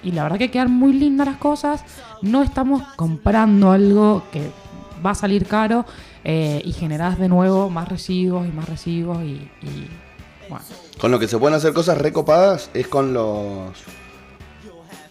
y 0.04 0.12
la 0.12 0.24
verdad 0.24 0.38
que 0.38 0.52
quedan 0.52 0.72
muy 0.72 0.94
lindas 0.94 1.26
las 1.28 1.38
cosas. 1.38 1.84
No 2.22 2.44
estamos 2.44 2.84
comprando 2.96 3.72
algo 3.72 4.22
que 4.32 4.52
va 5.04 5.12
a 5.12 5.16
salir 5.16 5.48
caro 5.48 5.84
eh, 6.24 6.62
y 6.64 6.74
generás 6.74 7.18
de 7.18 7.28
nuevo 7.28 7.70
más 7.72 7.90
residuos 7.90 8.46
y 8.48 8.52
más 8.52 8.70
residuos 8.70 9.24
y, 9.24 9.50
y, 9.64 9.90
bueno, 10.48 10.64
Con 11.00 11.10
lo 11.12 11.18
que 11.20 11.28
se 11.28 11.38
pueden 11.40 11.56
hacer 11.56 11.74
cosas 11.74 11.98
recopadas 11.98 12.70
es 12.76 12.88
con 12.88 13.14
los. 13.14 13.72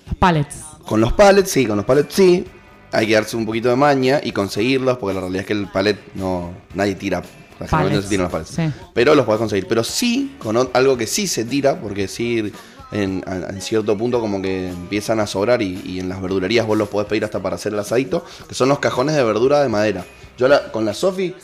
los 0.06 0.14
pallets. 0.18 0.62
Con 0.86 1.00
los 1.00 1.12
pallets, 1.12 1.50
sí, 1.50 1.66
con 1.66 1.76
los 1.76 1.86
pallets 1.86 2.14
sí. 2.14 2.44
Hay 2.92 3.08
que 3.08 3.14
darse 3.14 3.36
un 3.36 3.44
poquito 3.46 3.68
de 3.70 3.76
maña 3.76 4.20
y 4.22 4.30
conseguirlos, 4.30 4.98
porque 4.98 5.14
la 5.14 5.20
realidad 5.22 5.40
es 5.40 5.46
que 5.48 5.52
el 5.54 5.66
pallet 5.66 5.98
no. 6.14 6.52
nadie 6.74 6.94
tira. 6.94 7.22
Generalmente 7.58 8.02
se 8.02 8.08
tiran 8.08 8.24
los 8.24 8.32
pallets. 8.32 8.50
Sí. 8.50 8.62
Pero 8.92 9.14
los 9.14 9.24
podés 9.26 9.38
conseguir. 9.38 9.66
Pero 9.68 9.84
sí, 9.84 10.34
con 10.38 10.56
algo 10.72 10.96
que 10.96 11.06
sí 11.06 11.26
se 11.26 11.44
tira, 11.44 11.80
porque 11.80 12.08
sí 12.08 12.52
en, 12.92 13.24
cierto 13.60 13.96
punto 13.96 14.20
como 14.20 14.40
que 14.42 14.68
empiezan 14.68 15.18
a 15.20 15.26
sobrar 15.26 15.62
y, 15.62 15.80
y 15.84 15.98
en 16.00 16.08
las 16.08 16.20
verdulerías 16.22 16.66
vos 16.66 16.76
los 16.78 16.88
podés 16.88 17.08
pedir 17.08 17.24
hasta 17.24 17.40
para 17.40 17.56
hacer 17.56 17.72
el 17.72 17.78
asadito, 17.78 18.24
que 18.48 18.54
son 18.54 18.68
los 18.68 18.78
cajones 18.78 19.14
de 19.16 19.24
verdura 19.24 19.62
de 19.62 19.68
madera. 19.68 20.04
Yo 20.38 20.46
la- 20.48 20.70
con 20.72 20.84
la 20.84 20.94
Sofi 20.94 21.34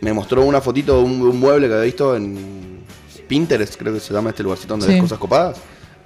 me 0.00 0.12
mostró 0.12 0.42
una 0.42 0.60
fotito 0.60 0.96
de 0.98 1.04
un, 1.04 1.38
mueble 1.38 1.68
que 1.68 1.74
había 1.74 1.84
visto 1.84 2.16
en 2.16 2.80
Pinterest, 3.28 3.76
creo 3.76 3.92
que 3.94 4.00
se 4.00 4.12
llama 4.12 4.30
este 4.30 4.42
lugarcito 4.42 4.74
donde 4.74 4.86
Sí. 4.86 4.92
ves 4.94 5.02
cosas 5.02 5.18
copadas. 5.18 5.56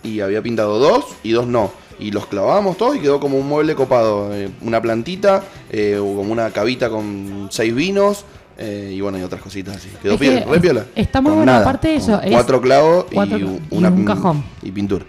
Y 0.02 0.20
había 0.20 0.42
pintado 0.42 0.78
dos 0.78 1.04
y 1.22 1.32
dos 1.32 1.46
no. 1.46 1.72
Y 1.98 2.10
los 2.10 2.26
clavamos 2.26 2.76
todos 2.76 2.96
y 2.96 3.00
quedó 3.00 3.18
como 3.18 3.38
un 3.38 3.46
mueble 3.48 3.74
copado. 3.74 4.32
eh, 4.34 4.50
una 4.60 4.80
plantita, 4.82 5.42
eh, 5.70 5.96
o 5.98 6.14
como 6.16 6.32
una 6.32 6.50
cavita 6.50 6.90
con 6.90 7.48
seis 7.50 7.74
vinos. 7.74 8.24
Eh, 8.58 8.92
y 8.94 9.00
bueno, 9.00 9.18
y 9.18 9.22
otras 9.22 9.42
cositas 9.42 9.76
así. 9.76 9.88
Quedó 10.02 10.14
Es 10.14 10.20
que 10.20 10.40
re 10.44 10.60
piola. 10.60 10.86
está 10.94 11.20
muy 11.20 11.44
nada, 11.44 11.60
aparte 11.60 11.88
de 11.88 11.96
eso, 11.96 12.20
es 12.22 12.32
Cuatro 12.32 12.60
clavos 12.60 13.06
cuatro 13.12 13.36
y, 13.38 13.40
clavos 13.42 13.60
y 13.70 13.74
una, 13.74 13.90
un 13.90 14.04
cajón. 14.04 14.44
Y 14.62 14.70
pintura. 14.70 15.04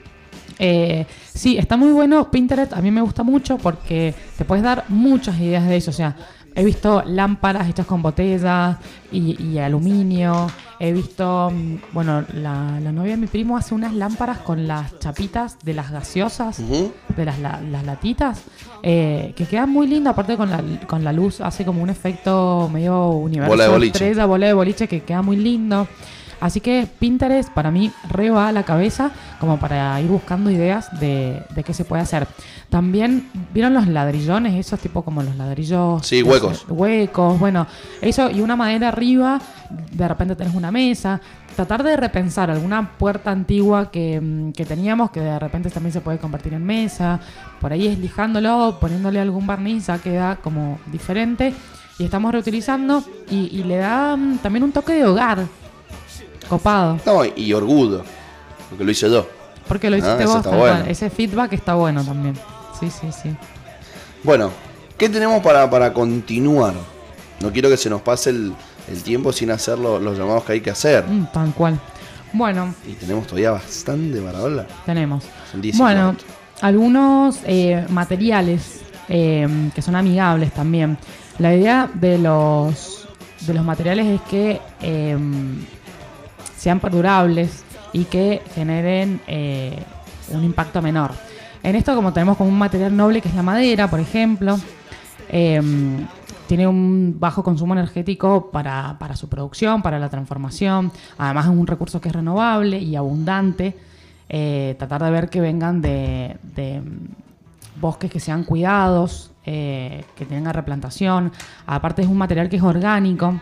Eh, 0.59 1.05
sí, 1.33 1.57
está 1.57 1.77
muy 1.77 1.91
bueno. 1.91 2.29
Pinterest 2.31 2.73
a 2.73 2.81
mí 2.81 2.91
me 2.91 3.01
gusta 3.01 3.23
mucho 3.23 3.57
porque 3.57 4.13
te 4.37 4.43
puedes 4.43 4.63
dar 4.63 4.85
muchas 4.89 5.39
ideas 5.39 5.67
de 5.67 5.77
eso. 5.77 5.91
O 5.91 5.93
sea, 5.93 6.15
he 6.55 6.65
visto 6.65 7.03
lámparas 7.05 7.69
hechas 7.69 7.85
con 7.85 8.01
botellas 8.01 8.77
y, 9.11 9.41
y 9.41 9.59
aluminio. 9.59 10.47
He 10.79 10.93
visto, 10.93 11.49
mm, 11.51 11.75
bueno, 11.93 12.23
la, 12.33 12.79
la 12.79 12.91
novia 12.91 13.11
de 13.11 13.17
mi 13.17 13.27
primo 13.27 13.57
hace 13.57 13.73
unas 13.73 13.93
lámparas 13.93 14.37
con 14.39 14.67
las 14.67 14.99
chapitas 14.99 15.57
de 15.63 15.73
las 15.73 15.89
gaseosas, 15.91 16.59
de 17.15 17.25
las, 17.25 17.39
la- 17.39 17.59
las 17.61 17.83
latitas, 17.83 18.43
eh, 18.83 19.33
que 19.35 19.45
quedan 19.45 19.69
muy 19.71 19.87
lindas. 19.87 20.13
Aparte 20.13 20.37
con 20.37 20.49
la, 20.51 20.61
con 20.87 21.03
la 21.03 21.11
luz 21.13 21.41
hace 21.41 21.65
como 21.65 21.81
un 21.81 21.89
efecto 21.89 22.69
medio 22.71 23.09
universo. 23.09 23.49
Bola 23.51 23.63
de 23.63 23.69
boliche. 23.71 23.91
estrella, 23.97 24.25
bola 24.25 24.47
de 24.47 24.53
boliche 24.53 24.87
que 24.87 25.01
queda 25.01 25.21
muy 25.23 25.37
lindo. 25.37 25.87
Así 26.39 26.61
que 26.61 26.87
Pinterest 26.99 27.49
para 27.49 27.71
mí 27.71 27.91
re 28.09 28.29
va 28.29 28.49
a 28.49 28.51
la 28.51 28.63
cabeza 28.63 29.11
como 29.39 29.59
para 29.59 29.99
ir 30.01 30.07
buscando 30.07 30.51
ideas 30.51 30.87
de, 30.99 31.43
de 31.55 31.63
qué 31.63 31.73
se 31.73 31.83
puede 31.83 32.03
hacer. 32.03 32.27
También, 32.69 33.29
¿vieron 33.53 33.73
los 33.73 33.87
ladrillones? 33.87 34.53
Esos 34.55 34.79
tipo 34.79 35.01
como 35.01 35.23
los 35.23 35.35
ladrillos... 35.35 36.05
Sí, 36.05 36.21
huecos. 36.21 36.65
huecos, 36.67 37.39
bueno, 37.39 37.65
eso 38.01 38.29
y 38.29 38.41
una 38.41 38.55
madera 38.55 38.89
arriba, 38.89 39.39
de 39.91 40.07
repente 40.07 40.35
tenés 40.35 40.53
una 40.53 40.69
mesa. 40.71 41.21
Tratar 41.55 41.81
de 41.81 41.97
repensar 41.97 42.51
alguna 42.51 42.97
puerta 42.97 43.31
antigua 43.31 43.89
que, 43.89 44.19
mm, 44.21 44.51
que 44.51 44.65
teníamos, 44.65 45.11
que 45.11 45.21
de 45.21 45.39
repente 45.39 45.69
también 45.69 45.93
se 45.93 46.01
puede 46.01 46.19
convertir 46.19 46.53
en 46.53 46.63
mesa, 46.65 47.19
por 47.59 47.71
ahí 47.71 47.87
es 47.87 47.97
lijándolo, 47.97 48.77
poniéndole 48.79 49.19
algún 49.19 49.47
barniz, 49.47 49.87
ya 49.87 49.97
queda 49.97 50.35
como 50.35 50.77
diferente. 50.91 51.53
Y 51.99 52.03
estamos 52.03 52.31
reutilizando 52.31 53.03
y, 53.31 53.47
y 53.57 53.63
le 53.63 53.77
da 53.77 54.15
también 54.43 54.63
un 54.63 54.71
toque 54.71 54.93
de 54.93 55.05
hogar, 55.05 55.45
copado. 56.47 56.99
No, 57.05 57.21
y, 57.25 57.53
orgullo, 57.53 58.03
porque 58.69 58.83
lo 58.83 58.91
hice 58.91 59.09
yo. 59.09 59.27
Porque 59.67 59.89
lo 59.89 59.97
Ah, 59.97 59.99
hiciste 59.99 60.25
vos, 60.25 60.35
está 60.37 60.49
tal 60.49 60.59
bueno. 60.59 60.77
cual. 60.79 60.91
Ese 60.91 61.09
feedback 61.09 61.53
está 61.53 61.75
bueno 61.75 62.03
también. 62.03 62.35
Sí, 62.79 62.89
sí, 62.89 63.07
sí. 63.11 63.35
Bueno, 64.23 64.51
¿qué 64.97 65.09
tenemos 65.09 65.41
para, 65.43 65.69
para 65.69 65.93
continuar? 65.93 66.73
No 67.41 67.51
quiero 67.51 67.69
que 67.69 67.77
se 67.77 67.89
nos 67.89 68.01
pase 68.01 68.29
el, 68.31 68.53
el 68.89 69.03
tiempo 69.03 69.31
sin 69.31 69.51
hacer 69.51 69.77
lo- 69.77 69.99
los 69.99 70.17
llamados 70.17 70.43
que 70.43 70.53
hay 70.53 70.61
que 70.61 70.71
hacer. 70.71 71.05
Mm, 71.07 71.25
tal 71.33 71.53
cual. 71.53 71.79
Bueno, 72.33 72.73
Y 72.87 72.93
tenemos 72.93 73.25
todavía 73.27 73.51
bastante 73.51 74.19
para 74.21 74.39
hablar. 74.39 74.67
tenemos. 74.85 75.23
Son 75.51 75.61
10 75.61 75.75
y 75.75 75.77
Bueno, 75.79 76.15
algunos 76.61 77.39
eh, 77.45 77.85
materiales 77.89 78.81
eh, 79.09 79.47
que 79.73 79.81
son 79.81 79.95
amigables 79.95 80.51
también. 80.53 80.97
La 81.39 81.53
idea 81.55 81.89
de 81.93 82.17
los, 82.17 83.07
de 83.41 83.53
los 83.53 83.63
materiales 83.63 84.07
es 84.07 84.21
que 84.29 84.59
eh, 84.81 85.17
sean 86.67 86.81
perdurables 86.81 87.63
y 87.93 88.03
que 88.03 88.41
generen 88.53 89.21
eh, 89.25 89.81
un 90.31 90.43
impacto 90.43 90.81
menor. 90.81 91.11
En 91.63 91.77
esto, 91.77 91.95
como 91.95 92.11
tenemos 92.11 92.35
como 92.35 92.49
un 92.49 92.57
material 92.57 92.93
noble 92.93 93.21
que 93.21 93.29
es 93.29 93.35
la 93.35 93.41
madera, 93.41 93.89
por 93.89 94.01
ejemplo, 94.01 94.59
eh, 95.29 95.61
tiene 96.45 96.67
un 96.67 97.15
bajo 97.17 97.41
consumo 97.41 97.73
energético 97.73 98.51
para, 98.51 98.97
para 98.99 99.15
su 99.15 99.29
producción, 99.29 99.81
para 99.81 99.97
la 99.97 100.09
transformación. 100.09 100.91
Además 101.17 101.45
es 101.45 101.51
un 101.51 101.67
recurso 101.67 102.01
que 102.01 102.09
es 102.09 102.13
renovable 102.13 102.79
y 102.79 102.97
abundante. 102.97 103.77
Eh, 104.27 104.75
tratar 104.77 105.05
de 105.05 105.11
ver 105.11 105.29
que 105.29 105.39
vengan 105.39 105.81
de, 105.81 106.35
de, 106.53 106.81
bosques 107.79 108.11
que 108.11 108.19
sean 108.19 108.43
cuidados, 108.43 109.31
eh, 109.45 110.03
que 110.17 110.25
tengan 110.25 110.53
replantación. 110.53 111.31
Aparte 111.65 112.01
es 112.01 112.09
un 112.09 112.17
material 112.17 112.49
que 112.49 112.57
es 112.57 112.63
orgánico, 112.63 113.39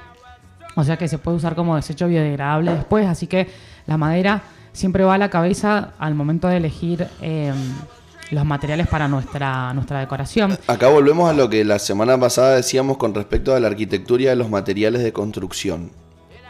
o 0.75 0.83
sea 0.83 0.97
que 0.97 1.07
se 1.07 1.17
puede 1.17 1.37
usar 1.37 1.55
como 1.55 1.75
desecho 1.75 2.07
biodegradable 2.07 2.73
después. 2.73 3.07
Así 3.07 3.27
que 3.27 3.47
la 3.87 3.97
madera 3.97 4.43
siempre 4.73 5.03
va 5.03 5.15
a 5.15 5.17
la 5.17 5.29
cabeza 5.29 5.93
al 5.97 6.15
momento 6.15 6.47
de 6.47 6.57
elegir 6.57 7.07
eh, 7.21 7.53
los 8.31 8.45
materiales 8.45 8.87
para 8.87 9.07
nuestra, 9.07 9.73
nuestra 9.73 9.99
decoración. 9.99 10.57
Acá 10.67 10.89
volvemos 10.89 11.29
a 11.29 11.33
lo 11.33 11.49
que 11.49 11.63
la 11.63 11.79
semana 11.79 12.19
pasada 12.19 12.55
decíamos 12.55 12.97
con 12.97 13.13
respecto 13.13 13.55
a 13.55 13.59
la 13.59 13.67
arquitectura 13.67 14.23
y 14.23 14.27
a 14.27 14.35
los 14.35 14.49
materiales 14.49 15.03
de 15.03 15.13
construcción. 15.13 15.91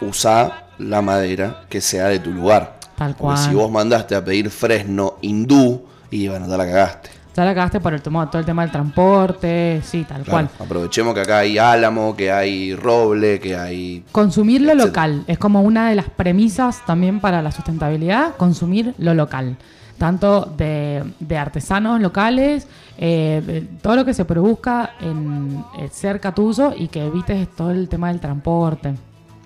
Usa 0.01 0.67
la 0.77 1.01
madera 1.01 1.65
que 1.69 1.81
sea 1.81 2.07
de 2.07 2.19
tu 2.19 2.31
lugar. 2.31 2.79
Tal 2.97 3.15
Porque 3.15 3.21
cual. 3.21 3.37
si 3.37 3.53
vos 3.53 3.71
mandaste 3.71 4.15
a 4.15 4.23
pedir 4.23 4.49
fresno 4.49 5.15
hindú, 5.21 5.85
y 6.09 6.27
bueno, 6.27 6.47
te 6.47 6.57
la 6.57 6.65
cagaste. 6.65 7.09
Ya 7.35 7.43
la 7.43 7.53
cagaste 7.53 7.79
por 7.81 7.93
el 7.93 8.01
tema, 8.01 8.29
todo 8.29 8.39
el 8.39 8.45
tema 8.45 8.61
del 8.61 8.71
transporte, 8.71 9.81
sí, 9.83 10.05
tal 10.07 10.23
Claro, 10.23 10.47
cual. 10.47 10.49
Aprovechemos 10.67 11.13
que 11.13 11.19
acá 11.21 11.39
hay 11.39 11.57
álamo, 11.57 12.15
que 12.15 12.31
hay 12.31 12.73
roble, 12.75 13.39
que 13.41 13.57
hay... 13.57 14.05
Consumir 14.11 14.61
lo 14.61 14.67
Etcétera. 14.71 14.85
local 14.87 15.23
es 15.27 15.37
como 15.37 15.61
una 15.61 15.89
de 15.89 15.95
las 15.95 16.09
premisas 16.09 16.85
también 16.85 17.19
para 17.19 17.41
la 17.41 17.51
sustentabilidad, 17.51 18.35
consumir 18.37 18.93
lo 18.99 19.13
local. 19.13 19.57
Tanto 19.97 20.45
de, 20.57 21.03
de 21.19 21.37
artesanos 21.37 21.99
locales, 22.01 22.67
eh, 22.97 23.41
de 23.45 23.61
todo 23.81 23.95
lo 23.97 24.05
que 24.05 24.13
se 24.13 24.23
produzca 24.25 24.91
en, 25.01 25.63
eh, 25.79 25.89
cerca 25.91 26.33
tuyo 26.33 26.73
y 26.77 26.87
que 26.89 27.05
evites 27.05 27.49
todo 27.55 27.71
el 27.71 27.87
tema 27.89 28.09
del 28.09 28.19
transporte. 28.21 28.95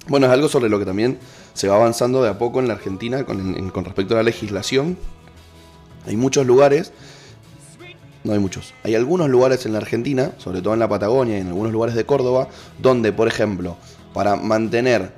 Bueno, 0.08 0.26
es 0.28 0.32
algo 0.32 0.48
sobre 0.48 0.70
lo 0.70 0.78
que 0.80 0.86
también 0.86 1.18
se 1.54 1.68
va 1.68 1.76
avanzando 1.76 2.22
de 2.24 2.30
a 2.30 2.38
poco 2.40 2.60
en 2.60 2.68
la 2.68 2.74
Argentina 2.76 3.24
con, 3.26 3.40
en- 3.56 3.70
con 3.70 3.86
respecto 3.86 4.14
a 4.16 4.18
la 4.18 4.24
legislación. 4.24 4.98
Hay 6.08 6.16
muchos 6.18 6.48
lugares, 6.48 6.94
no 8.24 8.34
hay 8.34 8.40
muchos, 8.40 8.74
hay 8.84 8.96
algunos 8.96 9.30
lugares 9.30 9.66
en 9.66 9.74
la 9.74 9.80
Argentina, 9.80 10.32
sobre 10.38 10.62
todo 10.62 10.74
en 10.74 10.80
la 10.80 10.90
Patagonia 10.90 11.38
y 11.38 11.42
en 11.42 11.48
algunos 11.48 11.72
lugares 11.72 11.96
de 11.96 12.06
Córdoba, 12.06 12.50
donde, 12.78 13.14
por 13.14 13.28
ejemplo, 13.28 13.78
para 14.14 14.36
mantener 14.36 15.12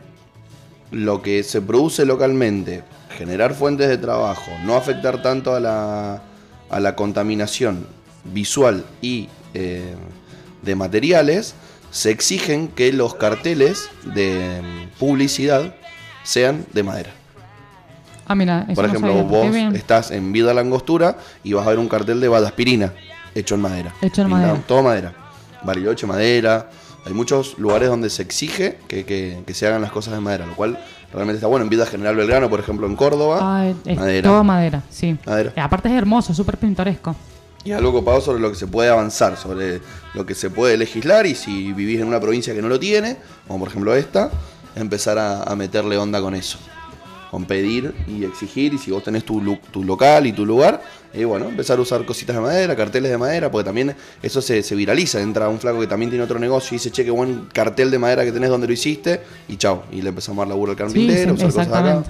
lo 0.91 1.22
que 1.22 1.43
se 1.43 1.62
produce 1.62 2.06
localmente, 2.06 2.84
generar 3.18 3.54
fuentes 3.54 3.88
de 3.88 3.97
trabajo, 3.97 4.52
no 4.66 4.76
afectar 4.76 5.22
tanto 5.22 5.56
a 5.56 5.60
la, 5.60 6.22
a 6.70 6.80
la 6.80 6.95
contaminación 6.95 7.88
visual 8.26 8.86
y 9.02 9.30
eh, 9.54 9.95
de 10.62 10.76
materiales, 10.76 11.56
se 11.91 12.12
exigen 12.12 12.68
que 12.68 12.93
los 12.93 13.16
carteles 13.16 13.89
de 14.04 14.62
publicidad 14.99 15.76
sean 16.24 16.66
de 16.74 16.84
madera. 16.84 17.20
Ah, 18.32 18.36
mira, 18.36 18.66
eso 18.68 18.76
Por 18.76 18.86
no 18.86 18.90
ejemplo, 18.90 19.12
sabía. 19.12 19.28
Qué 19.28 19.36
vos 19.36 19.52
bien. 19.54 19.76
estás 19.76 20.12
en 20.12 20.32
Vida 20.32 20.54
la 20.54 20.62
Angostura 20.62 21.18
y 21.44 21.52
vas 21.54 21.66
a 21.68 21.70
ver 21.72 21.80
un 21.80 21.90
cartel 21.90 22.22
de 22.22 22.28
Badaspirina 22.30 22.94
hecho 23.36 23.56
en 23.56 23.62
madera. 23.62 23.94
Hecho 24.02 24.22
en 24.22 24.28
Pintado, 24.28 24.48
madera. 24.54 24.64
Todo 24.68 24.84
madera. 24.84 25.14
Bariloche, 25.64 26.08
madera. 26.08 26.70
Hay 27.06 27.14
muchos 27.14 27.58
lugares 27.58 27.90
donde 27.90 28.10
se 28.10 28.22
exige 28.22 28.78
que, 28.88 29.06
que- 29.06 29.42
que 29.46 29.54
se 29.54 29.68
hagan 29.68 29.82
las 29.82 29.92
cosas 29.92 30.14
de 30.14 30.20
madera, 30.22 30.46
lo 30.46 30.56
cual 30.56 30.80
realmente 31.12 31.38
está 31.38 31.48
bueno. 31.48 31.64
En 31.64 31.70
Vida 31.70 31.86
General 31.86 32.16
Belgrano, 32.16 32.50
por 32.50 32.60
ejemplo, 32.60 32.88
en 32.88 32.96
Córdoba, 32.96 33.40
Ah, 33.42 33.68
es- 33.68 33.76
es 33.86 33.98
madera. 33.98 34.30
todo 34.30 34.44
madera, 34.44 34.84
sí. 34.90 35.18
Madera. 35.26 35.52
Eh, 35.56 35.60
Aparte 35.62 35.90
es 35.90 35.96
hermoso, 35.96 36.34
súper 36.34 36.58
pintoresco. 36.58 37.16
Y 37.64 37.74
algo 37.74 37.92
copado 37.92 38.22
sobre 38.22 38.40
lo 38.40 38.50
que 38.50 38.56
se 38.56 38.66
puede 38.68 38.90
avanzar, 38.90 39.38
sobre 39.38 39.82
lo 40.16 40.26
que 40.26 40.34
se 40.36 40.50
puede 40.50 40.78
legislar 40.78 41.26
y 41.28 41.36
si 41.36 41.74
vivís 41.74 42.00
en 42.02 42.08
una 42.08 42.20
provincia 42.20 42.54
que 42.56 42.62
no 42.62 42.70
lo 42.70 42.80
tiene, 42.80 43.18
como 43.48 43.60
por 43.60 43.68
ejemplo 43.70 43.94
esta, 43.96 44.32
empezar 44.76 45.18
a, 45.20 45.44
a 45.44 45.56
meterle 45.56 45.98
onda 45.98 46.22
con 46.22 46.34
eso. 46.34 46.58
Con 47.32 47.46
pedir 47.46 47.96
y 48.10 48.26
exigir 48.26 48.74
y 48.74 48.78
si 48.78 48.92
vos 48.92 49.02
tenés 49.04 49.24
tu, 49.24 49.40
lu- 49.42 49.58
tu 49.72 49.86
local 49.86 50.28
y 50.28 50.34
tu 50.34 50.46
lugar, 50.46 50.82
y 51.14 51.24
bueno, 51.24 51.48
empezar 51.48 51.80
a 51.80 51.82
usar 51.82 52.06
cositas 52.06 52.36
de 52.36 52.42
madera, 52.42 52.76
carteles 52.76 53.10
de 53.10 53.18
madera, 53.18 53.50
porque 53.50 53.64
también 53.64 53.96
eso 54.22 54.42
se, 54.42 54.62
se 54.62 54.76
viraliza. 54.76 55.22
Entra 55.22 55.48
un 55.48 55.58
flaco 55.58 55.80
que 55.80 55.88
también 55.88 56.10
tiene 56.12 56.26
otro 56.26 56.38
negocio 56.40 56.76
y 56.76 56.78
dice, 56.78 56.92
che, 56.92 57.06
qué 57.06 57.12
buen 57.12 57.46
cartel 57.54 57.90
de 57.90 57.98
madera 58.00 58.26
que 58.26 58.34
tenés 58.34 58.50
donde 58.50 58.68
lo 58.68 58.74
hiciste, 58.74 59.22
y 59.48 59.56
chao. 59.56 59.84
Y 59.94 60.02
le 60.02 60.10
empezamos 60.10 60.40
a 60.40 60.42
dar 60.42 60.50
laburo 60.50 60.72
al 60.74 60.78
carpintero, 60.78 61.38
sí, 61.38 61.46
usar 61.46 61.52
cosas 61.68 61.84
de 61.84 61.90
acá. 61.92 62.04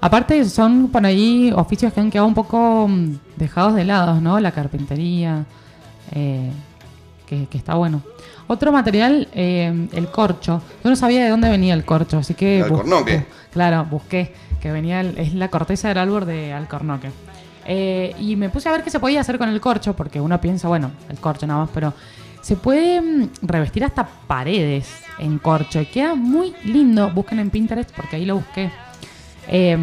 Aparte 0.00 0.44
son 0.48 0.88
por 0.88 1.04
ahí 1.06 1.52
oficios 1.54 1.92
que 1.92 1.98
han 2.00 2.10
quedado 2.10 2.28
un 2.28 2.34
poco 2.34 2.86
mm, 2.88 3.14
dejados 3.36 3.74
de 3.74 3.84
lado, 3.84 4.20
¿no? 4.20 4.38
La 4.38 4.52
carpintería, 4.52 5.44
eh, 6.12 6.50
que, 7.26 7.46
que 7.46 7.58
está 7.58 7.74
bueno. 7.74 8.00
Otro 8.52 8.70
material, 8.72 9.28
eh, 9.34 9.88
el 9.92 10.08
corcho. 10.10 10.60
Yo 10.84 10.90
no 10.90 10.96
sabía 10.96 11.24
de 11.24 11.30
dónde 11.30 11.48
venía 11.48 11.74
el 11.74 11.84
corcho, 11.84 12.18
así 12.18 12.34
que... 12.34 12.58
El 12.58 12.64
alcornoque. 12.64 13.26
claro, 13.52 13.86
busqué 13.90 14.34
que 14.60 14.70
venía, 14.70 15.00
el- 15.00 15.16
es 15.18 15.34
la 15.34 15.48
corteza 15.48 15.88
del 15.88 15.98
árbol 15.98 16.26
de 16.26 16.52
alcornoque. 16.52 17.10
Eh, 17.64 18.14
y 18.18 18.36
me 18.36 18.48
puse 18.50 18.68
a 18.68 18.72
ver 18.72 18.82
qué 18.82 18.90
se 18.90 19.00
podía 19.00 19.20
hacer 19.20 19.38
con 19.38 19.48
el 19.48 19.60
corcho, 19.60 19.94
porque 19.94 20.20
uno 20.20 20.40
piensa, 20.40 20.68
bueno, 20.68 20.90
el 21.08 21.18
corcho 21.18 21.46
nada 21.46 21.60
más, 21.60 21.70
pero 21.72 21.94
se 22.42 22.56
puede 22.56 23.00
mm, 23.00 23.28
revestir 23.42 23.84
hasta 23.84 24.06
paredes 24.26 24.86
en 25.18 25.38
corcho 25.38 25.80
y 25.80 25.86
queda 25.86 26.14
muy 26.14 26.52
lindo. 26.64 27.10
Busquen 27.10 27.38
en 27.38 27.50
Pinterest 27.50 27.90
porque 27.94 28.16
ahí 28.16 28.24
lo 28.26 28.36
busqué. 28.36 28.70
Eh, 29.48 29.76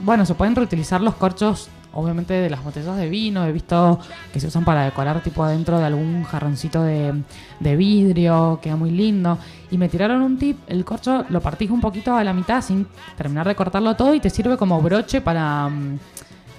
bueno, 0.00 0.26
se 0.26 0.34
pueden 0.34 0.54
reutilizar 0.56 1.00
los 1.00 1.14
corchos, 1.14 1.68
obviamente, 1.98 2.34
de 2.34 2.50
las 2.50 2.62
botellas 2.62 2.96
de 2.96 3.08
vino. 3.08 3.44
He 3.44 3.52
visto 3.52 3.98
que 4.32 4.40
se 4.40 4.46
usan 4.46 4.64
para 4.64 4.84
decorar 4.84 5.22
tipo 5.22 5.42
adentro 5.42 5.78
de 5.78 5.84
algún 5.84 6.24
jarroncito 6.24 6.82
de, 6.82 7.22
de 7.60 7.76
vidrio, 7.76 8.60
queda 8.62 8.76
muy 8.76 8.90
lindo. 8.90 9.38
Y 9.70 9.78
me 9.78 9.88
tiraron 9.88 10.22
un 10.22 10.38
tip, 10.38 10.58
el 10.66 10.84
corcho 10.84 11.24
lo 11.28 11.40
partís 11.40 11.70
un 11.70 11.80
poquito 11.80 12.14
a 12.14 12.24
la 12.24 12.32
mitad 12.32 12.62
sin 12.62 12.86
terminar 13.16 13.46
de 13.46 13.54
cortarlo 13.54 13.94
todo 13.96 14.14
y 14.14 14.20
te 14.20 14.30
sirve 14.30 14.56
como 14.56 14.80
broche 14.80 15.20
para 15.20 15.68
mm, 15.68 15.98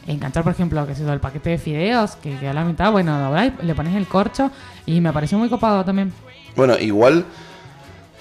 enganchar, 0.07 0.43
por 0.43 0.53
ejemplo, 0.53 0.85
que 0.85 0.93
es 0.93 0.99
el 0.99 1.19
paquete 1.19 1.51
de 1.51 1.57
fideos 1.57 2.15
que 2.17 2.37
queda 2.37 2.51
a 2.51 2.53
la 2.53 2.65
mitad. 2.65 2.91
Bueno, 2.91 3.17
dobláis, 3.17 3.53
le 3.61 3.73
pones 3.75 3.95
el 3.95 4.07
corcho 4.07 4.51
y 4.85 5.01
me 5.01 5.13
pareció 5.13 5.37
muy 5.37 5.49
copado 5.49 5.83
también. 5.83 6.13
Bueno, 6.55 6.77
igual, 6.77 7.25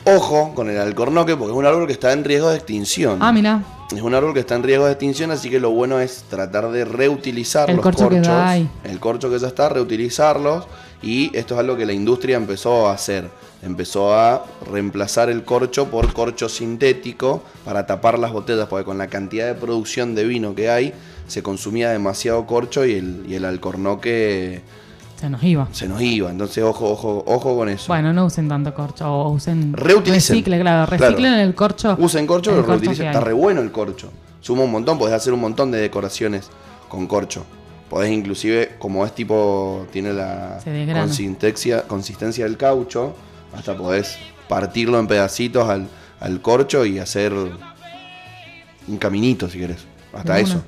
ojo 0.04 0.54
con 0.54 0.70
el 0.70 0.78
alcornoque, 0.78 1.36
porque 1.36 1.52
es 1.52 1.58
un 1.58 1.66
árbol 1.66 1.86
que 1.86 1.92
está 1.92 2.12
en 2.12 2.24
riesgo 2.24 2.50
de 2.50 2.56
extinción. 2.56 3.18
Ah, 3.20 3.32
mira, 3.32 3.62
Es 3.94 4.02
un 4.02 4.14
árbol 4.14 4.34
que 4.34 4.40
está 4.40 4.54
en 4.54 4.62
riesgo 4.62 4.84
de 4.84 4.92
extinción, 4.92 5.30
así 5.30 5.48
que 5.48 5.60
lo 5.60 5.70
bueno 5.70 5.98
es 5.98 6.24
tratar 6.28 6.70
de 6.70 6.84
reutilizar 6.84 7.70
El 7.70 7.76
los 7.76 7.82
corcho 7.82 8.08
que 8.10 8.16
corchos. 8.16 8.34
hay. 8.34 8.68
El 8.84 9.00
corcho 9.00 9.30
que 9.30 9.38
ya 9.38 9.46
está, 9.46 9.70
reutilizarlos. 9.70 10.66
Y 11.02 11.34
esto 11.34 11.54
es 11.54 11.60
algo 11.60 11.76
que 11.76 11.86
la 11.86 11.94
industria 11.94 12.36
empezó 12.36 12.88
a 12.88 12.92
hacer. 12.92 13.30
Empezó 13.62 14.14
a 14.14 14.44
reemplazar 14.70 15.30
el 15.30 15.42
corcho 15.42 15.86
por 15.86 16.12
corcho 16.12 16.48
sintético 16.50 17.42
para 17.64 17.86
tapar 17.86 18.18
las 18.18 18.30
botellas, 18.32 18.68
porque 18.68 18.84
con 18.84 18.98
la 18.98 19.06
cantidad 19.06 19.46
de 19.46 19.54
producción 19.54 20.14
de 20.14 20.24
vino 20.24 20.54
que 20.54 20.68
hay, 20.68 20.92
se 21.26 21.42
consumía 21.42 21.90
demasiado 21.90 22.46
corcho 22.46 22.84
y 22.84 22.94
el, 22.94 23.24
y 23.26 23.34
el 23.36 23.44
alcornoque 23.46 24.60
Se 25.18 25.28
nos 25.28 25.42
iba. 25.42 25.68
se 25.72 25.88
nos 25.88 26.00
iba. 26.00 26.30
Entonces, 26.30 26.62
ojo, 26.62 26.90
ojo, 26.90 27.24
ojo 27.26 27.56
con 27.56 27.68
eso. 27.68 27.86
Bueno, 27.88 28.12
no 28.12 28.26
usen 28.26 28.48
tanto 28.48 28.72
corcho, 28.72 29.12
o 29.12 29.30
usen... 29.30 29.72
Reutilicen. 29.72 30.36
Recicle, 30.36 30.60
claro, 30.60 30.86
Claro. 30.88 31.06
reciclen 31.06 31.34
el 31.34 31.54
corcho. 31.54 31.96
Usen 31.98 32.26
corcho, 32.26 32.52
lo 32.54 32.62
reutilicen. 32.62 33.06
Está 33.08 33.20
re 33.20 33.32
bueno 33.32 33.60
el 33.60 33.72
corcho. 33.72 34.10
Suma 34.40 34.62
un 34.62 34.70
montón, 34.70 34.96
podés 34.98 35.14
hacer 35.14 35.32
un 35.32 35.40
montón 35.40 35.70
de 35.72 35.78
decoraciones 35.80 36.50
con 36.88 37.06
corcho. 37.08 37.44
Podés 37.90 38.12
inclusive, 38.12 38.76
como 38.78 39.04
es 39.04 39.12
tipo, 39.14 39.86
tiene 39.90 40.12
la 40.12 40.60
consistencia, 40.94 41.82
consistencia 41.82 42.44
del 42.44 42.56
caucho, 42.56 43.14
hasta 43.56 43.76
podés 43.76 44.18
partirlo 44.48 45.00
en 45.00 45.06
pedacitos 45.08 45.68
al, 45.68 45.88
al 46.20 46.40
corcho 46.42 46.84
y 46.86 46.98
hacer 47.00 47.32
un 47.32 48.96
caminito 48.98 49.48
si 49.48 49.58
querés. 49.58 49.84
Hasta 50.12 50.38
eso. 50.38 50.62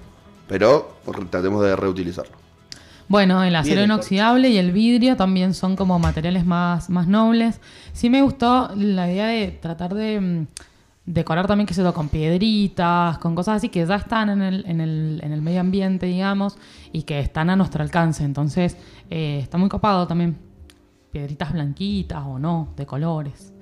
Pero 0.49 0.97
tratemos 1.31 1.63
de 1.63 1.77
reutilizarlo. 1.77 2.40
Bueno, 3.11 3.43
el 3.43 3.57
acero 3.57 3.83
inoxidable 3.83 4.51
y 4.51 4.57
el 4.59 4.71
vidrio 4.71 5.17
también 5.17 5.53
son 5.53 5.75
como 5.75 5.99
materiales 5.99 6.47
más, 6.47 6.89
más 6.89 7.09
nobles. 7.09 7.61
Sí 7.93 8.09
me 8.09 8.23
gustó 8.23 8.71
la 8.77 9.11
idea 9.11 9.27
de 9.27 9.49
tratar 9.49 9.95
de 9.95 10.21
mm, 10.21 10.47
decorar 11.07 11.49
también, 11.49 11.67
que 11.67 11.75
se 11.75 11.83
con 11.93 12.09
piedritas, 12.09 13.19
con 13.19 13.35
cosas 13.35 13.57
así 13.57 13.69
que 13.69 13.85
ya 13.85 13.97
están 13.97 14.31
en 14.31 14.43
el, 14.43 14.65
en 14.65 14.81
el, 14.81 15.21
en 15.25 15.33
el 15.33 15.43
medio 15.43 15.59
ambiente, 15.59 16.07
digamos, 16.07 16.57
y 16.93 17.03
que 17.03 17.19
están 17.19 17.51
a 17.51 17.57
nuestro 17.57 17.83
alcance. 17.83 18.23
Entonces, 18.23 18.77
eh, 19.11 19.41
está 19.43 19.59
muy 19.59 19.69
copado 19.69 20.07
también. 20.07 20.39
Piedritas 21.11 21.53
blanquitas 21.53 22.23
o 22.25 22.39
no, 22.39 22.69
de 22.77 22.87
colores. 22.87 23.53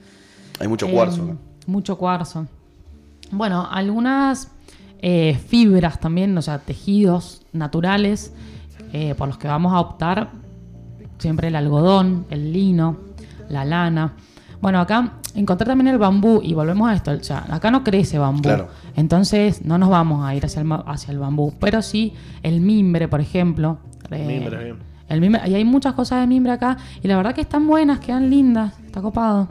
Hay 0.61 0.69
mucho 0.69 0.87
Eh, 0.89 0.93
cuarzo. 0.93 1.23
acá. 1.23 1.37
Mucho 1.67 1.97
cuarzo. 1.97 2.47
Bueno, 3.31 3.67
algunas 3.71 4.51
eh, 5.01 5.41
fibras 5.49 5.99
también, 6.01 6.37
o 6.37 6.43
sea, 6.43 6.59
tejidos 6.59 7.41
naturales 7.55 8.35
eh, 8.93 9.15
por 9.15 9.29
los 9.29 9.39
que 9.39 9.49
vamos 9.49 9.73
a 9.73 9.81
optar. 9.81 10.31
Siempre 11.19 11.49
el 11.49 11.57
algodón, 11.57 12.27
el 12.31 12.53
lino, 12.53 12.97
la 13.49 13.65
lana. 13.65 14.15
Bueno, 14.61 14.81
acá 14.81 15.15
encontré 15.35 15.67
también 15.67 15.89
el 15.89 15.99
bambú 15.99 16.41
y 16.43 16.55
volvemos 16.55 16.89
a 16.89 16.95
esto. 16.95 17.11
O 17.13 17.23
sea, 17.23 17.45
acá 17.51 17.71
no 17.71 17.83
crece 17.85 18.19
bambú. 18.19 18.43
Claro. 18.43 18.69
Entonces 18.97 19.65
no 19.65 19.79
nos 19.79 19.89
vamos 19.89 20.25
a 20.25 20.35
ir 20.35 20.45
hacia 20.45 20.63
el, 20.63 20.69
hacia 20.87 21.13
el 21.13 21.19
bambú. 21.19 21.55
Pero 21.61 21.83
sí 21.83 22.15
el 22.43 22.61
mimbre, 22.61 23.09
por 23.09 23.21
ejemplo. 23.21 23.79
eh, 24.11 24.27
Mimbre, 24.27 24.65
bien. 24.65 24.77
el 25.09 25.21
mimbre, 25.21 25.43
y 25.49 25.55
hay 25.55 25.65
muchas 25.65 25.95
cosas 25.95 26.21
de 26.21 26.27
mimbre 26.27 26.53
acá. 26.53 26.77
Y 27.03 27.09
la 27.09 27.17
verdad 27.17 27.35
que 27.35 27.41
están 27.41 27.67
buenas, 27.67 27.99
quedan 28.01 28.31
lindas. 28.31 28.79
Está 28.87 29.01
copado. 29.01 29.49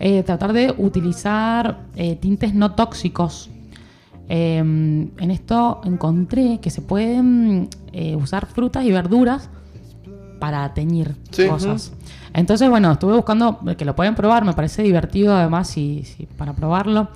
Eh, 0.00 0.24
tratar 0.24 0.52
de 0.52 0.74
utilizar 0.78 1.78
eh, 1.94 2.16
tintes 2.16 2.54
no 2.54 2.72
tóxicos. 2.72 3.50
Eh, 4.28 4.58
en 4.58 5.30
esto 5.30 5.80
encontré 5.84 6.58
que 6.60 6.70
se 6.70 6.80
pueden 6.82 7.68
eh, 7.92 8.16
usar 8.16 8.46
frutas 8.46 8.84
y 8.84 8.92
verduras 8.92 9.50
para 10.40 10.72
teñir 10.74 11.14
Sí. 11.30 11.46
cosas. 11.46 11.92
Entonces, 12.34 12.68
bueno, 12.70 12.90
estuve 12.92 13.14
buscando 13.14 13.60
eh, 13.68 13.76
que 13.76 13.84
lo 13.84 13.94
pueden 13.94 14.14
probar, 14.14 14.44
me 14.44 14.54
parece 14.54 14.82
divertido 14.82 15.34
además 15.36 15.68
si, 15.68 16.02
si- 16.04 16.26
para 16.26 16.52
probarlo. 16.54 17.08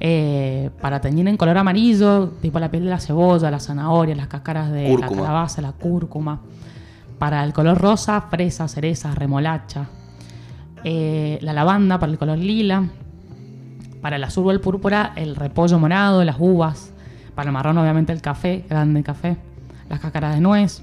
Eh, 0.00 0.70
para 0.80 1.00
teñir 1.00 1.28
en 1.28 1.36
color 1.36 1.56
amarillo, 1.56 2.30
tipo 2.42 2.58
la 2.58 2.70
piel 2.70 2.84
de 2.84 2.90
la 2.90 2.98
cebolla, 2.98 3.50
la 3.50 3.60
zanahoria, 3.60 4.14
las 4.16 4.26
cáscaras 4.26 4.72
de 4.72 4.86
Cúrcuma. 4.88 5.10
la 5.10 5.16
calabaza, 5.16 5.62
la 5.62 5.72
cúrcuma. 5.72 6.40
Para 7.18 7.44
el 7.44 7.52
color 7.52 7.78
rosa, 7.78 8.20
fresa, 8.22 8.66
cereza, 8.66 9.14
remolacha. 9.14 9.86
Eh, 10.82 11.38
la 11.42 11.52
lavanda 11.52 11.98
para 11.98 12.10
el 12.12 12.18
color 12.18 12.38
lila. 12.38 12.88
Para 14.04 14.16
el 14.16 14.24
azul 14.24 14.46
o 14.46 14.50
el 14.50 14.60
púrpura, 14.60 15.14
el 15.16 15.34
repollo 15.34 15.78
morado, 15.78 16.22
las 16.24 16.36
uvas. 16.38 16.92
Para 17.34 17.48
el 17.48 17.54
marrón, 17.54 17.78
obviamente, 17.78 18.12
el 18.12 18.20
café, 18.20 18.62
grande 18.68 19.02
café. 19.02 19.38
Las 19.88 19.98
cáscaras 19.98 20.34
de 20.34 20.42
nuez. 20.42 20.82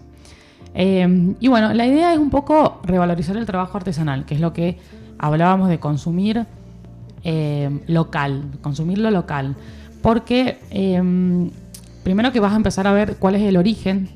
Eh, 0.74 1.36
y 1.40 1.48
bueno, 1.48 1.72
la 1.76 1.86
idea 1.86 2.14
es 2.14 2.18
un 2.18 2.32
poco 2.32 2.82
revalorizar 2.84 3.38
el 3.38 3.46
trabajo 3.46 3.78
artesanal, 3.78 4.26
que 4.26 4.34
es 4.34 4.42
lo 4.42 4.54
que 4.54 4.80
hablábamos 5.20 5.70
de 5.70 5.80
consumir 5.80 6.48
eh, 7.24 7.70
local, 7.86 8.58
consumirlo 8.64 9.12
local. 9.12 9.56
Porque 10.02 10.58
eh, 10.72 11.00
primero 12.04 12.32
que 12.32 12.40
vas 12.40 12.54
a 12.54 12.56
empezar 12.56 12.88
a 12.88 12.92
ver 12.92 13.18
cuál 13.18 13.36
es 13.36 13.44
el 13.44 13.56
origen, 13.56 14.10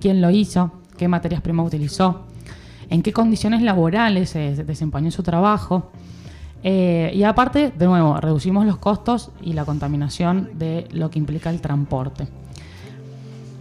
quién 0.00 0.20
lo 0.20 0.30
hizo, 0.30 0.70
qué 0.96 1.08
materias 1.08 1.40
primas 1.40 1.66
utilizó, 1.66 2.26
en 2.88 3.02
qué 3.02 3.12
condiciones 3.12 3.62
laborales 3.62 4.30
se 4.30 4.54
desempeñó 4.62 5.10
su 5.10 5.24
trabajo. 5.24 5.90
Eh, 6.66 7.12
y 7.14 7.22
aparte, 7.24 7.72
de 7.76 7.86
nuevo, 7.86 8.16
reducimos 8.16 8.64
los 8.64 8.78
costos 8.78 9.30
y 9.42 9.52
la 9.52 9.66
contaminación 9.66 10.48
de 10.54 10.88
lo 10.92 11.10
que 11.10 11.18
implica 11.18 11.50
el 11.50 11.60
transporte. 11.60 12.26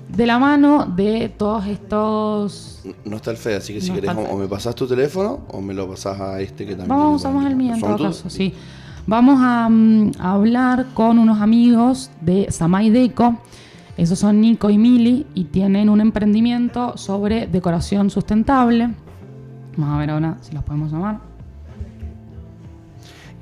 De 0.07 0.25
la 0.25 0.39
mano 0.39 0.85
de 0.85 1.27
todos 1.27 1.65
estos 1.65 2.81
No 3.03 3.17
está 3.17 3.31
el 3.31 3.37
Fede, 3.37 3.57
así 3.57 3.73
que 3.73 3.81
si 3.81 3.91
querés 3.91 4.11
o, 4.11 4.37
me 4.37 4.47
pasás 4.47 4.73
tu 4.75 4.87
teléfono 4.87 5.41
o 5.49 5.59
me 5.59 5.73
lo 5.73 5.89
pasás 5.89 6.19
a 6.21 6.39
este 6.39 6.65
que 6.65 6.75
también. 6.75 6.87
Vamos, 6.87 7.21
usamos 7.21 7.45
el 7.45 7.55
mío 7.57 7.73
en 7.73 8.13
sí. 8.13 8.53
Vamos 9.05 9.39
a, 9.41 9.67
mm, 9.69 10.11
a 10.19 10.33
hablar 10.33 10.85
con 10.93 11.19
unos 11.19 11.41
amigos 11.41 12.09
de 12.21 12.49
Samay 12.51 12.89
Deco. 12.89 13.37
Esos 13.97 14.17
son 14.17 14.39
Nico 14.39 14.69
y 14.69 14.77
Mili 14.77 15.27
y 15.33 15.45
tienen 15.45 15.89
un 15.89 15.99
emprendimiento 15.99 16.95
sobre 16.95 17.47
decoración 17.47 18.09
sustentable. 18.09 18.93
Vamos 19.75 19.95
a 19.95 19.99
ver 19.99 20.11
ahora 20.11 20.37
si 20.41 20.53
los 20.53 20.63
podemos 20.63 20.91
llamar. 20.91 21.32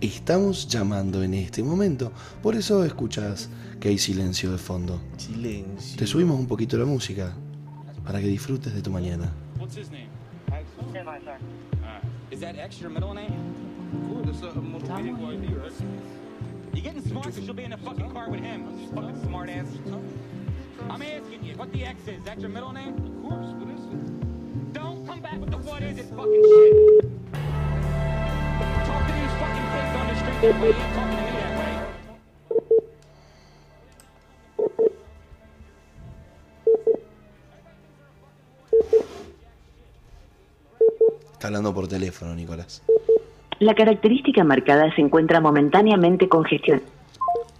Estamos 0.01 0.67
llamando 0.67 1.21
en 1.21 1.35
este 1.35 1.61
momento, 1.61 2.11
por 2.41 2.55
eso 2.55 2.83
escuchas 2.83 3.49
que 3.79 3.89
hay 3.89 3.99
silencio 3.99 4.51
de 4.51 4.57
fondo. 4.57 4.99
Silencio. 5.15 5.95
Te 5.95 6.07
subimos 6.07 6.39
un 6.39 6.47
poquito 6.47 6.75
la 6.75 6.85
música 6.85 7.31
para 8.03 8.19
que 8.19 8.25
disfrutes 8.25 8.73
de 8.73 8.81
tu 8.81 8.89
mañana. 8.89 9.31
What's 9.59 9.77
his 9.77 9.91
name? 9.91 10.09
Uh, 10.49 12.31
is 12.31 12.39
that 12.39 12.55
extra 12.55 12.89
middle 12.89 13.13
name? 13.13 13.29
Cool, 14.09 14.23
that's 14.23 14.41
a 14.41 14.59
motivated 14.59 15.13
ID, 15.19 15.53
right? 15.53 15.71
You 16.73 16.81
getting 16.81 17.03
smart 17.03 17.27
because 17.27 17.45
you'll 17.45 17.53
be 17.53 17.65
in 17.65 17.69
the 17.69 17.77
fucking 17.77 18.09
car 18.09 18.27
with 18.27 18.41
him. 18.41 18.65
Fucking 18.95 19.21
smart 19.21 19.51
ass. 19.51 19.67
I'm 20.89 21.03
asking 21.03 21.43
you, 21.43 21.53
what 21.57 21.71
the 21.71 21.85
X 21.85 22.01
is? 22.07 22.17
Is 22.17 22.23
that 22.23 22.39
your 22.39 22.49
middle 22.49 22.73
name? 22.73 22.95
Of 22.95 23.29
course, 23.29 23.53
what 23.53 23.69
is 23.69 23.85
it? 23.85 24.73
Don't 24.73 25.05
come 25.05 25.21
back 25.21 25.39
with 25.39 25.51
the 25.51 25.57
what 25.57 25.83
is 25.83 25.99
it 25.99 26.05
fucking 26.15 26.43
shit. 26.43 27.90
Está 41.33 41.47
hablando 41.47 41.73
por 41.73 41.87
teléfono, 41.87 42.35
Nicolás. 42.35 42.81
La 43.59 43.73
característica 43.75 44.43
marcada 44.43 44.93
se 44.95 45.01
encuentra 45.01 45.39
momentáneamente 45.39 46.27
congestionada. 46.27 46.85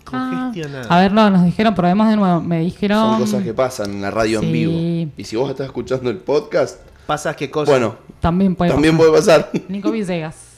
Congestionada. 0.03 0.87
Ah, 0.89 0.97
a 0.97 1.01
ver, 1.01 1.13
no, 1.13 1.29
nos 1.29 1.43
dijeron, 1.45 1.73
probemos 1.73 2.09
de 2.09 2.15
nuevo. 2.15 2.41
Me 2.41 2.59
dijeron. 2.59 3.11
Son 3.11 3.19
cosas 3.19 3.43
que 3.43 3.53
pasan 3.53 3.91
en 3.91 4.01
la 4.01 4.11
radio 4.11 4.41
en 4.41 4.51
vivo. 4.51 5.11
Y 5.17 5.23
si 5.23 5.35
vos 5.35 5.49
estás 5.49 5.67
escuchando 5.67 6.09
el 6.09 6.17
podcast, 6.17 6.81
Pasas 7.07 7.35
qué 7.35 7.49
cosa. 7.49 7.71
bueno, 7.71 7.95
También 8.19 8.55
puede 8.55 8.71
también 8.71 8.95
pasar. 8.97 9.09
puede 9.09 9.19
pasar. 9.21 9.69
Nico 9.69 9.91
Villegas. 9.91 10.50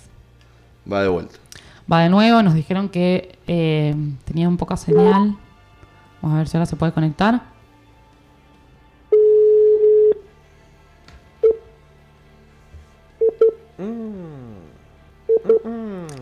Va 0.91 1.01
de 1.01 1.07
vuelta. 1.07 1.35
Va 1.91 2.01
de 2.01 2.09
nuevo, 2.09 2.41
nos 2.43 2.53
dijeron 2.53 2.89
que 2.89 3.37
eh, 3.47 3.95
tenía 4.25 4.47
un 4.47 4.57
poca 4.57 4.77
señal. 4.77 5.37
Vamos 6.21 6.35
a 6.35 6.37
ver 6.37 6.47
si 6.47 6.57
ahora 6.57 6.65
se 6.65 6.75
puede 6.75 6.91
conectar. 6.91 7.41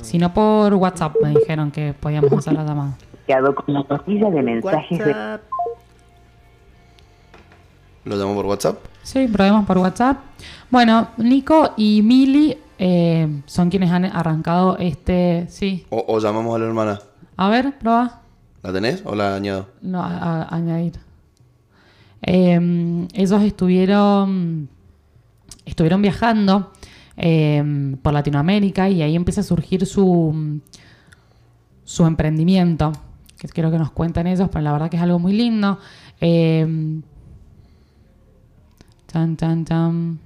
Si 0.01 0.17
no 0.17 0.33
por 0.33 0.73
WhatsApp 0.73 1.15
me 1.21 1.29
dijeron 1.29 1.71
que 1.71 1.93
podíamos 1.93 2.33
hacer 2.33 2.53
la 2.53 2.65
llamada. 2.65 2.97
Con 3.55 3.73
la 3.73 3.83
casilla 3.85 4.29
de 4.29 4.41
mensajes 4.41 4.99
de. 4.99 5.39
¿Lo 8.03 8.15
llamo 8.17 8.35
por 8.35 8.45
WhatsApp? 8.47 8.79
Sí, 9.03 9.27
probemos 9.27 9.65
por 9.65 9.77
WhatsApp. 9.77 10.17
Bueno, 10.69 11.09
Nico 11.17 11.73
y 11.77 12.01
Mili 12.01 12.57
eh, 12.83 13.41
son 13.45 13.69
quienes 13.69 13.91
han 13.91 14.05
arrancado 14.05 14.75
este... 14.79 15.45
Sí. 15.49 15.85
O, 15.91 16.03
o 16.07 16.19
llamamos 16.19 16.55
a 16.55 16.59
la 16.59 16.65
hermana. 16.65 16.99
A 17.37 17.47
ver, 17.49 17.77
prueba. 17.77 18.21
¿La 18.63 18.73
tenés 18.73 19.03
o 19.05 19.13
la 19.13 19.35
añado? 19.35 19.67
No, 19.83 20.01
a- 20.03 20.17
a- 20.43 20.55
añadir. 20.55 20.93
Eh, 22.23 23.07
ellos 23.13 23.41
estuvieron, 23.43 24.67
estuvieron 25.65 26.01
viajando 26.01 26.71
eh, 27.17 27.95
por 28.01 28.13
Latinoamérica 28.13 28.89
y 28.89 29.01
ahí 29.03 29.15
empieza 29.15 29.41
a 29.41 29.43
surgir 29.43 29.85
su, 29.85 30.59
su 31.83 32.05
emprendimiento, 32.05 32.91
que 33.37 33.47
quiero 33.47 33.69
que 33.69 33.77
nos 33.77 33.91
cuenten 33.91 34.25
ellos, 34.27 34.49
pero 34.51 34.61
la 34.63 34.71
verdad 34.71 34.89
que 34.89 34.97
es 34.97 35.03
algo 35.03 35.19
muy 35.19 35.33
lindo. 35.33 35.77
Eh, 36.19 37.01
tan, 39.11 39.35
tan, 39.35 39.65
tan. 39.65 40.19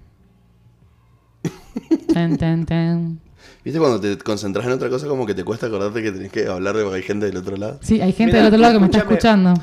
Tan, 2.16 2.38
tan, 2.38 2.66
tan. 2.66 3.20
¿Viste 3.66 3.78
cuando 3.78 4.00
te 4.00 4.18
concentras 4.18 4.66
en 4.66 4.72
otra 4.72 4.90
cosa 4.90 5.06
como 5.06 5.26
que 5.26 5.34
te 5.34 5.44
cuesta 5.44 5.68
acordarte 5.68 6.02
que 6.02 6.14
tenés 6.14 6.32
que 6.32 6.48
hablar 6.48 6.78
de 6.78 6.84
porque 6.84 6.96
hay 6.96 7.04
gente 7.04 7.26
del 7.26 7.36
otro 7.36 7.58
lado? 7.58 7.78
Sí, 7.82 8.00
hay 8.00 8.14
gente 8.14 8.38
Mirá, 8.38 8.46
del 8.46 8.54
otro 8.54 8.62
lado 8.62 8.74
que 8.76 8.80
me 8.80 8.86
está 8.86 9.00
escuchando. 9.00 9.54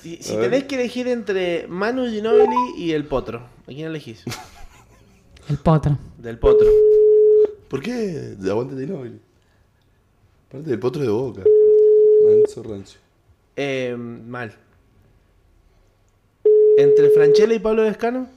Si, 0.00 0.16
si 0.16 0.34
tenés 0.34 0.64
que 0.64 0.74
elegir 0.74 1.06
entre 1.06 1.68
Manu 1.68 2.08
Ginobili 2.08 2.56
y 2.76 2.90
el 2.90 3.04
Potro, 3.04 3.38
¿a 3.38 3.66
quién 3.66 3.86
elegís? 3.86 4.24
El 5.48 5.58
potro. 5.58 5.96
Del 6.18 6.40
potro. 6.40 6.66
¿Por 7.68 7.80
qué 7.80 7.92
de 7.92 8.50
aguante 8.50 8.74
de 8.74 8.86
Nobel? 8.88 9.20
Parte 10.50 10.70
del 10.70 10.80
potro 10.80 11.02
de 11.02 11.08
boca. 11.08 11.42
Manso 12.24 12.64
rancio. 12.64 12.98
Eh, 13.54 13.94
mal. 13.96 14.52
Entre 16.78 17.10
Franchella 17.10 17.54
y 17.54 17.60
Pablo 17.60 17.82
Descano. 17.82 18.28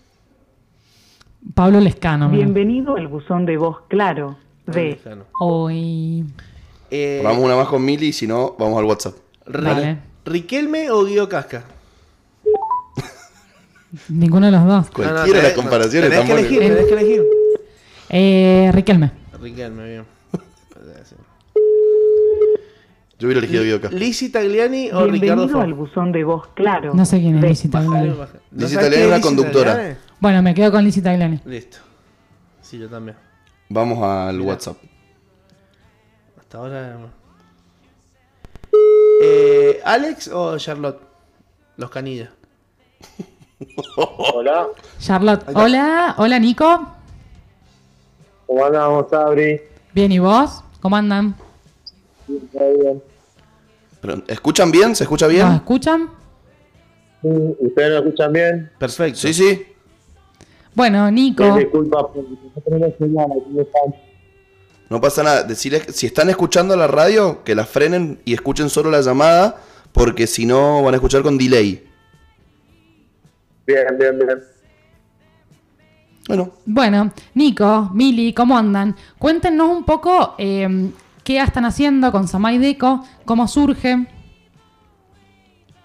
Pablo 1.53 1.79
Lescano. 1.79 2.29
Bienvenido 2.29 2.95
al 2.95 3.07
buzón 3.07 3.45
de 3.45 3.57
voz 3.57 3.77
claro 3.87 4.37
Pablo 4.65 4.81
de 4.81 4.87
Lescano. 4.89 5.23
Uy. 5.39 6.25
Eh, 6.91 7.21
Vamos 7.23 7.43
una 7.43 7.55
más 7.55 7.67
con 7.67 7.83
Mili, 7.83 8.11
si 8.13 8.27
no, 8.27 8.55
vamos 8.57 8.79
al 8.79 8.85
WhatsApp. 8.85 9.15
¿Riquelme 10.25 10.89
o 10.91 11.05
Guido 11.05 11.29
Casca? 11.29 11.63
Ninguno 14.09 14.47
de 14.47 14.51
los 14.51 14.65
dos. 14.65 14.89
Cualquiera 14.91 15.23
de 15.23 15.31
tenés- 15.31 15.43
las 15.43 15.53
comparaciones 15.53 16.09
tenés 16.09 16.23
están 16.23 16.35
que 16.37 16.41
elegir, 16.41 16.59
tenés 16.59 16.85
que 16.85 16.93
elegir. 16.93 17.23
Eh, 18.09 18.71
Riquelme. 18.73 19.11
Riquelme, 19.41 19.85
bien. 19.87 20.03
Yo 23.17 23.27
hubiera 23.27 23.39
elegido 23.39 23.63
Guido 23.63 23.79
Casca. 23.79 23.95
Lizzie 23.95 24.29
Tagliani 24.29 24.87
o 24.91 25.05
Ricardo 25.05 25.11
Bienvenido 25.11 25.49
Ford. 25.49 25.61
al 25.63 25.73
buzón 25.73 26.11
de 26.11 26.23
voz 26.25 26.47
claro. 26.53 26.93
No 26.93 27.05
sé 27.05 27.19
quién 27.21 27.37
es 27.37 27.43
Lizzie 27.43 27.69
Tagliani. 27.69 28.09
¿No 28.51 28.67
sabes 28.67 28.73
Tagliani 28.73 29.03
es 29.03 29.07
una 29.07 29.21
conductora. 29.21 29.97
Bueno, 30.19 30.41
me 30.41 30.53
quedo 30.53 30.71
con 30.71 30.83
Lizzie 30.83 31.01
Tagliani. 31.03 31.39
Listo. 31.45 31.77
Sí, 32.61 32.77
yo 32.79 32.89
también. 32.89 33.17
Vamos 33.69 33.99
al 34.03 34.37
Mira. 34.37 34.49
WhatsApp. 34.51 34.77
Hasta 36.39 36.57
ahora. 36.57 36.97
no. 36.97 37.09
Eh, 39.21 39.81
¿Alex 39.83 40.27
o 40.29 40.57
Charlotte? 40.57 40.99
Los 41.77 41.89
canillas. 41.89 42.29
Hola, 43.95 44.67
Charlotte. 44.99 45.43
Hola, 45.53 46.15
hola 46.17 46.39
Nico. 46.39 46.87
¿cómo 48.45 48.65
andamos, 48.65 49.09
Sabri? 49.09 49.61
Bien, 49.93 50.11
¿y 50.11 50.19
vos? 50.19 50.61
¿Cómo 50.81 50.95
andan? 50.97 51.35
¿Todo 52.51 52.77
bien? 52.77 53.03
Pero, 54.01 54.21
¿Escuchan 54.27 54.71
bien? 54.71 54.95
¿Se 54.95 55.03
escucha 55.05 55.27
bien? 55.27 55.47
¿Nos 55.47 55.55
escuchan? 55.55 56.09
Sí, 57.21 57.29
¿Ustedes 57.59 57.89
me 57.91 57.97
escuchan 58.09 58.33
bien? 58.33 58.71
Perfecto. 58.77 59.19
Sí, 59.19 59.33
sí. 59.33 59.65
Bueno, 60.75 61.09
Nico. 61.09 61.55
Disculpa, 61.57 62.11
porque 62.11 62.35
no 64.89 65.01
pasa 65.01 65.23
nada. 65.23 65.43
Decirles 65.43 65.85
que 65.85 65.93
si 65.93 66.05
están 66.05 66.29
escuchando 66.29 66.75
la 66.75 66.87
radio, 66.87 67.43
que 67.43 67.55
la 67.55 67.65
frenen 67.65 68.19
y 68.25 68.33
escuchen 68.33 68.69
solo 68.69 68.91
la 68.91 69.01
llamada, 69.01 69.55
porque 69.93 70.27
si 70.27 70.45
no 70.45 70.83
van 70.83 70.93
a 70.93 70.97
escuchar 70.97 71.23
con 71.23 71.37
delay. 71.37 71.87
Bien, 73.65 73.97
bien, 73.97 74.19
bien. 74.19 74.43
Bueno, 76.27 76.51
Bueno, 76.65 77.11
Nico, 77.35 77.89
Mili, 77.93 78.33
¿cómo 78.33 78.57
andan? 78.57 78.95
Cuéntenos 79.17 79.69
un 79.69 79.85
poco 79.85 80.35
eh, 80.37 80.91
qué 81.23 81.39
están 81.39 81.65
haciendo 81.65 82.11
con 82.11 82.27
Samay 82.27 82.57
Deco, 82.57 83.05
cómo 83.25 83.47
surge. 83.47 84.07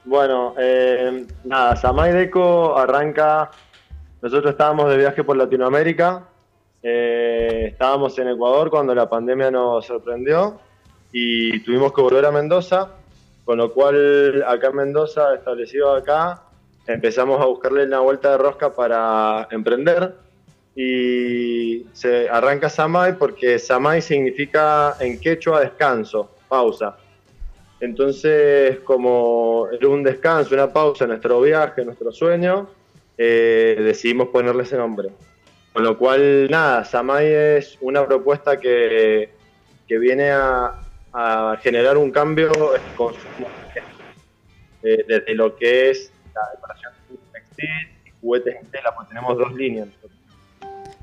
Bueno, 0.05 0.55
eh, 0.59 1.27
nada, 1.45 1.77
Samay 1.77 2.13
Deco 2.13 2.77
arranca. 2.77 3.51
Nosotros 4.23 4.53
estábamos 4.53 4.91
de 4.91 4.99
viaje 4.99 5.25
por 5.25 5.37
Latinoamérica. 5.37 6.27
eh, 6.83 7.69
estábamos 7.73 8.19
en 8.19 8.29
Ecuador 8.29 8.71
cuando 8.71 8.95
la 8.95 9.09
pandemia 9.09 9.51
nos 9.51 9.87
sorprendió 9.87 10.59
y 11.13 11.61
tuvimos 11.61 11.93
que 11.93 12.03
volver 12.03 12.27
a 12.27 12.31
Mendoza. 12.31 12.89
Con 13.45 13.59
lo 13.59 13.73
cual, 13.73 14.45
acá 14.47 14.69
en 14.69 14.77
Mendoza, 14.77 15.35
establecido 15.35 15.95
acá, 15.95 16.43
empezamos 16.87 17.41
a 17.41 17.47
buscarle 17.47 17.85
una 17.85 18.01
vuelta 18.01 18.33
de 18.33 18.39
rosca 18.39 18.75
para 18.75 19.49
emprender. 19.51 20.15
Y 20.77 21.87
se 21.93 22.29
arranca 22.29 22.69
Samay 22.69 23.15
porque 23.15 23.59
Samay 23.59 24.03
significa 24.03 24.97
en 25.01 25.19
quechua 25.19 25.61
descanso, 25.61 26.31
pausa. 26.49 26.97
Entonces, 27.81 28.81
como 28.81 29.67
era 29.73 29.89
un 29.89 30.03
descanso, 30.03 30.55
una 30.55 30.71
pausa 30.71 31.05
en 31.05 31.11
nuestro 31.11 31.41
viaje, 31.41 31.81
en 31.81 31.87
nuestro 31.87 32.13
sueño, 32.13 32.69
eh, 33.23 33.77
decidimos 33.79 34.29
ponerle 34.29 34.63
ese 34.63 34.79
nombre. 34.79 35.11
Con 35.75 35.85
lo 35.85 35.99
cual, 35.99 36.49
nada, 36.51 36.87
Samay 36.87 37.27
es 37.27 37.77
una 37.83 38.07
propuesta 38.07 38.59
que, 38.59 39.29
que 39.87 39.99
viene 39.99 40.31
a, 40.31 40.81
a 41.13 41.59
generar 41.61 41.99
un 41.99 42.11
cambio 42.11 42.51
en 42.75 42.83
el 42.83 42.97
consumo 42.97 43.47
eh, 44.83 45.05
desde 45.07 45.35
lo 45.35 45.55
que 45.55 45.91
es 45.91 46.11
la 46.35 46.41
decoración 46.55 46.93
textil 47.31 47.69
y 48.07 48.11
juguetes 48.23 48.57
en 48.57 48.67
tela, 48.71 48.95
pues 48.97 49.09
tenemos 49.09 49.37
dos 49.37 49.53
líneas. 49.53 49.89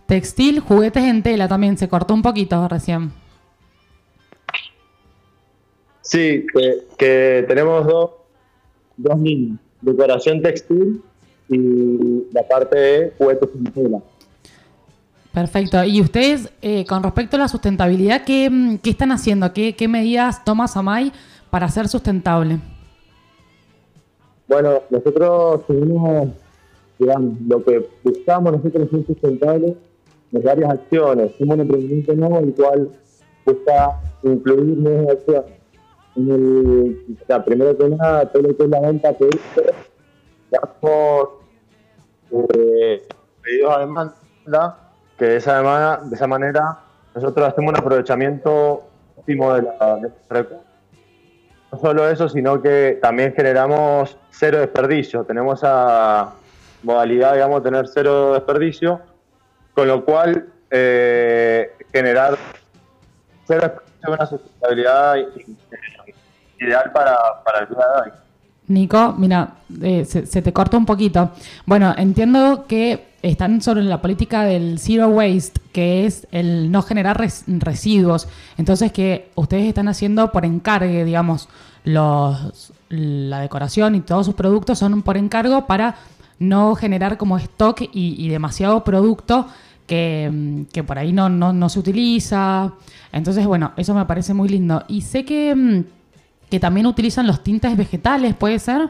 Textil, 0.08 0.60
juguetes 0.60 1.04
en 1.04 1.22
tela 1.22 1.48
también, 1.48 1.78
se 1.78 1.88
cortó 1.88 2.16
un 2.16 2.24
poquito 2.24 2.68
recién. 2.68 3.12
Sí, 6.02 6.48
que, 6.52 6.80
que 6.98 7.46
tenemos 7.48 7.86
dos, 7.86 8.12
dos 8.98 9.20
líneas, 9.20 9.60
decoración 9.82 10.42
textil 10.42 11.04
y 11.50 12.28
la 12.32 12.48
parte 12.48 12.78
de 12.78 13.14
juguetes 13.18 13.50
en. 13.56 14.04
Perfecto. 15.34 15.84
Y 15.84 16.02
ustedes, 16.02 16.52
eh, 16.62 16.84
con 16.86 17.04
respecto 17.04 17.36
a 17.36 17.40
la 17.40 17.48
sustentabilidad, 17.48 18.24
¿qué, 18.26 18.50
mm, 18.50 18.78
qué 18.80 18.90
están 18.90 19.12
haciendo? 19.12 19.54
¿Qué, 19.54 19.76
qué 19.76 19.88
medidas 19.88 20.44
toma 20.44 20.68
Samay 20.68 21.12
para 21.52 21.70
ser 21.70 21.88
sustentable? 21.88 22.60
Bueno, 24.48 24.82
nosotros 24.90 25.68
tenemos, 25.68 26.30
digamos, 26.98 27.34
lo 27.48 27.64
que 27.64 27.88
buscamos 28.04 28.54
nosotros 28.54 28.90
es 28.92 29.06
sustentable 29.06 29.78
en 30.32 30.44
varias 30.44 30.72
acciones. 30.72 31.32
Somos 31.38 31.56
un 31.56 31.62
emprendimiento 31.62 32.14
nuevo 32.16 32.40
el 32.40 32.56
cual 32.56 32.90
busca 33.46 34.02
incluir 34.24 34.78
nuevas 34.78 35.18
acciones. 35.18 35.52
En 36.16 36.32
el, 36.32 37.18
o 37.22 37.26
sea, 37.28 37.46
primero 37.46 37.78
que 37.78 37.90
nada, 37.90 38.26
todo 38.32 38.42
lo 38.42 38.58
que 38.58 38.64
es 38.64 38.70
la 38.70 38.80
venta 38.80 39.16
que 39.16 39.30
damos 40.50 41.30
eh, 42.32 43.08
pedidos 43.42 43.74
a 43.74 44.86
que 45.18 45.26
de 45.26 45.36
esa, 45.38 45.58
demanda, 45.58 46.02
de 46.04 46.16
esa 46.16 46.28
manera 46.28 46.80
nosotros 47.16 47.48
hacemos 47.48 47.74
un 47.74 47.80
aprovechamiento 47.80 48.84
óptimo 49.16 49.54
de 49.56 49.64
la, 49.64 50.00
recursos 50.30 50.68
no 51.72 51.80
solo 51.80 52.10
eso, 52.10 52.30
sino 52.30 52.62
que 52.62 52.98
también 53.02 53.34
generamos 53.34 54.18
cero 54.32 54.60
desperdicio. 54.60 55.26
Tenemos 55.26 55.60
esa 55.60 56.34
modalidad, 56.84 57.34
digamos, 57.34 57.64
tener 57.64 57.88
cero 57.88 58.34
desperdicio, 58.34 59.02
con 59.74 59.88
lo 59.88 60.06
cual 60.06 60.48
eh, 60.70 61.76
generar 61.92 62.38
cero 63.46 63.62
desperdicio 63.64 63.98
es 64.02 64.10
una 64.10 64.26
sustentabilidad 64.26 65.16
ideal 66.60 66.92
para, 66.94 67.44
para 67.44 67.60
el 67.60 67.68
día 67.68 67.78
de 67.78 68.02
hoy. 68.02 68.27
Nico, 68.68 69.16
mira, 69.18 69.56
eh, 69.82 70.04
se, 70.06 70.24
te 70.42 70.52
corta 70.52 70.78
un 70.78 70.86
poquito. 70.86 71.32
Bueno, 71.66 71.94
entiendo 71.98 72.66
que 72.68 73.08
están 73.22 73.62
sobre 73.62 73.84
la 73.84 74.02
política 74.02 74.44
del 74.44 74.78
zero 74.80 75.08
waste, 75.08 75.62
que 75.72 76.06
es 76.06 76.28
el 76.32 76.70
no 76.70 76.82
generar 76.82 77.18
res- 77.18 77.46
residuos. 77.48 78.28
Entonces, 78.58 78.92
que 78.92 79.30
ustedes 79.36 79.66
están 79.68 79.88
haciendo 79.88 80.32
por 80.34 80.44
encargue, 80.46 81.06
digamos, 81.06 81.48
los, 81.86 82.74
la 82.90 83.40
decoración 83.40 83.96
y 83.96 84.02
todos 84.02 84.26
sus 84.26 84.36
productos 84.36 84.80
son 84.80 85.02
por 85.02 85.16
encargo 85.16 85.66
para 85.66 85.96
no 86.40 86.76
generar 86.76 87.18
como 87.18 87.38
stock 87.38 87.82
y, 87.82 88.16
y 88.24 88.28
demasiado 88.28 88.84
producto 88.84 89.48
que, 89.88 90.30
mm, 90.32 90.84
por 90.86 91.00
ahí 91.00 91.14
no 91.14 91.70
se 91.70 91.80
utiliza. 91.80 92.74
Entonces, 93.14 93.46
bueno, 93.48 93.72
eso 93.78 93.94
me 93.94 94.06
parece 94.06 94.34
muy 94.34 94.50
lindo. 94.50 94.84
Y 94.90 95.02
sé 95.02 95.24
que, 95.24 95.56
mm, 95.56 95.84
que 96.50 96.60
también 96.60 96.86
utilizan 96.86 97.28
los 97.28 97.44
tintes 97.44 97.76
vegetales, 97.76 98.36
¿puede 98.36 98.60
ser? 98.60 98.90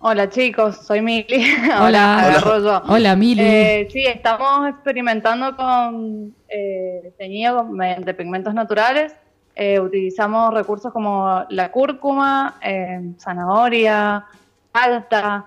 Hola 0.00 0.28
chicos, 0.30 0.76
soy 0.86 1.02
Mili. 1.02 1.44
Hola. 1.80 2.40
yo. 2.40 2.82
Hola, 2.88 3.16
Mili. 3.16 3.42
Eh, 3.42 3.88
sí, 3.90 4.04
estamos 4.06 4.68
experimentando 4.68 5.56
con 5.56 6.34
eh, 6.48 7.12
teñido 7.18 7.64
mediante 7.64 8.14
pigmentos 8.14 8.54
naturales. 8.54 9.12
Eh, 9.56 9.80
utilizamos 9.80 10.54
recursos 10.54 10.92
como 10.92 11.44
la 11.50 11.72
cúrcuma, 11.72 12.58
eh, 12.62 13.10
zanahoria, 13.18 14.24
alta, 14.72 15.46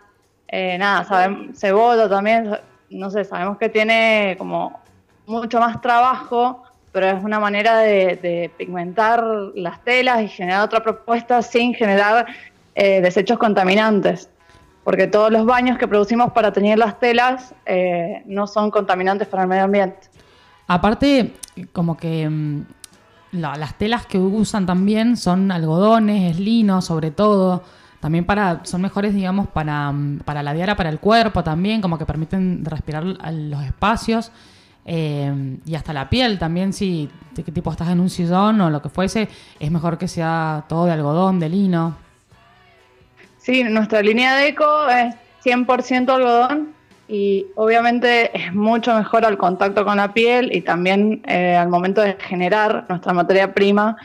eh, 0.49 0.77
nada, 0.77 1.05
sabem- 1.05 1.55
cebolla 1.55 2.09
también. 2.09 2.51
No 2.89 3.09
sé, 3.09 3.23
sabemos 3.23 3.57
que 3.57 3.69
tiene 3.69 4.35
como 4.37 4.81
mucho 5.27 5.61
más 5.61 5.79
trabajo, 5.81 6.61
pero 6.91 7.07
es 7.07 7.23
una 7.23 7.39
manera 7.39 7.77
de, 7.79 8.51
pigmentar 8.57 9.23
las 9.55 9.83
telas 9.83 10.21
y 10.21 10.27
generar 10.27 10.63
otra 10.63 10.81
propuesta 10.83 11.41
sin 11.41 11.73
generar 11.73 12.25
eh, 12.75 13.01
desechos 13.01 13.37
contaminantes 13.37 14.29
porque 14.83 15.05
todos 15.07 15.31
los 15.31 15.45
baños 15.45 15.77
que 15.77 15.87
producimos 15.87 16.31
para 16.31 16.51
teñir 16.51 16.77
las 16.77 16.99
telas 16.99 17.53
eh, 17.65 18.23
no 18.25 18.47
son 18.47 18.71
contaminantes 18.71 19.27
para 19.27 19.43
el 19.43 19.49
medio 19.49 19.65
ambiente. 19.65 20.09
Aparte, 20.67 21.33
como 21.71 21.97
que 21.97 22.27
mm, 22.27 22.61
la- 23.33 23.57
las 23.57 23.77
telas 23.77 24.05
que 24.07 24.17
usan 24.17 24.65
también 24.65 25.17
son 25.17 25.51
algodones, 25.51 26.31
es 26.31 26.39
lino, 26.39 26.81
sobre 26.81 27.11
todo. 27.11 27.63
también 27.99 28.25
para, 28.25 28.61
son 28.65 28.81
mejores, 28.81 29.13
digamos, 29.13 29.47
para, 29.49 29.91
mm, 29.91 30.21
para 30.25 30.41
la 30.41 30.53
diara, 30.53 30.75
para 30.75 30.89
el 30.89 30.97
cuerpo 30.99 31.43
también, 31.43 31.81
como 31.81 31.99
que 31.99 32.05
permiten 32.07 32.65
respirar 32.65 33.03
los 33.03 33.63
espacios. 33.63 34.31
Eh, 34.85 35.57
y 35.65 35.75
hasta 35.75 35.93
la 35.93 36.09
piel 36.09 36.39
también, 36.39 36.73
si 36.73 37.09
qué 37.35 37.51
tipo 37.51 37.71
estás 37.71 37.89
en 37.89 37.99
un 37.99 38.09
sillón 38.09 38.59
o 38.61 38.69
lo 38.69 38.81
que 38.81 38.89
fuese, 38.89 39.29
es 39.59 39.71
mejor 39.71 39.97
que 39.97 40.07
sea 40.07 40.65
todo 40.67 40.85
de 40.85 40.91
algodón, 40.91 41.39
de 41.39 41.49
lino. 41.49 41.95
Sí, 43.37 43.63
nuestra 43.63 44.01
línea 44.01 44.35
de 44.35 44.49
eco 44.49 44.87
es 44.89 45.15
100% 45.43 46.09
algodón 46.09 46.73
y 47.07 47.47
obviamente 47.55 48.31
es 48.37 48.53
mucho 48.53 48.95
mejor 48.95 49.25
al 49.25 49.37
contacto 49.37 49.83
con 49.83 49.97
la 49.97 50.13
piel 50.13 50.55
y 50.55 50.61
también 50.61 51.21
eh, 51.27 51.55
al 51.55 51.67
momento 51.67 52.01
de 52.01 52.15
generar 52.19 52.85
nuestra 52.87 53.13
materia 53.13 53.53
prima 53.53 53.97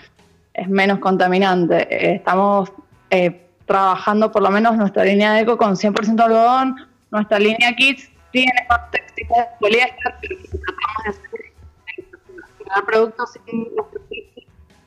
es 0.55 0.69
menos 0.69 0.99
contaminante. 0.99 1.87
Eh, 1.91 2.15
estamos 2.17 2.73
eh, 3.11 3.43
trabajando 3.67 4.33
por 4.33 4.43
lo 4.43 4.51
menos 4.51 4.77
nuestra 4.77 5.05
línea 5.05 5.35
de 5.35 5.43
eco 5.43 5.59
con 5.59 5.77
100% 5.77 6.19
algodón, 6.21 6.77
nuestra 7.11 7.39
línea 7.39 7.75
Kids 7.77 8.11
tiene 8.33 8.67
más 8.69 8.91
textiles 8.91 9.31
de 9.31 9.45
poliéster, 9.61 10.15
pero 10.21 10.37
tratamos 10.37 11.05
de 11.05 11.11
hacer 11.11 12.85
productos 12.85 13.33
sin 13.47 13.67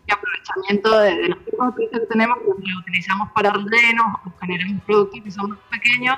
y 0.10 0.12
aprovechamiento 0.12 1.00
de, 1.00 1.30
los 1.30 1.40
textiles 1.76 1.90
que 1.92 2.06
tenemos, 2.08 2.38
los 2.46 2.58
utilizamos 2.80 3.30
para 3.32 3.52
rellenos 3.52 4.06
o 4.26 4.32
generamos 4.40 4.84
productos 4.84 5.22
que 5.24 5.32
son 5.32 5.52
más 5.52 5.60
pequeños 5.70 6.16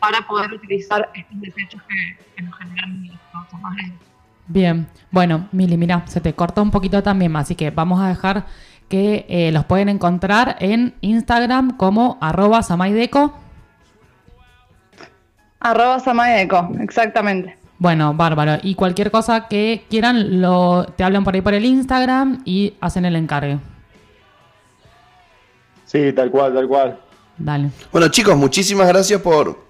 para 0.00 0.26
poder 0.26 0.52
utilizar 0.52 1.10
estos 1.14 1.40
desechos 1.40 1.82
que, 1.88 2.42
nos 2.42 2.56
generan 2.58 3.06
los 3.06 3.18
productos 3.30 3.60
más 3.60 3.76
grandes. 3.76 3.98
Bien, 4.46 4.86
bueno, 5.10 5.48
Mili, 5.52 5.76
mira, 5.76 6.06
se 6.06 6.20
te 6.20 6.34
corta 6.34 6.60
un 6.60 6.70
poquito 6.70 7.02
también 7.02 7.34
así 7.36 7.54
que 7.54 7.70
vamos 7.70 8.00
a 8.00 8.08
dejar 8.08 8.46
que 8.88 9.24
eh, 9.28 9.50
los 9.52 9.64
pueden 9.64 9.88
encontrar 9.88 10.56
en 10.60 10.94
Instagram 11.00 11.76
como 11.76 12.18
arroba 12.20 12.62
samaideco. 12.62 13.38
Arroba 15.64 15.98
Samaeco, 15.98 16.72
exactamente. 16.80 17.56
Bueno, 17.78 18.12
bárbaro. 18.12 18.58
Y 18.62 18.74
cualquier 18.74 19.10
cosa 19.10 19.48
que 19.48 19.86
quieran, 19.88 20.42
lo, 20.42 20.84
te 20.94 21.02
hablan 21.02 21.24
por 21.24 21.34
ahí 21.34 21.40
por 21.40 21.54
el 21.54 21.64
Instagram 21.64 22.42
y 22.44 22.74
hacen 22.82 23.06
el 23.06 23.16
encargue. 23.16 23.58
Sí, 25.86 26.12
tal 26.12 26.30
cual, 26.30 26.52
tal 26.52 26.68
cual. 26.68 26.98
Dale. 27.38 27.70
Bueno, 27.90 28.08
chicos, 28.08 28.36
muchísimas 28.36 28.88
gracias 28.88 29.22
por 29.22 29.64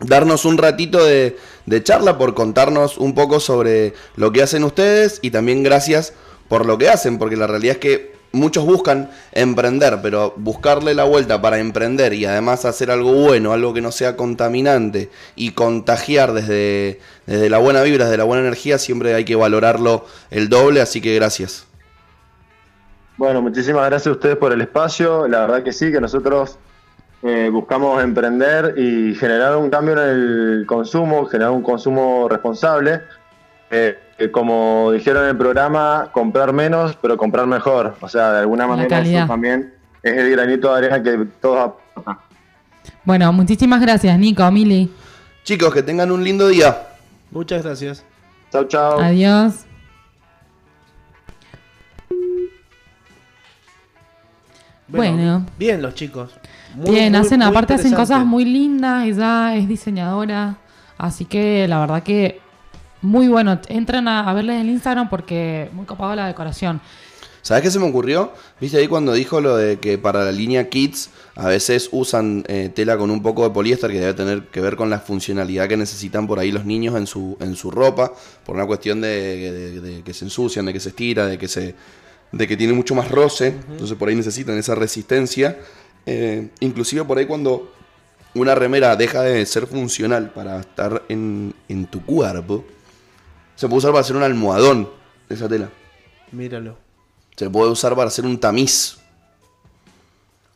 darnos 0.00 0.44
un 0.44 0.58
ratito 0.58 1.02
de, 1.02 1.38
de 1.64 1.82
charla, 1.82 2.18
por 2.18 2.34
contarnos 2.34 2.98
un 2.98 3.14
poco 3.14 3.40
sobre 3.40 3.94
lo 4.16 4.32
que 4.32 4.42
hacen 4.42 4.62
ustedes 4.62 5.20
y 5.22 5.30
también 5.30 5.62
gracias 5.62 6.12
por 6.48 6.66
lo 6.66 6.76
que 6.76 6.90
hacen, 6.90 7.18
porque 7.18 7.36
la 7.36 7.46
realidad 7.46 7.76
es 7.76 7.80
que 7.80 8.14
muchos 8.32 8.64
buscan 8.64 9.10
emprender, 9.32 9.98
pero 10.02 10.34
buscarle 10.36 10.94
la 10.94 11.04
vuelta 11.04 11.40
para 11.40 11.58
emprender 11.58 12.12
y 12.12 12.24
además 12.24 12.64
hacer 12.64 12.90
algo 12.90 13.12
bueno, 13.12 13.52
algo 13.52 13.74
que 13.74 13.80
no 13.80 13.92
sea 13.92 14.16
contaminante 14.16 15.10
y 15.36 15.52
contagiar 15.52 16.32
desde, 16.32 17.00
desde 17.26 17.50
la 17.50 17.58
buena 17.58 17.82
vibra, 17.82 18.04
desde 18.04 18.18
la 18.18 18.24
buena 18.24 18.42
energía, 18.42 18.78
siempre 18.78 19.14
hay 19.14 19.24
que 19.24 19.36
valorarlo 19.36 20.04
el 20.30 20.48
doble, 20.48 20.80
así 20.80 21.00
que 21.00 21.14
gracias. 21.14 21.66
Bueno, 23.16 23.42
muchísimas 23.42 23.84
gracias 23.86 24.06
a 24.06 24.12
ustedes 24.12 24.36
por 24.36 24.50
el 24.50 24.62
espacio. 24.62 25.28
La 25.28 25.42
verdad 25.42 25.62
que 25.62 25.74
sí, 25.74 25.92
que 25.92 26.00
nosotros 26.00 26.58
eh, 27.22 27.50
buscamos 27.52 28.02
emprender 28.02 28.78
y 28.78 29.14
generar 29.14 29.58
un 29.58 29.68
cambio 29.68 29.92
en 29.92 29.98
el 29.98 30.64
consumo, 30.66 31.26
generar 31.26 31.52
un 31.52 31.62
consumo 31.62 32.28
responsable. 32.30 33.02
Eh, 33.70 33.98
que 34.20 34.30
como 34.30 34.92
dijeron 34.92 35.22
en 35.22 35.30
el 35.30 35.36
programa, 35.38 36.10
comprar 36.12 36.52
menos, 36.52 36.94
pero 37.00 37.16
comprar 37.16 37.46
mejor. 37.46 37.96
O 38.02 38.08
sea, 38.08 38.32
de 38.32 38.40
alguna 38.40 38.66
manera 38.66 39.00
eso 39.00 39.26
también 39.26 39.72
es 40.02 40.12
el 40.12 40.30
granito 40.32 40.70
de 40.70 40.76
arena 40.76 41.02
que 41.02 41.26
todos 41.40 41.58
aportan. 41.58 42.18
Bueno, 43.02 43.32
muchísimas 43.32 43.80
gracias, 43.80 44.18
Nico, 44.18 44.48
Mili. 44.50 44.92
Chicos, 45.42 45.72
que 45.72 45.82
tengan 45.82 46.10
un 46.10 46.22
lindo 46.22 46.48
día. 46.48 46.88
Muchas 47.30 47.62
gracias. 47.62 48.04
Chao, 48.52 48.64
chao. 48.64 49.00
Adiós. 49.00 49.64
Bueno. 54.86 55.46
Bien 55.58 55.80
los 55.80 55.94
chicos. 55.94 56.38
Muy, 56.74 56.90
Bien, 56.90 57.12
muy, 57.12 57.22
hacen, 57.22 57.38
muy 57.38 57.48
aparte 57.48 57.72
hacen 57.72 57.94
cosas 57.94 58.26
muy 58.26 58.44
lindas, 58.44 59.06
ella 59.06 59.56
es 59.56 59.66
diseñadora, 59.66 60.58
así 60.98 61.24
que 61.24 61.66
la 61.66 61.80
verdad 61.80 62.02
que 62.02 62.49
muy 63.02 63.28
bueno. 63.28 63.60
Entren 63.68 64.08
a, 64.08 64.28
a 64.28 64.32
verles 64.34 64.60
el 64.60 64.68
Instagram 64.68 65.08
porque 65.08 65.68
muy 65.72 65.86
copado 65.86 66.14
la 66.14 66.26
decoración. 66.26 66.80
¿Sabes 67.42 67.62
qué 67.62 67.70
se 67.70 67.78
me 67.78 67.86
ocurrió? 67.88 68.32
¿Viste 68.60 68.76
ahí 68.76 68.86
cuando 68.86 69.14
dijo 69.14 69.40
lo 69.40 69.56
de 69.56 69.78
que 69.78 69.96
para 69.96 70.24
la 70.24 70.30
línea 70.32 70.68
Kids 70.68 71.08
a 71.36 71.48
veces 71.48 71.88
usan 71.90 72.44
eh, 72.48 72.70
tela 72.74 72.98
con 72.98 73.10
un 73.10 73.22
poco 73.22 73.44
de 73.44 73.50
poliéster 73.50 73.90
que 73.90 73.98
debe 73.98 74.12
tener 74.12 74.48
que 74.48 74.60
ver 74.60 74.76
con 74.76 74.90
la 74.90 74.98
funcionalidad 75.00 75.66
que 75.66 75.78
necesitan 75.78 76.26
por 76.26 76.38
ahí 76.38 76.52
los 76.52 76.66
niños 76.66 76.94
en 76.96 77.06
su, 77.06 77.38
en 77.40 77.56
su 77.56 77.70
ropa, 77.70 78.12
por 78.44 78.56
una 78.56 78.66
cuestión 78.66 79.00
de, 79.00 79.50
de- 79.50 79.80
de 79.80 80.02
que 80.02 80.12
se 80.12 80.26
ensucian, 80.26 80.66
de 80.66 80.74
que 80.74 80.80
se 80.80 80.90
estira, 80.90 81.26
de 81.26 81.38
que 81.38 81.48
se 81.48 81.74
de 82.32 82.46
que 82.46 82.56
tiene 82.56 82.74
mucho 82.74 82.94
más 82.94 83.10
roce, 83.10 83.54
entonces 83.72 83.96
por 83.96 84.08
ahí 84.08 84.14
necesitan 84.14 84.56
esa 84.58 84.74
resistencia. 84.74 85.58
Eh, 86.06 86.48
inclusive 86.60 87.04
por 87.04 87.16
ahí 87.18 87.24
cuando 87.26 87.72
una 88.34 88.54
remera 88.54 88.94
deja 88.96 89.22
de 89.22 89.44
ser 89.46 89.66
funcional 89.66 90.30
para 90.30 90.60
estar 90.60 91.02
en, 91.08 91.54
en 91.68 91.86
tu 91.86 92.04
cuerpo, 92.04 92.64
se 93.60 93.68
puede 93.68 93.76
usar 93.76 93.90
para 93.90 94.00
hacer 94.00 94.16
un 94.16 94.22
almohadón 94.22 94.88
de 95.28 95.34
esa 95.34 95.46
tela. 95.46 95.68
Míralo. 96.32 96.78
Se 97.36 97.50
puede 97.50 97.70
usar 97.70 97.94
para 97.94 98.08
hacer 98.08 98.24
un 98.24 98.40
tamiz. 98.40 98.96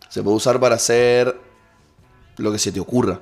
Se 0.09 0.23
puede 0.23 0.37
usar 0.39 0.59
para 0.59 0.77
hacer 0.77 1.39
lo 2.39 2.51
que 2.51 2.59
se 2.59 2.73
te 2.73 2.81
ocurra. 2.81 3.21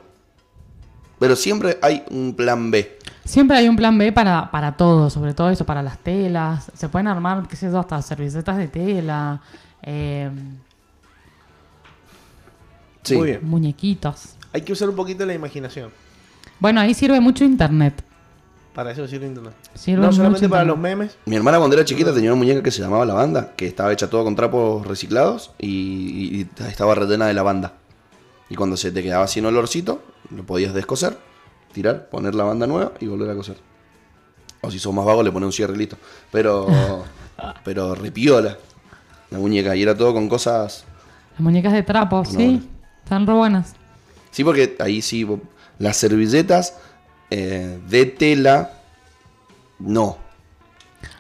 Pero 1.19 1.35
siempre 1.35 1.81
hay 1.83 2.05
un 2.11 2.33
plan 2.33 2.71
B. 2.71 2.97
Siempre 3.25 3.57
hay 3.57 3.69
un 3.69 3.75
plan 3.75 3.99
B 3.99 4.13
para, 4.13 4.53
para 4.53 4.77
todo, 4.77 5.11
sobre 5.11 5.35
todo 5.35 5.51
eso, 5.51 5.67
para 5.67 5.83
las 5.83 5.99
telas. 5.99 6.71
Se 6.77 6.89
pueden 6.89 7.09
armar, 7.09 7.49
qué 7.49 7.57
sé 7.57 7.69
yo, 7.69 7.81
hasta 7.81 8.01
servilletas 8.03 8.57
de 8.59 8.69
tela, 8.69 9.43
eh, 9.83 10.31
Sí. 13.03 13.17
Muy 13.17 13.31
bien. 13.31 13.41
muñequitos. 13.43 14.37
Hay 14.53 14.63
que 14.63 14.73
usar 14.75 14.89
un 14.89 14.95
poquito 14.95 15.27
la 15.27 15.35
imaginación. 15.35 15.91
Bueno, 16.61 16.81
ahí 16.81 16.95
sirve 16.95 17.19
mucho 17.19 17.43
internet. 17.43 18.05
Para 18.75 18.91
eso 18.93 19.07
sirve 19.07 19.27
internet. 19.27 19.55
Sirve 19.75 20.03
no 20.03 20.13
solamente 20.13 20.49
para 20.49 20.63
internet. 20.63 20.67
los 20.67 20.79
memes. 20.79 21.19
Mi 21.27 21.37
hermana 21.37 21.59
cuando 21.59 21.77
era 21.77 21.85
chiquita 21.85 22.13
tenía 22.15 22.31
una 22.33 22.39
muñeca 22.39 22.63
que 22.63 22.71
se 22.71 22.81
llamaba 22.81 23.05
Lavanda, 23.05 23.53
que 23.55 23.67
estaba 23.67 23.93
hecha 23.93 24.09
todo 24.09 24.25
con 24.25 24.35
trapos 24.35 24.87
reciclados 24.87 25.51
y, 25.59 26.41
y 26.41 26.49
estaba 26.67 26.95
rellena 26.95 27.27
de 27.27 27.35
lavanda. 27.35 27.75
Y 28.49 28.55
cuando 28.55 28.77
se 28.77 28.91
te 28.91 29.03
quedaba 29.03 29.27
sin 29.27 29.45
olorcito, 29.47 30.03
lo 30.31 30.45
podías 30.45 30.73
descoser, 30.75 31.19
tirar, 31.73 32.09
poner 32.09 32.35
lavanda 32.35 32.67
nueva 32.67 32.93
y 33.01 33.07
volver 33.07 33.31
a 33.31 33.35
coser. 33.35 33.57
O 34.63 34.71
si 34.71 34.79
sos 34.79 34.95
más 34.95 35.05
vago, 35.05 35.23
le 35.23 35.33
pones 35.33 35.47
un 35.47 35.53
cierre 35.53 35.75
y 35.75 35.79
listo. 35.79 35.97
Pero, 36.31 36.67
pero 37.65 37.95
ripiola 37.95 38.57
la 39.31 39.39
muñeca. 39.39 39.75
Y 39.77 39.83
era 39.83 39.97
todo 39.97 40.15
con 40.15 40.29
cosas 40.29 40.85
Las 41.33 41.41
muñecas 41.41 41.73
de 41.73 41.83
trapo, 41.83 42.23
No, 42.25 42.31
sí. 42.31 42.69
Están 43.03 43.27
re 43.27 43.33
buenas. 43.33 43.75
Sí, 44.31 44.45
porque 44.45 44.77
ahí 44.79 45.03
sí, 45.03 45.27
las 45.79 45.97
servilletas 45.97 46.79
eh, 47.33 47.79
de 47.89 48.07
tela, 48.07 48.71
no. 49.79 50.17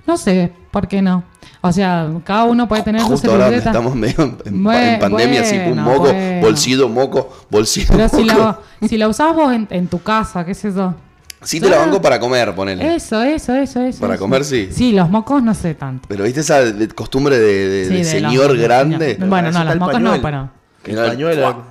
No 0.06 0.16
sé, 0.16 0.52
¿por 0.70 0.88
qué 0.88 1.00
no? 1.02 1.24
O 1.60 1.70
sea, 1.72 2.10
cada 2.24 2.44
uno 2.44 2.66
puede 2.66 2.82
tener 2.82 3.00
su 3.02 3.06
Justo 3.08 3.30
ahora 3.30 3.44
donde 3.44 3.60
servilleta. 3.60 3.70
estamos 3.70 3.94
medio 3.94 4.22
en, 4.44 4.54
en- 4.54 4.64
Bue- 4.64 4.94
en 4.94 4.98
pandemia, 5.00 5.40
así, 5.42 5.56
un 5.58 5.64
bueno, 5.66 5.82
moco, 5.82 6.00
bueno. 6.12 6.40
bolsillo, 6.40 6.88
moco, 6.88 7.32
bolsillo, 7.50 7.86
Pero 7.90 8.08
si 8.08 8.24
la, 8.24 8.58
si 8.88 8.98
la 8.98 9.08
usás 9.08 9.34
vos 9.34 9.52
en, 9.52 9.68
en 9.70 9.86
tu 9.86 10.00
casa, 10.02 10.44
qué 10.44 10.54
sé 10.54 10.72
yo. 10.72 10.94
Sí 11.44 11.60
te 11.60 11.68
la 11.68 11.78
banco 11.78 12.00
para 12.00 12.18
comer, 12.20 12.54
ponele. 12.54 12.94
Eso, 12.94 13.20
eso, 13.22 13.54
eso, 13.54 13.80
eso. 13.82 14.00
Para 14.00 14.14
eso. 14.14 14.22
comer, 14.22 14.44
sí. 14.44 14.68
Sí, 14.72 14.92
los 14.92 15.08
mocos 15.10 15.42
no 15.42 15.54
sé 15.54 15.74
tanto. 15.74 16.06
Pero 16.08 16.24
viste 16.24 16.40
esa 16.40 16.60
de- 16.64 16.88
costumbre 16.88 17.38
de, 17.38 17.68
de- 17.68 17.84
Sí, 17.86 17.92
de 17.92 17.98
de 17.98 18.04
señor 18.04 18.50
los- 18.52 18.58
grande. 18.60 19.16
Bueno, 19.20 19.50
no, 19.52 19.64
los 19.64 19.76
mocos 19.76 19.94
pañuelo. 19.94 20.16
no, 20.16 20.22
pero... 20.22 20.50
Que 20.84 20.90
El 20.92 20.98
pañuelo. 20.98 21.64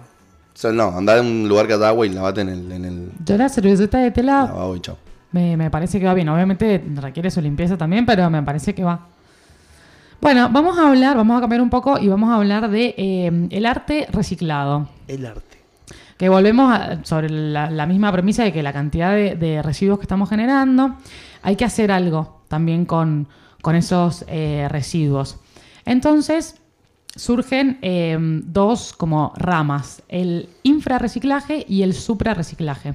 O 0.54 0.58
sea, 0.62 0.72
no, 0.72 0.90
andá 0.98 1.18
en 1.18 1.26
un 1.26 1.50
lugar 1.50 1.68
que 1.68 1.78
da 1.78 1.90
agua 1.90 2.06
y 2.06 2.10
lavate 2.10 2.42
en 2.42 2.50
el, 2.50 2.72
en 2.72 2.86
el 2.86 3.12
Yo 3.26 3.38
la 3.38 3.48
servilleta 3.50 3.98
de 4.00 4.12
tela 4.12 4.44
lavabo 4.46 4.76
y 4.76 4.80
chao. 4.82 4.98
me, 5.32 5.56
me 5.58 5.70
parece 5.72 6.00
que 6.00 6.06
va 6.06 6.14
bien. 6.14 6.28
Obviamente 6.30 6.84
requiere 6.96 7.32
su 7.32 7.42
limpieza 7.42 7.78
también, 7.78 8.06
pero 8.06 8.30
me 8.30 8.44
parece 8.44 8.76
que 8.76 8.84
va. 8.84 9.08
Bueno, 10.20 10.50
vamos 10.52 10.78
a 10.78 10.88
hablar, 10.90 11.18
vamos 11.18 11.38
a 11.38 11.42
cambiar 11.42 11.62
un 11.62 11.70
poco 11.70 11.98
y 11.98 12.08
vamos 12.08 12.30
a 12.30 12.36
hablar 12.36 12.70
de 12.70 12.94
eh, 12.98 13.48
el 13.50 13.66
arte 13.66 14.08
reciclado. 14.12 14.88
El 15.08 15.26
arte. 15.26 15.58
Que 16.18 16.30
volvemos 16.30 16.72
a- 16.72 17.04
sobre 17.04 17.30
la, 17.30 17.72
la 17.72 17.88
misma 17.88 18.12
premisa 18.12 18.44
de 18.44 18.54
que 18.54 18.62
la 18.62 18.72
cantidad 18.74 19.14
de, 19.14 19.36
de 19.36 19.64
residuos 19.64 19.98
que 19.98 20.04
estamos 20.04 20.30
generando, 20.30 20.96
hay 21.42 21.56
que 21.56 21.66
hacer 21.66 21.92
algo 21.92 22.42
también 22.50 22.86
con, 22.86 23.28
con 23.64 23.76
esos 23.76 24.24
eh, 24.28 24.68
residuos. 24.70 25.38
Entonces, 25.86 26.61
surgen 27.16 27.78
eh, 27.82 28.18
dos 28.20 28.94
como 28.94 29.34
ramas, 29.36 30.04
el 30.08 30.50
infrarreciclaje 30.64 31.66
y 31.68 31.84
el 31.84 31.94
suprarreciclaje. 31.94 32.94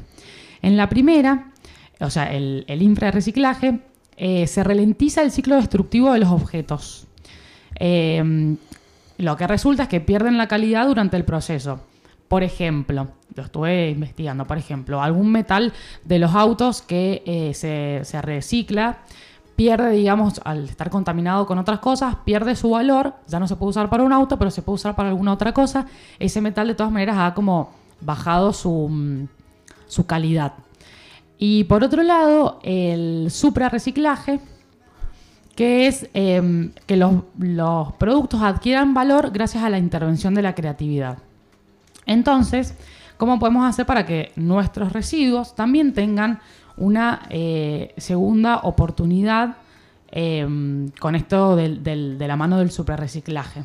En 0.62 0.76
la 0.76 0.88
primera, 0.88 1.52
o 2.01 2.10
sea, 2.10 2.32
el, 2.32 2.64
el 2.68 2.82
infrarreciclaje, 2.82 3.80
eh, 4.16 4.47
se 4.47 4.64
ralentiza 4.64 5.22
el 5.22 5.30
ciclo 5.30 5.56
destructivo 5.56 6.12
de 6.12 6.20
los 6.20 6.30
objetos. 6.30 7.06
Eh, 7.78 8.56
lo 9.18 9.36
que 9.36 9.47
resulta 9.47 9.84
es 9.84 9.88
que 9.88 10.01
pierden 10.01 10.38
la 10.38 10.48
calidad 10.48 10.86
durante 10.86 11.16
el 11.16 11.24
proceso. 11.24 11.80
por 12.28 12.43
ejemplo, 12.43 13.06
lo 13.36 13.44
estuve 13.44 13.90
investigando, 13.90 14.47
por 14.47 14.59
ejemplo, 14.59 15.01
algún 15.01 15.30
metal 15.30 15.72
de 16.02 16.18
los 16.18 16.34
autos 16.34 16.82
que 16.82 17.22
eh, 17.24 17.55
se, 17.55 18.01
se 18.02 18.20
recicla 18.20 18.98
pierde, 19.57 19.91
digamos, 19.93 20.41
al 20.45 20.65
estar 20.65 20.91
contaminado 20.91 21.47
con 21.47 21.59
otras 21.59 21.81
cosas, 21.81 22.16
pierde 22.24 22.55
su 22.55 22.70
valor, 22.70 23.15
ya 23.27 23.41
no 23.41 23.49
se 23.49 23.57
puede 23.57 23.70
usar 23.70 23.89
para 23.89 24.03
un 24.03 24.12
auto, 24.12 24.39
pero 24.39 24.51
se 24.51 24.62
puede 24.62 24.74
usar 24.74 24.95
para 24.95 25.09
alguna 25.09 25.33
otra 25.33 25.53
cosa. 25.53 25.87
Ese 26.19 26.41
metal 26.43 26.69
de 26.69 26.74
todas 26.74 26.93
maneras 26.93 27.16
ha 27.19 27.35
como 27.35 27.70
bajado 28.01 28.53
su, 28.53 28.89
mm, 28.89 29.28
su 29.87 30.07
calidad. 30.07 30.53
Y 31.39 31.65
por 31.65 31.83
otro 31.83 32.03
lado, 32.03 32.61
el 32.62 33.28
suprarreciclaje, 33.31 34.41
que 35.55 35.87
es 35.87 36.09
em, 36.12 36.73
que 36.87 36.97
los, 36.97 37.15
los 37.39 37.93
productos 37.95 38.43
adquieran 38.43 38.93
valor 38.93 39.31
gracias 39.31 39.65
a 39.65 39.70
la 39.70 39.78
intervención 39.78 40.35
de 40.35 40.43
la 40.43 40.55
creatividad. 40.55 41.19
Entonces, 42.05 42.74
¿cómo 43.16 43.39
podemos 43.39 43.66
hacer 43.69 43.87
para 43.87 44.05
que 44.05 44.33
nuestros 44.37 44.93
residuos 44.93 45.55
también 45.55 45.95
tengan 45.95 46.41
una 46.77 47.27
eh, 47.31 47.94
segunda 47.97 48.59
oportunidad 48.65 49.57
em, 50.11 50.90
con 51.01 51.15
esto 51.15 51.57
del- 51.57 51.82
del- 51.82 52.19
de 52.19 52.28
la 52.28 52.36
mano 52.36 52.59
del 52.59 52.70
suprarreciclaje? 52.70 53.65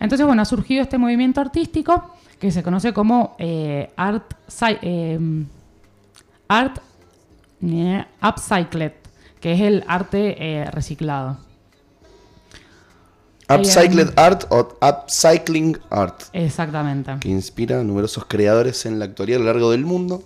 Entonces, 0.00 0.26
bueno, 0.26 0.42
ha 0.42 0.44
surgido 0.44 0.82
este 0.82 0.98
movimiento 0.98 1.40
artístico 1.40 2.14
que 2.38 2.50
se 2.50 2.62
conoce 2.62 2.92
como 2.92 3.36
eh, 3.38 3.90
Art, 3.96 4.34
art 6.48 6.78
eh, 7.62 8.04
Upcycled, 8.22 8.92
que 9.40 9.52
es 9.54 9.60
el 9.60 9.84
arte 9.86 10.36
eh, 10.38 10.70
reciclado. 10.70 11.38
Upcycled 13.48 14.12
Art 14.16 14.44
o 14.50 14.78
Upcycling 14.80 15.78
Art, 15.90 16.22
Exactamente. 16.32 17.16
que 17.20 17.28
inspira 17.28 17.80
a 17.80 17.84
numerosos 17.84 18.24
creadores 18.24 18.86
en 18.86 18.98
la 18.98 19.04
actualidad 19.04 19.40
a 19.40 19.44
lo 19.44 19.52
largo 19.52 19.70
del 19.70 19.84
mundo. 19.84 20.22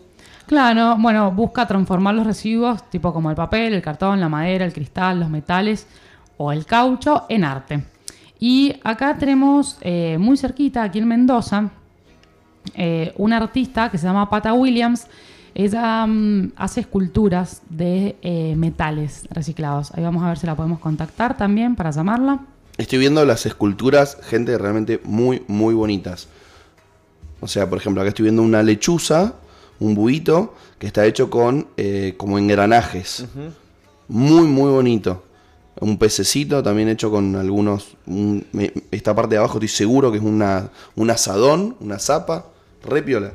Claro, 0.49 0.97
bueno, 0.99 1.31
busca 1.31 1.66
transformar 1.66 2.15
los 2.15 2.27
residuos, 2.27 2.83
tipo 2.89 3.12
como 3.12 3.29
el 3.29 3.37
papel, 3.37 3.75
el 3.75 3.83
cartón, 3.83 4.19
la 4.19 4.31
madera, 4.31 4.65
el 4.65 4.73
cristal, 4.73 5.20
los 5.20 5.29
metales 5.29 5.87
o 6.39 6.53
el 6.53 6.65
caucho, 6.65 7.27
en 7.29 7.45
arte. 7.45 7.85
Y 8.41 8.81
acá 8.83 9.19
tenemos 9.19 9.77
eh, 9.83 10.16
muy 10.19 10.39
cerquita, 10.39 10.85
aquí 10.85 11.01
en 11.01 11.09
Mendoza, 11.09 11.69
eh, 12.75 13.12
una 13.19 13.37
artista 13.37 13.91
que 13.91 13.99
se 13.99 14.07
llama 14.07 14.31
Pata 14.31 14.55
Williams. 14.55 15.07
Ella 15.55 16.07
mm, 16.07 16.53
hace 16.57 16.81
esculturas 16.81 17.61
de 17.69 18.16
eh, 18.23 18.55
metales 18.57 19.29
reciclados. 19.31 19.93
Ahí 19.93 20.03
vamos 20.03 20.23
a 20.23 20.29
ver 20.29 20.39
si 20.39 20.47
la 20.47 20.57
podemos 20.57 20.79
contactar 20.79 21.37
también 21.37 21.77
para 21.77 21.91
llamarla. 21.91 22.41
Estoy 22.79 23.01
viendo 23.01 23.23
las 23.27 23.45
esculturas, 23.45 24.16
gente, 24.23 24.57
realmente 24.57 24.99
muy, 25.05 25.43
muy 25.47 25.75
bonitas. 25.75 26.27
O 27.41 27.49
sea, 27.49 27.69
por 27.69 27.77
ejemplo, 27.77 28.01
acá 28.01 28.09
estoy 28.09 28.23
viendo 28.23 28.41
una 28.41 28.62
lechuza, 28.62 29.35
un 29.81 29.95
buito, 29.95 30.55
que 30.79 30.87
está 30.87 31.07
hecho 31.07 31.31
con 31.31 31.69
eh, 31.77 32.15
como 32.17 32.39
engranajes. 32.39 33.25
Muy, 34.09 34.47
muy 34.47 34.71
bonito. 34.71 35.25
Un 35.81 35.97
pececito 35.99 36.63
también 36.63 36.89
hecho 36.89 37.11
con 37.11 37.37
algunos... 37.37 37.97
un- 38.07 38.45
me- 38.53 38.73
esta 38.91 39.15
parte 39.15 39.35
de 39.35 39.39
abajo 39.39 39.55
estoy 39.59 39.69
seguro 39.69 40.11
que 40.11 40.19
es 40.19 40.25
una, 40.25 40.71
un 40.97 41.11
asadón, 41.11 41.77
una 41.81 41.99
zapa. 41.99 42.47
Re 42.85 43.03
piola. 43.03 43.33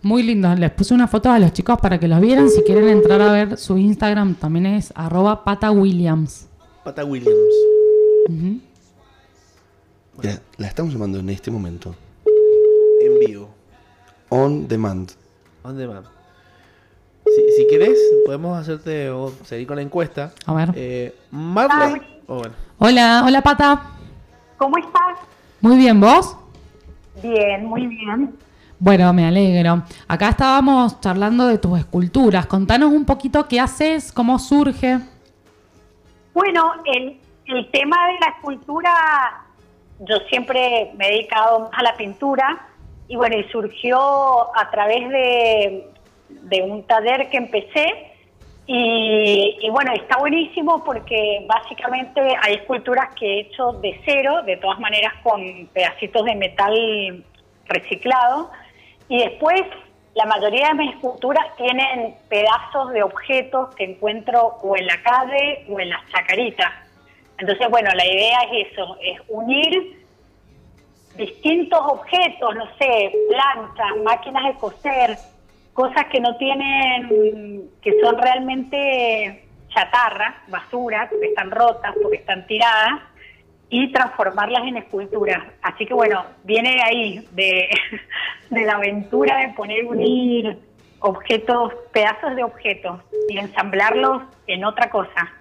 Muy 0.00 0.22
lindo. 0.22 0.54
Les 0.54 0.70
puse 0.70 0.94
una 0.94 1.06
foto 1.06 1.30
a 1.30 1.38
los 1.38 1.52
chicos 1.52 1.78
para 1.80 2.00
que 2.00 2.08
los 2.08 2.20
vieran. 2.20 2.48
Si 2.50 2.62
quieren 2.62 2.88
entrar 2.88 3.20
a 3.20 3.30
ver 3.32 3.56
su 3.58 3.76
Instagram, 3.78 4.34
también 4.34 4.66
es 4.66 4.92
arroba 4.96 5.44
patawilliams. 5.44 6.46
Pata 6.82 7.04
Williams. 7.04 7.36
Mira, 10.20 10.42
la 10.56 10.66
estamos 10.66 10.92
llamando 10.92 11.18
en 11.20 11.28
este 11.30 11.50
momento. 11.50 11.94
En 13.00 13.18
vivo. 13.20 13.51
On 14.34 14.66
demand. 14.66 15.10
On 15.62 15.76
demand. 15.76 16.06
Si, 17.26 17.52
si 17.54 17.66
querés, 17.68 17.98
podemos 18.24 18.58
hacerte 18.58 19.10
o 19.10 19.30
seguir 19.44 19.66
con 19.66 19.76
la 19.76 19.82
encuesta. 19.82 20.32
A 20.46 20.54
ver. 20.54 20.70
Eh, 20.74 21.14
Marley. 21.30 22.00
oh, 22.26 22.38
bueno. 22.38 22.54
Hola, 22.78 23.24
hola 23.26 23.42
Pata. 23.42 23.82
¿Cómo 24.56 24.78
estás? 24.78 25.18
Muy 25.60 25.76
bien, 25.76 26.00
¿vos? 26.00 26.34
Bien, 27.22 27.66
muy 27.66 27.86
bien. 27.86 28.34
Bueno, 28.78 29.12
me 29.12 29.26
alegro. 29.26 29.82
Acá 30.08 30.30
estábamos 30.30 30.98
charlando 31.02 31.46
de 31.46 31.58
tus 31.58 31.78
esculturas. 31.78 32.46
Contanos 32.46 32.90
un 32.90 33.04
poquito 33.04 33.46
qué 33.46 33.60
haces, 33.60 34.12
cómo 34.12 34.38
surge. 34.38 34.98
Bueno, 36.32 36.72
el, 36.86 37.20
el 37.48 37.70
tema 37.70 38.06
de 38.06 38.14
la 38.18 38.28
escultura, 38.34 39.44
yo 40.00 40.16
siempre 40.30 40.90
me 40.96 41.06
he 41.06 41.10
dedicado 41.16 41.60
más 41.60 41.70
a 41.74 41.82
la 41.82 41.94
pintura 41.98 42.71
y 43.12 43.16
bueno, 43.16 43.36
y 43.36 43.44
surgió 43.50 44.56
a 44.56 44.70
través 44.70 45.06
de, 45.10 45.86
de 46.30 46.62
un 46.62 46.82
taller 46.84 47.28
que 47.28 47.36
empecé 47.36 48.10
y, 48.66 49.68
bueno, 49.70 49.92
está 49.92 50.16
buenísimo 50.16 50.82
porque 50.82 51.44
básicamente 51.46 52.22
hay 52.40 52.54
esculturas 52.54 53.14
que 53.14 53.26
he 53.26 53.40
hecho 53.40 53.72
de 53.72 54.00
cero, 54.06 54.40
de 54.46 54.56
todas 54.56 54.80
maneras 54.80 55.12
con 55.22 55.66
pedacitos 55.74 56.24
de 56.24 56.36
metal 56.36 57.22
reciclado 57.66 58.50
y 59.10 59.18
después 59.18 59.60
la 60.14 60.24
mayoría 60.24 60.68
de 60.68 60.74
mis 60.74 60.94
esculturas 60.94 61.54
tienen 61.58 62.14
pedazos 62.30 62.94
de 62.94 63.02
objetos 63.02 63.74
que 63.74 63.84
encuentro 63.84 64.56
o 64.62 64.74
en 64.74 64.86
la 64.86 65.02
calle 65.02 65.66
o 65.68 65.78
en 65.78 65.90
las 65.90 66.00
chacaritas. 66.10 66.72
Entonces, 67.36 67.68
bueno, 67.68 67.90
la 67.94 68.06
idea 68.06 68.38
es 68.52 68.72
eso, 68.72 68.96
es 69.02 69.20
unir 69.28 70.01
distintos 71.16 71.80
objetos, 71.80 72.54
no 72.54 72.66
sé, 72.76 73.12
planchas, 73.28 74.02
máquinas 74.04 74.44
de 74.44 74.54
coser, 74.54 75.16
cosas 75.72 76.06
que 76.06 76.20
no 76.20 76.36
tienen, 76.36 77.70
que 77.80 78.00
son 78.00 78.18
realmente 78.18 79.46
chatarra, 79.68 80.42
basura, 80.48 81.08
porque 81.10 81.28
están 81.28 81.50
rotas, 81.50 81.94
porque 82.02 82.18
están 82.18 82.46
tiradas, 82.46 83.00
y 83.68 83.90
transformarlas 83.90 84.66
en 84.66 84.76
esculturas. 84.76 85.42
Así 85.62 85.86
que 85.86 85.94
bueno, 85.94 86.24
viene 86.44 86.74
de 86.74 86.82
ahí, 86.82 87.28
de, 87.32 87.70
de 88.50 88.66
la 88.66 88.74
aventura 88.74 89.38
de 89.38 89.54
poner, 89.54 89.86
unir 89.86 90.58
objetos, 91.00 91.72
pedazos 91.92 92.36
de 92.36 92.44
objetos 92.44 93.00
y 93.28 93.38
ensamblarlos 93.38 94.22
en 94.46 94.64
otra 94.64 94.90
cosa. 94.90 95.32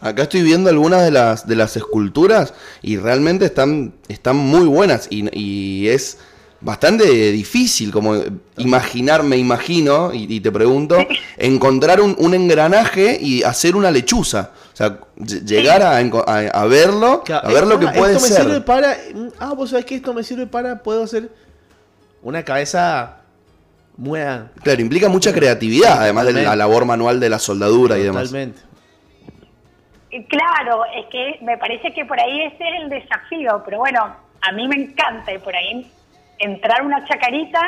Acá 0.00 0.24
estoy 0.24 0.42
viendo 0.42 0.68
algunas 0.68 1.04
de 1.04 1.10
las, 1.10 1.46
de 1.46 1.56
las 1.56 1.76
esculturas 1.76 2.52
y 2.82 2.96
realmente 2.96 3.44
están, 3.46 3.94
están 4.08 4.36
muy 4.36 4.66
buenas 4.66 5.06
y, 5.10 5.28
y 5.38 5.88
es 5.88 6.18
bastante 6.60 7.04
difícil 7.32 7.92
como 7.92 8.16
imaginar, 8.56 9.22
me 9.22 9.36
imagino, 9.36 10.12
y, 10.12 10.24
y 10.34 10.40
te 10.40 10.50
pregunto, 10.50 10.96
encontrar 11.36 12.00
un, 12.00 12.16
un 12.18 12.34
engranaje 12.34 13.16
y 13.20 13.42
hacer 13.44 13.76
una 13.76 13.90
lechuza. 13.90 14.50
O 14.72 14.76
sea, 14.76 14.98
ll- 15.18 15.44
llegar 15.44 15.82
a, 15.82 15.96
a- 15.98 16.62
a 16.62 16.66
verlo, 16.66 17.22
a 17.30 17.48
ver 17.52 17.66
lo 17.66 17.78
que 17.78 17.86
Ah, 17.86 17.92
puede 17.92 18.14
esto 18.14 18.26
me 18.28 18.34
sirve 18.34 18.52
ser. 18.54 18.64
para. 18.64 18.96
Ah, 19.38 19.52
vos 19.54 19.70
sabés 19.70 19.84
que 19.84 19.94
esto 19.94 20.12
me 20.12 20.24
sirve 20.24 20.46
para. 20.46 20.82
Puedo 20.82 21.04
hacer 21.04 21.30
una 22.22 22.42
cabeza 22.44 23.18
muy. 23.96 24.18
Claro, 24.62 24.80
implica 24.80 25.08
mucha 25.08 25.32
creatividad, 25.32 25.92
Sí, 25.92 25.98
además 26.00 26.26
de 26.26 26.32
la 26.42 26.56
labor 26.56 26.84
manual 26.86 27.20
de 27.20 27.28
la 27.30 27.38
soldadura 27.38 27.96
y 27.98 28.02
demás. 28.02 28.24
Totalmente. 28.24 28.60
Claro, 30.24 30.84
es 30.94 31.06
que 31.06 31.38
me 31.42 31.58
parece 31.58 31.92
que 31.92 32.04
por 32.04 32.18
ahí 32.18 32.42
ese 32.42 32.56
es 32.68 32.74
el 32.82 32.88
desafío, 32.88 33.62
pero 33.64 33.78
bueno, 33.78 34.16
a 34.42 34.52
mí 34.52 34.66
me 34.68 34.76
encanta 34.76 35.32
y 35.32 35.38
por 35.38 35.54
ahí 35.54 35.90
entrar 36.38 36.82
una 36.82 37.04
chacarita 37.04 37.60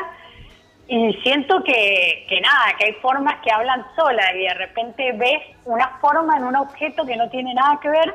y 0.86 1.12
siento 1.22 1.62
que, 1.64 2.24
que 2.28 2.40
nada, 2.40 2.74
que 2.78 2.86
hay 2.86 2.92
formas 2.94 3.36
que 3.42 3.50
hablan 3.50 3.84
solas 3.96 4.30
y 4.34 4.44
de 4.44 4.54
repente 4.54 5.12
ves 5.12 5.42
una 5.66 5.98
forma 6.00 6.36
en 6.38 6.44
un 6.44 6.56
objeto 6.56 7.04
que 7.04 7.16
no 7.16 7.28
tiene 7.28 7.52
nada 7.54 7.78
que 7.82 7.88
ver 7.90 8.14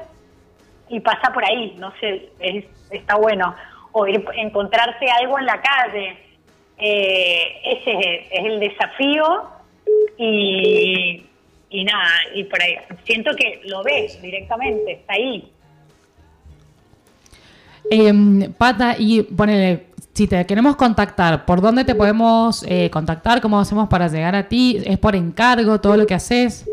y 0.90 1.00
pasa 1.00 1.32
por 1.34 1.46
ahí, 1.46 1.76
no 1.78 1.92
sé, 2.00 2.30
es- 2.40 2.66
está 2.92 3.16
bueno. 3.16 3.56
O 3.92 4.08
ir, 4.08 4.26
encontrarse 4.38 5.06
algo 5.22 5.38
en 5.38 5.46
la 5.46 5.62
calle, 5.62 6.18
eh, 6.80 7.62
ese 7.64 7.92
es, 7.92 8.28
es 8.32 8.46
el 8.46 8.60
desafío 8.60 9.44
y, 10.18 11.24
y 11.74 11.84
nada, 11.84 12.08
y 12.36 12.44
por 12.44 12.62
ahí 12.62 12.76
siento 13.04 13.32
que 13.36 13.60
lo 13.66 13.84
ves 13.84 14.22
directamente, 14.22 14.91
está 14.91 15.14
ahí. 15.14 15.52
Em, 17.90 18.54
Pata, 18.54 18.95
y 18.98 19.24
ponele, 19.24 19.88
si 20.14 20.28
te 20.28 20.45
queremos 20.45 20.76
contactar, 20.76 21.45
¿por 21.45 21.62
dónde 21.62 21.84
te 21.84 21.95
podemos 21.95 22.64
eh, 22.70 22.91
contactar? 22.91 23.41
¿Cómo 23.41 23.60
hacemos 23.60 23.90
para 23.90 24.08
llegar 24.08 24.36
a 24.36 24.48
ti? 24.48 24.84
¿Es 24.86 25.00
por 25.00 25.16
encargo 25.16 25.82
todo 25.82 25.98
lo 25.98 26.06
que 26.06 26.14
haces? 26.14 26.70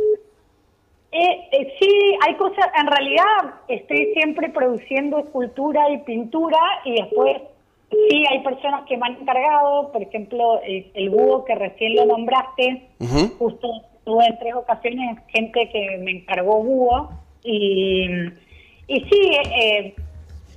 Eh, 1.13 1.49
eh, 1.51 1.75
sí, 1.81 2.17
hay 2.27 2.35
cosas, 2.37 2.67
en 2.79 2.87
realidad 2.87 3.55
estoy 3.69 4.13
siempre 4.13 4.51
produciendo 4.51 5.19
escultura 5.19 5.91
y 5.91 5.99
pintura 5.99 6.61
y 6.85 6.93
después 6.93 7.39
sí 7.91 8.25
hay 8.31 8.41
personas 8.45 8.83
que 8.87 8.99
me 8.99 9.07
han 9.07 9.17
encargado, 9.17 9.91
por 9.93 10.03
ejemplo, 10.03 10.61
el, 10.63 10.91
el 10.93 11.09
búho 11.09 11.47
que 11.47 11.55
recién 11.55 11.97
lo 11.97 12.05
nombraste, 12.05 12.87
justo 13.39 13.67
tuve 14.05 14.27
en 14.27 14.39
tres 14.39 14.55
ocasiones 14.55 15.19
gente 15.29 15.69
que 15.71 15.99
me 15.99 16.11
encargó 16.13 16.63
búho 16.63 17.11
y, 17.43 18.09
y 18.87 19.01
sí, 19.01 19.33
eh, 19.57 19.95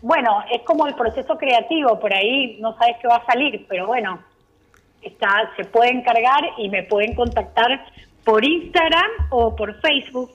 bueno, 0.02 0.44
es 0.52 0.61
como 0.64 0.86
el 0.86 0.95
proceso 0.95 1.38
creativo, 1.38 1.99
por 1.99 2.14
ahí 2.14 2.57
no 2.60 2.78
sabes 2.78 2.98
qué 3.02 3.07
va 3.07 3.18
a 3.18 3.26
salir, 3.26 3.65
pero 3.70 3.88
bueno, 3.88 4.20
está, 5.02 5.49
se 5.56 5.64
puede 5.65 5.91
encargar 5.91 6.44
y 6.57 6.70
me 6.70 6.84
pueden 6.84 7.15
contactar 7.15 7.86
por 8.24 8.44
Instagram 8.44 9.10
o 9.30 9.56
por 9.56 9.80
Facebook. 9.82 10.32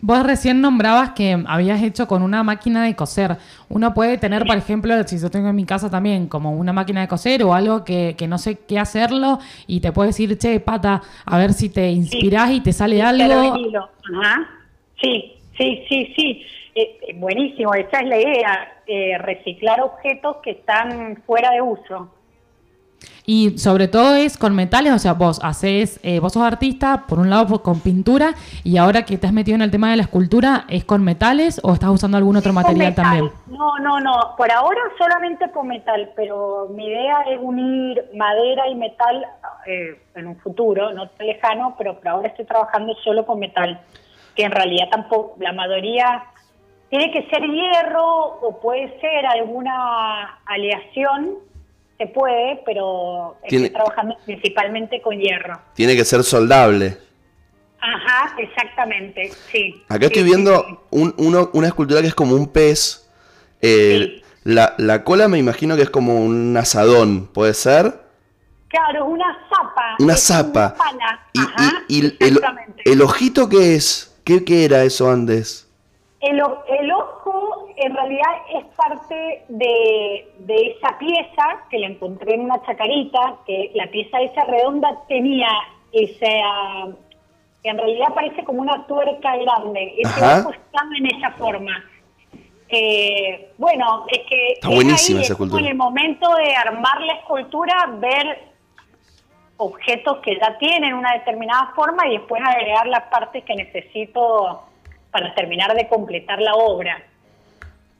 Vos 0.00 0.22
recién 0.24 0.60
nombrabas 0.60 1.10
que 1.12 1.42
habías 1.46 1.82
hecho 1.82 2.06
con 2.06 2.22
una 2.22 2.42
máquina 2.42 2.84
de 2.84 2.94
coser. 2.94 3.38
Uno 3.68 3.94
puede 3.94 4.18
tener, 4.18 4.44
por 4.44 4.56
ejemplo, 4.56 4.94
si 5.04 5.18
yo 5.18 5.30
tengo 5.30 5.48
en 5.48 5.56
mi 5.56 5.64
casa 5.64 5.90
también, 5.90 6.28
como 6.28 6.52
una 6.52 6.72
máquina 6.72 7.00
de 7.00 7.08
coser 7.08 7.42
o 7.42 7.54
algo 7.54 7.82
que, 7.82 8.14
que 8.16 8.28
no 8.28 8.36
sé 8.38 8.58
qué 8.68 8.78
hacerlo 8.78 9.38
y 9.66 9.80
te 9.80 9.92
puedo 9.92 10.06
decir, 10.06 10.36
che, 10.38 10.60
pata, 10.60 11.02
a 11.24 11.38
ver 11.38 11.54
si 11.54 11.70
te 11.70 11.90
inspirás 11.90 12.50
y 12.50 12.60
te 12.60 12.72
sale 12.72 13.00
algo. 13.02 13.54
Ajá. 14.20 14.48
Sí, 15.00 15.34
sí, 15.56 15.84
sí, 15.88 16.12
sí. 16.14 16.46
Eh, 16.74 16.98
eh, 17.08 17.14
buenísimo, 17.14 17.72
esa 17.72 18.00
es 18.00 18.06
la 18.06 18.18
idea, 18.18 18.82
eh, 18.86 19.16
reciclar 19.16 19.80
objetos 19.80 20.36
que 20.42 20.50
están 20.50 21.22
fuera 21.26 21.50
de 21.52 21.62
uso. 21.62 22.12
Y 23.28 23.58
sobre 23.58 23.88
todo 23.88 24.14
es 24.14 24.38
con 24.38 24.54
metales, 24.54 24.92
o 24.92 24.98
sea, 25.00 25.14
vos 25.14 25.40
haces, 25.42 25.98
eh, 26.04 26.20
vos 26.20 26.32
sos 26.32 26.44
artista, 26.44 27.06
por 27.08 27.18
un 27.18 27.28
lado 27.28 27.60
con 27.60 27.80
pintura, 27.80 28.34
y 28.62 28.76
ahora 28.76 29.04
que 29.04 29.18
te 29.18 29.26
has 29.26 29.32
metido 29.32 29.56
en 29.56 29.62
el 29.62 29.72
tema 29.72 29.90
de 29.90 29.96
la 29.96 30.04
escultura, 30.04 30.64
¿es 30.68 30.84
con 30.84 31.02
metales 31.02 31.60
o 31.64 31.72
estás 31.72 31.90
usando 31.90 32.16
algún 32.16 32.36
otro 32.36 32.52
material 32.52 32.90
metal. 32.90 33.04
también? 33.04 33.32
No, 33.48 33.78
no, 33.80 33.98
no. 33.98 34.36
Por 34.36 34.52
ahora 34.52 34.80
solamente 34.96 35.50
con 35.50 35.66
metal, 35.66 36.12
pero 36.14 36.68
mi 36.70 36.86
idea 36.86 37.22
es 37.22 37.40
unir 37.42 38.04
madera 38.14 38.68
y 38.68 38.76
metal 38.76 39.26
eh, 39.66 40.00
en 40.14 40.28
un 40.28 40.36
futuro, 40.36 40.92
no 40.92 41.08
tan 41.08 41.26
lejano, 41.26 41.74
pero 41.76 41.98
por 41.98 42.06
ahora 42.06 42.28
estoy 42.28 42.44
trabajando 42.44 42.94
solo 43.02 43.26
con 43.26 43.40
metal, 43.40 43.80
que 44.36 44.44
en 44.44 44.52
realidad 44.52 44.86
tampoco, 44.88 45.34
la 45.40 45.52
mayoría 45.52 46.22
tiene 46.90 47.10
que 47.10 47.28
ser 47.28 47.42
hierro 47.42 48.38
o 48.40 48.60
puede 48.60 49.00
ser 49.00 49.26
alguna 49.26 50.38
aleación, 50.46 51.38
se 51.98 52.06
puede, 52.08 52.62
pero 52.66 53.36
Tiene- 53.48 53.66
estoy 53.66 53.80
trabajando 53.82 54.16
principalmente 54.24 55.00
con 55.02 55.18
hierro. 55.18 55.60
Tiene 55.74 55.96
que 55.96 56.04
ser 56.04 56.22
soldable. 56.24 56.98
Ajá, 57.80 58.34
exactamente, 58.38 59.30
sí. 59.52 59.82
Acá 59.88 60.00
Sí, 60.00 60.06
estoy 60.06 60.22
viendo 60.24 60.64
sí. 60.68 60.76
un- 60.90 61.14
uno- 61.18 61.50
una 61.52 61.68
escultura 61.68 62.00
que 62.00 62.08
es 62.08 62.14
como 62.14 62.34
un 62.34 62.48
pez. 62.48 63.08
Eh, 63.62 64.22
la, 64.44 64.74
la 64.78 65.04
cola 65.04 65.28
me 65.28 65.38
imagino 65.38 65.76
que 65.76 65.82
es 65.82 65.90
como 65.90 66.14
un 66.24 66.56
asadón, 66.56 67.26
¿puede 67.28 67.54
ser? 67.54 68.00
Claro, 68.68 69.06
una 69.06 69.24
zapa. 69.48 69.96
Una 70.00 70.16
zapa. 70.16 70.74
Una 70.74 70.76
pala. 70.76 71.20
Y, 71.32 71.40
Ajá, 71.40 71.72
y- 71.88 72.06
y 72.06 72.90
el, 72.90 73.02
ojito 73.02 73.48
qué 73.48 73.74
es? 73.74 74.14
¿Qué, 74.24 74.44
qué 74.44 74.64
era 74.64 74.82
eso 74.84 75.10
antes? 75.10 75.65
El, 76.28 76.42
el 76.80 76.92
ojo 76.92 77.68
en 77.76 77.94
realidad 77.94 78.30
es 78.52 78.64
parte 78.74 79.44
de, 79.48 80.32
de 80.38 80.56
esa 80.76 80.98
pieza 80.98 81.64
que 81.70 81.78
la 81.78 81.86
encontré 81.88 82.34
en 82.34 82.40
una 82.42 82.60
chacarita, 82.64 83.36
que 83.46 83.70
la 83.74 83.86
pieza 83.88 84.20
esa 84.20 84.44
redonda 84.44 85.02
tenía 85.08 85.48
esa, 85.92 86.88
que 87.62 87.68
en 87.68 87.78
realidad 87.78 88.08
parece 88.14 88.44
como 88.44 88.62
una 88.62 88.86
tuerca 88.86 89.36
grande. 89.36 89.94
Ese 89.98 90.24
Ajá. 90.24 90.40
ojo 90.40 90.50
estaba 90.52 90.90
en 90.98 91.06
esa 91.16 91.30
forma. 91.32 91.84
Eh, 92.68 93.52
bueno, 93.58 94.06
es 94.10 94.18
que 94.28 94.52
Está 94.54 94.68
es 94.68 94.74
buenísima 94.74 95.18
ahí, 95.20 95.24
esa 95.24 95.32
escultura. 95.34 95.62
en 95.62 95.68
el 95.68 95.76
momento 95.76 96.34
de 96.34 96.54
armar 96.56 97.00
la 97.02 97.12
escultura, 97.14 97.74
ver 97.98 98.48
objetos 99.58 100.18
que 100.18 100.36
ya 100.38 100.58
tienen 100.58 100.94
una 100.94 101.12
determinada 101.12 101.72
forma 101.76 102.06
y 102.08 102.18
después 102.18 102.42
agregar 102.44 102.86
las 102.88 103.04
partes 103.04 103.44
que 103.44 103.54
necesito 103.54 104.64
para 105.16 105.34
terminar 105.34 105.74
de 105.74 105.88
completar 105.88 106.38
la 106.42 106.54
obra. 106.54 107.02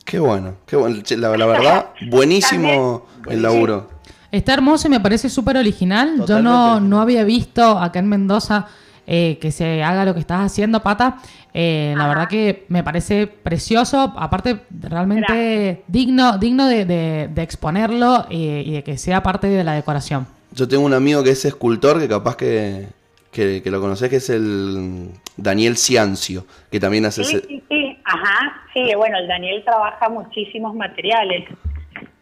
Qué 0.05 0.19
bueno, 0.19 0.57
qué 0.67 0.77
bueno. 0.77 0.99
La, 1.17 1.37
la 1.37 1.47
verdad, 1.47 1.87
buenísimo 2.11 3.07
el 3.29 3.41
laburo. 3.43 3.89
Está 4.31 4.53
hermoso 4.53 4.89
y 4.89 4.91
me 4.91 5.01
parece 5.01 5.31
súper 5.31 5.57
original. 5.57 6.23
Yo 6.29 6.43
no, 6.43 6.79
no 6.79 7.01
había 7.01 7.25
visto 7.25 7.63
acá 7.79 8.01
en 8.01 8.09
Mendoza 8.09 8.67
eh, 9.07 9.39
que 9.41 9.51
se 9.51 9.83
haga 9.83 10.05
lo 10.05 10.13
que 10.13 10.21
estás 10.21 10.41
haciendo, 10.45 10.81
Pata. 10.83 11.19
Eh, 11.55 11.95
la 11.97 12.07
verdad 12.07 12.29
que 12.29 12.67
me 12.69 12.85
parece 12.85 13.27
precioso, 13.27 14.13
aparte 14.17 14.61
realmente 14.79 15.33
Gracias. 15.33 15.79
digno, 15.89 16.37
digno 16.37 16.67
de, 16.67 16.85
de- 16.85 17.29
de 17.35 17.43
exponerlo 17.43 18.27
eh, 18.29 18.63
y 18.67 18.73
de 18.73 18.85
que 18.85 18.99
sea 18.99 19.23
parte 19.23 19.47
de 19.47 19.65
la 19.65 19.73
decoración. 19.73 20.27
Yo 20.53 20.69
tengo 20.69 20.85
un 20.85 20.93
amigo 20.93 21.23
que 21.23 21.31
es 21.31 21.45
escultor 21.47 21.99
que 21.99 22.09
capaz 22.09 22.37
que, 22.37 22.89
que, 23.37 23.63
que 23.63 23.71
lo 23.71 23.83
conoces, 23.83 24.09
que 24.09 24.17
es 24.17 24.31
el 24.31 25.11
Daniel 25.37 25.77
Ciancio, 25.77 26.47
que 26.71 26.81
también 26.81 27.05
hace 27.05 27.23
Sí, 27.23 27.39
sí, 27.47 27.63
sí, 27.69 27.99
ajá, 28.03 28.63
sí, 28.73 28.95
bueno, 28.97 29.19
el 29.19 29.29
Daniel 29.29 29.63
trabaja 29.63 30.09
muchísimos 30.09 30.75
materiales. 30.75 31.45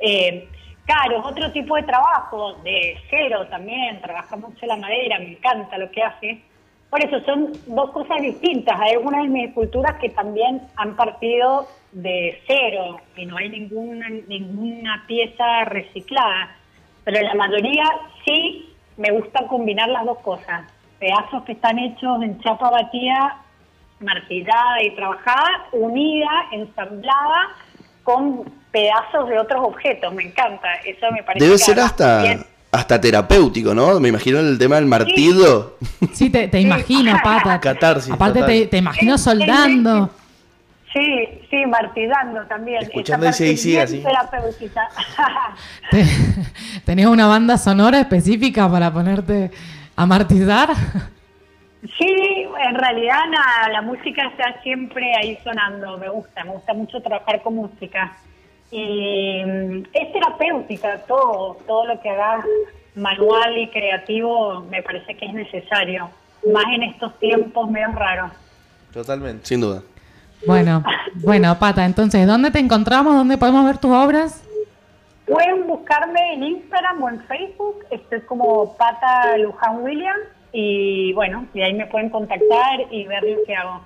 Eh, 0.00 0.48
claro, 0.84 1.20
es 1.20 1.24
otro 1.24 1.52
tipo 1.52 1.76
de 1.76 1.84
trabajo, 1.84 2.54
de 2.64 2.96
cero 3.08 3.46
también, 3.48 4.00
trabaja 4.00 4.34
mucho 4.34 4.66
la 4.66 4.76
madera, 4.76 5.20
me 5.20 5.32
encanta 5.32 5.78
lo 5.78 5.88
que 5.92 6.02
hace. 6.02 6.42
Por 6.90 7.04
eso 7.04 7.20
son 7.24 7.52
dos 7.66 7.90
cosas 7.92 8.20
distintas. 8.20 8.78
Hay 8.80 8.94
algunas 8.94 9.22
de 9.22 9.28
mis 9.28 9.48
esculturas 9.48 9.94
que 10.00 10.10
también 10.10 10.62
han 10.76 10.96
partido 10.96 11.68
de 11.92 12.40
cero 12.46 13.00
y 13.16 13.26
no 13.26 13.36
hay 13.36 13.50
ninguna, 13.50 14.08
ninguna 14.08 15.04
pieza 15.06 15.64
reciclada. 15.64 16.56
Pero 17.04 17.20
la 17.20 17.34
mayoría 17.34 17.84
sí 18.24 18.74
me 18.96 19.10
gusta 19.12 19.46
combinar 19.46 19.88
las 19.88 20.04
dos 20.04 20.18
cosas. 20.18 20.73
Pedazos 21.04 21.42
que 21.44 21.52
están 21.52 21.78
hechos 21.78 22.22
en 22.22 22.40
chapa 22.40 22.70
batida 22.70 23.36
martillada 24.00 24.82
y 24.82 24.94
trabajada, 24.96 25.66
unida, 25.72 26.30
ensamblada 26.50 27.48
con 28.02 28.50
pedazos 28.72 29.28
de 29.28 29.38
otros 29.38 29.66
objetos. 29.66 30.14
Me 30.14 30.22
encanta, 30.22 30.66
eso 30.86 31.06
me 31.12 31.22
parece 31.22 31.44
Debe 31.44 31.58
que 31.58 31.62
ser 31.62 31.78
hasta, 31.80 32.22
hasta 32.72 32.98
terapéutico, 33.02 33.74
¿no? 33.74 34.00
Me 34.00 34.08
imagino 34.08 34.40
el 34.40 34.56
tema 34.58 34.76
del 34.76 34.86
martillo. 34.86 35.76
Sí, 36.14 36.30
te, 36.30 36.48
te 36.48 36.62
imagino, 36.62 37.14
Pata. 37.22 37.60
Catarsis, 37.60 38.10
Aparte 38.10 38.42
te, 38.44 38.66
te 38.68 38.78
imagino 38.78 39.18
Sí, 39.18 39.24
sí, 39.24 39.30
soldando. 39.30 40.08
Sí, 40.90 41.28
sí, 41.50 41.66
martillando 41.66 42.40
también. 42.46 42.82
Escuchando 42.82 43.28
AC/DC 43.28 43.68
bien 43.68 43.82
así. 43.82 44.02
terapéutica. 44.02 44.88
Te- 45.90 46.06
¿Tenés 46.86 47.06
una 47.06 47.26
banda 47.26 47.58
sonora 47.58 48.00
específica 48.00 48.70
para 48.70 48.90
ponerte 48.90 49.50
a 49.96 50.06
martizar? 50.06 50.70
Sí, 51.98 52.46
en 52.66 52.74
realidad 52.76 53.20
nada, 53.30 53.68
la 53.70 53.82
música 53.82 54.26
está 54.28 54.60
siempre 54.62 55.14
ahí 55.16 55.38
sonando, 55.44 55.98
me 55.98 56.08
gusta, 56.08 56.42
me 56.44 56.52
gusta 56.52 56.72
mucho 56.72 57.00
trabajar 57.02 57.42
con 57.42 57.56
música. 57.56 58.16
Y 58.70 59.42
mm, 59.44 59.82
es 59.92 60.12
terapéutica 60.12 60.98
todo, 61.06 61.58
todo 61.66 61.86
lo 61.86 62.00
que 62.00 62.08
hagas 62.08 62.46
manual 62.94 63.58
y 63.58 63.68
creativo 63.68 64.62
me 64.70 64.82
parece 64.82 65.14
que 65.14 65.26
es 65.26 65.34
necesario, 65.34 66.08
más 66.52 66.64
en 66.74 66.84
estos 66.84 67.18
tiempos 67.18 67.70
medio 67.70 67.88
raros. 67.92 68.32
Totalmente. 68.92 69.44
Sin 69.46 69.60
duda. 69.60 69.82
Bueno, 70.46 70.82
bueno, 71.16 71.58
Pata, 71.58 71.84
entonces, 71.84 72.26
¿dónde 72.26 72.50
te 72.50 72.58
encontramos? 72.58 73.14
¿Dónde 73.14 73.38
podemos 73.38 73.64
ver 73.64 73.78
tus 73.78 73.90
obras? 73.90 74.42
Pueden 75.26 75.66
buscarme 75.66 76.34
en 76.34 76.42
Instagram 76.44 77.02
o 77.02 77.08
en 77.08 77.20
Facebook, 77.22 77.84
estoy 77.90 78.20
como 78.22 78.76
Pata 78.76 79.36
Luján 79.38 79.82
Williams 79.82 80.20
y 80.52 81.12
bueno, 81.14 81.46
y 81.54 81.62
ahí 81.62 81.72
me 81.72 81.86
pueden 81.86 82.10
contactar 82.10 82.80
y 82.90 83.06
ver 83.06 83.22
lo 83.22 83.44
que 83.44 83.54
hago. 83.54 83.80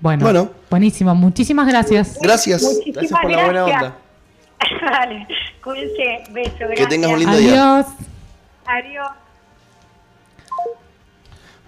Bueno, 0.00 0.24
Bueno. 0.24 0.50
buenísimo. 0.70 1.14
Muchísimas 1.14 1.66
gracias. 1.68 2.18
Gracias. 2.20 2.62
Muchísimas 2.62 2.94
Gracias 2.94 3.20
por 3.20 3.30
la 3.30 3.44
buena 3.44 3.64
onda. 3.64 3.96
Dale, 4.90 5.26
cuídense, 5.62 6.32
beso, 6.32 6.56
gracias. 6.58 6.78
Que 6.78 6.86
tengas 6.86 7.10
un 7.12 7.18
lindo 7.18 7.36
día. 7.36 7.74
Adiós. 7.74 7.86
Adiós. 8.66 9.08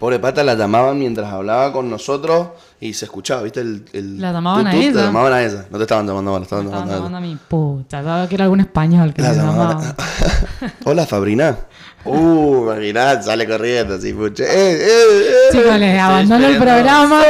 Pobre 0.04 0.18
pata 0.18 0.44
la 0.44 0.54
llamaban 0.54 0.98
mientras 0.98 1.32
hablaba 1.32 1.72
con 1.72 1.88
nosotros 1.88 2.48
y 2.78 2.92
se 2.92 3.06
escuchaba, 3.06 3.40
¿viste? 3.40 3.60
El, 3.62 3.86
el 3.94 4.20
La 4.20 4.32
llamaban 4.32 4.66
a 4.66 4.74
ella. 4.74 4.92
La 4.92 5.02
llamaban 5.04 5.32
a 5.32 5.42
ella. 5.42 5.64
No 5.70 5.78
te 5.78 5.84
estaban 5.84 6.06
llamando 6.06 6.34
a 6.36 6.38
la 6.40 6.44
estaban 6.44 6.66
Estaban 6.66 6.86
llamando 6.88 6.92
a 6.92 7.08
llamando 7.08 7.18
ella. 7.20 7.26
a 7.26 7.30
mi 7.32 7.36
puta. 7.48 8.22
Yo 8.22 8.28
que 8.28 8.34
era 8.34 8.44
algún 8.44 8.60
español 8.60 9.14
que 9.14 9.22
La 9.22 9.32
llamaba. 9.32 9.94
Hola, 10.84 11.06
Fabrina. 11.06 11.56
Uh, 12.04 12.64
imaginad, 12.70 13.22
sale 13.22 13.46
corriendo 13.46 13.94
así, 13.94 14.12
puche. 14.12 14.44
Eh, 14.44 14.74
eh, 14.74 14.86
eh. 14.90 15.32
Chicos, 15.52 15.78
les 15.78 15.98
abandono 15.98 16.46
el 16.48 16.58
programa. 16.58 17.22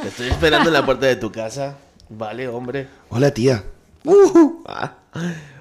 Te 0.00 0.06
estoy 0.06 0.28
esperando 0.28 0.68
en 0.68 0.74
la 0.74 0.84
puerta 0.86 1.06
de 1.06 1.16
tu 1.16 1.32
casa. 1.32 1.74
Vale, 2.08 2.46
hombre. 2.46 2.86
Hola, 3.08 3.32
tía. 3.32 3.64
Uh, 4.04 4.62
Ah. 4.68 4.92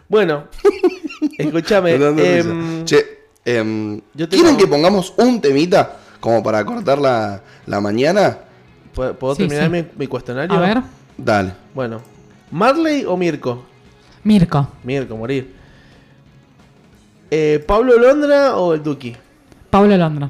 Bueno, 0.07 0.43
escúchame. 1.39 1.97
risa. 1.97 2.09
em, 2.23 2.85
Che, 2.85 3.05
em, 3.43 4.01
¿quieren 4.29 4.55
que 4.55 4.67
pongamos 4.67 5.15
un 5.17 5.41
temita 5.41 5.97
como 6.19 6.43
para 6.43 6.63
cortar 6.65 6.99
la, 6.99 7.41
la 7.65 7.81
mañana. 7.81 8.37
¿Puedo, 8.93 9.35
terminar. 9.35 9.69
Mi, 9.97 10.07
cuestionario? 10.07 10.57
A 10.57 10.59
ver. 10.59 10.81
Dale. 11.17 11.53
Bueno, 11.73 12.01
¿Marley 12.51 13.05
o 13.05 13.15
Mirko? 13.15 13.63
Mirko. 14.23 14.67
Mirko, 14.83 15.15
morir. 15.15 15.53
Eh, 17.29 17.63
¿Pablo 17.67 17.97
Londra 17.97 18.55
o 18.55 18.73
el 18.73 18.81
Duki? 18.81 19.15
Pablo 19.69 19.97
Londra. 19.97 20.29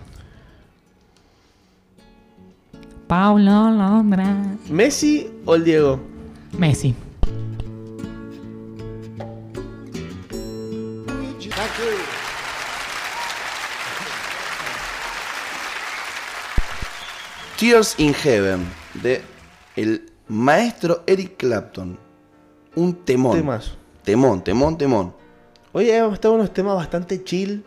Pablo 3.07 3.71
Londra. 3.71 4.25
¿Messi 4.69 5.29
o 5.45 5.55
el 5.55 5.63
Diego? 5.63 5.99
Messi. 6.57 6.93
Thank. 11.67 12.26
Tears 17.57 17.95
in 17.97 18.13
Heaven 18.13 18.67
de 19.01 19.19
el 19.75 20.11
maestro 20.27 21.01
Eric 21.07 21.37
Clapton. 21.37 21.97
Un 22.75 22.93
temón. 23.03 23.35
Temazo. 23.35 23.71
Temón, 24.03 24.43
temón, 24.43 24.77
temón. 24.77 25.13
Oye, 25.73 25.97
hemos 25.97 26.13
estado 26.13 26.35
unos 26.35 26.53
temas 26.53 26.75
bastante 26.75 27.23
chill. 27.23 27.63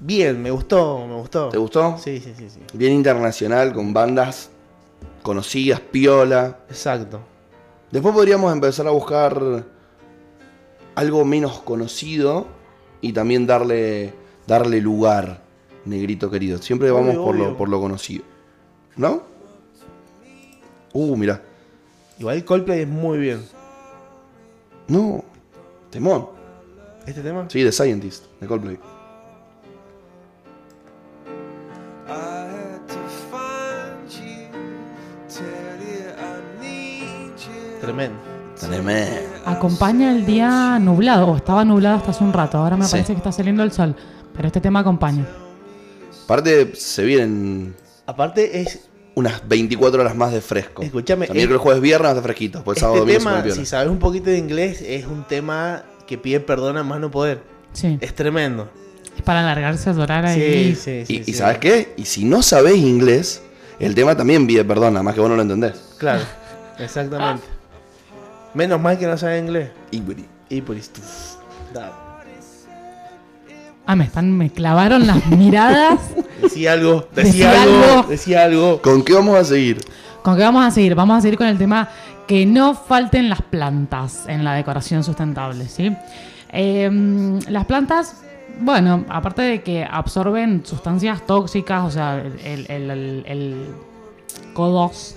Bien, 0.00 0.42
me 0.42 0.50
gustó, 0.50 1.06
me 1.06 1.14
gustó. 1.14 1.50
¿Te 1.50 1.58
gustó? 1.58 1.96
Sí, 1.98 2.18
sí, 2.18 2.34
sí, 2.36 2.50
sí. 2.50 2.58
Bien 2.74 2.92
internacional, 2.92 3.72
con 3.72 3.94
bandas 3.94 4.50
conocidas, 5.22 5.78
piola. 5.78 6.58
Exacto. 6.68 7.20
Después 7.92 8.12
podríamos 8.12 8.52
empezar 8.52 8.88
a 8.88 8.90
buscar 8.90 9.64
algo 10.96 11.24
menos 11.24 11.60
conocido 11.60 12.48
y 13.00 13.12
también 13.12 13.46
darle, 13.46 14.12
darle 14.48 14.80
lugar, 14.80 15.44
negrito 15.84 16.28
querido. 16.28 16.58
Siempre 16.58 16.90
Obvio, 16.90 17.06
vamos 17.06 17.24
por 17.24 17.36
lo, 17.36 17.56
por 17.56 17.68
lo 17.68 17.80
conocido. 17.80 18.31
¿No? 18.96 19.22
Uh, 20.92 21.16
mira. 21.16 21.40
Igual 22.18 22.44
Coldplay 22.44 22.80
es 22.82 22.88
muy 22.88 23.18
bien. 23.18 23.42
No. 24.88 25.24
Temón. 25.90 26.28
¿Este 27.06 27.20
tema? 27.22 27.46
Sí, 27.48 27.64
The 27.64 27.72
Scientist, 27.72 28.24
de 28.40 28.46
Coldplay. 28.46 28.78
Tremendo. 37.80 38.18
Tremendo. 38.58 39.20
Acompaña 39.44 40.12
el 40.12 40.24
día 40.24 40.78
nublado, 40.78 41.26
o 41.28 41.36
estaba 41.36 41.64
nublado 41.64 41.96
hasta 41.96 42.12
hace 42.12 42.22
un 42.22 42.32
rato, 42.32 42.58
ahora 42.58 42.76
me 42.76 42.84
Sí. 42.84 42.92
parece 42.92 43.12
que 43.12 43.18
está 43.18 43.32
saliendo 43.32 43.62
el 43.64 43.72
sol, 43.72 43.96
pero 44.36 44.46
este 44.46 44.60
tema 44.60 44.80
acompaña. 44.80 45.26
Aparte, 46.24 46.74
se 46.76 47.04
vienen 47.04 47.74
Aparte 48.06 48.60
es 48.60 48.88
unas 49.14 49.46
24 49.48 50.00
horas 50.00 50.14
más 50.16 50.32
de 50.32 50.40
fresco. 50.40 50.82
Escúchame, 50.82 51.26
miércoles, 51.32 51.56
es- 51.56 51.62
jueves, 51.62 51.82
viernes, 51.82 52.08
más 52.08 52.16
de 52.16 52.22
fresquito. 52.22 52.64
Pues 52.64 52.78
sábado, 52.78 52.98
este 52.98 53.12
domingo, 53.12 53.20
se 53.20 53.42
tema, 53.42 53.54
si 53.54 53.66
sabes 53.66 53.88
un 53.88 53.98
poquito 53.98 54.30
de 54.30 54.38
inglés, 54.38 54.80
es 54.82 55.06
un 55.06 55.24
tema 55.24 55.84
que 56.06 56.18
pide 56.18 56.40
perdón 56.40 56.76
a 56.78 56.82
más 56.82 56.98
no 57.00 57.10
poder. 57.10 57.42
Sí, 57.72 57.98
Es 58.00 58.14
tremendo. 58.14 58.70
es 59.16 59.22
para 59.22 59.40
alargarse 59.40 59.90
a 59.90 59.92
llorar 59.92 60.26
Sí, 60.32 60.40
ahí. 60.40 60.74
sí, 60.74 61.04
sí. 61.06 61.14
y, 61.14 61.20
y 61.20 61.24
sí. 61.24 61.32
¿sabes 61.34 61.58
qué? 61.58 61.92
Y 61.96 62.04
si 62.06 62.24
no 62.24 62.42
sabés 62.42 62.76
inglés, 62.76 63.42
el 63.78 63.94
tema 63.94 64.16
también 64.16 64.46
pide 64.46 64.64
perdón, 64.64 64.94
nada 64.94 65.02
más 65.02 65.14
que 65.14 65.20
vos 65.20 65.28
no 65.30 65.36
lo 65.36 65.42
entendés. 65.42 65.74
Claro, 65.98 66.22
exactamente. 66.78 67.44
Menos 68.54 68.80
mal 68.80 68.98
que 68.98 69.06
no 69.06 69.16
sabe 69.16 69.38
inglés. 69.38 69.70
Y 69.90 70.00
esto. 70.76 71.00
Da. 71.72 72.11
Ah, 73.86 73.96
me 73.96 74.04
están, 74.04 74.30
me 74.36 74.50
clavaron 74.50 75.06
las 75.06 75.26
miradas. 75.26 75.98
Decía 76.42 76.72
algo, 76.72 77.06
Decía 77.14 77.50
decía 77.50 77.62
algo, 77.62 77.84
algo. 77.84 78.08
decía 78.08 78.44
algo. 78.44 78.82
¿Con 78.82 79.04
qué 79.04 79.12
vamos 79.14 79.36
a 79.36 79.44
seguir? 79.44 79.80
¿Con 80.22 80.36
qué 80.36 80.42
vamos 80.42 80.64
a 80.64 80.70
seguir? 80.70 80.94
Vamos 80.94 81.18
a 81.18 81.20
seguir 81.20 81.38
con 81.38 81.46
el 81.46 81.58
tema 81.58 81.88
que 82.26 82.46
no 82.46 82.74
falten 82.74 83.28
las 83.28 83.42
plantas 83.42 84.24
en 84.28 84.44
la 84.44 84.54
decoración 84.54 85.02
sustentable, 85.04 85.68
¿sí? 85.68 85.92
Eh, 86.52 87.38
las 87.48 87.64
plantas, 87.66 88.22
bueno, 88.60 89.04
aparte 89.08 89.42
de 89.42 89.62
que 89.62 89.84
absorben 89.88 90.62
sustancias 90.64 91.24
tóxicas, 91.26 91.84
o 91.84 91.90
sea, 91.90 92.18
el, 92.44 92.66
el, 92.68 92.90
el- 92.90 93.24
el 93.26 93.66
CO2, 94.54 95.14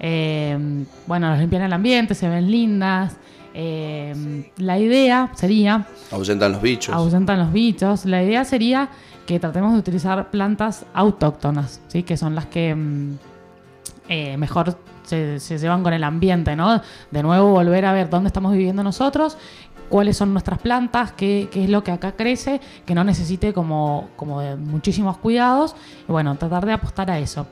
eh, 0.00 0.58
bueno, 1.06 1.30
nos 1.30 1.38
limpian 1.38 1.62
el 1.62 1.72
ambiente, 1.72 2.14
se 2.14 2.28
ven 2.28 2.50
lindas. 2.50 3.14
Eh, 3.58 4.50
la 4.58 4.78
idea 4.78 5.30
sería 5.34 5.86
Ausentan 6.10 6.52
los 6.52 6.60
bichos. 6.60 6.94
ausentan 6.94 7.38
los 7.38 7.52
bichos. 7.52 8.04
La 8.04 8.22
idea 8.22 8.44
sería 8.44 8.90
que 9.24 9.40
tratemos 9.40 9.72
de 9.72 9.78
utilizar 9.78 10.30
plantas 10.30 10.84
autóctonas, 10.92 11.80
¿sí? 11.88 12.02
que 12.02 12.18
son 12.18 12.34
las 12.34 12.44
que 12.44 12.74
mm, 12.74 13.14
eh, 14.10 14.36
mejor 14.36 14.76
se, 15.04 15.40
se 15.40 15.56
llevan 15.56 15.82
con 15.82 15.94
el 15.94 16.04
ambiente, 16.04 16.54
¿no? 16.54 16.82
De 17.10 17.22
nuevo 17.22 17.50
volver 17.52 17.86
a 17.86 17.94
ver 17.94 18.10
dónde 18.10 18.26
estamos 18.26 18.52
viviendo 18.52 18.82
nosotros, 18.82 19.38
cuáles 19.88 20.18
son 20.18 20.34
nuestras 20.34 20.58
plantas, 20.58 21.12
qué, 21.12 21.48
qué 21.50 21.64
es 21.64 21.70
lo 21.70 21.82
que 21.82 21.92
acá 21.92 22.12
crece, 22.12 22.60
que 22.84 22.94
no 22.94 23.04
necesite 23.04 23.54
como, 23.54 24.10
como 24.16 24.40
de 24.42 24.56
muchísimos 24.56 25.16
cuidados, 25.16 25.74
y 26.06 26.12
bueno, 26.12 26.34
tratar 26.36 26.66
de 26.66 26.72
apostar 26.74 27.10
a 27.10 27.18
eso. 27.18 27.46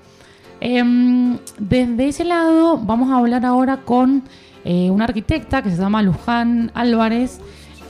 Em, 0.61 1.39
desde 1.59 2.09
ese 2.09 2.25
lado 2.25 2.79
vamos 2.79 3.11
a 3.11 3.19
hablar 3.19 3.45
ahora 3.45 3.79
con 3.79 4.23
eh, 4.65 4.91
una 4.91 5.05
arquitecta 5.05 5.63
que 5.63 5.71
se 5.71 5.77
llama 5.77 6.03
Luján 6.03 6.71
Álvarez. 6.75 7.41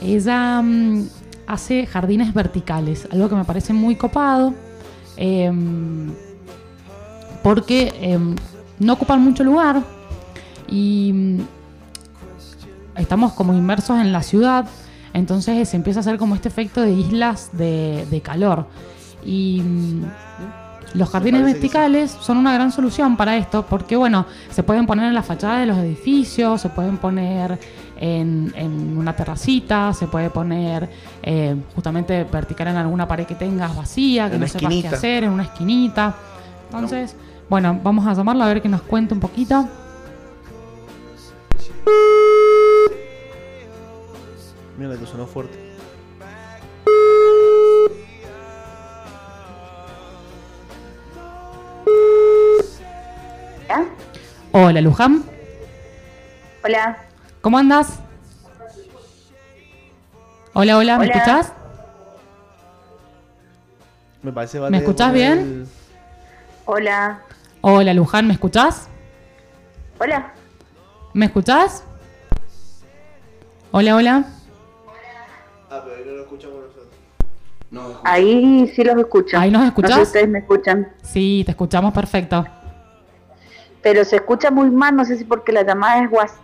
Ella 0.01 0.61
mm, 0.61 1.07
hace 1.47 1.85
jardines 1.85 2.33
verticales, 2.33 3.07
algo 3.11 3.29
que 3.29 3.35
me 3.35 3.45
parece 3.45 3.73
muy 3.73 3.95
copado, 3.95 4.53
em, 5.17 6.11
porque 7.43 7.93
em, 8.01 8.35
no 8.79 8.93
ocupan 8.93 9.21
mucho 9.21 9.43
lugar 9.43 9.83
y 10.67 11.11
mm, 11.13 11.39
estamos 12.97 13.33
como 13.33 13.53
inmersos 13.53 13.99
en 13.99 14.11
la 14.11 14.23
ciudad, 14.23 14.65
entonces 15.13 15.69
se 15.69 15.77
empieza 15.77 15.99
a 15.99 16.01
hacer 16.01 16.17
como 16.17 16.35
este 16.35 16.49
efecto 16.49 16.81
de 16.81 16.91
islas 16.91 17.51
de, 17.53 18.21
calor. 18.23 18.67
Y 19.23 19.61
mm, 19.61 20.03
los 20.95 21.09
jardines 21.09 21.41
sí. 21.45 21.53
verticales 21.53 22.11
son 22.21 22.37
una 22.37 22.53
gran 22.53 22.71
solución 22.71 23.17
para 23.17 23.37
esto, 23.37 23.65
porque 23.65 23.95
bueno, 23.95 24.25
se 24.49 24.63
pueden 24.63 24.85
poner 24.85 25.05
en 25.05 25.13
la 25.13 25.23
fachada 25.23 25.59
de 25.59 25.65
los 25.65 25.77
edificios, 25.77 26.61
se 26.61 26.69
pueden 26.69 26.97
poner 26.97 27.59
en, 27.97 28.53
en 28.55 28.97
una 28.97 29.15
terracita, 29.15 29.93
se 29.93 30.07
puede 30.07 30.29
poner 30.29 30.89
eh, 31.23 31.55
justamente 31.73 32.23
vertical 32.23 32.69
en 32.69 32.77
alguna 32.77 33.07
pared 33.07 33.25
que 33.25 33.35
tengas 33.35 33.75
vacía, 33.75 34.29
que 34.29 34.35
En 34.35 34.41
no 34.41 34.47
sepas 34.47 34.73
qué 34.73 34.87
hacer, 34.87 35.23
en 35.23 35.31
una 35.31 35.43
esquinita. 35.43 36.15
Entonces, 36.65 37.15
bueno, 37.49 37.79
vamos 37.83 38.05
a 38.07 38.13
llamarlo 38.13 38.43
a 38.43 38.47
ver 38.47 38.61
que 38.61 38.69
nos 38.69 38.81
cuente 38.81 39.13
un 39.13 39.19
poquito. 39.19 39.67
Mira 44.77 44.97
que 44.97 45.05
sonó 45.05 45.25
fuerte. 45.25 45.64
Hola, 54.51 54.81
Luján, 54.81 55.23
Hola. 56.63 56.97
¿cómo 57.41 57.57
andas? 57.57 57.99
Hola, 60.53 60.77
hola, 60.77 60.97
¿me 60.97 61.05
Hola. 61.05 61.13
escuchás? 61.15 61.53
Me 64.21 64.31
parece 64.31 64.59
¿Me 64.59 64.77
escuchás 64.77 65.13
bien? 65.13 65.67
Hola. 66.65 67.19
Hola, 67.61 67.93
Luján, 67.93 68.27
¿me 68.27 68.33
escuchás? 68.33 68.87
Hola. 69.99 70.33
¿Me 71.13 71.25
escuchás? 71.27 71.83
Hola, 73.71 73.95
hola. 73.95 74.25
Ahí 78.03 78.71
sí 78.75 78.83
los 78.83 78.97
escucho. 78.97 79.37
¿Ahí 79.37 79.51
nos 79.51 79.61
No 79.61 79.67
escuchás? 79.67 79.91
sé 79.95 79.97
si 79.97 80.07
ustedes 80.07 80.29
me 80.29 80.39
escuchan. 80.39 80.93
Sí, 81.03 81.43
te 81.45 81.51
escuchamos 81.51 81.93
perfecto. 81.93 82.45
Pero 83.85 84.03
se 84.03 84.15
escucha 84.15 84.49
muy 84.49 84.71
mal, 84.71 84.95
no 84.95 85.05
sé 85.05 85.15
si 85.15 85.25
porque 85.25 85.51
la 85.51 85.61
llamada 85.61 86.03
es 86.03 86.11
WhatsApp. 86.11 86.39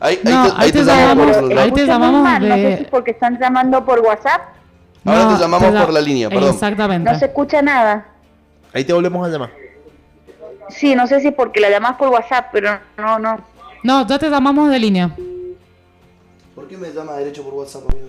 Ahí, 0.00 0.18
ahí 0.24 0.32
No, 0.32 0.44
te, 0.46 0.48
ahí 0.48 0.54
ahí 0.56 0.72
te 0.72 0.78
te 0.78 0.84
llamamos 0.86 1.16
por 1.18 1.26
llamamos, 1.34 1.50
el 1.52 1.58
ahí 1.58 1.70
te 1.72 1.86
llamamos 1.86 2.22
mal, 2.22 2.48
No 2.48 2.54
sé 2.54 2.60
de- 2.62 2.76
si 2.78 2.84
porque 2.84 3.10
están 3.10 3.38
llamando 3.38 3.84
por 3.84 4.00
WhatsApp. 4.00 4.40
Ahora 5.04 5.28
te 5.36 5.42
llamamos 5.42 5.70
la- 5.74 5.84
por 5.84 5.92
la 5.92 6.00
línea, 6.00 6.30
perdón. 6.30 6.48
Exactamente. 6.48 7.12
No 7.12 7.18
se 7.18 7.26
escucha 7.26 7.60
nada. 7.60 8.06
Ahí 8.72 8.84
te 8.84 8.94
volvemos 8.94 9.28
a 9.28 9.30
llamar. 9.30 9.50
Sí, 10.70 10.94
no 10.94 11.06
sé 11.06 11.20
si 11.20 11.30
porque 11.30 11.60
la 11.60 11.68
llamás 11.68 11.96
por 11.96 12.08
WhatsApp, 12.08 12.46
pero 12.52 12.70
no, 12.96 13.18
no. 13.18 13.38
No, 13.82 14.06
ya 14.06 14.18
te 14.18 14.30
llamamos 14.30 14.70
de 14.70 14.78
línea. 14.78 15.10
¿Por 16.54 16.68
qué 16.68 16.78
me 16.78 16.90
llama 16.90 17.16
derecho 17.16 17.44
por 17.44 17.52
WhatsApp, 17.52 17.82
amigo? 17.90 18.06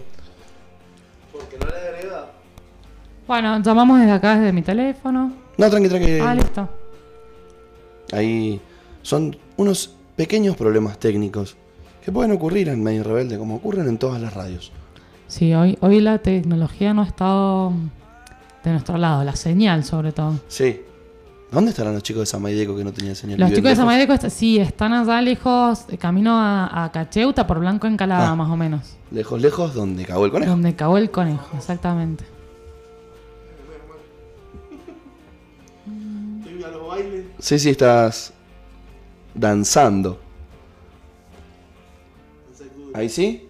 Bueno, 3.28 3.60
llamamos 3.60 4.00
desde 4.00 4.14
acá, 4.14 4.36
desde 4.38 4.54
mi 4.54 4.62
teléfono. 4.62 5.34
No, 5.58 5.70
tranqui, 5.70 5.90
tranqui. 5.90 6.20
Ah, 6.22 6.34
listo. 6.34 6.70
Ahí 8.12 8.60
son 9.02 9.36
unos 9.58 9.96
pequeños 10.16 10.56
problemas 10.56 11.00
técnicos 11.00 11.56
que 12.04 12.12
pueden 12.12 12.32
ocurrir 12.32 12.70
en 12.70 12.84
Medio 12.84 13.04
Rebelde, 13.04 13.38
como 13.38 13.56
ocurren 13.56 13.88
en 13.88 13.98
todas 13.98 14.22
las 14.22 14.34
radios. 14.34 14.72
Sí, 15.28 15.54
hoy, 15.54 15.78
hoy 15.82 16.00
la 16.02 16.20
tecnología 16.20 16.94
no 16.94 17.02
ha 17.02 17.06
estado 17.06 17.72
de 18.64 18.72
nuestro 18.72 18.98
lado, 18.98 19.24
la 19.24 19.36
señal 19.36 19.84
sobre 19.84 20.12
todo. 20.12 20.40
Sí. 20.48 20.82
¿Dónde 21.52 21.70
estarán 21.70 21.94
los 21.94 22.02
chicos 22.02 22.22
de 22.22 22.26
Samaideco 22.26 22.76
que 22.76 22.84
no 22.84 22.92
tenían 22.92 23.16
señal? 23.16 23.40
Los 23.40 23.50
¿Viven 23.50 23.62
chicos 23.62 23.70
de? 23.72 23.76
Samaideco 23.76 24.14
est- 24.14 24.30
sí, 24.30 24.58
están 24.58 24.92
allá 24.92 25.22
lejos, 25.22 25.86
eh, 25.90 25.98
camino 26.00 26.32
a, 26.36 26.84
a 26.86 26.92
Cacheuta 26.92 27.46
por 27.46 27.60
Blanco 27.60 27.86
Encalada, 27.86 28.32
Ah. 28.32 28.36
más 28.36 28.50
o 28.50 28.58
menos. 28.58 28.96
Lejos, 29.12 29.40
lejos, 29.40 29.74
donde 29.76 30.04
cagó 30.06 30.26
el 30.26 30.32
conejo. 30.32 30.50
Donde 30.52 30.76
cagó 30.76 30.98
el 30.98 31.12
conejo, 31.12 31.56
exactamente. 31.56 32.24
sé 37.44 37.60
si 37.60 37.72
estás 37.72 38.32
danzando. 39.34 40.18
¿Ahí 42.94 43.10
sí? 43.10 43.50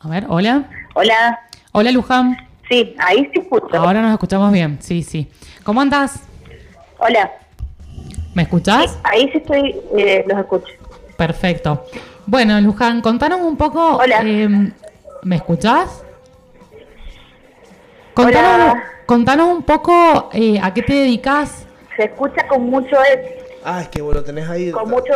A 0.00 0.08
ver, 0.08 0.24
hola. 0.30 0.70
Hola. 0.94 1.38
Hola, 1.72 1.92
Luján. 1.92 2.36
Sí, 2.70 2.96
ahí 2.98 3.30
sí 3.34 3.40
escucho. 3.40 3.76
Ahora 3.76 4.00
nos 4.00 4.12
escuchamos 4.12 4.50
bien, 4.52 4.78
sí, 4.80 5.02
sí. 5.02 5.30
¿Cómo 5.64 5.82
andás? 5.82 6.22
Hola. 6.98 7.41
¿Me 8.34 8.42
escuchás? 8.44 8.98
Ahí 9.04 9.28
sí 9.30 9.38
estoy, 9.38 9.80
eh, 9.96 10.24
los 10.26 10.38
escucho. 10.38 10.72
Perfecto. 11.16 11.84
Bueno, 12.26 12.60
Luján, 12.60 13.00
contanos 13.02 13.40
un 13.40 13.56
poco. 13.56 13.96
Hola. 13.96 14.22
eh, 14.24 14.48
¿Me 15.22 15.36
escuchás? 15.36 16.02
Contanos, 18.14 18.72
Hola. 18.72 18.84
contanos 19.06 19.48
un 19.48 19.62
poco 19.62 20.30
eh, 20.32 20.58
a 20.62 20.72
qué 20.74 20.82
te 20.82 20.92
dedicas. 20.94 21.66
Se 21.96 22.04
escucha 22.04 22.46
con 22.48 22.62
mucho, 22.70 22.96
Ah, 23.64 23.82
es 23.82 23.88
que 23.88 24.02
vos 24.02 24.14
lo 24.14 24.24
tenés 24.24 24.48
ahí. 24.48 24.70
con 24.72 24.88
mucho. 24.90 25.12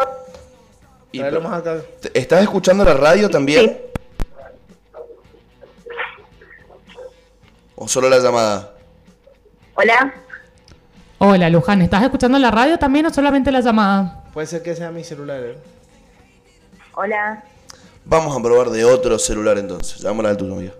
Y 1.10 1.18
Tráelo 1.18 1.38
pero- 1.38 1.50
más 1.50 1.60
acá. 1.60 1.76
¿te- 2.00 2.18
¿Estás 2.18 2.42
escuchando 2.42 2.84
la 2.84 2.94
radio 2.94 3.28
también? 3.30 3.78
¿O 7.74 7.88
solo 7.88 8.08
la 8.08 8.18
llamada? 8.18 8.72
Hola. 9.74 10.14
Hola, 11.18 11.48
Luján, 11.48 11.80
¿estás 11.82 12.02
escuchando 12.02 12.38
la 12.38 12.50
radio 12.50 12.78
también 12.78 13.06
o 13.06 13.12
solamente 13.12 13.50
la 13.50 13.60
llamada? 13.60 14.24
Puede 14.34 14.46
ser 14.46 14.62
que 14.62 14.74
sea 14.76 14.90
mi 14.90 15.02
celular, 15.02 15.40
¿eh? 15.42 15.58
Hola. 16.94 17.42
Vamos 18.04 18.36
a 18.38 18.42
probar 18.42 18.70
de 18.70 18.84
otro 18.84 19.18
celular 19.18 19.58
entonces. 19.58 19.98
Llamémosla 20.00 20.30
al 20.30 20.36
tuyo, 20.36 20.52
amigo. 20.54 20.74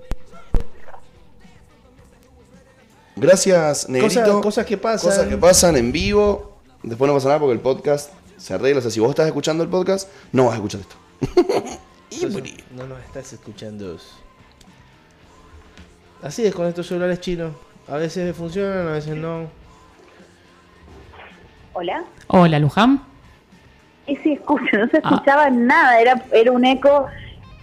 Gracias, 3.16 3.88
Negrito. 3.88 4.20
Cosas- 4.22 4.42
cosas 4.42 4.66
que 4.66 4.76
pasan. 4.76 5.10
Cosas 5.10 5.26
que 5.26 5.36
pasan 5.38 5.76
en 5.76 5.90
vivo. 5.90 6.52
Después 6.82 7.08
no 7.08 7.14
pasa 7.14 7.28
nada 7.28 7.40
porque 7.40 7.54
el 7.54 7.60
podcast 7.60 8.10
se 8.36 8.52
arregla. 8.54 8.80
O 8.80 8.82
sea, 8.82 8.90
si 8.90 9.00
vos 9.00 9.10
estás 9.10 9.26
escuchando 9.26 9.62
el 9.64 9.70
podcast, 9.70 10.08
no 10.32 10.44
vas 10.44 10.52
a 10.52 10.56
escuchar 10.56 10.82
esto. 10.82 10.96
Entonces, 12.10 12.54
no 12.74 12.86
nos 12.86 13.00
estás 13.00 13.32
escuchando. 13.32 13.96
Así 16.22 16.44
es 16.44 16.54
con 16.54 16.66
estos 16.66 16.86
celulares 16.86 17.20
chinos. 17.20 17.52
A 17.88 17.96
veces 17.96 18.36
funcionan, 18.36 18.88
a 18.88 18.92
veces 18.92 19.16
no. 19.16 19.48
Hola. 21.78 22.04
Hola, 22.28 22.58
Luján. 22.58 23.02
Y 24.06 24.16
sí, 24.16 24.32
escucho, 24.32 24.78
no 24.78 24.88
se 24.88 24.96
escuchaba 24.96 25.50
nada, 25.50 26.00
era, 26.00 26.24
era 26.32 26.50
un 26.50 26.64
eco, 26.64 27.04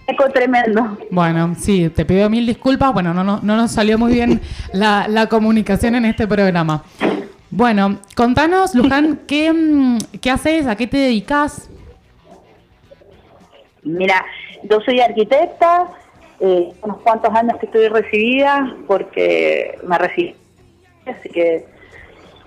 eco 0.06 0.28
tremendo. 0.30 0.96
Bueno, 1.10 1.56
sí, 1.58 1.88
te 1.88 2.04
pido 2.04 2.30
mil 2.30 2.46
disculpas. 2.46 2.92
Bueno, 2.92 3.12
no, 3.12 3.24
no, 3.24 3.40
no 3.42 3.56
nos 3.56 3.72
salió 3.72 3.98
muy 3.98 4.12
bien 4.12 4.40
la, 4.72 5.08
la 5.08 5.26
comunicación 5.26 5.96
en 5.96 6.04
este 6.04 6.28
programa. 6.28 6.84
Bueno, 7.50 7.98
contanos, 8.14 8.76
Luján, 8.76 9.22
¿qué, 9.26 9.52
mm, 9.52 9.98
qué 10.20 10.30
haces? 10.30 10.68
¿A 10.68 10.76
qué 10.76 10.86
te 10.86 10.96
dedicas? 10.96 11.68
Mira, 13.82 14.24
yo 14.62 14.80
soy 14.82 15.00
arquitecta, 15.00 15.88
eh, 16.38 16.72
unos 16.82 16.98
cuantos 16.98 17.34
años 17.34 17.58
que 17.58 17.66
estoy 17.66 17.88
recibida 17.88 18.76
porque 18.86 19.76
me 19.84 19.98
recibí, 19.98 20.36
así 21.04 21.28
que 21.30 21.73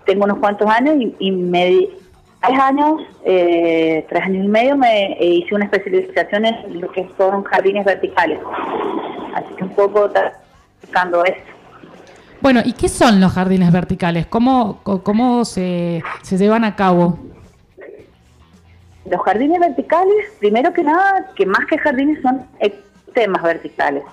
tengo 0.08 0.24
unos 0.24 0.40
cuantos 0.40 0.68
años 0.68 0.96
y, 0.98 1.16
y 1.20 1.32
me 1.32 1.90
tres 2.42 2.60
años, 2.60 3.02
eh, 3.26 4.06
tres 4.10 4.24
años 4.24 4.46
y 4.46 4.48
medio 4.48 4.78
me 4.78 5.14
eh, 5.14 5.26
hice 5.26 5.54
una 5.54 5.66
especialización 5.66 6.46
en 6.46 6.82
lo 6.82 6.92
que 6.92 7.08
son 7.18 7.44
jardines 7.44 7.86
verticales, 7.86 8.40
así 9.36 9.54
que 9.56 9.64
un 9.64 9.76
poco 9.76 10.10
buscando 10.82 11.24
eso. 11.26 11.38
Bueno, 12.40 12.62
¿y 12.64 12.74
qué 12.74 12.88
son 12.88 13.20
los 13.20 13.34
jardines 13.34 13.72
verticales? 13.72 14.28
¿Cómo, 14.28 14.80
cómo 14.84 15.44
se, 15.44 16.04
se 16.22 16.38
llevan 16.38 16.64
a 16.64 16.76
cabo? 16.76 17.20
Los 19.10 19.22
jardines 19.22 19.60
verticales, 19.60 20.32
primero 20.40 20.72
que 20.72 20.84
nada, 20.84 21.32
que 21.36 21.46
más 21.46 21.66
que 21.66 21.78
jardines 21.78 22.22
son 22.22 22.46
temas 23.14 23.42
verticales. 23.42 24.04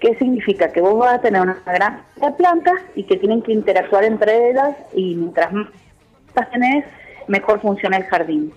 ¿Qué 0.00 0.14
significa? 0.16 0.72
Que 0.72 0.80
vos 0.80 0.98
vas 0.98 1.14
a 1.14 1.20
tener 1.20 1.40
una 1.40 1.56
gran 1.64 2.02
de 2.16 2.30
plantas 2.32 2.74
y 2.94 3.04
que 3.04 3.16
tienen 3.16 3.42
que 3.42 3.52
interactuar 3.52 4.04
entre 4.04 4.50
ellas 4.50 4.76
y 4.94 5.14
mientras 5.14 5.52
más 5.52 5.68
plantas 6.34 6.52
tenés, 6.52 6.84
mejor 7.28 7.60
funciona 7.60 7.96
el 7.96 8.04
jardín. 8.04 8.52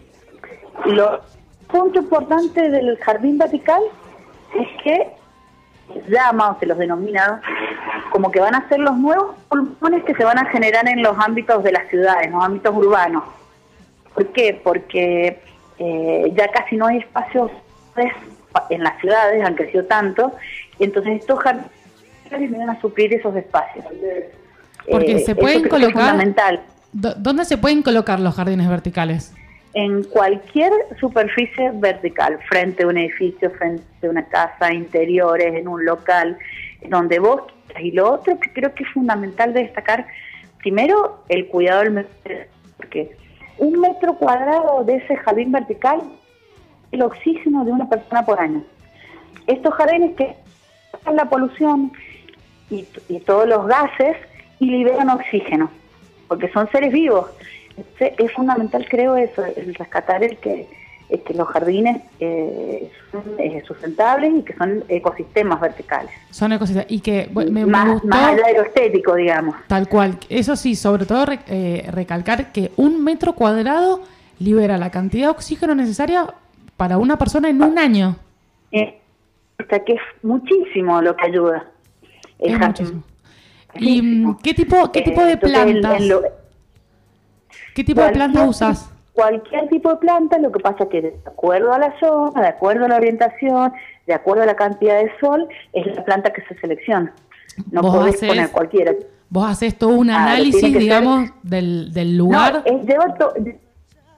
Lo 0.86 1.22
punto 1.68 2.00
importante 2.00 2.70
del 2.70 2.98
jardín 2.98 3.38
vertical 3.38 3.82
es 4.56 4.68
que 4.84 5.08
llama 6.08 6.52
o 6.52 6.60
se 6.60 6.66
los 6.66 6.78
denomina 6.78 7.42
como 8.12 8.32
que 8.32 8.40
van 8.40 8.56
a 8.56 8.68
ser 8.70 8.80
los 8.80 8.98
nuevos 8.98 9.36
pulmones 9.48 10.04
que 10.04 10.16
se 10.16 10.24
van 10.24 10.38
a 10.38 10.46
generar 10.46 10.88
en 10.88 11.02
los 11.02 11.18
ámbitos 11.18 11.64
de 11.64 11.72
las 11.72 11.88
ciudades, 11.90 12.28
en 12.28 12.34
los 12.34 12.44
ámbitos 12.44 12.76
urbanos. 12.76 13.24
¿Por 14.14 14.28
qué? 14.28 14.60
Porque 14.64 15.40
eh, 15.78 16.34
ya 16.36 16.48
casi 16.50 16.76
no 16.76 16.88
hay 16.88 16.98
espacios 16.98 17.52
en 18.70 18.84
las 18.84 19.00
ciudades, 19.00 19.44
han 19.44 19.56
crecido 19.56 19.86
tanto, 19.86 20.34
y 20.69 20.69
entonces 20.86 21.20
estos 21.20 21.40
jardines 21.40 21.70
vienen 22.32 22.70
a 22.70 22.80
suplir 22.82 23.14
esos 23.14 23.36
espacios. 23.36 23.86
Porque 24.90 25.14
Eh, 25.14 25.20
se 25.20 25.36
pueden 25.36 25.68
colocar- 25.68 26.10
fundamental. 26.10 26.62
¿Dónde 26.92 27.46
se 27.46 27.58
pueden 27.58 27.84
colocar 27.84 28.20
los 28.20 28.36
jardines 28.36 28.68
verticales? 28.68 29.34
En 29.76 30.04
cualquier 30.04 30.72
superficie 31.00 31.72
vertical, 31.76 32.40
frente 32.50 32.84
a 32.84 32.88
un 32.88 32.98
edificio, 32.98 33.52
frente 33.52 33.84
a 34.08 34.10
una 34.10 34.26
casa, 34.26 34.74
interiores, 34.74 35.54
en 35.54 35.68
un 35.68 35.86
local, 35.86 36.38
donde 36.88 37.20
vos. 37.20 37.44
Y 37.80 37.92
lo 37.92 38.12
otro 38.12 38.40
que 38.40 38.52
creo 38.52 38.74
que 38.74 38.84
es 38.84 38.90
fundamental 38.90 39.54
de 39.54 39.62
destacar, 39.62 40.08
primero 40.58 41.24
el 41.30 41.48
cuidado 41.48 41.82
del 41.82 41.92
medio, 41.92 42.08
porque 42.78 43.12
un 43.60 43.80
metro 43.80 44.16
cuadrado 44.16 44.84
de 44.84 44.96
ese 44.96 45.16
jardín 45.18 45.52
vertical 45.52 46.02
el 46.92 47.04
oxígeno 47.04 47.64
de 47.66 47.72
una 47.72 47.88
persona 47.88 48.26
por 48.26 48.40
año. 48.40 48.64
Estos 49.46 49.72
jardines 49.76 50.16
que 50.16 50.36
la 51.14 51.26
polución 51.30 51.92
y, 52.70 52.86
y 53.08 53.20
todos 53.22 53.48
los 53.48 53.66
gases 53.68 54.18
y 54.60 54.66
liberan 54.68 55.10
oxígeno, 55.10 55.70
porque 56.28 56.50
son 56.50 56.70
seres 56.72 56.92
vivos. 56.92 57.28
Entonces, 57.78 58.14
es 58.18 58.32
fundamental, 58.34 58.86
creo, 58.90 59.16
eso, 59.16 59.44
el 59.46 59.74
rescatar 59.76 60.24
el 60.24 60.38
que, 60.38 60.68
el 61.10 61.22
que 61.24 61.34
los 61.34 61.48
jardines 61.48 62.02
eh, 62.20 62.92
son 63.12 63.24
eh, 63.40 63.64
sustentables 63.66 64.34
y 64.36 64.42
que 64.44 64.54
son 64.54 64.84
ecosistemas 64.90 65.62
verticales. 65.62 66.12
Son 66.30 66.52
ecosistemas. 66.52 66.92
Y 66.92 67.00
que 67.00 67.30
bueno, 67.32 67.52
me, 67.52 67.66
me 67.66 67.72
más, 67.72 67.94
gustó 67.94 68.08
más 68.08 68.34
allá 68.34 68.48
de 68.48 68.54
lo 68.56 68.64
estético, 68.64 69.16
digamos. 69.16 69.56
tal 69.68 69.88
cual. 69.88 70.18
Eso 70.28 70.56
sí, 70.56 70.76
sobre 70.76 71.06
todo 71.06 71.26
re- 71.26 71.40
eh, 71.48 71.88
recalcar 71.92 72.52
que 72.52 72.72
un 72.76 73.04
metro 73.04 73.34
cuadrado 73.34 74.04
libera 74.40 74.78
la 74.78 74.92
cantidad 74.92 75.28
de 75.28 75.32
oxígeno 75.32 75.74
necesaria 75.74 76.28
para 76.76 76.98
una 76.98 77.18
persona 77.18 77.50
en 77.50 77.62
un 77.64 77.78
año. 77.80 78.18
Eh, 78.72 78.99
hasta 79.60 79.80
que 79.84 79.94
es 79.94 80.02
muchísimo 80.24 81.02
lo 81.02 81.16
que 81.16 81.26
ayuda. 81.28 81.66
el 82.40 82.54
Es 82.54 82.58
jardín. 82.60 82.68
muchísimo. 82.70 83.04
¿Y 83.76 84.02
mm, 84.02 84.38
qué 84.42 84.54
tipo, 84.54 84.92
qué 84.92 85.02
tipo 85.02 85.22
de 85.22 85.32
Eh, 85.32 85.34
en- 85.34 85.40
plantas? 85.40 86.02
en 86.02 86.10
lo- 86.10 86.22
¿Qué 87.76 87.84
tipo 87.84 88.02
de 88.02 88.12
plantas 88.12 88.48
usas? 88.48 88.92
Cualquier 89.14 89.68
tipo 89.68 89.90
de 89.90 89.98
planta, 89.98 90.38
lo 90.40 90.50
que 90.52 90.60
pasa 90.60 90.88
que 90.88 91.02
de 91.02 91.20
acuerdo 91.26 91.74
a 91.74 91.80
la 91.80 92.00
zona, 92.00 92.42
de 92.42 92.48
acuerdo 92.48 92.86
a 92.86 92.88
la 92.88 92.96
orientación, 92.96 93.74
de 94.08 94.14
acuerdo 94.14 94.44
a 94.44 94.46
la 94.46 94.56
cantidad 94.56 94.98
de 95.04 95.12
sol, 95.20 95.48
es 95.74 95.86
la 95.96 96.04
planta 96.06 96.32
que 96.32 96.42
se 96.44 96.56
selecciona. 96.60 97.14
No 97.72 97.82
podés 97.82 98.16
haces- 98.16 98.30
poner 98.30 98.50
cualquiera. 98.52 98.94
Vos 99.30 99.50
haces 99.52 99.78
todo 99.78 99.90
un 99.90 100.08
Claro, 100.08 100.24
análisis, 100.32 100.62
ser- 100.62 100.80
digamos, 100.80 101.30
del, 101.44 101.92
del 101.94 102.18
lugar. 102.18 102.64
No, 102.66 102.82
es 102.82 103.18
to- 103.20 103.34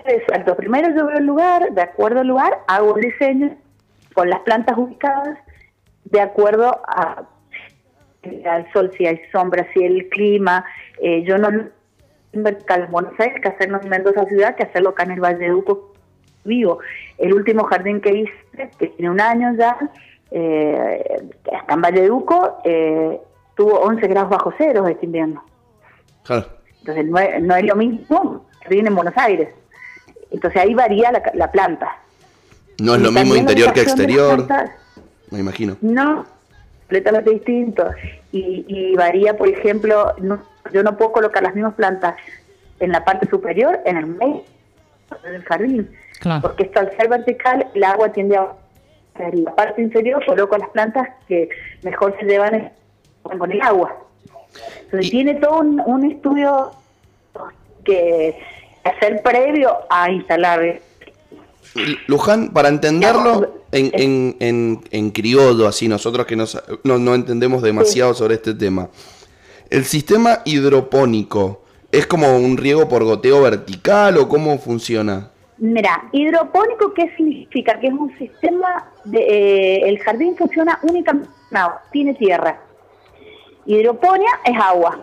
Exacto. 0.05 0.55
Primero 0.55 0.89
yo 0.95 1.07
veo 1.07 1.17
el 1.17 1.25
lugar, 1.25 1.71
de 1.73 1.81
acuerdo 1.81 2.19
al 2.21 2.27
lugar, 2.27 2.53
hago 2.67 2.95
el 2.95 3.01
diseño 3.09 3.55
con 4.13 4.29
las 4.29 4.39
plantas 4.41 4.77
ubicadas, 4.77 5.37
de 6.05 6.21
acuerdo 6.21 6.81
a 6.87 7.27
al 8.45 8.71
sol, 8.71 8.91
si 8.97 9.05
hay 9.05 9.19
sombra, 9.31 9.67
si 9.73 9.83
el 9.83 10.07
clima. 10.09 10.65
Eh, 11.01 11.23
yo 11.23 11.37
no 11.37 11.49
en 12.33 12.91
Buenos 12.91 13.19
Aires 13.19 13.41
que 13.41 13.49
hacerlo 13.49 13.79
en 13.81 13.89
Mendoza 13.89 14.25
ciudad, 14.25 14.55
que 14.55 14.63
hacerlo 14.63 14.89
acá 14.89 15.03
en 15.03 15.11
el 15.11 15.19
Valle 15.19 15.45
de 15.45 15.53
Uco 15.53 15.93
vivo. 16.43 16.79
El 17.17 17.33
último 17.33 17.63
jardín 17.65 17.99
que 17.99 18.13
hice, 18.13 18.71
que 18.77 18.87
tiene 18.87 19.11
un 19.11 19.19
año 19.19 19.53
ya, 19.57 19.77
eh, 20.31 21.29
acá 21.61 21.73
en 21.73 21.81
Valle 21.81 22.01
de 22.01 22.11
Uco, 22.11 22.59
eh, 22.63 23.19
tuvo 23.55 23.79
11 23.81 24.07
grados 24.07 24.29
bajo 24.29 24.53
cero 24.57 24.87
este 24.87 25.05
invierno. 25.05 25.43
Claro. 26.23 26.47
Entonces 26.79 27.05
no 27.05 27.19
es, 27.19 27.41
no 27.41 27.55
es 27.55 27.65
lo 27.65 27.75
mismo 27.75 28.45
jardín 28.61 28.87
en 28.87 28.95
Buenos 28.95 29.17
Aires. 29.17 29.49
Entonces 30.31 30.61
ahí 30.61 30.73
varía 30.73 31.11
la, 31.11 31.21
la 31.33 31.51
planta. 31.51 31.97
No 32.81 32.95
es 32.95 32.99
Y 32.99 33.03
lo 33.03 33.11
mismo 33.11 33.35
interior 33.35 33.73
que 33.73 33.81
exterior. 33.81 34.47
Me 35.29 35.39
imagino. 35.39 35.77
no, 35.81 36.25
completamente 36.81 37.29
distinto. 37.31 37.89
Y, 38.31 38.65
y 38.67 38.95
varía, 38.95 39.37
por 39.37 39.47
ejemplo, 39.47 40.13
no- 40.19 40.41
yo 40.73 40.83
no 40.83 40.97
puedo 40.97 41.11
colocar 41.13 41.41
las 41.43 41.53
mismas 41.55 41.73
plantas 41.75 42.15
en 42.79 42.91
la 42.91 43.03
parte 43.05 43.27
superior, 43.29 43.79
en 43.85 43.97
el 43.97 44.05
medio 44.07 44.43
del 45.23 45.43
jardín. 45.43 45.89
Claro. 46.19 46.41
Porque 46.41 46.63
esto 46.63 46.79
al 46.79 46.95
ser 46.97 47.07
vertical, 47.09 47.67
el 47.73 47.83
agua 47.83 48.11
tiende 48.11 48.37
a... 48.37 48.47
En 49.19 49.43
la 49.43 49.53
parte 49.55 49.81
inferior 49.81 50.25
coloco 50.25 50.57
las 50.57 50.69
plantas 50.69 51.07
que 51.27 51.49
mejor 51.83 52.15
se 52.19 52.25
llevan 52.25 52.55
en- 52.55 52.71
con 53.37 53.51
el 53.51 53.61
agua. 53.61 53.95
Entonces 54.85 55.11
tiene 55.11 55.35
todo 55.35 55.59
un, 55.59 55.81
un 55.85 56.11
estudio 56.11 56.71
que 57.83 58.37
hacer 58.83 59.21
previo 59.21 59.77
a 59.89 60.09
instalar 60.11 60.79
Luján, 62.07 62.49
para 62.49 62.69
entenderlo 62.69 63.63
en, 63.71 63.91
en, 63.93 64.35
en, 64.39 64.81
en 64.91 65.11
criollo, 65.11 65.67
así 65.67 65.87
nosotros 65.87 66.25
que 66.25 66.35
no, 66.35 66.45
sa- 66.45 66.63
no, 66.83 66.97
no 66.99 67.15
entendemos 67.15 67.61
demasiado 67.61 68.13
sobre 68.13 68.35
este 68.35 68.53
tema. 68.53 68.89
¿El 69.69 69.85
sistema 69.85 70.39
hidropónico 70.43 71.61
es 71.91 72.05
como 72.07 72.35
un 72.37 72.57
riego 72.57 72.89
por 72.89 73.03
goteo 73.03 73.41
vertical 73.41 74.17
o 74.17 74.27
cómo 74.27 74.57
funciona? 74.59 75.31
Mira, 75.57 76.09
hidropónico, 76.11 76.93
¿qué 76.93 77.13
significa? 77.15 77.79
Que 77.79 77.87
es 77.87 77.93
un 77.93 78.17
sistema, 78.17 78.91
de, 79.05 79.19
eh, 79.19 79.89
el 79.89 79.99
jardín 79.99 80.35
funciona 80.35 80.79
únicamente 80.83 81.29
agua, 81.53 81.81
tiene 81.91 82.13
tierra. 82.15 82.59
Hidroponía 83.65 84.31
es 84.45 84.57
agua. 84.59 84.99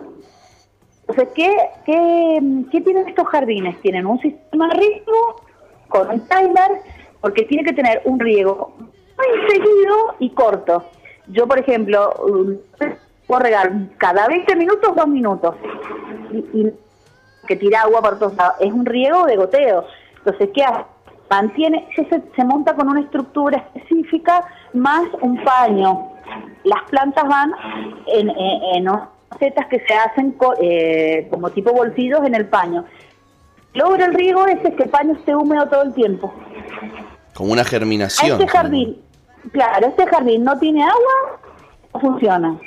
Entonces, 1.07 1.29
¿qué, 1.33 1.55
qué, 1.85 2.39
qué 2.71 2.81
tienen 2.81 3.07
estos 3.07 3.27
jardines? 3.27 3.79
Tienen 3.81 4.05
un 4.05 4.19
sistema 4.19 4.69
riego 4.69 5.41
con 5.89 6.09
un 6.09 6.21
timer, 6.27 6.81
porque 7.21 7.43
tiene 7.43 7.63
que 7.63 7.73
tener 7.73 8.01
un 8.05 8.19
riego 8.19 8.73
muy 8.79 9.49
seguido 9.49 10.15
y 10.19 10.29
corto. 10.29 10.85
Yo, 11.27 11.47
por 11.47 11.59
ejemplo, 11.59 12.13
puedo 13.27 13.39
regar 13.41 13.71
cada 13.97 14.27
20 14.27 14.55
minutos, 14.55 14.95
dos 14.95 15.07
minutos. 15.07 15.55
Y, 16.31 16.67
que 17.47 17.55
tira 17.55 17.81
agua 17.81 18.01
por 18.01 18.19
todos 18.19 18.35
lados. 18.35 18.55
Es 18.59 18.71
un 18.71 18.85
riego 18.85 19.25
de 19.25 19.35
goteo. 19.35 19.83
Entonces, 20.19 20.49
¿qué 20.53 20.63
hace? 20.63 20.85
Mantiene, 21.29 21.87
se, 21.95 22.05
se- 22.07 22.43
monta 22.43 22.75
con 22.75 22.89
una 22.89 23.01
estructura 23.01 23.57
específica 23.57 24.45
más 24.73 25.03
un 25.21 25.43
paño. 25.43 26.11
Las 26.63 26.81
plantas 26.89 27.23
van 27.27 27.51
en, 28.07 28.29
en, 28.29 28.85
en 28.87 28.91
setas 29.39 29.65
que 29.67 29.79
se 29.79 29.93
hacen 29.93 30.35
eh, 30.61 31.27
como 31.29 31.49
tipo 31.51 31.71
bolsillos 31.71 32.21
en 32.25 32.33
el 32.35 32.47
paño. 32.47 32.85
Logra 33.73 34.05
el 34.05 34.13
riego 34.13 34.45
ese 34.47 34.73
que 34.73 34.83
el 34.83 34.89
paño 34.89 35.13
esté 35.13 35.35
húmedo 35.35 35.67
todo 35.67 35.83
el 35.83 35.93
tiempo. 35.93 36.33
Como 37.33 37.51
una 37.53 37.61
A 37.61 37.65
germinación. 37.65 38.39
este 38.41 38.47
jardín, 38.47 38.97
claro, 39.51 39.87
este 39.87 40.05
jardín 40.07 40.43
no 40.43 40.57
tiene 40.57 40.83
agua, 40.83 41.39
no 41.93 41.99
funciona. 41.99 42.57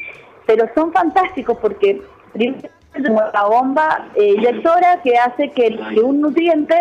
Pero 0.46 0.66
son 0.74 0.92
fantásticos 0.92 1.58
porque 1.58 2.02
primero 2.32 2.68
tenemos 2.92 3.22
la 3.32 3.44
bomba 3.44 4.08
eh, 4.14 4.34
inyectora 4.36 5.00
que 5.02 5.16
hace 5.18 5.50
que, 5.50 5.76
que 5.94 6.00
un 6.00 6.20
nutriente 6.20 6.74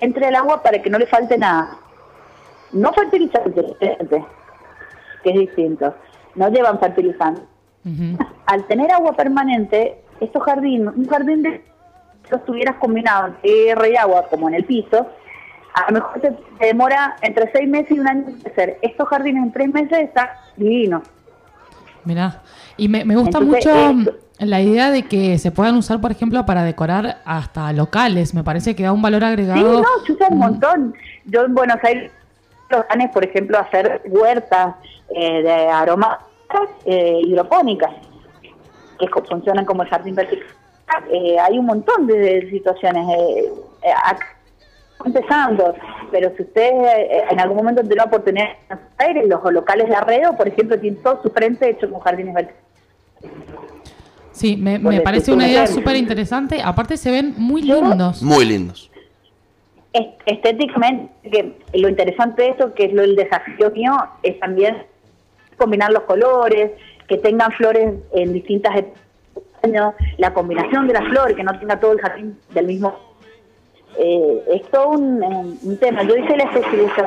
entre 0.00 0.26
al 0.26 0.34
agua 0.36 0.62
para 0.62 0.80
que 0.80 0.90
no 0.90 0.98
le 0.98 1.06
falte 1.06 1.36
nada. 1.38 1.76
No 2.72 2.92
fertilizante, 2.92 3.64
que 5.22 5.30
es 5.30 5.38
distinto. 5.38 5.94
No 6.34 6.48
llevan 6.48 6.78
fertilizante. 6.80 7.42
Al 8.46 8.64
tener 8.66 8.90
agua 8.92 9.12
permanente, 9.12 10.00
estos 10.20 10.42
jardines, 10.42 10.94
un 10.96 11.06
jardín 11.06 11.42
de 11.42 11.62
estuvieras 12.36 12.76
combinado 12.76 13.28
en 13.28 13.34
tierra 13.42 13.88
y 13.88 13.96
agua 13.96 14.26
como 14.28 14.48
en 14.48 14.54
el 14.56 14.64
piso, 14.64 15.06
a 15.74 15.90
lo 15.90 15.94
mejor 16.00 16.20
te, 16.20 16.30
te 16.58 16.66
demora 16.66 17.16
entre 17.22 17.50
seis 17.52 17.68
meses 17.68 17.90
y 17.92 17.98
un 18.00 18.08
año 18.08 18.24
crecer. 18.42 18.78
Estos 18.82 19.08
jardines 19.08 19.44
en 19.44 19.52
tres 19.52 19.72
meses 19.72 19.98
están 20.00 20.28
divinos. 20.56 21.02
Mirá. 22.04 22.42
Y 22.76 22.88
me, 22.88 23.04
me 23.04 23.16
gusta 23.16 23.38
Entonces, 23.38 23.66
mucho 23.66 24.00
esto- 24.10 24.16
la 24.38 24.60
idea 24.60 24.90
de 24.90 25.04
que 25.04 25.38
se 25.38 25.52
puedan 25.52 25.76
usar, 25.76 26.00
por 26.00 26.10
ejemplo, 26.10 26.44
para 26.44 26.64
decorar 26.64 27.18
hasta 27.24 27.72
locales. 27.72 28.34
Me 28.34 28.42
parece 28.42 28.74
que 28.74 28.82
da 28.82 28.92
un 28.92 29.00
valor 29.00 29.20
Sí, 29.20 29.26
agregado. 29.26 29.80
no, 29.82 29.88
se 30.04 30.12
usa 30.12 30.26
un 30.30 30.38
montón. 30.38 30.94
Yo 31.26 31.44
en 31.44 31.54
Buenos 31.54 31.76
Aires, 31.84 32.10
los 32.68 32.84
planes, 32.86 33.10
por 33.12 33.24
ejemplo, 33.24 33.58
hacer 33.58 34.02
huertas 34.06 34.74
eh, 35.14 35.42
de 35.42 35.52
aromáticas 35.68 36.26
eh, 36.86 37.20
hidropónicas, 37.24 37.90
que 38.98 39.06
funcionan 39.28 39.64
como 39.64 39.82
el 39.84 39.88
jardín 39.88 40.14
vertical. 40.16 40.46
Eh, 41.10 41.38
hay 41.38 41.58
un 41.58 41.66
montón 41.66 42.06
de, 42.06 42.18
de 42.18 42.50
situaciones. 42.50 43.06
Eh, 43.18 43.52
eh, 43.84 43.92
acá 44.04 44.26
empezando, 45.04 45.74
pero 46.12 46.30
si 46.36 46.42
usted 46.44 46.70
eh, 46.84 47.24
en 47.28 47.40
algún 47.40 47.56
momento 47.56 47.80
tiene 47.80 47.96
la 47.96 48.04
oportunidad 48.04 48.50
de 48.98 49.26
los 49.26 49.42
locales 49.52 49.88
de 49.88 49.96
arreo, 49.96 50.36
por 50.36 50.46
ejemplo, 50.46 50.78
tienen 50.78 51.02
todo 51.02 51.20
su 51.22 51.30
frente 51.30 51.70
hecho 51.70 51.90
con 51.90 51.98
jardines 52.00 52.32
verticales. 52.34 52.62
Sí, 54.30 54.56
me, 54.56 54.78
me 54.78 55.00
parece 55.00 55.32
un 55.32 55.38
una 55.38 55.48
idea 55.48 55.66
súper 55.66 55.96
interesante. 55.96 56.62
Aparte 56.62 56.96
se 56.96 57.10
ven 57.10 57.34
muy 57.36 57.62
lindos. 57.62 58.22
Muy 58.22 58.44
lindos. 58.44 58.90
Est- 59.92 60.20
estéticamente, 60.24 61.12
que 61.28 61.58
lo 61.74 61.88
interesante 61.88 62.42
de 62.42 62.48
esto, 62.50 62.72
que 62.72 62.84
es 62.84 62.92
lo 62.92 63.02
el 63.02 63.16
desafío 63.16 63.70
mío, 63.72 63.92
es 64.22 64.38
también 64.38 64.84
combinar 65.58 65.92
los 65.92 66.04
colores, 66.04 66.70
que 67.08 67.18
tengan 67.18 67.50
flores 67.52 67.92
en 68.14 68.32
distintas 68.32 68.76
etapas 68.76 69.01
año, 69.62 69.94
la 70.18 70.32
combinación 70.34 70.86
de 70.86 70.94
las 70.94 71.04
flores, 71.04 71.36
que 71.36 71.44
no 71.44 71.58
tenga 71.58 71.78
todo 71.78 71.92
el 71.92 72.00
jardín 72.00 72.38
del 72.50 72.66
mismo. 72.66 72.94
Eh, 73.98 74.42
es 74.54 74.62
todo 74.70 74.90
un, 74.90 75.78
tema. 75.80 76.02
Yo 76.02 76.16
hice 76.16 76.36
la 76.36 76.44
especialización 76.44 77.06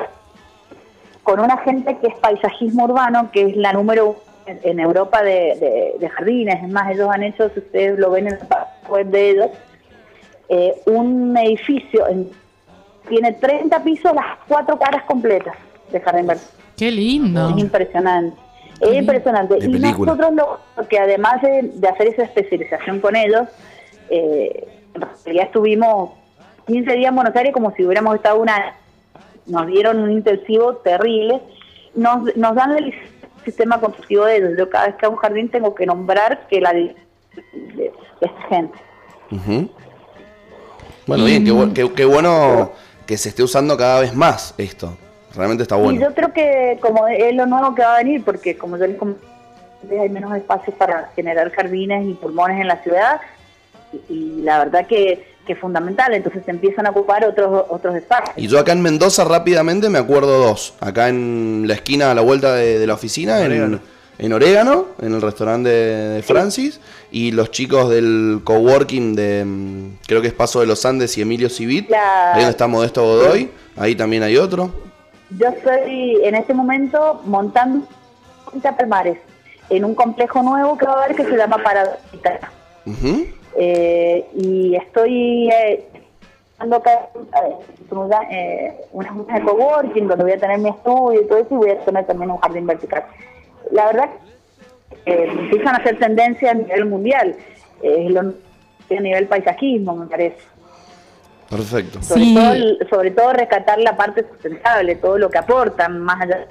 con 1.24 1.40
una 1.40 1.58
gente 1.58 1.98
que 2.00 2.08
es 2.08 2.16
paisajismo 2.16 2.86
urbano, 2.86 3.30
que 3.32 3.48
es 3.48 3.58
la 3.58 3.74
número 3.74 4.10
uno 4.10 4.16
en, 4.46 4.60
en 4.64 4.80
Europa 4.80 5.24
de, 5.24 5.56
de- 5.60 5.96
de 6.00 6.10
jardines. 6.10 6.62
Es 6.64 6.70
más, 6.70 6.92
ellos 6.92 7.10
han 7.12 7.24
hecho, 7.24 7.50
si 7.50 7.60
ustedes 7.60 7.98
lo 7.98 8.12
ven 8.12 8.28
en 8.28 8.38
la 8.50 8.68
web 8.90 9.08
de 9.08 9.30
ellos, 9.32 9.48
eh, 10.50 10.76
un 10.86 11.36
edificio 11.38 12.08
en 12.08 12.30
tiene 13.10 13.34
30 13.34 13.84
pisos, 13.84 14.14
las 14.16 14.26
cuatro 14.48 14.80
caras 14.80 15.04
completas 15.04 15.56
de 15.92 16.00
jardín 16.02 16.26
vertical. 16.28 16.52
Qué 16.76 16.92
lindo. 16.92 17.50
Es 17.50 17.58
impresionante. 17.58 18.36
Es 18.82 18.94
impresionante. 18.94 19.56
De 19.56 19.66
Y 19.66 19.70
película. 19.72 20.14
nosotros, 20.16 20.34
lo, 20.78 20.88
que 20.88 21.00
además 21.00 21.42
de, 21.42 21.72
de 21.74 21.88
hacer 21.88 22.08
esa 22.08 22.24
especialización 22.24 23.00
con 23.00 23.16
ellos, 23.16 23.44
eh, 24.10 24.68
en 24.94 25.02
realidad 25.24 25.46
estuvimos 25.48 26.12
15 26.68 26.94
días 26.94 27.10
en 27.10 27.16
Buenos 27.16 27.36
Aires 27.36 27.54
como 27.54 27.72
si 27.76 27.86
hubiéramos 27.86 28.16
estado 28.16 28.42
una... 28.42 28.76
Nos 29.48 29.68
dieron 29.68 30.00
un 30.00 30.12
intensivo 30.12 30.78
terrible. 30.78 31.40
Nos, 31.94 32.36
nos 32.36 32.56
dan 32.56 32.76
el 32.78 32.94
sistema 33.46 33.80
constructivo 33.80 34.26
de 34.26 34.38
ellos. 34.38 34.52
Yo 34.58 34.70
cada 34.70 34.88
vez 34.88 34.96
que 34.96 35.06
hago 35.06 35.14
un 35.16 35.22
jardín 35.22 35.50
tengo 35.50 35.76
que 35.76 35.86
nombrar 35.86 36.48
que 36.48 36.60
la 36.62 36.74
de, 36.74 36.96
de- 37.54 37.92
de 38.20 38.28
esta 38.28 38.42
gente. 38.50 38.78
Bueno, 41.06 41.26
bien, 41.26 41.44
qué, 41.46 41.74
qué- 41.84 41.94
qué 41.94 42.06
bueno 42.06 42.72
que 43.06 43.18
se 43.18 43.30
esté 43.30 43.44
usando 43.44 43.78
cada 43.78 44.02
vez 44.02 44.16
más 44.16 44.56
esto. 44.58 44.98
Realmente 45.36 45.64
está 45.64 45.78
Y 45.78 45.82
bueno. 45.82 46.02
yo 46.02 46.14
creo 46.14 46.32
que 46.34 46.78
como 46.82 47.08
es 47.08 47.34
lo 47.36 47.46
nuevo 47.46 47.76
que 47.76 47.82
va 47.82 47.96
a 47.96 47.98
venir, 47.98 48.24
porque 48.24 48.58
como 48.58 48.78
yo 48.78 48.88
les 48.88 48.98
comenté, 48.98 49.22
hay 50.00 50.10
menos 50.10 50.36
espacios 50.36 50.76
para 50.78 51.12
generar 51.16 51.52
jardines 51.52 52.08
y 52.08 52.14
pulmones 52.14 52.60
en 52.62 52.68
la 52.68 52.82
ciudad, 52.84 53.20
y, 54.10 54.14
y 54.14 54.42
la 54.42 54.60
verdad 54.60 54.88
que, 54.88 55.28
que 55.46 55.54
es 55.54 55.60
fundamental, 55.60 56.14
entonces 56.14 56.44
se 56.44 56.52
empiezan 56.52 56.88
a 56.88 56.90
ocupar 56.90 57.24
otros 57.26 57.66
otros 57.70 57.96
espacios. 57.96 58.34
Y 58.38 58.48
yo 58.48 58.60
acá 58.60 58.72
en 58.72 58.82
Mendoza 58.82 59.24
rápidamente 59.26 59.90
me 59.90 60.00
acuerdo 60.00 60.40
dos. 60.40 60.74
Acá 60.80 61.10
en 61.10 61.64
la 61.68 61.76
esquina 61.76 62.12
a 62.12 62.16
la 62.16 62.22
vuelta 62.22 62.54
de, 62.56 62.80
de 62.80 62.88
la 62.88 62.94
oficina, 62.96 63.40
en, 63.42 63.46
Orégano. 63.46 63.80
en 64.18 64.34
Orégano, 64.34 64.86
en 65.02 65.14
el 65.14 65.22
restaurante 65.22 65.70
de, 65.70 66.10
de 66.16 66.24
Francis. 66.24 66.80
Y 67.12 67.32
los 67.32 67.52
chicos 67.52 67.90
del 67.92 68.42
coworking 68.44 69.16
de, 69.16 69.46
mm, 69.46 69.98
creo 70.08 70.22
que 70.22 70.28
es 70.30 70.34
Paso 70.34 70.60
de 70.62 70.66
los 70.66 70.84
Andes 70.86 71.16
y 71.18 71.22
Emilio 71.22 71.50
Civit. 71.50 71.90
La- 71.90 72.34
Ahí 72.34 72.40
donde 72.40 72.52
está 72.52 72.66
Modesto 72.68 73.04
Godoy. 73.04 73.52
Ahí 73.78 73.94
también 73.96 74.24
hay 74.24 74.38
otro. 74.38 74.85
Yo 75.32 75.48
estoy 75.50 76.20
en 76.24 76.36
este 76.36 76.54
momento 76.54 77.22
montando 77.26 77.86
30 78.52 78.78
palmares 78.78 79.18
en 79.70 79.84
un 79.86 79.96
complejo 79.96 80.44
nuevo 80.44 80.78
que 80.78 80.86
va 80.86 80.94
a 80.94 81.04
haber 81.06 81.16
que 81.16 81.24
se 81.26 81.36
llama 81.38 81.58
Paradita. 81.58 82.52
Eh, 83.58 84.26
y 84.36 84.76
estoy 84.76 85.50
eh, 85.50 85.86
dando 86.60 86.76
acá, 86.78 87.10
eh, 87.16 87.56
eh, 88.32 88.74
unas 88.92 89.12
unas 89.16 89.36
de 89.40 89.42
coworking 89.46 90.08
donde 90.08 90.24
voy 90.26 90.34
a 90.34 90.38
tener 90.40 90.60
mi 90.60 90.70
estudio 90.70 91.22
y 91.22 91.26
todo 91.28 91.40
eso 91.40 91.48
y 91.56 91.58
voy 91.58 91.70
a 91.72 91.80
tener 91.80 92.06
también 92.06 92.32
un 92.32 92.38
jardín 92.38 92.68
vertical. 92.68 93.04
La 93.72 93.88
verdad 93.88 94.10
eh, 95.06 95.28
empiezan 95.30 95.76
a 95.76 95.78
hacer 95.78 95.98
tendencia 95.98 96.52
a 96.52 96.54
nivel 96.54 96.86
mundial, 96.86 97.36
eh, 97.82 98.08
lo- 98.10 98.34
a 98.96 99.02
nivel 99.02 99.26
paisajismo 99.28 99.96
me 99.96 100.06
parece. 100.06 100.38
Perfecto. 101.50 102.02
Sobre, 102.02 102.24
Sí. 102.24 102.34
todo, 102.36 102.54
el- 102.54 102.88
sobre 102.90 103.12
todo 103.12 103.34
rescatar 103.34 103.80
la 103.80 103.96
parte 103.96 104.26
sustentable, 104.28 104.96
todo 104.96 105.18
lo 105.18 105.30
que 105.30 105.38
aportan, 105.38 106.00
más 106.00 106.22
allá 106.22 106.46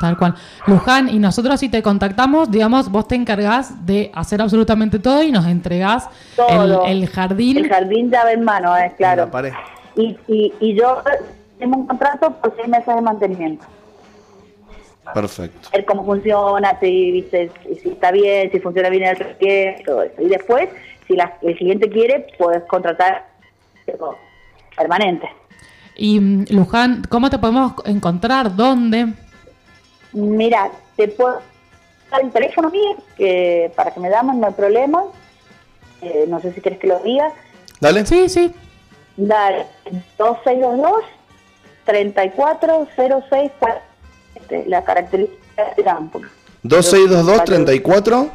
Tal 0.00 0.16
cual. 0.16 0.34
Luján, 0.66 1.10
y 1.10 1.18
nosotros 1.18 1.60
si 1.60 1.68
te 1.68 1.82
contactamos, 1.82 2.50
digamos, 2.50 2.90
vos 2.90 3.06
te 3.06 3.16
encargás 3.16 3.84
de 3.84 4.10
hacer 4.14 4.40
absolutamente 4.40 4.98
todo 4.98 5.22
y 5.22 5.30
nos 5.30 5.44
entregás 5.46 6.06
el, 6.38 6.46
todo. 6.46 6.86
el 6.86 7.06
jardín. 7.06 7.58
El 7.58 7.68
jardín 7.68 8.10
llave 8.10 8.32
en 8.32 8.42
mano, 8.42 8.74
es 8.78 8.92
En 8.92 8.96
claro. 8.96 9.26
la 9.26 9.30
pared. 9.30 9.52
Y, 9.96 10.16
y, 10.26 10.54
y 10.58 10.74
yo 10.74 11.02
tengo 11.58 11.76
un 11.76 11.86
contrato 11.86 12.30
por 12.30 12.56
seis 12.56 12.66
meses 12.66 12.94
de 12.94 13.00
mantenimiento. 13.02 13.66
Perfecto. 15.12 15.68
ver 15.72 15.84
cómo 15.84 16.04
funciona, 16.04 16.78
si, 16.80 17.10
viste, 17.12 17.50
si, 17.66 17.74
si 17.80 17.88
está 17.90 18.10
bien, 18.12 18.50
si 18.52 18.58
funciona 18.60 18.88
bien 18.88 19.02
el 19.04 19.16
cliente, 19.36 19.82
todo 19.84 20.02
eso. 20.04 20.22
Y 20.22 20.28
después, 20.28 20.68
si 21.08 21.14
la- 21.16 21.36
el 21.42 21.56
cliente 21.56 21.90
quiere, 21.90 22.26
puedes 22.38 22.62
contratar 22.64 23.26
permanente. 24.76 25.28
Y 25.96 26.18
mm, 26.18 26.44
Luján, 26.50 27.02
¿cómo 27.08 27.30
te 27.30 27.38
podemos 27.38 27.74
encontrar? 27.84 28.54
¿Dónde? 28.54 29.12
Mira, 30.12 30.70
te 30.96 31.08
puedo 31.08 31.40
dar 32.10 32.22
el 32.22 32.30
teléfono 32.30 32.70
mío 32.70 32.96
que 33.16 33.72
para 33.76 33.92
que 33.92 34.00
me 34.00 34.10
llamen, 34.10 34.40
no 34.40 34.46
hay 34.46 34.54
problema. 34.54 35.04
Eh, 36.02 36.24
no 36.28 36.40
sé 36.40 36.52
si 36.52 36.60
quieres 36.60 36.80
que 36.80 36.86
lo 36.86 36.98
diga. 37.00 37.32
Dale. 37.80 38.06
Sí, 38.06 38.28
sí. 38.28 38.52
Dar 39.16 39.66
2622 40.18 41.04
3406 41.84 43.50
este, 44.34 44.64
la 44.66 44.84
característica 44.84 45.74
de 45.76 45.82
campo. 45.82 46.20
2622 46.62 47.44
34. 47.44 48.30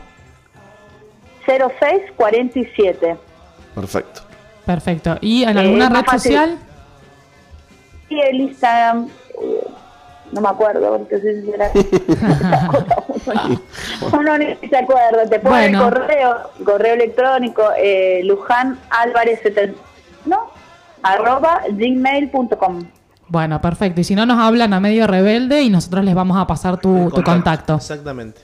0647. 1.45 3.17
Perfecto. 3.73 4.22
Perfecto. 4.65 5.17
¿Y 5.21 5.43
en 5.43 5.57
Eh, 5.57 5.61
alguna 5.61 5.89
más 5.89 6.03
red 6.05 6.11
social? 6.13 6.57
Y 8.09 8.19
el 8.19 8.35
Instagram, 8.41 9.07
eh, 9.41 9.67
no 10.31 10.41
me 10.41 10.49
acuerdo, 10.49 10.97
porque 10.97 11.19
soy 11.21 11.41
sincera. 11.41 11.69
Uno 14.11 14.37
ni 14.37 14.55
se 14.67 14.77
acuerda, 14.77 15.25
te 15.29 15.39
pone 15.39 15.55
Bueno. 15.69 15.87
el 15.87 15.93
correo, 15.93 16.35
correo 16.63 16.93
electrónico, 16.93 17.63
eh, 17.77 18.21
Luján 18.23 18.79
Álvarez 18.89 19.39
70, 19.43 19.77
¿no? 20.25 20.49
arroba 21.03 21.61
gmail.com. 21.69 22.83
Bueno, 23.27 23.61
perfecto. 23.61 24.01
Y 24.01 24.03
si 24.03 24.15
no, 24.15 24.25
nos 24.25 24.39
hablan 24.39 24.73
a 24.73 24.79
medio 24.79 25.07
rebelde 25.07 25.61
y 25.61 25.69
nosotros 25.69 26.03
les 26.03 26.15
vamos 26.15 26.37
a 26.37 26.45
pasar 26.47 26.77
tu, 26.79 27.09
tu 27.11 27.23
contacto. 27.23 27.75
Exactamente. 27.75 28.41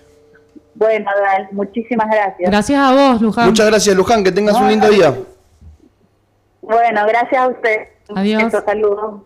Bueno, 0.74 1.12
Dal, 1.24 1.50
muchísimas 1.52 2.08
gracias. 2.08 2.50
Gracias 2.50 2.80
a 2.80 2.92
vos, 2.94 3.22
Luján. 3.22 3.48
Muchas 3.48 3.68
gracias, 3.68 3.96
Luján. 3.96 4.24
Que 4.24 4.32
tengas 4.32 4.56
un 4.56 4.70
lindo 4.70 4.90
día. 4.90 5.14
Bueno, 6.62 7.06
gracias 7.08 7.42
a 7.42 7.48
usted. 7.48 7.88
Adiós. 8.16 8.52
Saludos. 8.66 9.22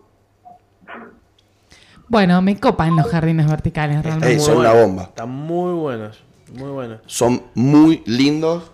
Bueno, 2.08 2.42
me 2.42 2.60
copan 2.60 2.96
los 2.96 3.08
jardines 3.08 3.48
verticales, 3.48 4.04
realmente. 4.04 4.40
Son 4.40 4.56
buenos. 4.56 4.74
bomba. 4.76 5.04
Están 5.04 5.30
muy 5.30 5.74
buenos. 5.74 6.24
Muy 6.54 6.70
buenos. 6.70 7.00
Son 7.08 7.42
muy 7.56 8.04
lindos. 8.06 8.72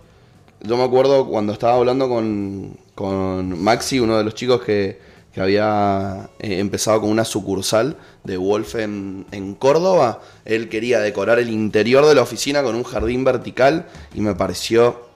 Yo 0.60 0.76
me 0.76 0.84
acuerdo 0.84 1.26
cuando 1.26 1.52
estaba 1.52 1.74
hablando 1.74 2.08
con, 2.08 2.76
con 2.94 3.62
Maxi, 3.62 4.00
uno 4.00 4.18
de 4.18 4.24
los 4.24 4.34
chicos 4.34 4.62
que, 4.62 5.00
que 5.32 5.40
había 5.40 6.28
eh, 6.38 6.58
empezado 6.60 7.00
con 7.00 7.10
una 7.10 7.24
sucursal 7.24 7.96
de 8.22 8.36
Wolf 8.36 8.76
en, 8.76 9.26
en 9.32 9.54
Córdoba. 9.54 10.20
Él 10.44 10.68
quería 10.68 11.00
decorar 11.00 11.38
el 11.38 11.50
interior 11.50 12.06
de 12.06 12.14
la 12.14 12.22
oficina 12.22 12.62
con 12.62 12.76
un 12.76 12.84
jardín 12.84 13.24
vertical 13.24 13.86
y 14.14 14.20
me 14.20 14.34
pareció 14.34 15.11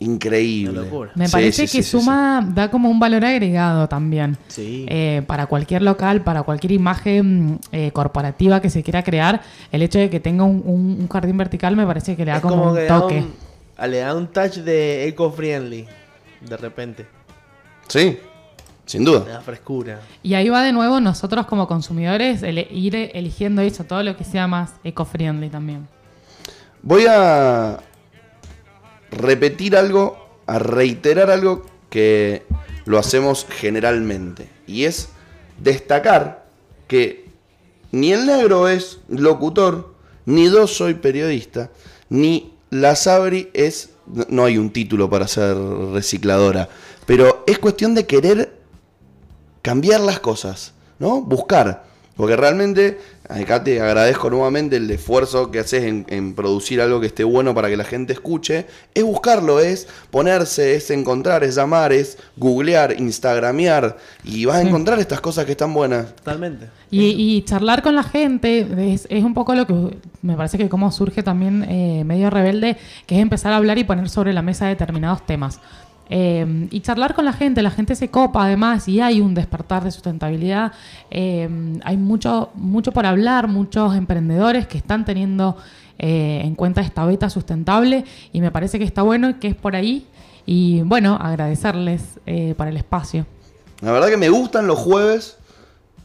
increíble. 0.00 0.80
Me 1.14 1.26
Sí, 1.26 1.32
parece 1.32 1.66
sí, 1.68 1.76
que 1.78 1.82
sí, 1.84 1.90
sí, 1.90 1.98
suma, 1.98 2.44
da 2.54 2.70
como 2.70 2.90
un 2.90 2.98
valor 2.98 3.24
agregado 3.24 3.88
también. 3.88 4.36
Sí. 4.48 4.86
Eh, 4.88 5.22
para 5.26 5.46
cualquier 5.46 5.82
local, 5.82 6.22
para 6.22 6.42
cualquier 6.42 6.72
imagen 6.72 7.60
eh, 7.70 7.90
corporativa 7.92 8.60
que 8.60 8.70
se 8.70 8.82
quiera 8.82 9.02
crear, 9.04 9.42
el 9.70 9.82
hecho 9.82 9.98
de 9.98 10.10
que 10.10 10.18
tenga 10.18 10.42
un, 10.44 10.62
un- 10.64 10.98
un 11.00 11.08
jardín 11.08 11.36
vertical 11.36 11.76
me 11.76 11.86
parece 11.86 12.16
que 12.16 12.24
le 12.24 12.30
da 12.32 12.38
Es 12.38 12.42
como, 12.42 12.56
como 12.56 12.70
un 12.72 12.76
da 12.76 12.88
toque. 13.00 13.18
un, 13.18 13.34
ah, 13.76 13.86
le 13.86 13.98
da 13.98 14.14
un 14.16 14.26
touch 14.28 14.54
de 14.56 15.06
eco-friendly. 15.08 15.86
De 16.48 16.56
repente. 16.56 17.06
Sí, 17.86 18.18
sin 18.86 19.04
Le 19.04 19.10
duda. 19.10 19.24
da 19.26 19.40
frescura. 19.42 20.00
Y 20.22 20.32
ahí 20.34 20.48
va 20.48 20.62
de 20.62 20.72
nuevo 20.72 20.98
nosotros 21.00 21.44
como 21.46 21.68
consumidores 21.68 22.42
ir 22.42 22.96
eligiendo 23.12 23.60
eso, 23.60 23.84
todo 23.84 24.02
lo 24.02 24.16
que 24.16 24.24
sea 24.24 24.46
más 24.46 24.72
eco-friendly 24.82 25.50
también. 25.50 25.86
Voy 26.82 27.04
a 27.06 27.78
repetir 29.10 29.76
algo, 29.76 30.28
a 30.46 30.58
reiterar 30.58 31.30
algo 31.30 31.66
que 31.88 32.44
lo 32.84 32.98
hacemos 32.98 33.46
generalmente. 33.48 34.48
Y 34.66 34.84
es 34.84 35.08
destacar 35.58 36.46
que 36.88 37.26
ni 37.92 38.12
el 38.12 38.26
negro 38.26 38.68
es 38.68 39.00
locutor, 39.08 39.94
ni 40.26 40.50
yo 40.50 40.66
soy 40.66 40.94
periodista, 40.94 41.70
ni 42.08 42.54
la 42.70 42.96
Sabri 42.96 43.50
es... 43.52 43.90
No 44.28 44.44
hay 44.44 44.58
un 44.58 44.70
título 44.70 45.08
para 45.08 45.28
ser 45.28 45.56
recicladora, 45.56 46.68
pero 47.06 47.44
es 47.46 47.60
cuestión 47.60 47.94
de 47.94 48.06
querer 48.06 48.58
cambiar 49.62 50.00
las 50.00 50.18
cosas, 50.18 50.72
¿no? 50.98 51.20
Buscar. 51.20 51.89
Porque 52.20 52.36
realmente, 52.36 52.98
acá 53.30 53.64
te 53.64 53.80
agradezco 53.80 54.28
nuevamente 54.28 54.76
el 54.76 54.90
esfuerzo 54.90 55.50
que 55.50 55.58
haces 55.60 55.84
en, 55.84 56.04
en 56.10 56.34
producir 56.34 56.82
algo 56.82 57.00
que 57.00 57.06
esté 57.06 57.24
bueno 57.24 57.54
para 57.54 57.70
que 57.70 57.78
la 57.78 57.84
gente 57.84 58.12
escuche. 58.12 58.66
Es 58.92 59.02
buscarlo, 59.02 59.58
es 59.58 59.88
ponerse, 60.10 60.74
es 60.74 60.90
encontrar, 60.90 61.42
es 61.44 61.54
llamar, 61.54 61.94
es 61.94 62.18
googlear, 62.36 62.94
instagramear. 63.00 63.96
Y 64.22 64.44
vas 64.44 64.56
a 64.58 64.60
Sí. 64.60 64.68
encontrar 64.68 64.98
estas 64.98 65.22
cosas 65.22 65.46
que 65.46 65.52
están 65.52 65.72
buenas. 65.72 66.14
Totalmente. 66.16 66.66
Y, 66.90 67.06
y 67.36 67.42
charlar 67.42 67.82
con 67.82 67.94
la 67.94 68.02
gente 68.02 68.66
es, 68.92 69.06
es 69.08 69.24
un 69.24 69.32
poco 69.32 69.54
lo 69.54 69.66
que 69.66 69.96
me 70.20 70.36
parece 70.36 70.58
que 70.58 70.68
como 70.68 70.92
surge 70.92 71.22
también 71.22 71.64
eh, 71.70 72.02
medio 72.04 72.28
rebelde, 72.28 72.76
que 73.06 73.14
es 73.16 73.22
empezar 73.22 73.52
a 73.52 73.56
hablar 73.56 73.78
y 73.78 73.84
poner 73.84 74.10
sobre 74.10 74.32
la 74.34 74.42
mesa 74.42 74.66
determinados 74.66 75.24
temas. 75.24 75.58
Eh, 76.12 76.66
y 76.70 76.80
charlar 76.80 77.14
con 77.14 77.24
la 77.24 77.32
gente, 77.32 77.62
la 77.62 77.70
gente 77.70 77.94
se 77.94 78.08
copa 78.08 78.44
además 78.44 78.88
y 78.88 79.00
hay 79.00 79.20
un 79.20 79.32
despertar 79.32 79.84
de 79.84 79.92
sustentabilidad. 79.92 80.72
Eh, 81.10 81.48
hay 81.84 81.96
mucho, 81.96 82.50
mucho 82.54 82.92
por 82.92 83.06
hablar, 83.06 83.48
muchos 83.48 83.94
emprendedores 83.94 84.66
que 84.66 84.76
están 84.76 85.04
teniendo 85.04 85.56
eh, 86.02 86.40
en 86.44 86.54
cuenta 86.54 86.80
esta 86.80 87.04
beta 87.04 87.28
sustentable 87.28 88.06
y 88.32 88.40
me 88.40 88.50
parece 88.50 88.78
que 88.78 88.86
está 88.86 89.02
bueno 89.02 89.38
que 89.38 89.48
es 89.48 89.54
por 89.54 89.76
ahí. 89.76 90.06
Y 90.46 90.80
bueno, 90.80 91.18
agradecerles 91.20 92.00
eh, 92.24 92.54
por 92.56 92.68
el 92.68 92.78
espacio. 92.78 93.26
La 93.82 93.92
verdad 93.92 94.08
que 94.08 94.16
me 94.16 94.30
gustan 94.30 94.66
los 94.66 94.78
jueves 94.78 95.36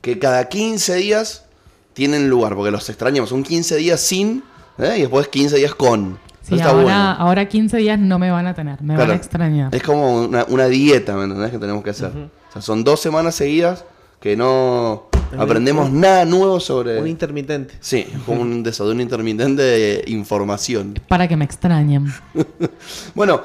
que 0.02 0.20
cada 0.20 0.50
15 0.50 0.96
días 0.96 1.46
tienen 1.94 2.30
lugar, 2.30 2.56
porque 2.56 2.72
los 2.72 2.90
extrañamos. 2.90 3.30
Son 3.30 3.42
15 3.42 3.78
días 3.78 4.02
sin 4.02 4.44
¿eh? 4.78 4.96
y 4.98 5.02
después 5.02 5.30
15 5.30 5.56
días 5.56 5.74
con. 5.74 6.20
Sí, 6.48 6.54
Eso 6.54 6.56
está 6.58 6.70
ahora, 6.70 6.84
bueno. 6.84 7.00
ahora 7.00 7.48
15 7.48 7.78
días 7.78 7.98
no 8.00 8.20
me 8.20 8.30
van 8.30 8.46
a 8.46 8.54
tener, 8.54 8.80
me 8.82 8.94
Claro. 8.94 9.10
van 9.10 9.12
a 9.12 9.16
extrañar. 9.16 9.74
Es 9.74 9.82
como 9.82 10.26
una, 10.26 10.46
una 10.48 10.66
dieta, 10.68 11.16
¿me 11.16 11.24
entendés? 11.24 11.50
Que 11.50 11.58
tenemos 11.58 11.84
que 11.84 11.90
hacer. 11.90 12.12
O 12.12 12.54
sea, 12.54 12.62
son 12.62 12.84
dos 12.84 13.00
semanas 13.02 13.34
seguidas 13.34 13.84
que 14.20 14.38
no 14.38 15.08
Es 15.34 15.40
aprendemos 15.40 15.90
un- 15.90 16.02
nada 16.02 16.24
nuevo 16.24 16.60
sobre... 16.60 17.02
Un 17.02 17.08
intermitente. 17.08 17.74
Sí, 17.80 18.06
como 18.28 18.42
un 18.42 18.62
desayuno 18.62 19.02
intermitente 19.02 19.62
de 19.64 20.04
información. 20.08 21.00
Para 21.08 21.28
que 21.28 21.36
me 21.36 21.46
extrañen. 21.46 22.14
Bueno, 23.16 23.42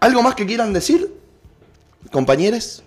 ¿algo 0.00 0.22
más 0.22 0.34
que 0.34 0.44
quieran 0.44 0.72
decir, 0.74 1.10
compañeros? 2.10 2.82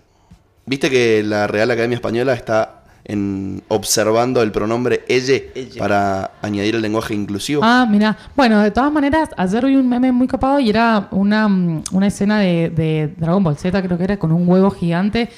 Viste 0.67 0.89
que 0.89 1.23
la 1.23 1.47
Real 1.47 1.69
Academia 1.71 1.95
Española 1.95 2.33
está 2.33 2.83
en, 3.05 3.61
observando 3.67 4.41
el 4.41 4.51
pronombre 4.51 5.03
elle, 5.07 5.51
Elle. 5.55 5.77
para 5.77 6.31
añadir 6.41 6.75
el 6.75 6.81
lenguaje 6.81 7.13
inclusivo. 7.13 7.61
Ah, 7.63 7.85
mira. 7.89 8.17
Bueno, 8.35 8.59
de 8.61 8.71
todas 8.71 8.91
maneras, 8.91 9.29
ayer 9.37 9.65
vi 9.65 9.75
un 9.75 9.87
meme 9.87 10.11
muy 10.11 10.27
copado 10.27 10.59
y 10.59 10.69
era 10.69 11.07
una, 11.11 11.47
mm, 11.47 11.83
una 11.91 12.07
escena 12.07 12.39
de, 12.39 12.69
de 12.71 13.13
Dragon 13.17 13.43
Ball 13.43 13.57
Z, 13.57 13.81
creo 13.83 13.97
que 13.97 14.03
era 14.05 14.17
con 14.17 14.31
un 14.31 14.47
huevo 14.49 14.71
gigante 14.71 15.29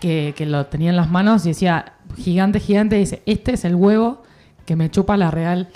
que, 0.00 0.32
que 0.36 0.46
lo 0.46 0.64
tenía 0.66 0.90
en 0.90 0.96
las 0.96 1.10
manos 1.10 1.44
y 1.44 1.50
decía, 1.50 1.92
gigante, 2.16 2.58
gigante, 2.58 2.96
dice, 2.96 3.22
este 3.26 3.52
es 3.52 3.64
el 3.66 3.74
huevo 3.74 4.22
que 4.64 4.74
me 4.76 4.90
chupa 4.90 5.16
la 5.18 5.30
Real 5.30 5.68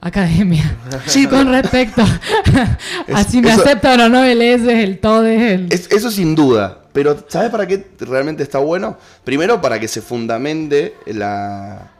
Academia. 0.00 0.76
Sí, 1.06 1.26
con 1.26 1.48
respecto 1.48 2.02
a 2.02 2.78
Es- 3.20 3.26
si 3.28 3.40
me 3.42 3.50
eso- 3.50 3.62
aceptan 3.62 4.00
o 4.02 4.08
no 4.08 4.22
el 4.22 4.40
S, 4.40 4.82
el 4.84 4.98
TODE, 5.00 5.54
el... 5.54 5.72
Es- 5.72 5.90
eso 5.90 6.10
sin 6.10 6.34
duda. 6.36 6.81
Pero 6.92 7.16
¿sabes 7.28 7.50
para 7.50 7.66
qué 7.66 7.86
realmente 8.00 8.42
está 8.42 8.58
bueno? 8.58 8.96
Primero 9.24 9.60
para 9.60 9.80
que 9.80 9.88
se 9.88 10.02
fundamente 10.02 10.94
la... 11.06 11.90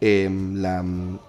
em, 0.00 0.56
la 0.60 0.84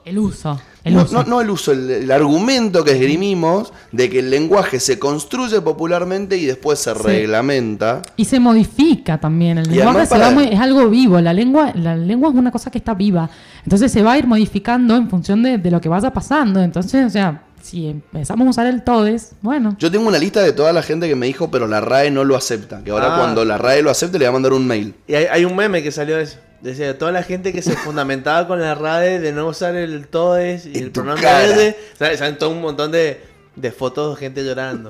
el 0.06 0.18
uso. 0.20 0.60
El 0.84 0.94
no, 0.96 1.04
uso. 1.04 1.14
no- 1.14 1.24
no 1.24 1.42
el 1.42 1.50
uso, 1.50 1.72
el, 1.72 1.90
el 1.90 2.12
argumento 2.12 2.84
que 2.84 2.92
esgrimimos 2.92 3.72
de 3.92 4.10
que 4.10 4.20
el 4.20 4.30
lenguaje 4.30 4.80
se 4.80 4.98
construye 5.00 5.60
popularmente 5.62 6.38
y 6.38 6.46
después 6.46 6.80
se 6.80 6.94
Sí. 6.94 7.00
reglamenta. 7.04 8.02
Y 8.18 8.26
se 8.26 8.40
modifica 8.40 9.18
también. 9.20 9.58
El 9.60 9.68
Y 9.72 9.76
lenguaje 9.78 10.06
se 10.06 10.18
va 10.18 10.32
muy- 10.32 10.48
es 10.48 10.60
algo 10.60 10.90
vivo. 10.90 11.20
La 11.22 11.34
lengua, 11.34 11.72
la 11.76 11.96
lengua 11.96 12.30
es 12.30 12.36
una 12.36 12.52
cosa 12.52 12.72
que 12.72 12.78
está 12.78 12.94
viva. 12.94 13.30
Entonces 13.64 13.92
se 13.92 14.02
va 14.04 14.14
a 14.14 14.18
ir 14.18 14.28
modificando 14.28 14.96
en 14.96 15.10
función 15.10 15.44
de, 15.44 15.58
de 15.58 15.72
lo 15.72 15.80
que 15.82 15.90
vaya 15.90 16.12
pasando. 16.12 16.62
Entonces, 16.62 17.06
o 17.06 17.10
sea, 17.10 17.42
si 17.68 17.88
empezamos 17.88 18.48
a 18.48 18.50
usar 18.50 18.68
el 18.68 18.84
todes, 18.84 19.32
bueno. 19.42 19.76
Yo 19.80 19.92
tengo 19.92 20.08
una 20.08 20.18
lista 20.18 20.42
de 20.42 20.54
toda 20.54 20.74
la 20.74 20.82
gente 20.82 21.08
que 21.08 21.16
me 21.16 21.26
dijo, 21.26 21.52
pero 21.52 21.68
la 21.68 21.82
RAE 21.82 22.12
no 22.12 22.24
lo 22.24 22.36
acepta. 22.36 22.84
Que 22.84 22.92
ahora 22.92 23.16
Ah. 23.16 23.18
cuando 23.20 23.46
la 23.46 23.58
RAE 23.58 23.82
lo 23.82 23.90
acepte 23.90 24.18
le 24.20 24.26
va 24.26 24.30
a 24.30 24.34
mandar 24.34 24.54
un 24.54 24.66
mail. 24.66 24.96
Y 25.08 25.16
hay, 25.16 25.26
hay 25.26 25.46
un 25.46 25.56
meme 25.56 25.84
que 25.84 25.92
salió 25.92 26.18
de 26.18 26.24
eso. 26.24 26.38
Decía, 26.62 26.98
toda 26.98 27.12
la 27.12 27.22
gente 27.24 27.54
que 27.54 27.62
se 27.62 27.76
fundamentaba 27.78 28.48
con 28.48 28.60
la 28.60 28.74
RAE 28.74 29.20
de 29.20 29.32
no 29.32 29.48
usar 29.48 29.76
el 29.76 30.08
todes 30.08 30.66
y 30.66 30.78
En 30.78 30.84
el 30.86 30.92
pronombre 30.92 31.76
¿sabes? 31.98 32.20
Salen 32.20 32.38
todo 32.38 32.50
un 32.50 32.62
montón 32.62 32.92
de, 32.92 33.22
de 33.58 33.72
fotos 33.72 34.16
de 34.16 34.20
gente 34.26 34.44
llorando. 34.46 34.90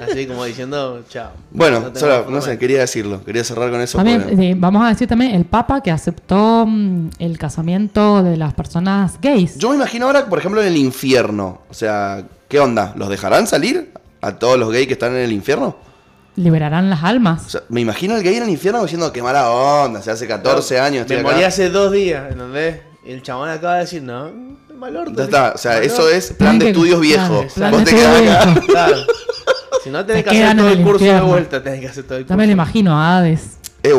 Así 0.00 0.26
como 0.26 0.44
diciendo, 0.44 1.02
chao. 1.08 1.30
Bueno, 1.50 1.80
No 1.92 1.94
solo, 2.00 2.40
sé, 2.42 2.58
quería 2.58 2.80
decirlo. 2.80 3.22
Quería 3.24 3.44
cerrar 3.44 3.70
con 3.70 3.80
eso. 3.80 3.98
También, 3.98 4.22
porque- 4.22 4.50
eh, 4.50 4.54
vamos 4.56 4.84
a 4.84 4.88
decir 4.88 5.06
también 5.06 5.34
el 5.34 5.44
Papa 5.44 5.82
que 5.82 5.90
aceptó 5.90 6.64
mm, 6.66 7.10
el 7.18 7.38
casamiento 7.38 8.22
de 8.22 8.36
las 8.36 8.52
personas 8.54 9.18
gays. 9.20 9.56
Yo 9.58 9.70
me 9.70 9.76
imagino 9.76 10.06
ahora, 10.06 10.26
por 10.26 10.38
ejemplo, 10.38 10.60
en 10.60 10.68
el 10.68 10.76
infierno. 10.76 11.60
O 11.70 11.74
sea, 11.74 12.24
¿qué 12.48 12.58
onda? 12.58 12.92
¿Los 12.96 13.08
dejarán 13.08 13.46
salir 13.46 13.92
a 14.20 14.38
todos 14.38 14.58
los 14.58 14.70
gays 14.72 14.86
que 14.86 14.94
están 14.94 15.12
en 15.12 15.22
el 15.22 15.32
infierno? 15.32 15.76
Liberarán 16.36 16.90
las 16.90 17.02
O 17.02 17.06
almas. 17.06 17.42
sea, 17.52 17.62
me 17.70 17.80
imagino 17.80 18.16
el 18.16 18.22
gay 18.22 18.36
en 18.36 18.42
el 18.42 18.50
infierno 18.50 18.82
diciendo 18.82 19.10
qué 19.12 19.22
mala 19.22 19.50
onda, 19.50 20.02
se 20.02 20.10
hace 20.10 20.26
14 20.26 20.78
años. 20.78 21.02
estoy 21.02 21.16
Me 21.16 21.22
acá". 21.22 21.30
morí 21.32 21.44
hace 21.44 21.70
dos 21.70 21.92
días, 21.92 22.30
¿entendés? 22.30 22.80
Y 23.06 23.12
el 23.12 23.22
chabón 23.22 23.48
acaba 23.48 23.74
de 23.76 23.80
decir, 23.80 24.02
no, 24.02 24.30
mal 24.76 24.96
orto. 24.96 25.12
Ya 25.16 25.24
está, 25.24 25.52
o 25.54 25.58
sea, 25.58 25.72
Mal 25.72 25.82
eso 25.84 26.02
orto". 26.04 26.10
es 26.10 26.32
plan 26.32 26.58
de 26.58 26.68
estudios 26.68 27.00
viejo. 27.00 27.46
plan 27.54 27.70
Vos 27.72 27.84
te 27.84 27.90
quedás 27.94 28.42
acá. 28.44 28.60
Claro. 28.66 28.96
Si 29.84 29.90
no 29.90 30.04
tenés 30.04 30.24
que 30.24 30.30
hacer 30.30 30.42
quedan 30.42 30.56
todo 30.56 30.68
el 30.70 30.82
curso 30.82 31.04
de 31.04 31.20
vuelta, 31.20 31.62
tenés 31.62 31.80
que 31.80 31.86
hacer 31.88 32.04
todo 32.04 32.18
el 32.18 32.24
curso. 32.24 32.36
me 32.36 32.46
lo 32.46 32.52
imagino 32.52 32.92
a 33.00 33.18
Hades. 33.18 33.58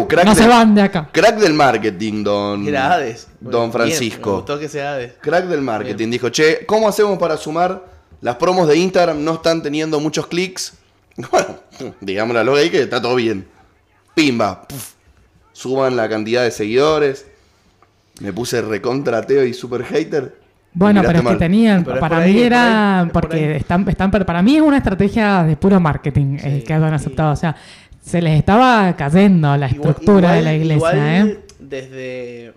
Crack 0.10 0.26
no 0.26 0.34
del- 0.36 0.44
se 0.44 0.50
van 0.50 0.76
de 0.76 0.82
acá. 0.82 1.10
Crack 1.14 1.38
del 1.38 1.54
marketing, 1.54 2.24
don, 2.24 2.68
Era 2.68 2.92
Hades. 2.94 3.28
don 3.40 3.62
Bien, 3.62 3.72
Francisco. 3.72 4.30
me 4.32 4.36
gustó 4.38 4.60
que 4.60 4.68
sea 4.68 4.94
Hades. 4.96 5.14
Crack 5.22 5.46
del 5.46 5.62
marketing. 5.62 5.96
Bien. 5.98 6.12
Dijo, 6.12 6.28
che, 6.30 6.66
¿cómo 6.66 6.90
hacemos 6.90 7.18
para 7.18 7.38
sumar? 7.38 7.86
Las 8.20 8.36
promos 8.36 8.68
de 8.68 8.76
Instagram 8.76 9.24
no 9.24 9.36
están 9.36 9.62
teniendo 9.64 10.00
muchos 10.00 10.28
clics. 10.28 10.74
Bueno, 11.32 11.56
digámoslo 12.02 12.56
ahí 12.56 12.70
que 12.70 12.82
está 12.82 13.02
todo 13.02 13.16
bien. 13.16 13.48
Pimba. 14.14 14.64
puf. 14.68 14.92
Suban 15.54 15.96
la 15.96 16.08
cantidad 16.10 16.44
de 16.44 16.52
seguidores. 16.52 17.26
Me 18.20 18.34
puse 18.34 18.62
recontrateo 18.62 19.46
y 19.46 19.54
super 19.54 19.84
hater. 19.86 20.36
Bueno, 20.78 21.02
pero 21.06 21.20
es 21.20 21.26
que 21.26 21.36
tenían, 21.36 21.84
Pero 21.84 22.00
para 22.00 22.18
ahí, 22.20 22.34
mí 22.34 22.38
por 22.40 22.46
era, 22.46 23.00
ahí, 23.00 23.06
es 23.08 23.12
por 23.12 23.22
porque 23.24 23.56
están, 23.56 23.90
están, 23.90 24.12
pero 24.12 24.26
para 24.26 24.42
mí 24.44 24.56
es 24.58 24.62
una 24.62 24.78
estrategia 24.78 25.44
de 25.44 25.58
puro 25.58 25.80
marketing 25.80 26.38
el 26.44 26.64
que 26.64 26.74
hayan 26.74 26.94
aceptado. 26.94 27.32
O 27.34 27.36
sea, 27.36 27.56
se 28.00 28.22
les 28.22 28.38
estaba 28.38 28.96
cayendo 28.96 29.58
la 29.58 29.68
Igual- 29.70 29.90
estructura 29.90 30.34
de 30.34 30.42
la 30.44 30.54
iglesia, 30.54 30.76
igual 30.76 30.98
¿eh? 30.98 31.40
Desde, 31.60 32.54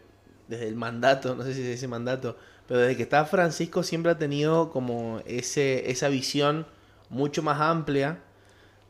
desde 0.48 0.68
el 0.68 0.76
mandato, 0.76 1.34
no 1.34 1.42
sé 1.44 1.54
si 1.54 1.62
se 1.62 1.70
dice 1.70 1.88
mandato, 1.88 2.36
pero 2.68 2.80
desde 2.80 2.96
que 2.96 3.02
está 3.04 3.24
Francisco 3.24 3.82
siempre 3.82 4.12
ha 4.12 4.18
tenido 4.18 4.70
como 4.70 5.20
ese, 5.26 5.90
esa 5.90 6.08
visión 6.08 6.66
mucho 7.08 7.42
más 7.42 7.58
amplia 7.60 8.18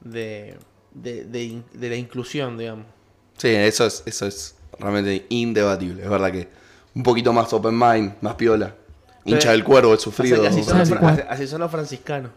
de, 0.01 0.57
de, 0.93 1.25
de 1.25 1.63
de 1.73 1.89
la 1.89 1.97
inclusión, 1.97 2.59
digamos. 2.59 2.87
Sí, 3.39 3.49
eso 3.49 3.87
es, 3.87 4.03
eso 4.07 4.27
es 4.27 4.57
realmente 4.79 5.25
indebatible. 5.31 6.03
Es 6.03 6.11
verdad 6.11 6.33
que 6.33 6.49
un 6.95 7.03
poquito 7.05 7.33
más 7.33 7.53
open 7.53 7.79
mind, 7.79 8.15
más 8.21 8.35
piola. 8.35 8.75
Hincha 9.25 9.51
del 9.53 9.65
cuervo, 9.65 9.93
el 9.93 9.99
sufrido. 9.99 10.47
así, 10.47 10.63
son 10.63 10.79
los, 10.79 10.91
así- 11.29 11.47
son 11.47 11.69
franciscanos. 11.71 12.31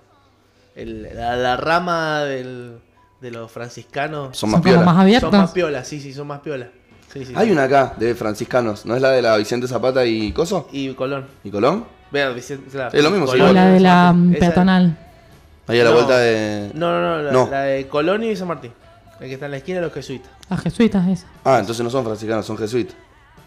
El- 0.75 1.03
la, 1.15 1.35
la 1.35 1.55
rama 1.57 2.21
del- 2.23 2.79
de 3.21 3.31
los 3.31 3.49
franciscanos 3.51 4.37
Son 4.37 4.49
más 4.49 4.57
Son 4.57 4.61
como 4.61 4.63
piola. 4.63 4.85
más 4.85 4.93
son 4.95 5.01
abiertos. 5.01 5.31
más 5.31 5.51
piolas, 5.51 5.87
sí, 5.87 5.99
sí, 6.01 6.13
son 6.13 6.27
más 6.27 6.39
piolas. 6.41 6.69
Sí, 7.13 7.23
sí, 7.25 7.33
Hay 7.35 7.45
sí. 7.47 7.51
una 7.53 7.63
acá 7.65 7.93
de 7.97 8.15
franciscanos, 8.15 8.85
¿no 8.85 8.95
es 8.95 9.01
la 9.01 9.11
de 9.11 9.21
la 9.21 9.37
Vicente 9.37 9.67
Zapata 9.67 10.03
y 10.05 10.31
Coso? 10.33 10.67
Y 10.71 10.93
Colón. 10.93 11.27
¿Y 11.43 11.51
Colón? 11.51 11.85
Vean, 12.11 12.35
Vicente- 12.35 12.69
claro, 12.69 12.89
Es 12.97 13.03
lo 13.03 13.11
mismo, 13.11 13.27
sí. 13.27 13.33
Colón 13.33 13.49
O 13.49 13.53
la 13.53 13.65
de 13.67 13.79
la 13.79 14.11
mm, 14.13 14.31
Esa- 14.31 14.39
peatonal. 14.39 14.97
Ahí 15.67 15.79
a 15.79 15.83
la 15.85 15.89
No. 15.91 15.95
vuelta 15.95 16.17
de. 16.17 16.71
No, 16.73 16.91
no, 16.91 17.01
no, 17.17 17.21
la, 17.23 17.31
No. 17.31 17.47
la 17.49 17.61
de 17.61 17.87
Colón 17.87 18.23
y 18.23 18.35
San 18.35 18.47
Martín. 18.49 18.73
El 19.21 19.27
que 19.27 19.33
está 19.35 19.45
en 19.45 19.51
la 19.51 19.57
esquina 19.57 19.77
de 19.79 19.85
los 19.85 19.93
jesuitas. 19.93 20.29
Las 20.49 20.59
jesuitas, 20.59 21.07
es. 21.07 21.25
Ah, 21.45 21.59
entonces 21.59 21.81
no 21.83 21.89
son 21.89 22.03
franciscanos, 22.03 22.45
son 22.45 22.57
jesuitas. 22.57 22.95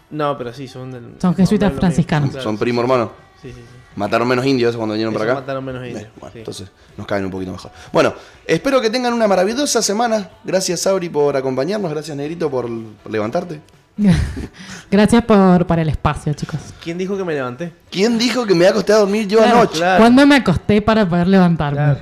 No, 0.09 0.35
pero 0.37 0.51
sí, 0.53 0.67
son 0.67 0.91
del. 0.91 1.15
Son 1.21 1.35
jesuitas 1.35 1.73
franciscanos. 1.73 2.29
claro, 2.31 2.43
son 2.43 2.55
sí, 2.55 2.59
primo 2.61 2.81
hermano. 2.81 3.11
Sí, 3.41 3.49
sí, 3.49 3.55
sí. 3.61 3.77
Mataron 3.95 4.27
menos 4.27 4.45
indios 4.45 4.75
cuando 4.75 4.93
vinieron 4.93 5.13
Esos 5.13 5.21
para 5.21 5.31
acá. 5.33 5.41
mataron 5.41 5.63
menos 5.65 5.85
indios. 5.85 6.03
Eh, 6.03 6.09
bueno, 6.19 6.33
sí. 6.33 6.39
entonces 6.39 6.67
nos 6.97 7.05
caen 7.07 7.25
un 7.25 7.31
poquito 7.31 7.51
mejor. 7.51 7.71
Bueno, 7.93 8.13
espero 8.45 8.81
que 8.81 8.89
tengan 8.89 9.13
una 9.13 9.27
maravillosa 9.27 9.81
semana. 9.81 10.29
Gracias, 10.43 10.81
Sabri, 10.81 11.09
por 11.09 11.35
acompañarnos. 11.37 11.91
Gracias, 11.91 12.17
Negrito, 12.17 12.49
por, 12.49 12.67
por 13.03 13.11
levantarte. 13.11 13.61
Gracias 14.91 15.23
por, 15.25 15.65
por 15.65 15.79
el 15.79 15.89
espacio, 15.89 16.33
chicos. 16.33 16.59
¿Quién 16.83 16.97
dijo 16.97 17.17
que 17.17 17.23
me 17.23 17.33
levanté? 17.33 17.73
¿Quién 17.89 18.17
dijo 18.17 18.45
que 18.45 18.53
me 18.55 18.67
acosté 18.67 18.93
a 18.93 18.97
dormir 18.97 19.27
yo 19.27 19.39
Claro, 19.39 19.57
anoche? 19.59 19.77
claro. 19.77 19.99
¿Cuándo 20.01 20.25
me 20.27 20.35
acosté 20.35 20.81
para 20.81 21.07
poder 21.07 21.27
levantarme? 21.27 21.77
Claro. 21.77 21.99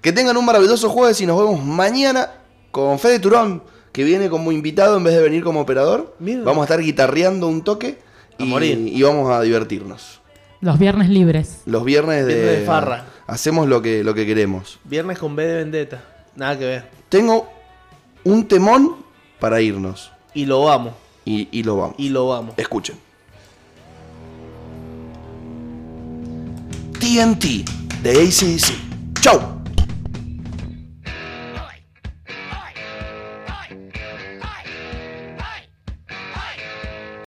Que 0.00 0.12
tengan 0.12 0.36
un 0.36 0.44
maravilloso 0.44 0.88
jueves 0.90 1.20
y 1.20 1.26
nos 1.26 1.38
vemos 1.38 1.62
mañana 1.64 2.28
con 2.70 2.98
Fede 2.98 3.18
Turón, 3.20 3.62
que 3.92 4.04
viene 4.04 4.28
como 4.28 4.52
invitado 4.52 4.96
en 4.96 5.04
vez 5.04 5.14
de 5.14 5.22
venir 5.22 5.42
como 5.44 5.60
operador. 5.60 6.14
Vamos 6.18 6.58
a 6.62 6.64
estar 6.64 6.80
guitarreando 6.80 7.46
un 7.48 7.62
toque 7.62 7.98
A 8.38 8.42
y, 8.42 8.46
morir. 8.46 8.78
y 8.78 9.02
vamos 9.02 9.30
a 9.30 9.40
divertirnos. 9.40 10.20
Los 10.64 10.78
viernes 10.78 11.10
libres. 11.10 11.60
Los 11.66 11.84
viernes 11.84 12.24
de, 12.24 12.34
Viernes 12.34 12.60
de 12.60 12.64
farra. 12.64 13.04
Hacemos 13.26 13.68
lo 13.68 13.82
que, 13.82 14.02
lo 14.02 14.14
que 14.14 14.24
queremos. 14.24 14.78
Viernes 14.84 15.18
con 15.18 15.36
B 15.36 15.46
de 15.46 15.56
Vendetta. 15.56 16.02
Nada 16.36 16.58
que 16.58 16.64
ver. 16.64 16.90
Tengo 17.10 17.52
un 18.24 18.48
temón 18.48 18.96
para 19.38 19.60
irnos. 19.60 20.10
Y 20.32 20.46
lo 20.46 20.62
vamos. 20.64 20.94
Y, 21.26 21.48
y 21.52 21.64
lo 21.64 21.76
vamos. 21.76 21.96
Y 21.98 22.08
lo 22.08 22.28
vamos. 22.28 22.54
Escuchen. 22.56 22.96
TNT 26.98 27.44
de 28.02 28.10
ACDC. 28.10 29.20
Chau. 29.20 29.63